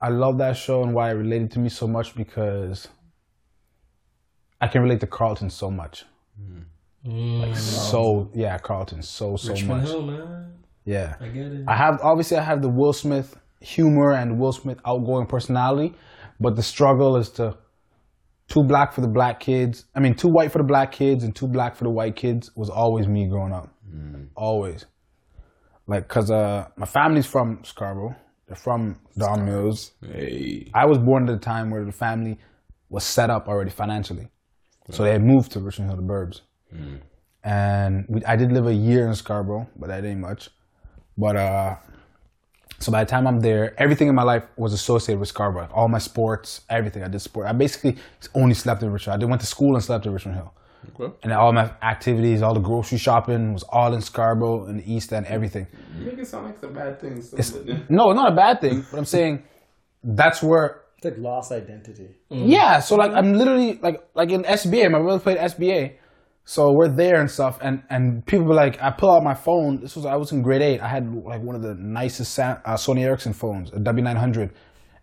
[0.00, 2.86] I love that show and why it related to me so much because
[4.60, 6.04] I can relate to Carlton so much.
[7.06, 9.90] Like so, yeah, Carlton so so Richmond much.
[9.90, 10.52] Hill, man.
[10.84, 11.64] Yeah, I get it.
[11.66, 15.94] I have obviously I have the Will Smith humor and Will Smith outgoing personality,
[16.40, 17.56] but the struggle is to
[18.48, 19.86] too black for the black kids.
[19.94, 22.50] I mean, too white for the black kids and too black for the white kids
[22.54, 23.70] was always me growing up.
[24.36, 24.86] Always.
[25.86, 28.16] Like, cause uh, my family's from Scarborough.
[28.46, 29.92] They're from Don Mills.
[30.02, 30.70] Hey.
[30.74, 32.38] I was born at a time where the family
[32.90, 34.28] was set up already financially,
[34.90, 36.40] so they had moved to Richmond Hill, the Burbs.
[37.42, 40.50] And we, I did live a year in Scarborough, but that ain't much.
[41.16, 41.76] But uh,
[42.80, 45.68] so by the time I'm there, everything in my life was associated with Scarborough.
[45.72, 47.02] All my sports, everything.
[47.02, 47.46] I did sport.
[47.46, 47.96] I basically
[48.34, 49.14] only slept in Richmond.
[49.14, 50.52] I did, went to school and slept in Richmond Hill.
[51.00, 51.14] Okay.
[51.22, 55.12] And all my activities, all the grocery shopping was all in Scarborough and the East
[55.12, 55.66] End, everything.
[55.98, 57.22] You make it sound like it's a bad thing.
[57.88, 59.44] No, it's not a bad thing, but I'm saying
[60.02, 62.16] that's where It's like lost identity.
[62.28, 64.90] Yeah, so like I'm literally like like in SBA.
[64.90, 65.94] My brother played SBA,
[66.44, 67.58] so we're there and stuff.
[67.62, 69.80] And and people were like, I pull out my phone.
[69.80, 70.80] This was I was in grade eight.
[70.80, 74.50] I had like one of the nicest Sa- uh, Sony Ericsson phones, a W900.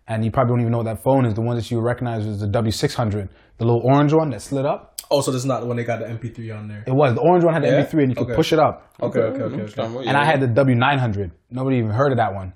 [0.08, 1.34] And you probably don't even know what that phone is.
[1.34, 3.28] The one that you recognize is the W600,
[3.58, 5.00] the little orange one that slid up.
[5.10, 6.82] Oh, so this is not the one they got the MP3 on there.
[6.86, 7.84] It was the orange one had the Yeah?
[7.84, 8.34] MP3 and you could Okay.
[8.34, 8.92] push it up.
[9.00, 9.62] Okay, okay, okay.
[9.80, 10.08] okay.
[10.08, 11.30] And I had the W900.
[11.50, 12.52] Nobody even heard of that one.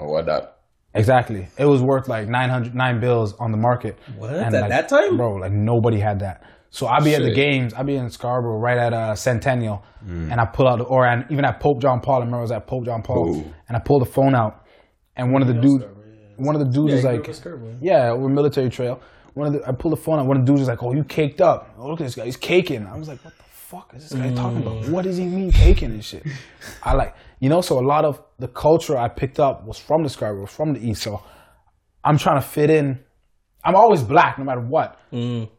[0.00, 0.56] Oh, what that?
[0.94, 1.48] Exactly.
[1.58, 3.98] It was worth like 900, nine bills on the market.
[4.16, 4.30] What?
[4.34, 5.16] And, At like, that time?
[5.16, 6.42] Bro, like nobody had that.
[6.70, 7.72] So I'll be at the games.
[7.74, 9.82] I'll be in Scarborough right at uh, Centennial.
[10.04, 10.30] Mm.
[10.30, 12.16] And I pull out, or and even at Pope John Paul.
[12.16, 13.36] I remember I was at Pope John Paul.
[13.36, 13.54] Ooh.
[13.68, 14.66] And I pulled the phone out.
[15.16, 15.84] And one of the dudes,
[16.36, 17.78] one of the dudes is you like, grew up in Scarborough.
[17.80, 19.00] yeah, over military trail.
[19.34, 20.26] One of the, I pulled the phone out.
[20.26, 21.74] One of the dudes is like, oh, you caked up.
[21.78, 22.24] Oh, look at this guy.
[22.24, 22.86] He's caking.
[22.86, 24.82] I was like, what the fuck is this guy talking about?
[24.82, 24.90] Mm.
[24.90, 26.24] What does he mean caking and shit?
[26.82, 30.02] I like, you know, so a lot of the culture I picked up was from
[30.02, 31.02] the Scarborough, was from the East.
[31.02, 31.22] So
[32.04, 33.00] I'm trying to fit in.
[33.64, 35.00] I'm always black no matter what.
[35.12, 35.50] Mm.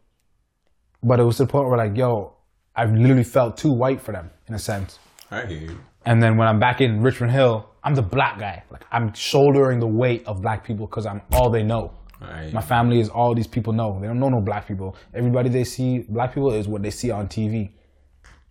[1.04, 2.34] But it was to the point where like, yo,
[2.76, 5.00] I've literally felt too white for them in a sense.
[5.32, 5.80] I hear you.
[6.06, 8.64] And then when I'm back in Richmond Hill, I'm the black guy.
[8.72, 11.94] Like I'm shouldering the weight of black people because I'm all they know.
[12.22, 12.52] Right.
[12.52, 13.98] My family is all these people know.
[14.00, 14.96] They don't know no black people.
[15.14, 17.72] Everybody they see black people is what they see on TV.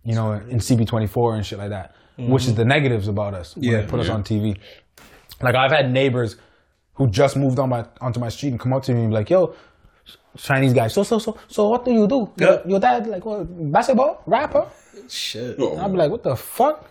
[0.03, 1.95] You know, in CP24 and shit like that.
[2.17, 2.69] Which is the mm-hmm.
[2.69, 3.81] negatives about us when Yeah.
[3.81, 4.57] they put us on TV.
[5.41, 6.35] Like I've had neighbors
[6.95, 9.13] who just moved on my onto my street and come up to me and be
[9.15, 9.55] like, "Yo,
[10.41, 12.29] Chinese guy, so so so so what do you do?
[12.37, 12.45] Yeah.
[12.47, 14.65] Your, your dad like what, basketball rapper?"
[15.07, 15.57] Shit.
[15.57, 16.85] And I'd be like, what the fuck?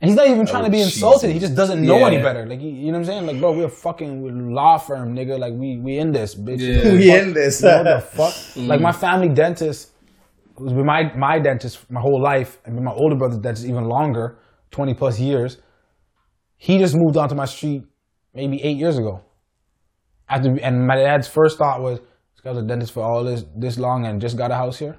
[0.00, 1.30] And he's not even trying to be Oh, insulted.
[1.30, 2.06] He just doesn't know Yeah.
[2.06, 2.46] any better.
[2.46, 3.26] Like, you, you know what I'm saying?
[3.26, 5.38] Like, bro, we're fucking we're law firm, nigga.
[5.38, 6.60] Like, we we in this, bitch.
[6.60, 6.92] Yeah.
[6.92, 7.62] We in this.
[7.62, 8.34] You know what the fuck?
[8.56, 8.66] Mm.
[8.68, 9.92] Like, my family dentist
[10.58, 13.84] was with my my dentist my whole life, and with my older brother's dentist even
[13.84, 14.38] longer,
[14.70, 15.58] twenty plus years.
[16.56, 17.82] He just moved onto my street
[18.32, 19.20] maybe eight years ago.
[20.28, 21.98] After, and my dad's first thought was,
[22.44, 24.98] "This guy's a dentist for all this this long and just got a house here."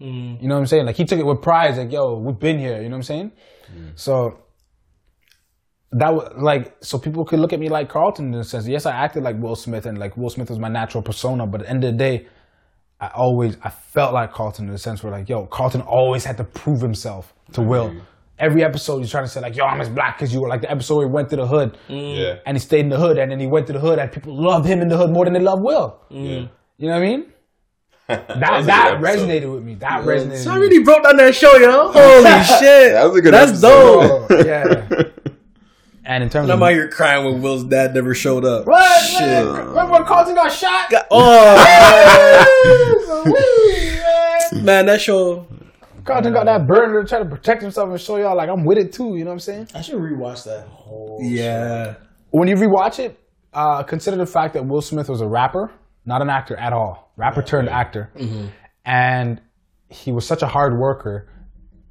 [0.00, 0.42] Mm.
[0.42, 0.86] You know what I'm saying?
[0.86, 1.76] Like he took it with pride.
[1.76, 2.82] Like, yo, we've been here.
[2.82, 3.32] You know what I'm saying?
[3.74, 3.92] Mm.
[3.94, 4.38] So
[5.92, 8.66] that was like, so people could look at me like Carlton in a sense.
[8.66, 11.46] Yes, I acted like Will Smith, and like Will Smith was my natural persona.
[11.46, 12.26] But at the end of the day,
[13.00, 16.36] I always I felt like Carlton in the sense where like, yo, Carlton always had
[16.38, 17.94] to prove himself to Will.
[18.38, 20.40] Every episode, he's trying to say like, yo, I'm as black as you.
[20.40, 22.18] Or like the episode where he went to the hood, mm.
[22.18, 22.38] Yeah.
[22.44, 24.34] and he stayed in the hood, and then he went to the hood, and people
[24.34, 26.00] love him in the hood more than they love Will.
[26.10, 26.46] Yeah.
[26.82, 27.26] You know what I mean?
[28.08, 29.76] That was that resonated with me.
[29.76, 30.38] That resonated.
[30.42, 30.74] So I with me.
[30.78, 31.92] really broke down that show, yo.
[31.92, 32.24] Holy
[32.58, 32.92] shit.
[32.92, 34.28] That was a good That's episode.
[34.28, 34.46] dope.
[34.46, 35.02] Yeah.
[36.04, 38.66] And in terms I'm of out here crying when Will's dad never showed up.
[38.66, 39.04] what?
[39.06, 39.46] Shit.
[39.46, 40.92] Remember when Carlton got shot?
[41.12, 41.54] Oh,
[44.62, 45.46] man, that show.
[46.04, 48.76] Carlton got that burner to try to protect himself and show y'all like I'm with
[48.78, 49.16] it too.
[49.16, 49.68] You know what I'm saying?
[49.76, 51.20] I should rewatch that whole.
[51.22, 51.94] Yeah.
[52.30, 53.16] When you rewatch it,
[53.54, 55.70] uh, consider the fact that Will Smith was a rapper,
[56.04, 57.12] not an actor at all.
[57.16, 58.10] Rapper turned actor,
[58.84, 59.40] and
[59.88, 61.28] he was such a hard worker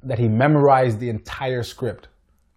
[0.02, 2.08] that he memorized the entire script.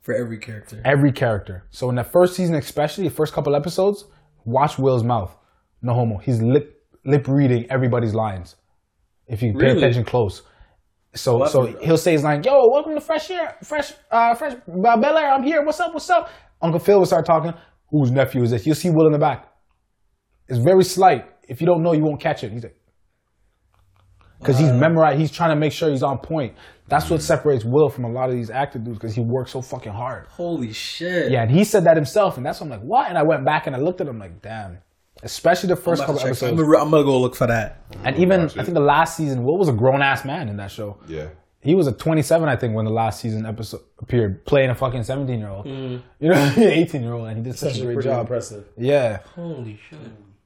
[0.01, 0.81] For every character.
[0.85, 1.65] every character.
[1.71, 4.05] So in the first season, especially the first couple episodes,
[4.45, 5.35] watch Will's mouth.
[5.81, 6.17] No homo.
[6.19, 8.55] He's lip lip reading everybody's lines.
[9.27, 9.77] If you pay Really?
[9.79, 10.43] attention close.
[11.15, 14.35] So Well, so that's- he'll say his line, "Yo, welcome to Fresh Air, Fresh, uh,
[14.35, 15.31] Fresh uh, Bel Air.
[15.33, 15.63] I'm here.
[15.65, 15.93] What's up?
[15.93, 16.29] What's up?"
[16.61, 17.53] Uncle Phil will start talking.
[17.89, 18.65] Whose nephew is this?
[18.67, 19.47] You'll see Will in the back.
[20.47, 21.25] It's very slight.
[21.47, 22.51] If you don't know, you won't catch it.
[22.51, 22.77] He's like,
[24.39, 24.77] because he's uh.
[24.77, 25.19] memorized.
[25.19, 26.55] He's trying to make sure he's on point.
[26.87, 29.61] That's what separates Will from a lot of these actor dudes because he works so
[29.61, 30.27] fucking hard.
[30.27, 31.31] Holy shit.
[31.31, 33.09] Yeah, and he said that himself, and that's why I'm like, what?
[33.09, 34.77] And I went back and I looked at him like, damn.
[35.23, 37.81] Especially the first couple episodes, I'm, gonna, I'm gonna go look for that.
[38.03, 40.69] and even I think the last season, Will was a grown ass man in that
[40.69, 40.97] show.
[41.07, 41.29] Yeah.
[41.61, 45.01] He was a 27, I think, when the last season episode appeared, playing a fucking
[45.01, 45.65] 17 year old.
[45.65, 46.03] Mm.
[46.19, 48.21] You know, 18 year old, and he did such a Actually, great pretty job.
[48.21, 48.65] impressive.
[48.77, 49.99] Yeah, Holy shit.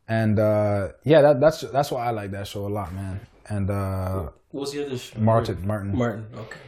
[0.10, 3.20] And uh, yeah, that, that's that's why I like that show a lot, man.
[3.48, 5.20] And uh, What was the other show?
[5.20, 6.26] Martin, Martin, Martin.
[6.36, 6.60] Okay.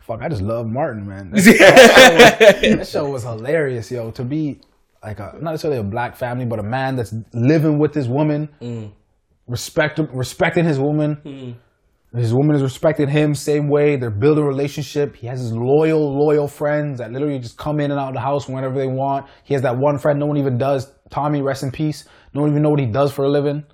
[0.00, 1.30] fuck, I just love Martin, man.
[1.30, 4.10] that show was hilarious, yo.
[4.10, 4.60] To be
[5.02, 8.48] like a not necessarily a black family, but a man that's living with his woman,
[9.46, 11.56] respect respecting his woman.
[12.14, 13.96] His woman is respecting him same way.
[13.96, 15.16] They're building a relationship.
[15.16, 18.20] He has his loyal, loyal friends that literally just come in and out of the
[18.20, 19.26] house whenever they want.
[19.44, 20.90] He has that one friend no one even does.
[21.10, 22.04] Tommy, rest in peace.
[22.36, 23.64] One even know what he does for a living.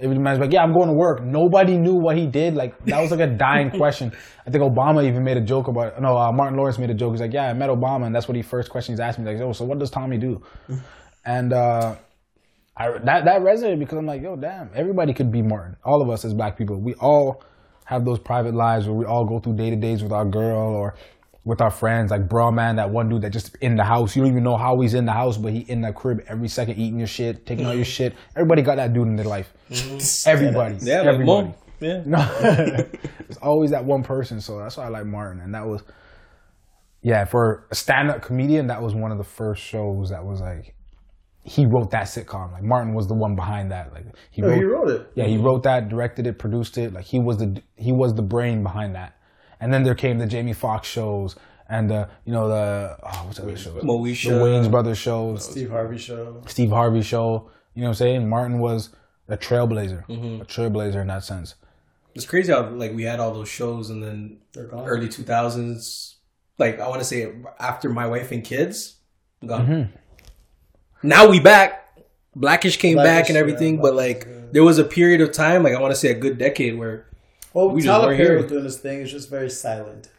[0.00, 1.22] Every man's like, yeah, I'm going to work.
[1.22, 2.54] Nobody knew what he did.
[2.54, 4.12] Like that was like a dying question.
[4.46, 6.00] I think Obama even made a joke about it.
[6.00, 7.12] No, uh, Martin Lawrence made a joke.
[7.12, 9.26] He's like, yeah, I met Obama, and that's what he first question he's asked me.
[9.26, 10.42] Like, oh, so what does Tommy do?
[11.28, 11.96] And uh,
[12.76, 15.76] I that that resonated because I'm like, yo, damn, everybody could be Martin.
[15.84, 17.42] All of us as black people, we all
[17.84, 20.74] have those private lives where we all go through day to days with our girl
[20.76, 20.94] or
[21.46, 22.10] with our friends.
[22.10, 24.14] Like, bro, man, that one dude that just in the house.
[24.14, 26.48] You don't even know how he's in the house, but he in the crib every
[26.48, 27.90] second eating your shit, taking all your mm-hmm.
[27.90, 28.14] shit.
[28.34, 29.50] Everybody got that dude in their life.
[29.70, 30.28] Mm-hmm.
[30.28, 31.48] Everybody, Yeah, like everybody.
[31.48, 31.54] Mo.
[31.78, 32.02] Yeah.
[32.04, 35.40] There's always that one person, so that's why I like Martin.
[35.40, 35.82] And that was,
[37.02, 40.74] yeah, for a stand-up comedian, that was one of the first shows that was like,
[41.44, 42.52] he wrote that sitcom.
[42.52, 43.92] Like Martin was the one behind that.
[43.92, 45.12] Like he oh, No, wrote, he wrote it.
[45.14, 46.92] yeah, he wrote that, directed it, produced it.
[46.92, 49.16] Like he was the he was the brain behind that.
[49.60, 51.36] And then there came the Jamie Foxx shows
[51.68, 53.82] and the you know the oh, what's the other shows?
[53.82, 54.28] Moesha.
[54.30, 56.42] The Wayans Brothers shows, Steve Harvey show.
[56.46, 57.50] Steve Harvey show.
[57.74, 58.28] You know what I'm saying?
[58.28, 58.90] Martin was
[59.28, 60.42] a trailblazer, Mm-hmm.
[60.42, 61.54] a trailblazer in that sense.
[62.14, 64.86] It's crazy how like we had all those shows and then They're gone.
[64.86, 66.14] early 2000s.
[66.58, 68.96] Like I want to say after my wife and kids,
[69.44, 69.66] gone.
[69.66, 69.96] Mm-hmm.
[71.02, 71.82] Now we back.
[72.34, 75.62] Blackish came back and everything, yeah, but Blackish, like there was a period of time,
[75.62, 77.06] like I want to say a good decade where.
[77.56, 79.00] Well, We Tyler Perry was doing this thing.
[79.00, 80.10] It's just very silent.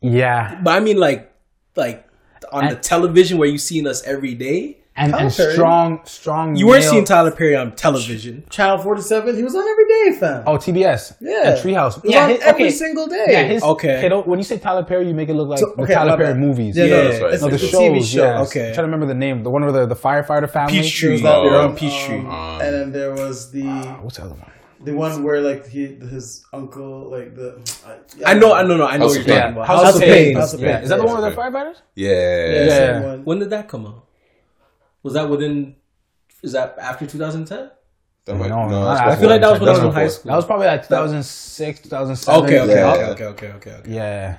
[0.00, 1.32] Yeah, But I mean, like,
[1.74, 2.06] like
[2.52, 4.78] on the television where you seen us every day.
[4.96, 5.52] and, and Perry.
[5.54, 6.54] strong, strong.
[6.54, 8.44] You weren't seeing Tyler Perry on television.
[8.50, 10.44] Channel 47, he was on every day, fam.
[10.46, 11.16] Oh, TBS.
[11.20, 11.50] Yeah.
[11.50, 12.00] And Treehouse.
[12.04, 12.70] Yeah, on his- every okay.
[12.70, 13.26] single day.
[13.30, 13.96] Yeah, his, Okay.
[13.98, 14.08] okay.
[14.08, 16.34] don't- when you say Tyler Perry, you make it look like So- the Tyler Perry
[16.34, 16.38] bad.
[16.40, 16.76] movies.
[16.76, 17.40] Yeah, Yeah, no, that's right.
[17.40, 17.80] No, the it's a shows.
[17.80, 18.22] TV show.
[18.24, 18.42] Yeah.
[18.42, 18.68] Okay.
[18.68, 19.42] I'm trying to remember the name.
[19.42, 20.80] The one where the, the firefighter family.
[20.80, 21.12] Peachtree.
[21.12, 21.60] was that Oh.
[21.68, 22.20] on Peachtree.
[22.20, 23.66] Um, and then there was the
[24.02, 24.50] What's the other one?
[24.84, 27.58] The one where like he his uncle like the
[28.24, 29.40] I know, I know, no, I know House what of you're Payne.
[29.40, 29.66] talking about.
[29.66, 30.24] House, House, of of Payne.
[30.24, 30.36] Payne.
[30.36, 30.74] House of Yeah.
[30.74, 30.82] Payne.
[30.84, 31.76] Is that the one with the firefighters?
[31.94, 32.10] Yeah.
[32.10, 32.68] Yeah, Yeah.
[32.68, 33.24] same one.
[33.24, 34.04] When did that come out?
[35.02, 35.76] Was that within?
[36.42, 37.70] Is that after 2010?
[38.26, 40.08] That might- No, no, I that's feel like that was when I was in high
[40.08, 40.30] school.
[40.30, 42.44] That was probably like 2006, 2007.
[42.44, 42.92] Okay, okay, Yeah.
[42.92, 43.90] okay, okay, okay, okay, okay.
[43.92, 44.36] Yeah.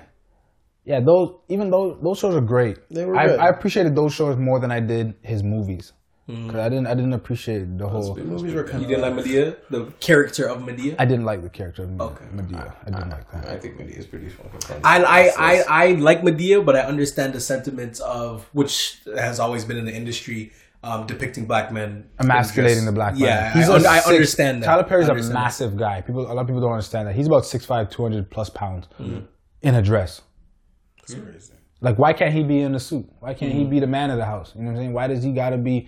[0.85, 2.77] Yeah, those even though those shows are great.
[2.91, 3.39] They were I, good.
[3.39, 5.91] I appreciated those shows more than I did his movies.
[6.29, 6.47] Mm.
[6.49, 8.13] 'Cause I didn't I didn't appreciate the whole.
[8.13, 10.95] The movies were kind You didn't like Madea, the character of Madea.
[10.99, 12.01] I didn't like the character of Madea.
[12.01, 12.25] Okay.
[12.35, 12.73] Madea.
[12.85, 13.47] I didn't like that.
[13.47, 14.81] I think Madea is pretty fucking.
[14.83, 19.63] I, I, I, I like Madea, but I understand the sentiments of which has always
[19.63, 20.51] been in the industry,
[20.83, 23.21] um, depicting black men emasculating the black man.
[23.21, 24.67] Yeah, He's I, a un- I understand that.
[24.67, 25.39] Tyler Perry's a understand that.
[25.43, 26.01] massive guy.
[26.01, 27.15] People, a lot of people don't understand that.
[27.15, 29.19] He's about 6'5", 200 plus pounds Mm-hmm.
[29.61, 30.21] in a dress.
[31.07, 31.53] That's crazy.
[31.79, 33.07] Like, why can't he be in a suit?
[33.21, 33.59] Why can't Mm-hmm.
[33.61, 34.51] he be the man of the house?
[34.55, 34.93] You know what I'm saying?
[34.93, 35.87] Why does he got to be?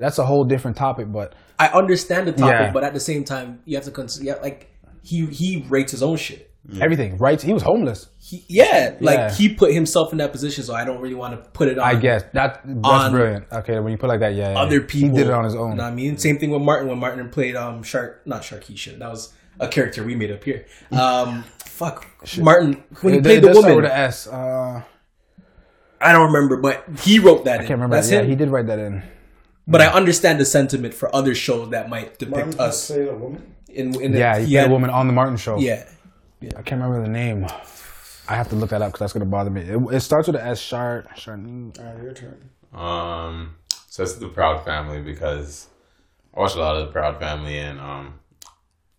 [0.00, 2.72] That's a whole different topic, but I understand the topic, Yeah.
[2.72, 4.70] but at the same time, you have to consider, yeah, like
[5.02, 6.46] he he rates his own shit.
[6.80, 7.16] everything.
[7.18, 7.42] Rights.
[7.42, 8.08] He was homeless.
[8.18, 9.30] He, yeah, like Yeah.
[9.32, 11.86] he put himself in that position, so I don't really want to put it on.
[11.86, 13.44] I guess that that's brilliant.
[13.52, 15.10] Okay, when you put it like that, yeah, yeah, other people.
[15.10, 15.70] He did it on his own.
[15.70, 16.16] You know what I mean?
[16.18, 18.98] Same thing with Martin when Martin played um Shark, not Sharkeisha.
[18.98, 20.64] That was a character we made up here.
[20.92, 22.06] Um, fuck
[22.38, 23.76] Martin when he played the woman.
[23.76, 24.26] with an S.
[24.26, 24.82] Uh,
[26.00, 27.56] I don't remember, but he wrote that.
[27.60, 27.96] I can't remember.
[27.96, 28.28] That's yeah, him.
[28.28, 29.02] he did write that in.
[29.70, 32.90] But I understand the sentiment for other shows that might depict us.
[32.90, 33.54] a woman.
[33.68, 35.58] In, in Yeah, the, he he played had- a woman on the Martin show.
[35.58, 35.84] Yeah,
[36.42, 37.46] I can't remember the name.
[38.28, 39.62] I have to look that up because that's gonna bother me.
[39.62, 40.60] It, it starts with an S.
[40.60, 41.08] Shart.
[41.16, 41.78] Charlene.
[41.78, 42.50] Alright, your turn.
[42.72, 43.56] Um,
[43.88, 45.68] so it's the Proud Family because
[46.36, 48.14] I watched a lot of the Proud Family and um,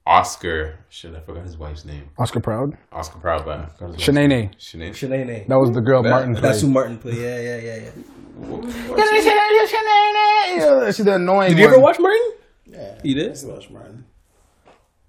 [0.06, 0.80] Oscar.
[0.90, 2.10] Shit, I forgot his wife's name.
[2.18, 2.78] Oscar Proud.
[2.92, 4.54] Oscar Proud, but I forgot Shanae.
[4.58, 4.90] Shanae.
[4.92, 5.48] Shanae.
[5.48, 6.44] That was the girl Martin played.
[6.44, 7.16] That's who Martin played.
[7.18, 7.90] Yeah, yeah, yeah, yeah.
[9.68, 10.96] Shanae.
[10.96, 11.50] She's the annoying.
[11.50, 11.84] Did you ever one.
[11.84, 12.32] watch Martin?
[12.66, 13.00] Yeah.
[13.04, 13.28] You did?
[13.28, 14.06] Let's watch Martin.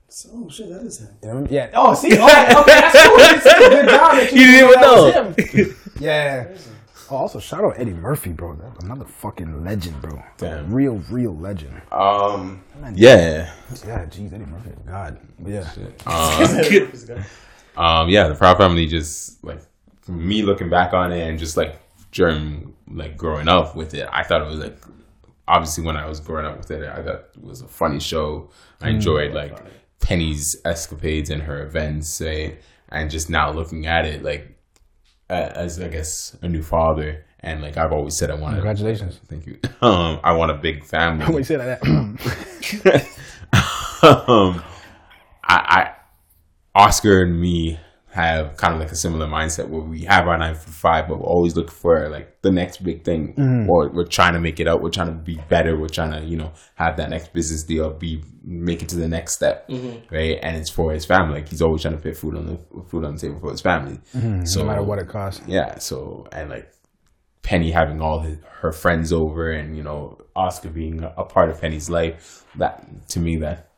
[0.08, 1.46] So, oh shit, that is him.
[1.50, 1.70] Yeah.
[1.74, 2.12] Oh, see.
[2.12, 3.14] Okay, okay that's cool.
[3.18, 5.64] It's a good job that You didn't even that was know.
[5.64, 5.76] him.
[6.00, 6.48] Yeah.
[7.10, 8.54] Oh, also shout out Eddie Murphy, bro.
[8.56, 10.22] That's another fucking legend, bro.
[10.38, 10.72] Damn.
[10.72, 11.80] Real, real legend.
[11.90, 12.62] Um,
[12.94, 13.52] yeah.
[13.86, 15.18] Yeah, jeez, Eddie Murphy, God.
[15.44, 15.68] Yeah.
[17.74, 19.58] Um, yeah, the Proud Family just like
[20.06, 21.80] me looking back on it and just like
[22.10, 24.78] during like growing up with it, I thought it was like
[25.48, 28.50] obviously when I was growing up with it, I thought it was a funny show.
[28.80, 29.58] I enjoyed like
[30.00, 34.58] Penny's escapades and her events, say, and just now looking at it like
[35.28, 37.24] as I guess a new father.
[37.40, 38.54] And like I've always said, I want.
[38.54, 39.20] Congratulations.
[39.28, 39.58] Thank you.
[39.82, 41.24] Um, I want a big family.
[41.26, 42.16] When you say that, um,
[45.42, 45.90] I, I,
[46.72, 47.80] Oscar and me
[48.12, 51.18] have kind of like a similar mindset where we have our nine for five, but
[51.18, 53.66] we're always looking for like the next big thing, mm.
[53.66, 54.82] or we're trying to make it out.
[54.82, 55.80] We're trying to be better.
[55.80, 59.08] We're trying to, you know, have that next business deal, be make it to the
[59.08, 60.14] next step, mm-hmm.
[60.14, 60.38] right?
[60.42, 61.40] And it's for his family.
[61.40, 63.62] Like he's always trying to put food on the food on the table for his
[63.62, 63.98] family.
[64.14, 64.44] Mm-hmm.
[64.44, 65.40] So no matter what it costs.
[65.46, 65.78] yeah.
[65.78, 66.70] So and like
[67.42, 71.48] Penny having all his, her friends over, and you know Oscar being a, a part
[71.48, 72.44] of Penny's life.
[72.56, 73.70] That to me, that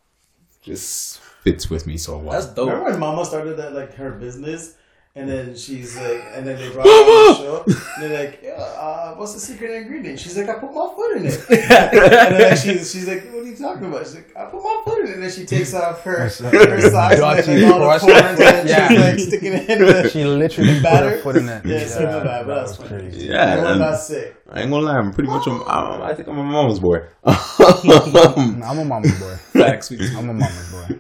[0.61, 2.33] just fits with me so well.
[2.33, 2.69] That's dope.
[2.71, 4.75] Remember when Mama started that like her business,
[5.17, 7.65] and then she's like, and then they brought her on the show.
[7.95, 11.17] And they're like, yeah, uh, "What's the secret ingredient?" She's like, "I put my foot
[11.19, 14.37] in it." and then like, she's she's like, "What are you talking about?" She's like,
[14.37, 17.45] "I put my foot in it." And then she takes off her her socks, like,
[17.45, 18.05] Dirty all the crust.
[18.05, 18.89] corners, and Yeah.
[18.89, 20.09] she's like sticking it in the.
[20.11, 21.11] She literally put Batter?
[21.11, 21.65] her foot in it.
[21.65, 23.27] Yeah, something like that, but that that's was crazy.
[23.27, 24.37] yeah, Everyone and got sick.
[24.51, 25.47] I ain't gonna lie, I'm pretty much.
[25.47, 27.03] I think I'm a mama's boy.
[27.25, 29.35] I'm a mama's boy.
[29.53, 29.91] Facts.
[29.91, 30.07] we do.
[30.19, 30.99] I'm a mama's boy.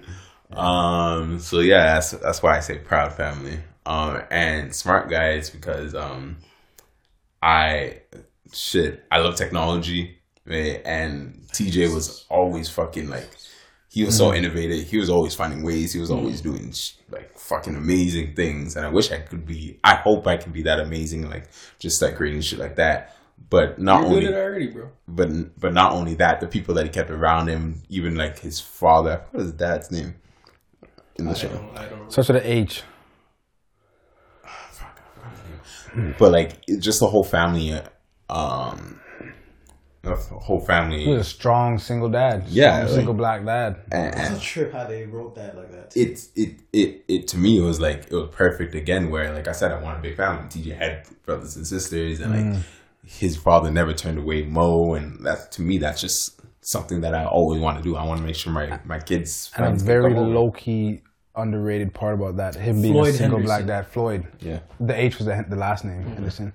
[0.57, 1.39] Um.
[1.41, 3.59] So yeah, that's that's why I say proud family.
[3.87, 4.23] Um.
[4.31, 6.39] And smart guys because um,
[7.43, 8.03] I
[8.53, 9.05] shit.
[9.11, 10.81] I love technology, right?
[10.85, 13.29] And TJ was always fucking like.
[13.89, 14.89] He was so innovative.
[14.89, 15.93] He was always finding ways.
[15.93, 16.75] He was always doing
[17.11, 18.75] like fucking amazing things.
[18.75, 19.79] And I wish I could be.
[19.85, 21.31] I hope I can be that amazing.
[21.31, 21.49] Like
[21.79, 23.15] just like creating shit like that.
[23.51, 24.91] But not You're only already, bro.
[25.07, 28.59] but but not only that, the people that he kept around him, even like his
[28.59, 29.23] father.
[29.31, 30.17] What is his dad's name
[31.17, 31.49] in the show?
[31.77, 32.11] I don't.
[32.13, 32.83] Starts with an H.
[36.19, 37.73] But like just the whole family,
[38.29, 39.01] um,
[40.03, 42.45] the whole He was family, a strong single dad.
[42.49, 43.77] Yeah, Strong like- single black dad.
[43.93, 45.97] and, It's and a trip how they wrote that like that.
[45.97, 49.09] it it it it to me it was like it was perfect again.
[49.11, 50.49] Where like I said, I want a big family.
[50.49, 52.63] TJ had brothers and sisters, and like
[53.07, 56.34] his father never turned away Mo, and that to me that's just
[56.67, 57.97] something that I always want to do.
[57.97, 61.03] I want to make sure my my kids And a very low key
[61.37, 63.67] underrated part about that, him being Floyd a single Henderson.
[63.67, 64.27] black dad, Floyd.
[64.41, 64.61] Yeah.
[64.81, 66.53] The H was the, the last name, Henderson.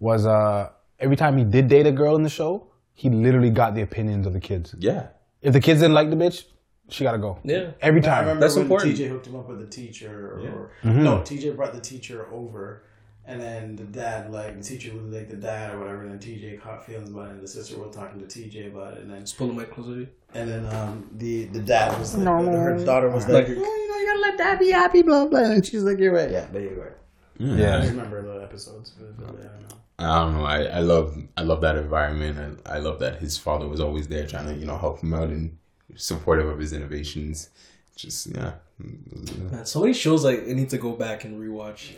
[0.00, 3.74] Was uh every time he did date a girl in the show, he literally got
[3.74, 4.74] the opinions of the kids.
[4.78, 5.08] Yeah.
[5.42, 6.44] If the kids didn't like the bitch,
[6.88, 7.38] she gotta go.
[7.44, 7.70] Yeah.
[7.80, 8.20] Every I time.
[8.20, 8.96] remember That's when important.
[8.96, 11.02] TJ hooked him up with the teacher, or Mm-hmm.
[11.04, 12.84] no, TJ brought the teacher over,
[13.26, 16.18] and then the dad, like the teacher, would like the dad or whatever, and then
[16.18, 19.10] TJ caught feelings about it, and the sister was talking to TJ about it, and
[19.10, 20.08] then Just pull the mic closer you.
[20.34, 23.88] and then um the the dad was like, her daughter was like, Like- oh, you
[23.88, 26.46] know, you gotta let dad be happy, blah blah, and she's like, you're right, yeah,
[26.52, 26.92] but you're right.
[27.40, 27.78] I Yeah.
[27.80, 29.76] just remember the episodes, but, but, I don't know.
[29.98, 30.44] I don't know.
[30.44, 32.38] I, I love I love that environment.
[32.38, 35.14] and I love that his father was always there trying to you know help him
[35.14, 35.56] out and
[35.96, 37.50] supportive of his innovations.
[37.96, 41.92] Just yeah, Man, so many shows like I need to go back and rewatch.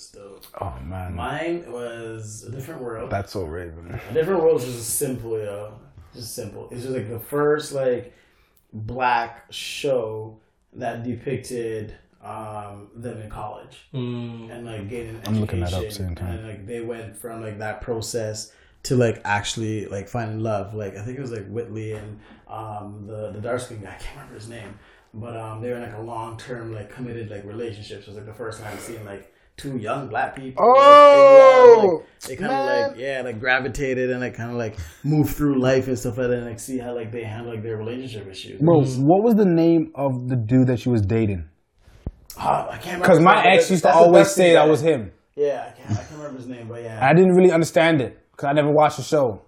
[0.00, 0.46] It was dope.
[0.60, 1.14] Oh man.
[1.14, 3.10] Mine was a different world.
[3.10, 4.00] That's so Raven.
[4.10, 5.74] A different world is just simple, yo.
[6.14, 6.68] Just simple.
[6.70, 8.14] It's just like the first like
[8.72, 10.38] black show
[10.72, 11.94] that depicted
[12.24, 16.06] um, them in college and like getting an I'm looking that up education.
[16.08, 16.38] same time.
[16.38, 18.52] And like they went from like that process
[18.84, 20.72] to like actually like finding love.
[20.74, 23.90] Like I think it was like Whitley and um, the the dark skin guy.
[23.90, 24.78] I can't remember his name.
[25.12, 28.04] but um, they were in like a long term like committed like relationships.
[28.04, 30.64] It was like the first time seeing like two young black people.
[30.64, 34.78] Oh, like, they kind of like oh, yeah, like gravitated and like kind of like
[35.04, 37.62] move through life and stuff like that, and like see how like they handle like
[37.62, 38.60] their relationship issues.
[38.60, 41.48] Bro, what was the name of the dude that she was dating?
[42.38, 43.04] Oh, I can't remember.
[43.04, 45.12] Because my name, ex used to always say that was him.
[45.36, 46.98] Yeah, I can't, I can't remember his name, but yeah.
[47.02, 49.42] I didn't really understand it because I never watched the show.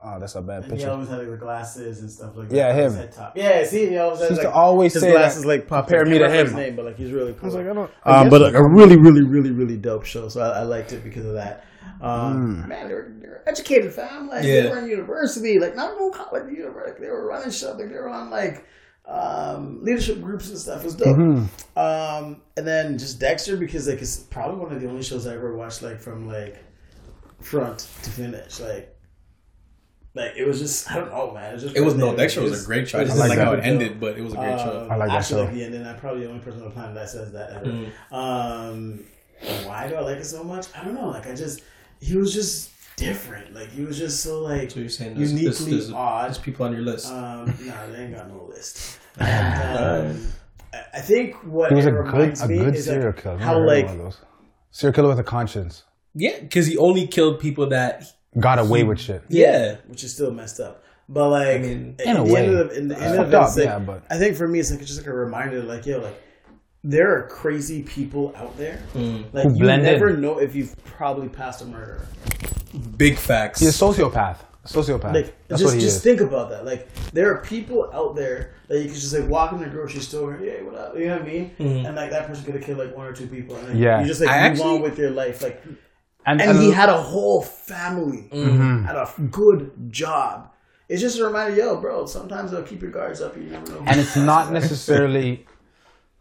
[0.00, 0.64] Oh, that's a bad picture.
[0.64, 0.90] And he picture.
[0.92, 2.54] always had like the glasses and stuff like that.
[2.56, 3.00] Yeah, his him.
[3.00, 3.36] head top.
[3.36, 6.06] Yeah, see, he always had, like, to always his say glasses that, like popped compare
[6.06, 6.46] me to I him.
[6.46, 7.42] His name, but like he's really cool.
[7.42, 7.90] I was like, I don't.
[8.04, 10.28] I Um, but like a really, really, really, really dope show.
[10.28, 11.64] So I, I liked it because of that.
[12.00, 12.68] Um, Hmm.
[12.68, 14.28] Man, they were, they were educated fam.
[14.28, 14.62] Like Yeah.
[14.62, 17.00] they were in university, like not no college, university.
[17.02, 17.76] They were running stuff.
[17.78, 18.64] Like they were on like
[19.04, 20.82] um, leadership groups and stuff.
[20.82, 21.16] It was dope.
[21.16, 21.78] Mm-hmm.
[21.78, 25.34] Um, and then just Dexter because like it's probably one of the only shows I
[25.34, 26.62] ever watched like from like
[27.40, 28.60] front to finish.
[28.60, 28.94] Like.
[30.18, 31.50] Like it was just I don't know man.
[31.50, 32.16] It was, just It was no fascinating.
[32.24, 32.98] Dexter It was a great show.
[32.98, 34.82] I it just was didn't like how it ended, but it was a great show.
[34.82, 35.44] Um, I like that actually show.
[35.44, 35.86] like the ending.
[35.86, 37.66] I'm probably the only person on the planet that says that ever.
[37.66, 38.14] Mm-hmm.
[38.14, 39.04] Um,
[39.64, 40.66] why do I like it so much?
[40.76, 41.08] I don't know.
[41.08, 41.62] Like I just,
[42.00, 43.54] he was just different.
[43.54, 46.24] Like he was just so like So you're saying there's, uniquely there's, there's, odd.
[46.26, 47.06] there's people on your list.
[47.12, 48.98] Um, nah, they ain't got no list.
[49.20, 50.26] And, um,
[50.72, 53.06] I- I think what He was it a good, reminds a me good is serial
[53.06, 53.38] like killer.
[53.38, 54.20] How never heard of like one of those.
[54.70, 55.84] serial killer with a conscience
[56.14, 58.02] yeah, because he only killed people that.
[58.38, 59.22] Got away with shit.
[59.28, 60.82] Yeah, which is still messed up.
[61.08, 62.46] But like, mean, in, a way.
[62.54, 64.80] of in the end of it, like, yeah, but- I think for me, it's like
[64.80, 66.22] it's just like a reminder, like yo, like
[66.84, 68.76] there are crazy people out there.
[68.92, 69.22] Hmm.
[69.32, 69.92] Like Who you blend in.
[69.92, 72.06] never know if you've probably passed a murderer.
[72.96, 73.60] big facts.
[73.60, 74.36] He's a sociopath.
[74.64, 75.14] A sociopath.
[75.14, 76.02] Like That's just what he just is.
[76.02, 76.64] think about that.
[76.66, 80.00] Like there are people out there that you can just like walk in the grocery
[80.00, 80.94] store, hey, what up?
[80.96, 81.50] You know what I mean?
[81.56, 81.86] Hmm.
[81.86, 83.56] And like that person could have killed like one or two people.
[83.56, 84.00] And like, Yeah.
[84.02, 85.42] you just like I move actually- on with your life.
[85.42, 85.62] Like
[86.28, 88.84] and, and and he had a whole family, Mm-hmm.
[88.84, 90.50] had a good job.
[90.88, 92.06] It's just a reminder, yo, bro.
[92.06, 93.36] Sometimes they'll keep your guards up.
[93.36, 93.82] You never know.
[93.86, 95.46] and it's not necessarily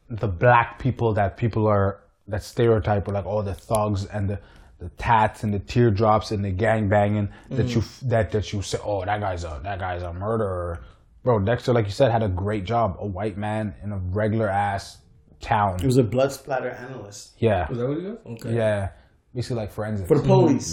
[0.09, 4.39] the black people that people are that stereotype are like all the thugs and the
[4.79, 8.77] the tats and the teardrops and the gang banging that you that that you say
[8.83, 10.83] oh that guy's a that guy's a murderer
[11.23, 14.47] bro Dexter like you said had a great job a white man in a regular
[14.49, 14.97] ass
[15.41, 18.17] town He was a blood splatter analyst yeah Was that what he was?
[18.27, 18.55] Okay.
[18.55, 18.89] yeah
[19.37, 20.71] basically like forensics for the police.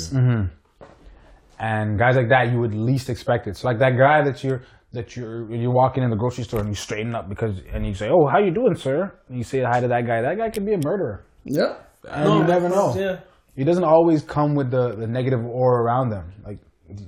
[1.59, 3.57] and guys like that you would least expect it.
[3.57, 4.63] So like that guy that you're
[4.93, 7.95] that you're you're walking in the grocery store and you straighten up because and you
[7.95, 10.19] say, "Oh, how you doing, sir?" And you say hi to that guy.
[10.23, 11.75] That guy could be a murderer, Yeah.
[12.09, 12.95] and you never know.
[12.97, 13.17] Yeah.
[13.57, 16.27] He doesn't always come with the, the negative aura around them.
[16.47, 16.59] Like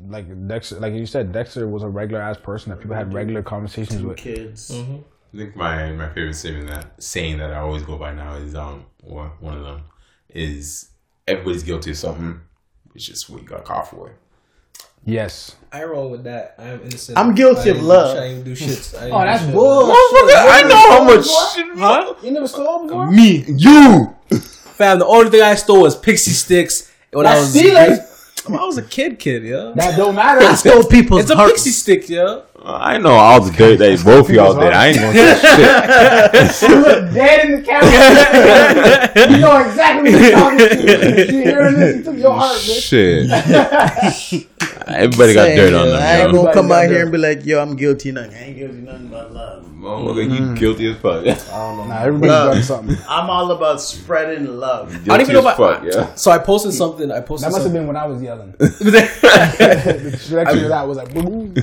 [0.09, 3.43] like Dexter, like you said, Dexter was a regular ass person that people had regular
[3.43, 4.17] conversations with.
[4.17, 4.71] Kids.
[4.73, 8.55] I think my, my favorite saying that saying that I always go by now is
[8.55, 9.83] um or one of them
[10.31, 10.91] is
[11.27, 12.41] everybody's guilty of something.
[12.95, 14.15] It's just what you got caught for.
[15.05, 15.55] Yes.
[15.71, 16.55] I roll with that.
[16.59, 17.17] I am innocent.
[17.17, 18.17] I'm guilty of love.
[18.19, 18.93] I ain't do shit.
[18.99, 19.55] I ain't Oh, that's shit.
[19.55, 19.93] bull.
[19.93, 21.79] I know how much shit.
[21.79, 22.15] Huh?
[22.23, 23.11] You never stole before?
[23.11, 23.45] Me.
[23.47, 24.17] You.
[24.77, 27.99] Fam, the only thing I stole was pixie sticks when I That's was stealing.
[28.61, 29.75] I was a kid, kid, yo.
[29.75, 30.41] That don't matter.
[30.45, 31.53] I Stole people's It's a hearts.
[31.65, 32.45] pixie stick, yo.
[32.69, 34.73] I know all the dirt that both of y'all did.
[34.73, 36.71] I ain't gonna say shit.
[36.71, 39.31] you look dead in the camera.
[39.31, 41.33] you know exactly what you're talking to.
[41.33, 41.97] You hearing this?
[41.97, 43.29] You took your heart, shit.
[43.29, 44.31] bitch.
[44.31, 44.49] shit.
[44.89, 46.03] Everybody got Saying, dirt on yo, them.
[46.03, 48.13] I ain't gonna come out here and be like, yo, I'm guilty.
[48.13, 48.35] Nothing.
[48.35, 49.65] I ain't guilty nothing but love.
[49.65, 50.59] Motherfucker, you mm.
[50.59, 51.27] guilty as fuck.
[51.27, 52.55] I don't Nah, everybody's Love.
[52.55, 52.97] done something.
[53.09, 54.93] I'm all about spreading love.
[54.93, 55.85] I don't even know about.
[55.85, 56.15] if fuck, yeah.
[56.15, 57.13] So I posted something.
[57.13, 57.49] I posted.
[57.49, 58.53] That must have been when I was yelling.
[58.59, 61.55] the trajectory of that was like, boom.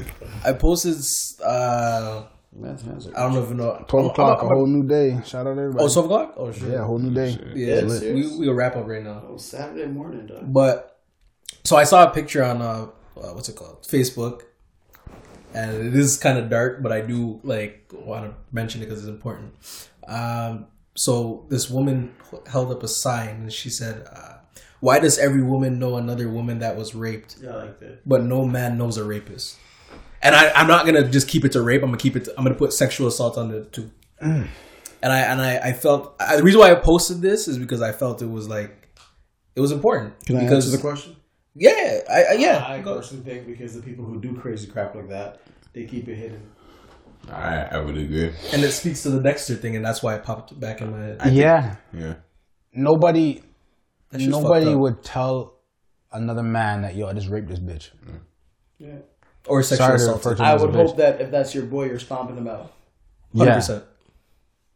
[0.46, 0.96] I posted.
[1.44, 2.24] Uh,
[2.62, 2.68] I
[3.16, 3.84] don't even know.
[3.88, 5.20] 12 o'clock, a I'm- I'm- whole new day.
[5.26, 5.84] Shout out to everybody.
[5.86, 6.34] Oh, 12 o'clock?
[6.38, 6.70] Oh, shit.
[6.70, 7.30] yeah, a whole new day.
[7.56, 8.32] Yeah, Yeah, serious?
[8.32, 9.24] we we will wrap up right now.
[9.28, 10.54] Oh, Saturday morning, dog.
[10.54, 11.00] But
[11.64, 12.88] so I saw a picture on uh,
[13.18, 14.42] uh what's it called Facebook,
[15.54, 19.00] and it is kind of dark, but I do like want to mention it because
[19.00, 19.54] it's important.
[20.08, 22.14] Um, so this woman
[22.48, 24.34] held up a sign and she said, uh,
[24.80, 28.08] "Why does every woman know another woman that was raped, Yeah, I like that.
[28.08, 29.58] but no man knows a rapist?"
[30.24, 31.84] And I, I'm not gonna just keep it to rape.
[31.84, 32.26] I'm gonna keep it.
[32.26, 33.92] To, I'm gonna put sexual assault on it too.
[34.20, 34.48] And
[35.04, 37.92] I and I, I felt I, the reason why I posted this is because I
[37.92, 38.88] felt it was like
[39.56, 41.18] it was important Can I because answer the question?
[41.56, 42.66] yeah, I, I yeah.
[42.66, 42.96] I go.
[42.96, 45.42] personally think because the people who do crazy crap like that,
[45.74, 46.50] they keep it hidden.
[47.30, 48.34] I, I would agree.
[48.52, 51.00] And it speaks to the Dexter thing, and that's why it popped back in my
[51.00, 51.34] head.
[51.34, 51.76] Yeah.
[51.94, 52.16] Yeah.
[52.74, 53.42] Nobody,
[54.12, 55.60] nobody would tell
[56.12, 57.92] another man that, yo, I just raped this bitch.
[58.78, 58.98] Yeah.
[59.48, 60.18] Or sexual Sorry to assault.
[60.18, 60.88] refer to him I as a would bitch.
[60.88, 62.72] hope that if that's your boy, you're stomping him out.
[63.36, 63.56] Hundred Yeah.
[63.56, 63.84] percent.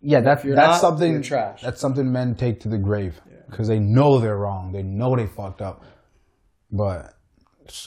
[0.02, 1.11] Yeah, that, you're that's not, something.
[1.11, 1.61] you're trash.
[1.61, 3.19] That's something men take to the grave
[3.49, 4.72] because they know they're wrong.
[4.72, 5.84] They know they fucked up.
[6.72, 7.14] But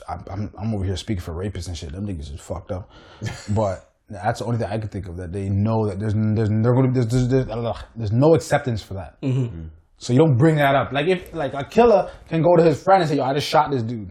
[0.08, 1.92] I'm, I'm, I'm over here speaking for rapists and shit.
[1.92, 2.90] Them niggas is fucked up.
[3.54, 6.48] but That's the only thing I can think of that they know that there's there's
[6.48, 9.20] they're gonna, there's, there's, there's, ugh, there's no acceptance for that.
[9.22, 9.66] Mm-hmm.
[9.98, 10.92] So you don't bring that up.
[10.92, 13.46] Like if like a killer can go to his friend and say, "Yo, I just
[13.46, 14.10] shot this dude," and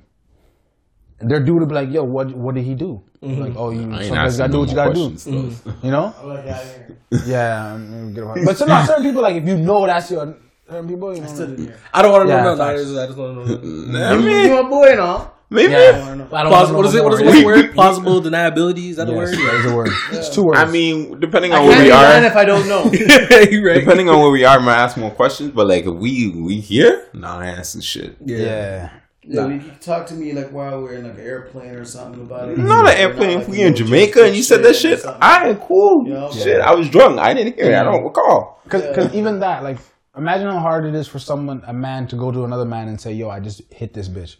[1.21, 3.41] their dude would be like, "Yo, what what did he do?" Mm-hmm.
[3.41, 5.73] Like, "Oh, you I sometimes gotta do what you gotta do." questions, though.
[5.83, 6.13] You know?
[6.21, 6.97] I'm like, out of here.
[7.25, 7.73] Yeah.
[7.73, 8.23] I mean, get.
[8.45, 10.37] But some not certain people like if you know that's your
[10.69, 11.27] certain people, you know.
[11.27, 11.77] Stood in here.
[11.93, 12.55] I don't want to Yeah, know.
[12.55, 14.09] No, I just, I just want to know.
[14.13, 15.31] I mean, You a boy, no?
[15.49, 15.71] maybe.
[15.73, 15.79] Yeah.
[15.89, 17.03] I don't Plaus- wanna what is it?
[17.03, 17.73] What is, the word?
[17.73, 18.89] Plausible deniability?
[18.91, 19.47] Is that the Yes, word?
[19.47, 19.89] that is a word.
[20.11, 20.59] It's two words.
[20.59, 22.83] I mean, depending on can't where we lying are, if I don't know.
[22.85, 23.79] Right.
[23.81, 25.51] depending on where we are, I might ask more questions.
[25.51, 28.15] But like, if we we here, nah, I ain't asking shit.
[28.23, 28.91] yeah.
[29.31, 32.49] Yeah, you talk to me like while we're in like an airplane or something about
[32.49, 32.57] it.
[32.57, 33.41] Not an airplane.
[33.41, 36.07] If we in Jamaica and you said that shit, I ain't cool.
[36.07, 36.31] Yeah.
[36.31, 37.19] Shit, I was drunk.
[37.19, 37.75] I didn't hear it.
[37.75, 38.59] I don't recall.
[38.63, 39.77] Because even that, like,
[40.17, 42.99] imagine how hard it is for someone, a man, to go to another man and
[42.99, 44.37] say, "Yo, I just hit this bitch,"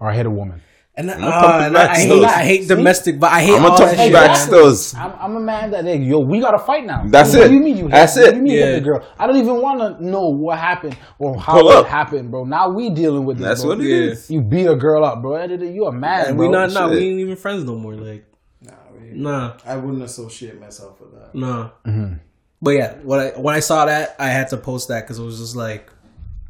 [0.00, 0.60] or "I hit a woman."
[0.96, 2.24] And, I, gonna uh, and back I, hate, still.
[2.26, 4.12] I hate domestic, but I hate I'm all gonna talk that you shit.
[4.12, 4.74] back Exactly.
[4.76, 5.00] still.
[5.02, 7.02] I'm, I'm a man that, like, yo, we gotta fight now.
[7.06, 7.48] That's what it.
[7.48, 8.66] do you mean you hit That's What do you mean you Yeah.
[8.66, 9.06] hit the girl?
[9.18, 11.86] I don't even want to know what happened or how Pull it up.
[11.88, 12.44] happened, bro.
[12.44, 13.46] Now we dealing with this.
[13.46, 13.70] That's bro.
[13.70, 13.96] what it Yeah.
[14.12, 14.30] is.
[14.30, 15.42] You beat a girl up, bro.
[15.44, 16.46] You a man, And bro.
[16.46, 17.94] we not, nah, we ain't even friends no more.
[17.96, 18.24] Like,
[18.62, 21.34] Nah, we- nah, I wouldn't associate myself with that.
[21.34, 21.70] nah.
[21.84, 22.14] Mm-hmm.
[22.62, 25.24] But yeah, when I when I saw that, I had to post that because it
[25.24, 25.90] was just like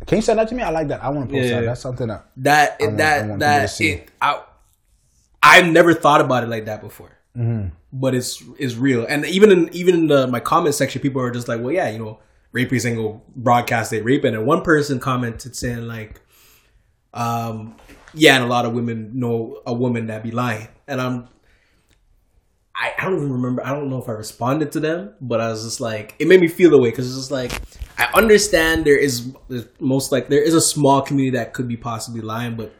[0.07, 0.63] Can you send that to me?
[0.63, 1.03] I like that.
[1.03, 1.61] I want to post Yeah.
[1.61, 1.67] that.
[1.67, 2.27] That's something that.
[2.37, 2.77] that.
[2.81, 4.09] I that want people to that it.
[4.21, 4.43] I
[5.43, 7.11] I've never thought about it like that before.
[7.37, 7.69] Mm-hmm.
[7.93, 11.31] But it's it's real, and even in even in the, my comment section, people are
[11.31, 12.19] just like, "Well, yeah, you know,
[12.87, 16.21] ain't go broadcast they rape," And one person commented saying like,
[17.13, 17.77] um,
[18.15, 21.29] "Yeah, and a lot of women know a woman that be lying," and I'm
[22.75, 23.65] I, I don't even remember.
[23.65, 26.41] I don't know if I responded to them, but I was just like, it made
[26.41, 27.53] me feel the way because it's just like
[27.99, 31.77] I understand there is there's most like there is a small community that could be
[31.77, 32.73] possibly lying, but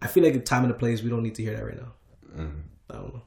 [0.00, 1.76] I feel like the time and the place we don't need to hear that right
[1.76, 1.92] now.
[2.36, 2.58] Mm-hmm.
[2.90, 3.22] I don't know,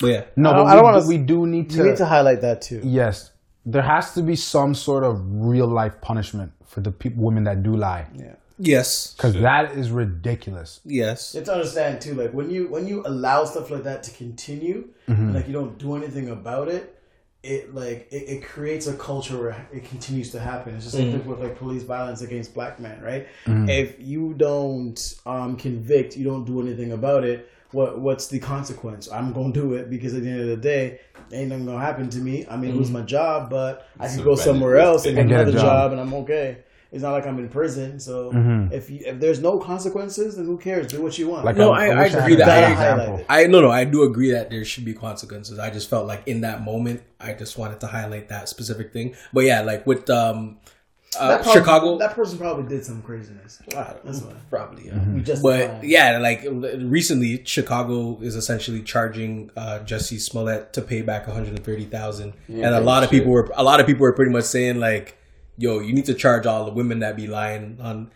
[0.00, 1.88] but yeah, No, I but don't- we, I don't wanna- we do need You to.
[1.90, 2.80] need to highlight that too.
[2.84, 3.30] yes,
[3.66, 7.62] there has to be some sort of real life punishment for the people, women that
[7.62, 8.34] do lie, Yeah.
[8.58, 10.80] yes, because that is ridiculous.
[10.84, 14.02] yes, You have to understand too, like when you when you allow stuff like that
[14.04, 16.96] to continue, and, like you don't do anything about it,
[17.42, 20.74] it like it, it creates a culture where it continues to happen.
[20.74, 23.26] It's just like with like police violence against black men, right?
[23.46, 23.68] Mm.
[23.68, 27.50] If you don't um, convict, you don't do anything about it.
[27.72, 29.10] What what's the consequence?
[29.10, 31.00] I'm gonna do it because at the end of the day,
[31.32, 32.44] ain't nothing gonna happen to me.
[32.50, 35.30] I may lose my job, but I can So go somewhere else and get and
[35.30, 35.62] get a another job.
[35.62, 36.58] job, and I'm okay.
[36.92, 38.32] It's not like I'm in prison, so
[38.72, 40.88] if you, if there's no consequences, then who cares?
[40.88, 41.44] Do what you want.
[41.44, 43.26] Like No, I, I- I agree had that- a I- better example.
[43.28, 45.58] I no no I do agree that there should be consequences.
[45.60, 49.14] I just felt like in that moment, I just wanted to highlight that specific thing.
[49.32, 50.58] But yeah, like with um,
[51.18, 53.62] uh, That probably- Chicago, That person probably did some craziness.
[53.68, 54.32] That's why.
[54.48, 54.92] probably yeah.
[54.94, 55.14] Mm-hmm.
[55.14, 61.02] We just But yeah, like recently, Chicago is essentially charging uh, Jussie Smollett to pay
[61.02, 63.86] back one hundred and thirty thousand, and a lot of people were a lot of
[63.86, 65.16] people were pretty much saying like,
[65.60, 68.10] "Yo, you need to charge all the women that be lying on."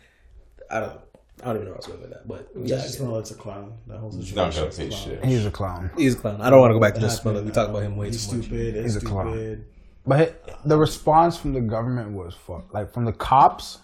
[0.70, 1.00] I don't,
[1.42, 3.34] I don't even know what I was going with that, but yeah, Jussie Smollett's a
[3.34, 3.74] clown.
[3.86, 4.36] That whole situation.
[4.36, 4.90] Not gonna a clown.
[4.90, 5.24] shit.
[5.24, 5.90] He's a clown.
[5.96, 6.40] he's a clown.
[6.40, 7.16] I don't want to go back to this.
[7.16, 7.44] That Smollett.
[7.44, 8.46] We talk about him way He's too much.
[8.46, 8.82] stupid.
[8.82, 9.64] He's a clown.
[10.06, 12.72] But the response from the government was fuck.
[12.72, 13.78] Like from the cops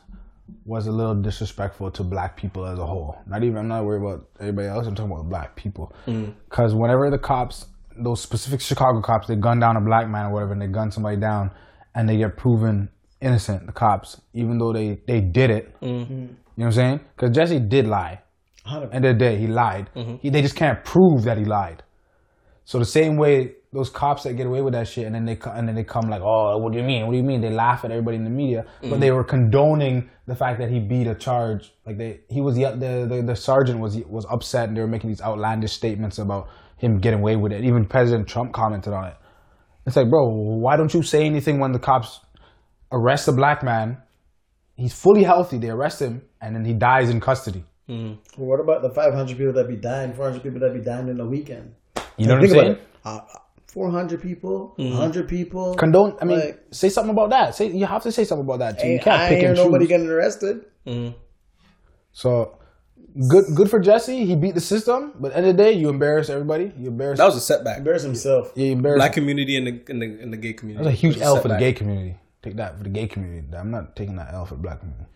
[0.64, 3.18] was a little disrespectful to black people as a whole.
[3.26, 4.86] Not even I'm not worried about everybody else.
[4.86, 5.94] I'm talking about black people.
[6.06, 6.34] Mm.
[6.48, 7.66] Because whenever the cops,
[7.96, 10.90] those specific Chicago cops, they gun down a black man or whatever, and they gun
[10.90, 11.50] somebody down,
[11.94, 12.88] and they get proven
[13.20, 15.80] innocent, the cops, even though they they did it.
[15.80, 16.12] Mm-hmm.
[16.12, 17.00] You know what I'm saying?
[17.16, 18.20] Because Jussie did lie.
[18.66, 18.94] 100%.
[18.94, 19.90] End of the day, he lied.
[19.96, 20.16] Mm-hmm.
[20.20, 21.82] He, they just can't prove that he lied.
[22.64, 25.38] So the same way those cops that get away with that shit, and then they
[25.44, 27.06] and then they come like, oh, what do you mean?
[27.06, 27.40] What do you mean?
[27.40, 29.00] They laugh at everybody in the media, but mm-hmm.
[29.00, 31.72] they were condoning the fact that he beat a charge.
[31.86, 34.88] Like they, he was the the the, the sergeant was was upset, and they were
[34.88, 37.64] making these outlandish statements about him getting away with it.
[37.64, 39.16] Even President Trump commented on it.
[39.86, 42.20] It's like, bro, why don't you say anything when the cops
[42.92, 43.98] arrest a black man?
[44.76, 45.58] He's fully healthy.
[45.58, 47.64] They arrest him, and then he dies in custody.
[47.86, 48.14] Hmm.
[48.38, 51.20] Well, what about the 500 people that be dying, 400 people that be dying in
[51.20, 51.74] a weekend?
[52.16, 52.76] You know what I'm Think about saying?
[52.76, 52.82] it.
[53.04, 53.38] Uh, uh
[53.72, 54.90] 400 people, hmm.
[54.90, 55.74] 100 people.
[55.74, 56.16] Condone.
[56.20, 57.54] I mean, Like- say something about that.
[57.54, 58.88] Say you have to say something about that too.
[58.88, 59.88] You can't I pick ain't and hear nobody choose.
[59.88, 60.64] getting arrested.
[60.86, 61.08] Hmm.
[62.12, 62.58] So
[63.28, 64.26] good, good for Jussie.
[64.26, 66.72] He beat the system, but end of the day, you embarrass everybody.
[66.76, 67.18] You embarrass.
[67.18, 67.78] That was a setback.
[67.78, 68.52] Embarrass himself.
[68.56, 68.98] yeah, you embarrass.
[68.98, 70.84] Black community and the in the in the gay community.
[70.84, 72.16] That's a huge It was L for the gay community.
[72.42, 73.46] Take that for the gay community.
[73.56, 75.06] I'm not taking that L for the black community.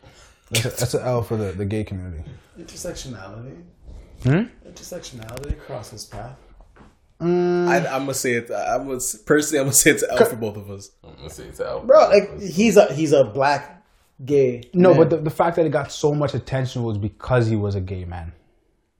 [0.50, 2.22] That's, a, that's an L for the, the gay community.
[2.58, 3.62] Intersectionality.
[4.22, 4.42] Hmm?
[4.68, 6.36] Intersectionality crosses path.
[7.20, 8.50] I, I'm gonna say it.
[8.50, 9.60] I'm gonna personally.
[9.60, 10.90] I'm gonna say it's an L for both of us.
[11.02, 11.86] I'm gonna say it's out.
[11.86, 13.82] Bro, like he's a he's a black
[14.24, 14.68] gay.
[14.74, 14.98] No, man.
[14.98, 17.80] but the, the fact that it got so much attention was because he was a
[17.80, 18.32] gay man.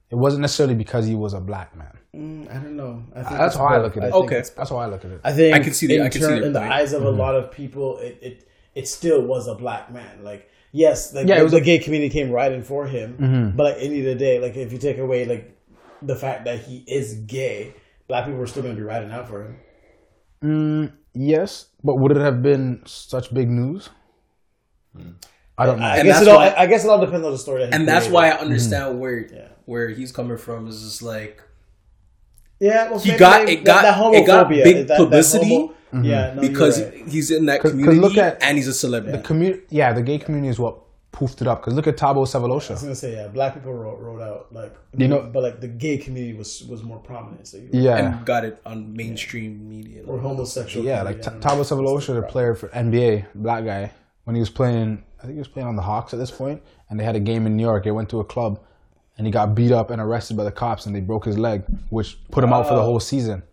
[0.09, 1.97] it wasn't necessarily because he was a black man.
[2.15, 3.03] Mm, I don't know.
[3.13, 4.11] I think That's it's how I look at it.
[4.11, 4.43] think Okay.
[4.55, 5.21] That's how I look at it.
[5.23, 7.03] I think I can see the- in, I can see turn- in the eyes of
[7.03, 10.23] a lot of people, it, it it still was a black man.
[10.23, 13.53] Like yes, like Yeah, it the, was the a- gay community came riding for him,
[13.57, 15.57] but like any of the day, like if you take away like
[16.01, 17.73] the fact that he is gay,
[18.07, 19.55] black people were still going to be riding out for him.
[20.43, 23.89] Mm, yes, but would it have been such big news?
[25.57, 25.85] I don't know.
[25.85, 26.35] I And guess it all.
[26.37, 27.61] why- I guess it all depends on the story.
[27.61, 28.13] That he and that's created.
[28.13, 29.47] why I understand where Yeah.
[29.65, 30.67] where he's coming from.
[30.67, 31.41] Is just like
[32.59, 35.55] Yeah, well, He maybe- got- maybe it got- that it got big that- that publicity
[35.55, 36.41] homo- Yeah, no, mm-hmm.
[36.41, 37.07] because right.
[37.07, 39.17] he's in that 'Cause- 'cause community look at- and he's a celebrity.
[39.17, 40.79] The community, yeah, the gay community is what
[41.13, 41.61] poofed it up.
[41.61, 42.33] Because look at Thabo I was
[42.81, 45.97] gonna say yeah, black people wrote, wrote out like You know- but like the gay
[45.97, 47.47] community was was more prominent.
[47.47, 50.03] So you Yeah, and got it on mainstream media.
[50.05, 50.85] or homosexual.
[50.85, 51.83] yeah, like community, T- I don't Thabo know.
[51.97, 53.91] Sefolosha, the player for NBA, black guy,
[54.25, 56.61] when he was playing, I think he was playing on the Hawks at this point,
[56.89, 57.85] and they had a game in New York.
[57.85, 58.59] They went to a club,
[59.17, 61.63] and he got beat up and arrested by the cops, and they broke his leg,
[61.89, 63.43] which put him out for the whole season.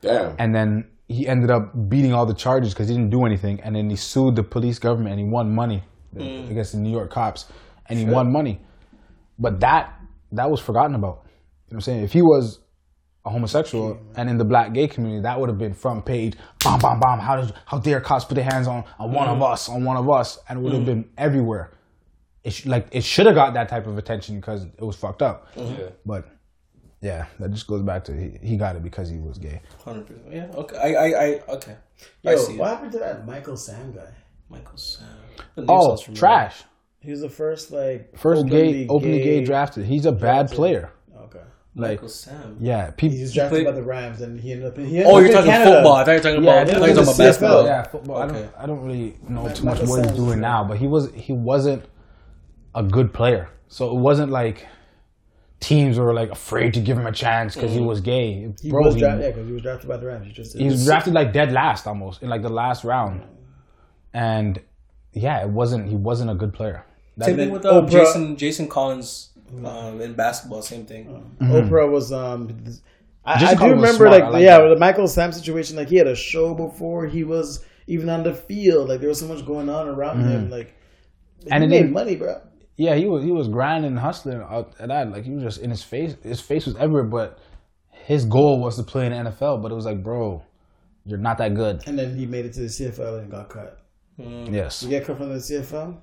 [0.00, 0.34] Damn.
[0.38, 3.60] And then he ended up beating all the charges because he didn't do anything.
[3.60, 5.82] And then he sued the police government and he won money
[6.14, 6.50] mm.
[6.50, 7.46] against the New York cops,
[7.86, 8.60] and he won money.
[9.38, 9.98] But that
[10.32, 11.22] that was forgotten about.
[11.24, 11.28] You know
[11.68, 12.04] what I'm saying?
[12.04, 12.60] If he was
[13.24, 16.34] a homosexual and in the black gay community, that would have been front page.
[16.64, 17.18] Bam, bam, bam.
[17.18, 19.52] How did how dare cops put their hands on on one of mm.
[19.52, 20.86] us, on one of us, and it would have mm.
[20.86, 21.72] been everywhere.
[22.44, 25.22] It sh- like it should have got that type of attention because it was fucked
[25.22, 25.54] up.
[25.54, 25.86] Mm-hmm.
[26.04, 26.26] But
[27.00, 29.60] yeah, that just goes back to he, he got it because he was gay.
[29.84, 30.32] Hundred percent.
[30.32, 30.46] Yeah.
[30.54, 30.76] Okay.
[30.76, 30.88] I.
[30.88, 31.06] I.
[31.24, 31.76] I okay.
[32.26, 32.56] I Yo, see.
[32.56, 32.70] what It.
[32.74, 34.12] happened to that Michael Sam guy?
[34.48, 35.06] Michael Sam.
[35.68, 36.18] Oh, sounds familiar.
[36.18, 36.62] trash.
[37.00, 39.84] He was the first like First openly gay, openly gay, drafted.
[39.86, 40.90] He's a bad player.
[41.16, 41.40] Okay,
[41.74, 42.56] Like, Michael Sam.
[42.60, 43.16] yeah, people.
[43.16, 44.86] he was drafted played- by the Rams and he ended up in.
[44.86, 45.76] He ended Oh, you're talking Canada.
[45.76, 45.92] football.
[45.94, 46.62] I thought you were talking Yeah, about.
[46.62, 47.64] I thought you were talking about basketball.
[47.66, 48.16] Yeah, football.
[48.22, 48.50] I don't.
[48.58, 50.38] I don't really know too Michael much what he's doing good.
[50.40, 51.10] now, but he was.
[51.14, 51.84] He wasn't
[52.74, 53.48] a good player.
[53.68, 54.66] So it wasn't like
[55.60, 58.52] teams were like afraid to give him a chance because he was gay.
[58.60, 59.22] He Bro, was he, drafted.
[59.24, 60.26] Yeah, because he was drafted by the Rams.
[60.26, 63.22] You just he was drafted like dead last almost in like the last round,
[64.12, 64.60] and
[65.12, 65.88] yeah, it wasn't.
[65.88, 66.84] He wasn't a good player.
[67.16, 69.30] That- Same thing with um, Oprah- Jason Jason Collins
[69.64, 70.62] um, in basketball.
[70.62, 71.32] Same thing.
[71.40, 72.64] Oprah was um.
[73.24, 74.10] I, I do remember smart.
[74.10, 74.68] like, I like yeah that.
[74.70, 78.34] the Michael Sam situation like he had a show before he was even on the
[78.34, 80.74] field like there was so much going on around him like
[81.42, 81.52] Mm-hmm.
[81.52, 82.40] And he it made didn't- money bro
[82.76, 85.10] yeah, he was he was grinding, and hustling out at that.
[85.10, 86.16] Like he was just in his face.
[86.22, 87.38] His face was everywhere, but
[87.90, 89.62] his goal was to play in the NFL.
[89.62, 90.42] But it was like, bro,
[91.04, 91.82] you're not that good.
[91.86, 93.80] and then he made it to the CFL and got cut
[94.18, 94.52] mm.
[94.52, 94.82] Yes.
[94.82, 95.96] you get cut from the CFL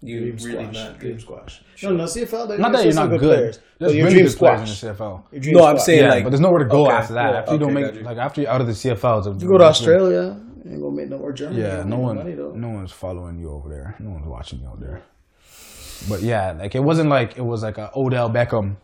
[0.00, 1.20] You dream really squash not dream good.
[1.20, 3.36] squash no no CFL they Not that you're not good good.
[3.36, 5.22] players but There's really dream good players in squash the CFL.
[5.32, 7.30] Your dream No, I'm saying Yeah, like but there's nowhere to go Okay, after that.
[7.32, 8.00] yeah, after you don't make you.
[8.02, 10.96] like after you're out of the CFL, it's- you go to Australia you ain't gonna
[10.96, 13.96] make no more Germany Yeah, no make one, money, no one's following you over there.
[13.98, 15.02] No one's watching you over there.
[16.08, 18.76] But yeah, like it wasn't like it was like a Odell Beckham,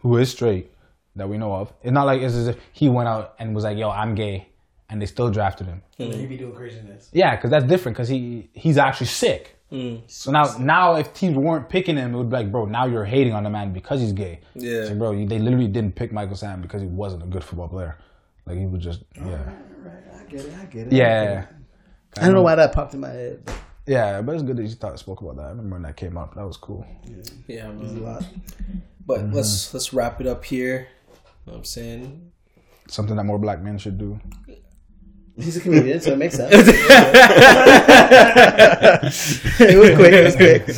[0.00, 0.70] who is straight
[1.16, 1.72] that we know of.
[1.82, 4.48] It's not like it's as if he went out and was like, "Yo, I'm gay,"
[4.88, 5.82] and they still drafted him.
[5.98, 7.96] And then he be doing craziness Yeah, because that's different.
[7.96, 9.56] Because he he's actually sick.
[9.70, 10.02] Mm.
[10.06, 13.04] So now now if teams weren't picking him, it would be like, bro, now you're
[13.04, 14.40] hating on the man because he's gay.
[14.54, 14.80] Yeah.
[14.80, 17.42] It's like, bro, you, they literally didn't pick Michael Sam because he wasn't a good
[17.42, 17.96] football player.
[18.46, 19.50] Like he was just yeah
[19.84, 21.46] right I get it I get it yeah
[22.16, 23.54] I don't know why that popped in my head but
[23.86, 24.20] yeah.
[24.22, 25.44] But it's good that you thought spoke about that.
[25.44, 26.34] I remember when that came up.
[26.34, 26.86] That was cool.
[27.48, 27.68] yeah.
[27.68, 28.02] a Man.
[28.02, 28.24] lot
[29.06, 29.34] But Mm-hmm.
[29.34, 30.88] let's let's wrap it up here.
[31.08, 32.30] You know what I'm saying
[32.88, 34.20] Something that more black men should do.
[35.36, 36.52] He's a comedian, so it makes sense.
[39.60, 40.12] it was quick.
[40.12, 40.68] It was quick.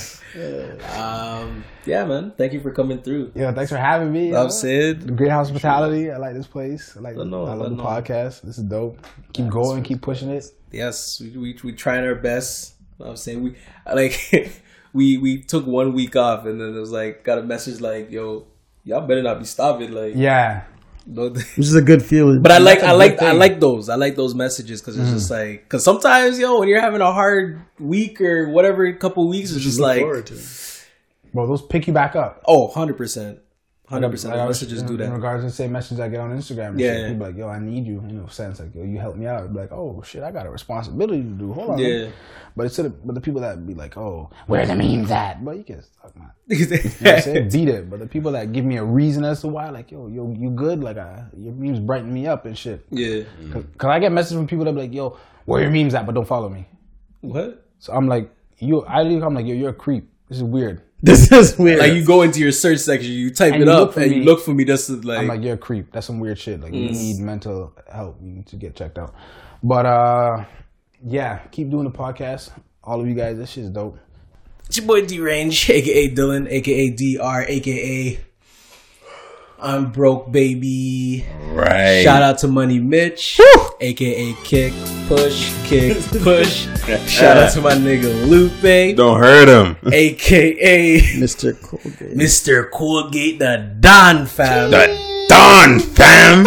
[0.97, 2.33] um, yeah, man.
[2.37, 3.33] Thank you for coming through.
[3.35, 4.31] Yeah, thanks for having me.
[4.33, 4.49] Love know what yo.
[4.51, 6.11] saying Great hospitality.
[6.11, 6.97] I like this place.
[6.97, 7.17] I like.
[7.19, 7.83] I know, I love I the know.
[7.85, 8.43] podcast.
[8.43, 8.99] This is dope.
[9.33, 9.83] Keep going.
[9.83, 10.45] Keep pushing it.
[10.71, 12.74] yes, we we, we trying our best.
[12.99, 13.57] You know what I'm saying we
[13.95, 14.53] like
[14.93, 18.11] we we took one week off and then it was like got a message like
[18.11, 18.47] yo
[18.85, 20.65] y'all better not be stopping like Yeah.
[21.07, 21.29] no.
[21.29, 22.43] Which is a good feeling.
[22.43, 25.09] But I like I good like I like those I like those messages because it's
[25.09, 25.15] mm.
[25.15, 29.53] just like because sometimes yo when you're having a hard week or whatever couple weeks
[29.53, 30.03] it's just like
[31.35, 32.43] Bro, those pick you back up.
[32.47, 33.41] oh 100 percent
[33.87, 35.05] hundred percent Like, I was- messages in, do that.
[35.05, 36.69] In regards to the same message I get on Instagram.
[36.71, 37.25] And Yeah, shit, yeah.
[37.27, 37.99] Like, yo, I need you.
[38.09, 39.45] In a sense, like, yo, you help me out.
[39.45, 41.53] I'd be like, oh shit, I got a responsibility to do.
[41.53, 41.79] Hold on.
[41.79, 42.09] Yeah.
[42.57, 45.45] But instead of, but the people that be like, oh, where the memes at?
[45.45, 46.27] But you can suck my.
[46.49, 47.49] You know what I'm saying?
[47.51, 47.91] Beat it.
[47.91, 50.51] But the people that give me a reason as to why, like, yo, yo, you
[50.51, 50.81] good?
[50.81, 52.87] Like, I, your memes brighten me up and shit.
[52.91, 55.95] yeah Cause, Cause I get messages from people that be like, yo, where your memes
[55.95, 56.07] at?
[56.07, 56.67] But don't follow me.
[57.21, 58.83] what So I'm like, you.
[58.85, 59.23] I leave.
[59.23, 60.09] I'm like, yo, you're a creep.
[60.29, 60.81] This is weird.
[61.05, 61.81] This is weird.
[61.81, 64.17] like you go into your search section you type And it you up and me.
[64.19, 65.93] you look for me just like, I'm like, you're a creep.
[65.93, 66.61] That's some weird shit.
[66.61, 68.19] Like, you need mental help.
[68.23, 69.15] You need to get checked out.
[69.63, 70.45] But uh,
[71.05, 72.51] yeah, keep doing the podcast.
[72.83, 73.99] All of you guys, this shit's dope.
[74.67, 78.21] it's your boy D Range aka Dylan aka DR aka
[79.59, 81.25] I'm broke, baby.
[81.53, 82.03] Right.
[82.03, 83.41] Shout out to Money Mitch,
[83.81, 84.73] aka Kick,
[85.07, 86.67] Push, Kick, Push.
[87.09, 89.77] Shout out to my nigga Lupe, Don't hurt him.
[89.93, 91.61] aka Mr.
[91.63, 92.17] Colgate.
[92.17, 92.71] Mr.
[92.71, 94.71] Coolgate, the Don fam.
[94.71, 96.45] The Don fam.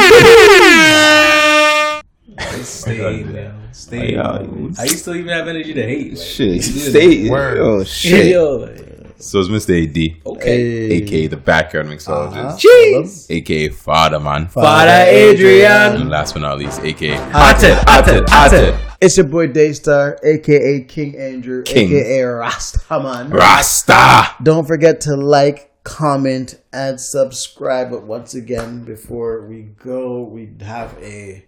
[2.64, 3.54] Stay, man.
[3.72, 4.14] Stay.
[4.14, 6.10] Yeah, How you still even have energy to hate?
[6.18, 6.64] Like, Shit.
[6.64, 7.30] Stay.
[7.30, 7.58] Word.
[7.60, 8.28] Oh shit.
[8.32, 8.87] Yo, like,
[9.20, 9.74] So it's Mr.
[9.84, 10.92] AD, okay.
[10.92, 12.58] aka the backyard mixologist, uh-huh.
[12.58, 13.32] Jeez.
[13.32, 16.02] aka Father Man, Father Adrian.
[16.02, 18.80] and last but not least, aka Ated, Ated, Ated.
[19.02, 21.88] It's your boy Daystar, aka King Andrew, King.
[21.90, 23.34] aka Rastaman.
[23.34, 24.36] Rasta.
[24.44, 27.90] Don't forget to like, comment, and subscribe.
[27.90, 31.46] But once again, before we go, we have a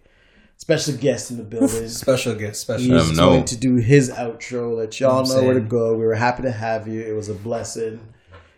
[0.78, 1.88] special guest in the building.
[1.88, 2.82] Special guest, special.
[2.84, 3.30] He's Let him know.
[3.30, 4.76] going to do his outro.
[4.76, 5.94] Let y'all I'm know where to go.
[5.96, 7.00] We were happy to have you.
[7.00, 8.00] It was a blessing.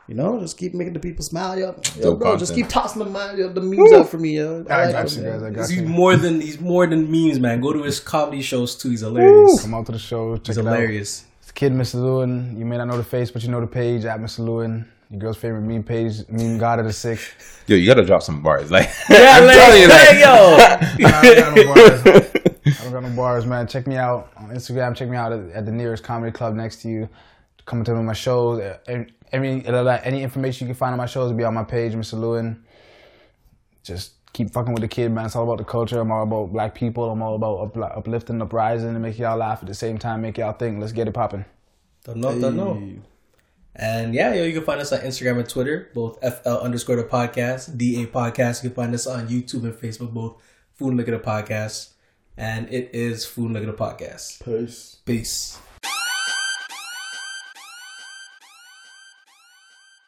[0.08, 1.74] You know, just keep making the people smile, yo.
[1.96, 4.64] yo Dope bro, just keep tossing the, mind, yo, the memes out for me, yo.
[4.68, 5.40] I like got them, you guys.
[5.40, 5.52] I man.
[5.54, 5.86] got He's you.
[5.86, 7.60] more than he's more than memes, man.
[7.60, 8.90] Go to his comedy shows too.
[8.90, 9.62] He's hilarious.
[9.62, 10.36] Come out to the show.
[10.36, 10.74] Check He's it out.
[10.74, 11.24] hilarious.
[11.40, 11.94] It's Kid Mr.
[11.96, 12.58] Lewinn.
[12.58, 14.40] You may not know the face, but you know the page at Mr.
[14.40, 14.86] Lewinn.
[15.12, 17.34] Your girl's favorite meme page, meme god of the six.
[17.66, 18.70] Yo, you gotta drop some bars.
[18.70, 21.06] Like, Yeah, I'm like, telling you, like, hey, yo.
[21.06, 22.30] I don't got no bars.
[22.80, 23.66] I don't got no bars, man.
[23.66, 24.96] Check me out on Instagram.
[24.96, 27.10] Check me out at, at the nearest comedy club next to you.
[27.66, 28.78] Come to my shows.
[28.88, 31.92] Any, any any information you can find on my shows will be on my page,
[31.92, 32.14] Mr.
[32.14, 32.62] Lewinn.
[33.82, 35.26] Just keep fucking with the kid, man.
[35.26, 36.00] It's all about the culture.
[36.00, 37.10] I'm all about black people.
[37.10, 40.38] I'm all about up, uplifting, uprising, and make y'all laugh at the same time, make
[40.38, 40.80] y'all think.
[40.80, 41.44] Let's get it popping.
[42.04, 43.02] Don't know, don't know.
[43.74, 47.04] And yeah, yo, you can find us on Instagram and Twitter, both FL underscore the
[47.04, 48.62] podcast, DA podcast.
[48.62, 50.42] You can find us on YouTube and Facebook, both
[50.74, 51.90] Food and Look at the Podcast.
[52.36, 54.44] And it is Food and Look at the Podcast.
[54.44, 54.96] Peace.
[55.04, 55.58] Peace.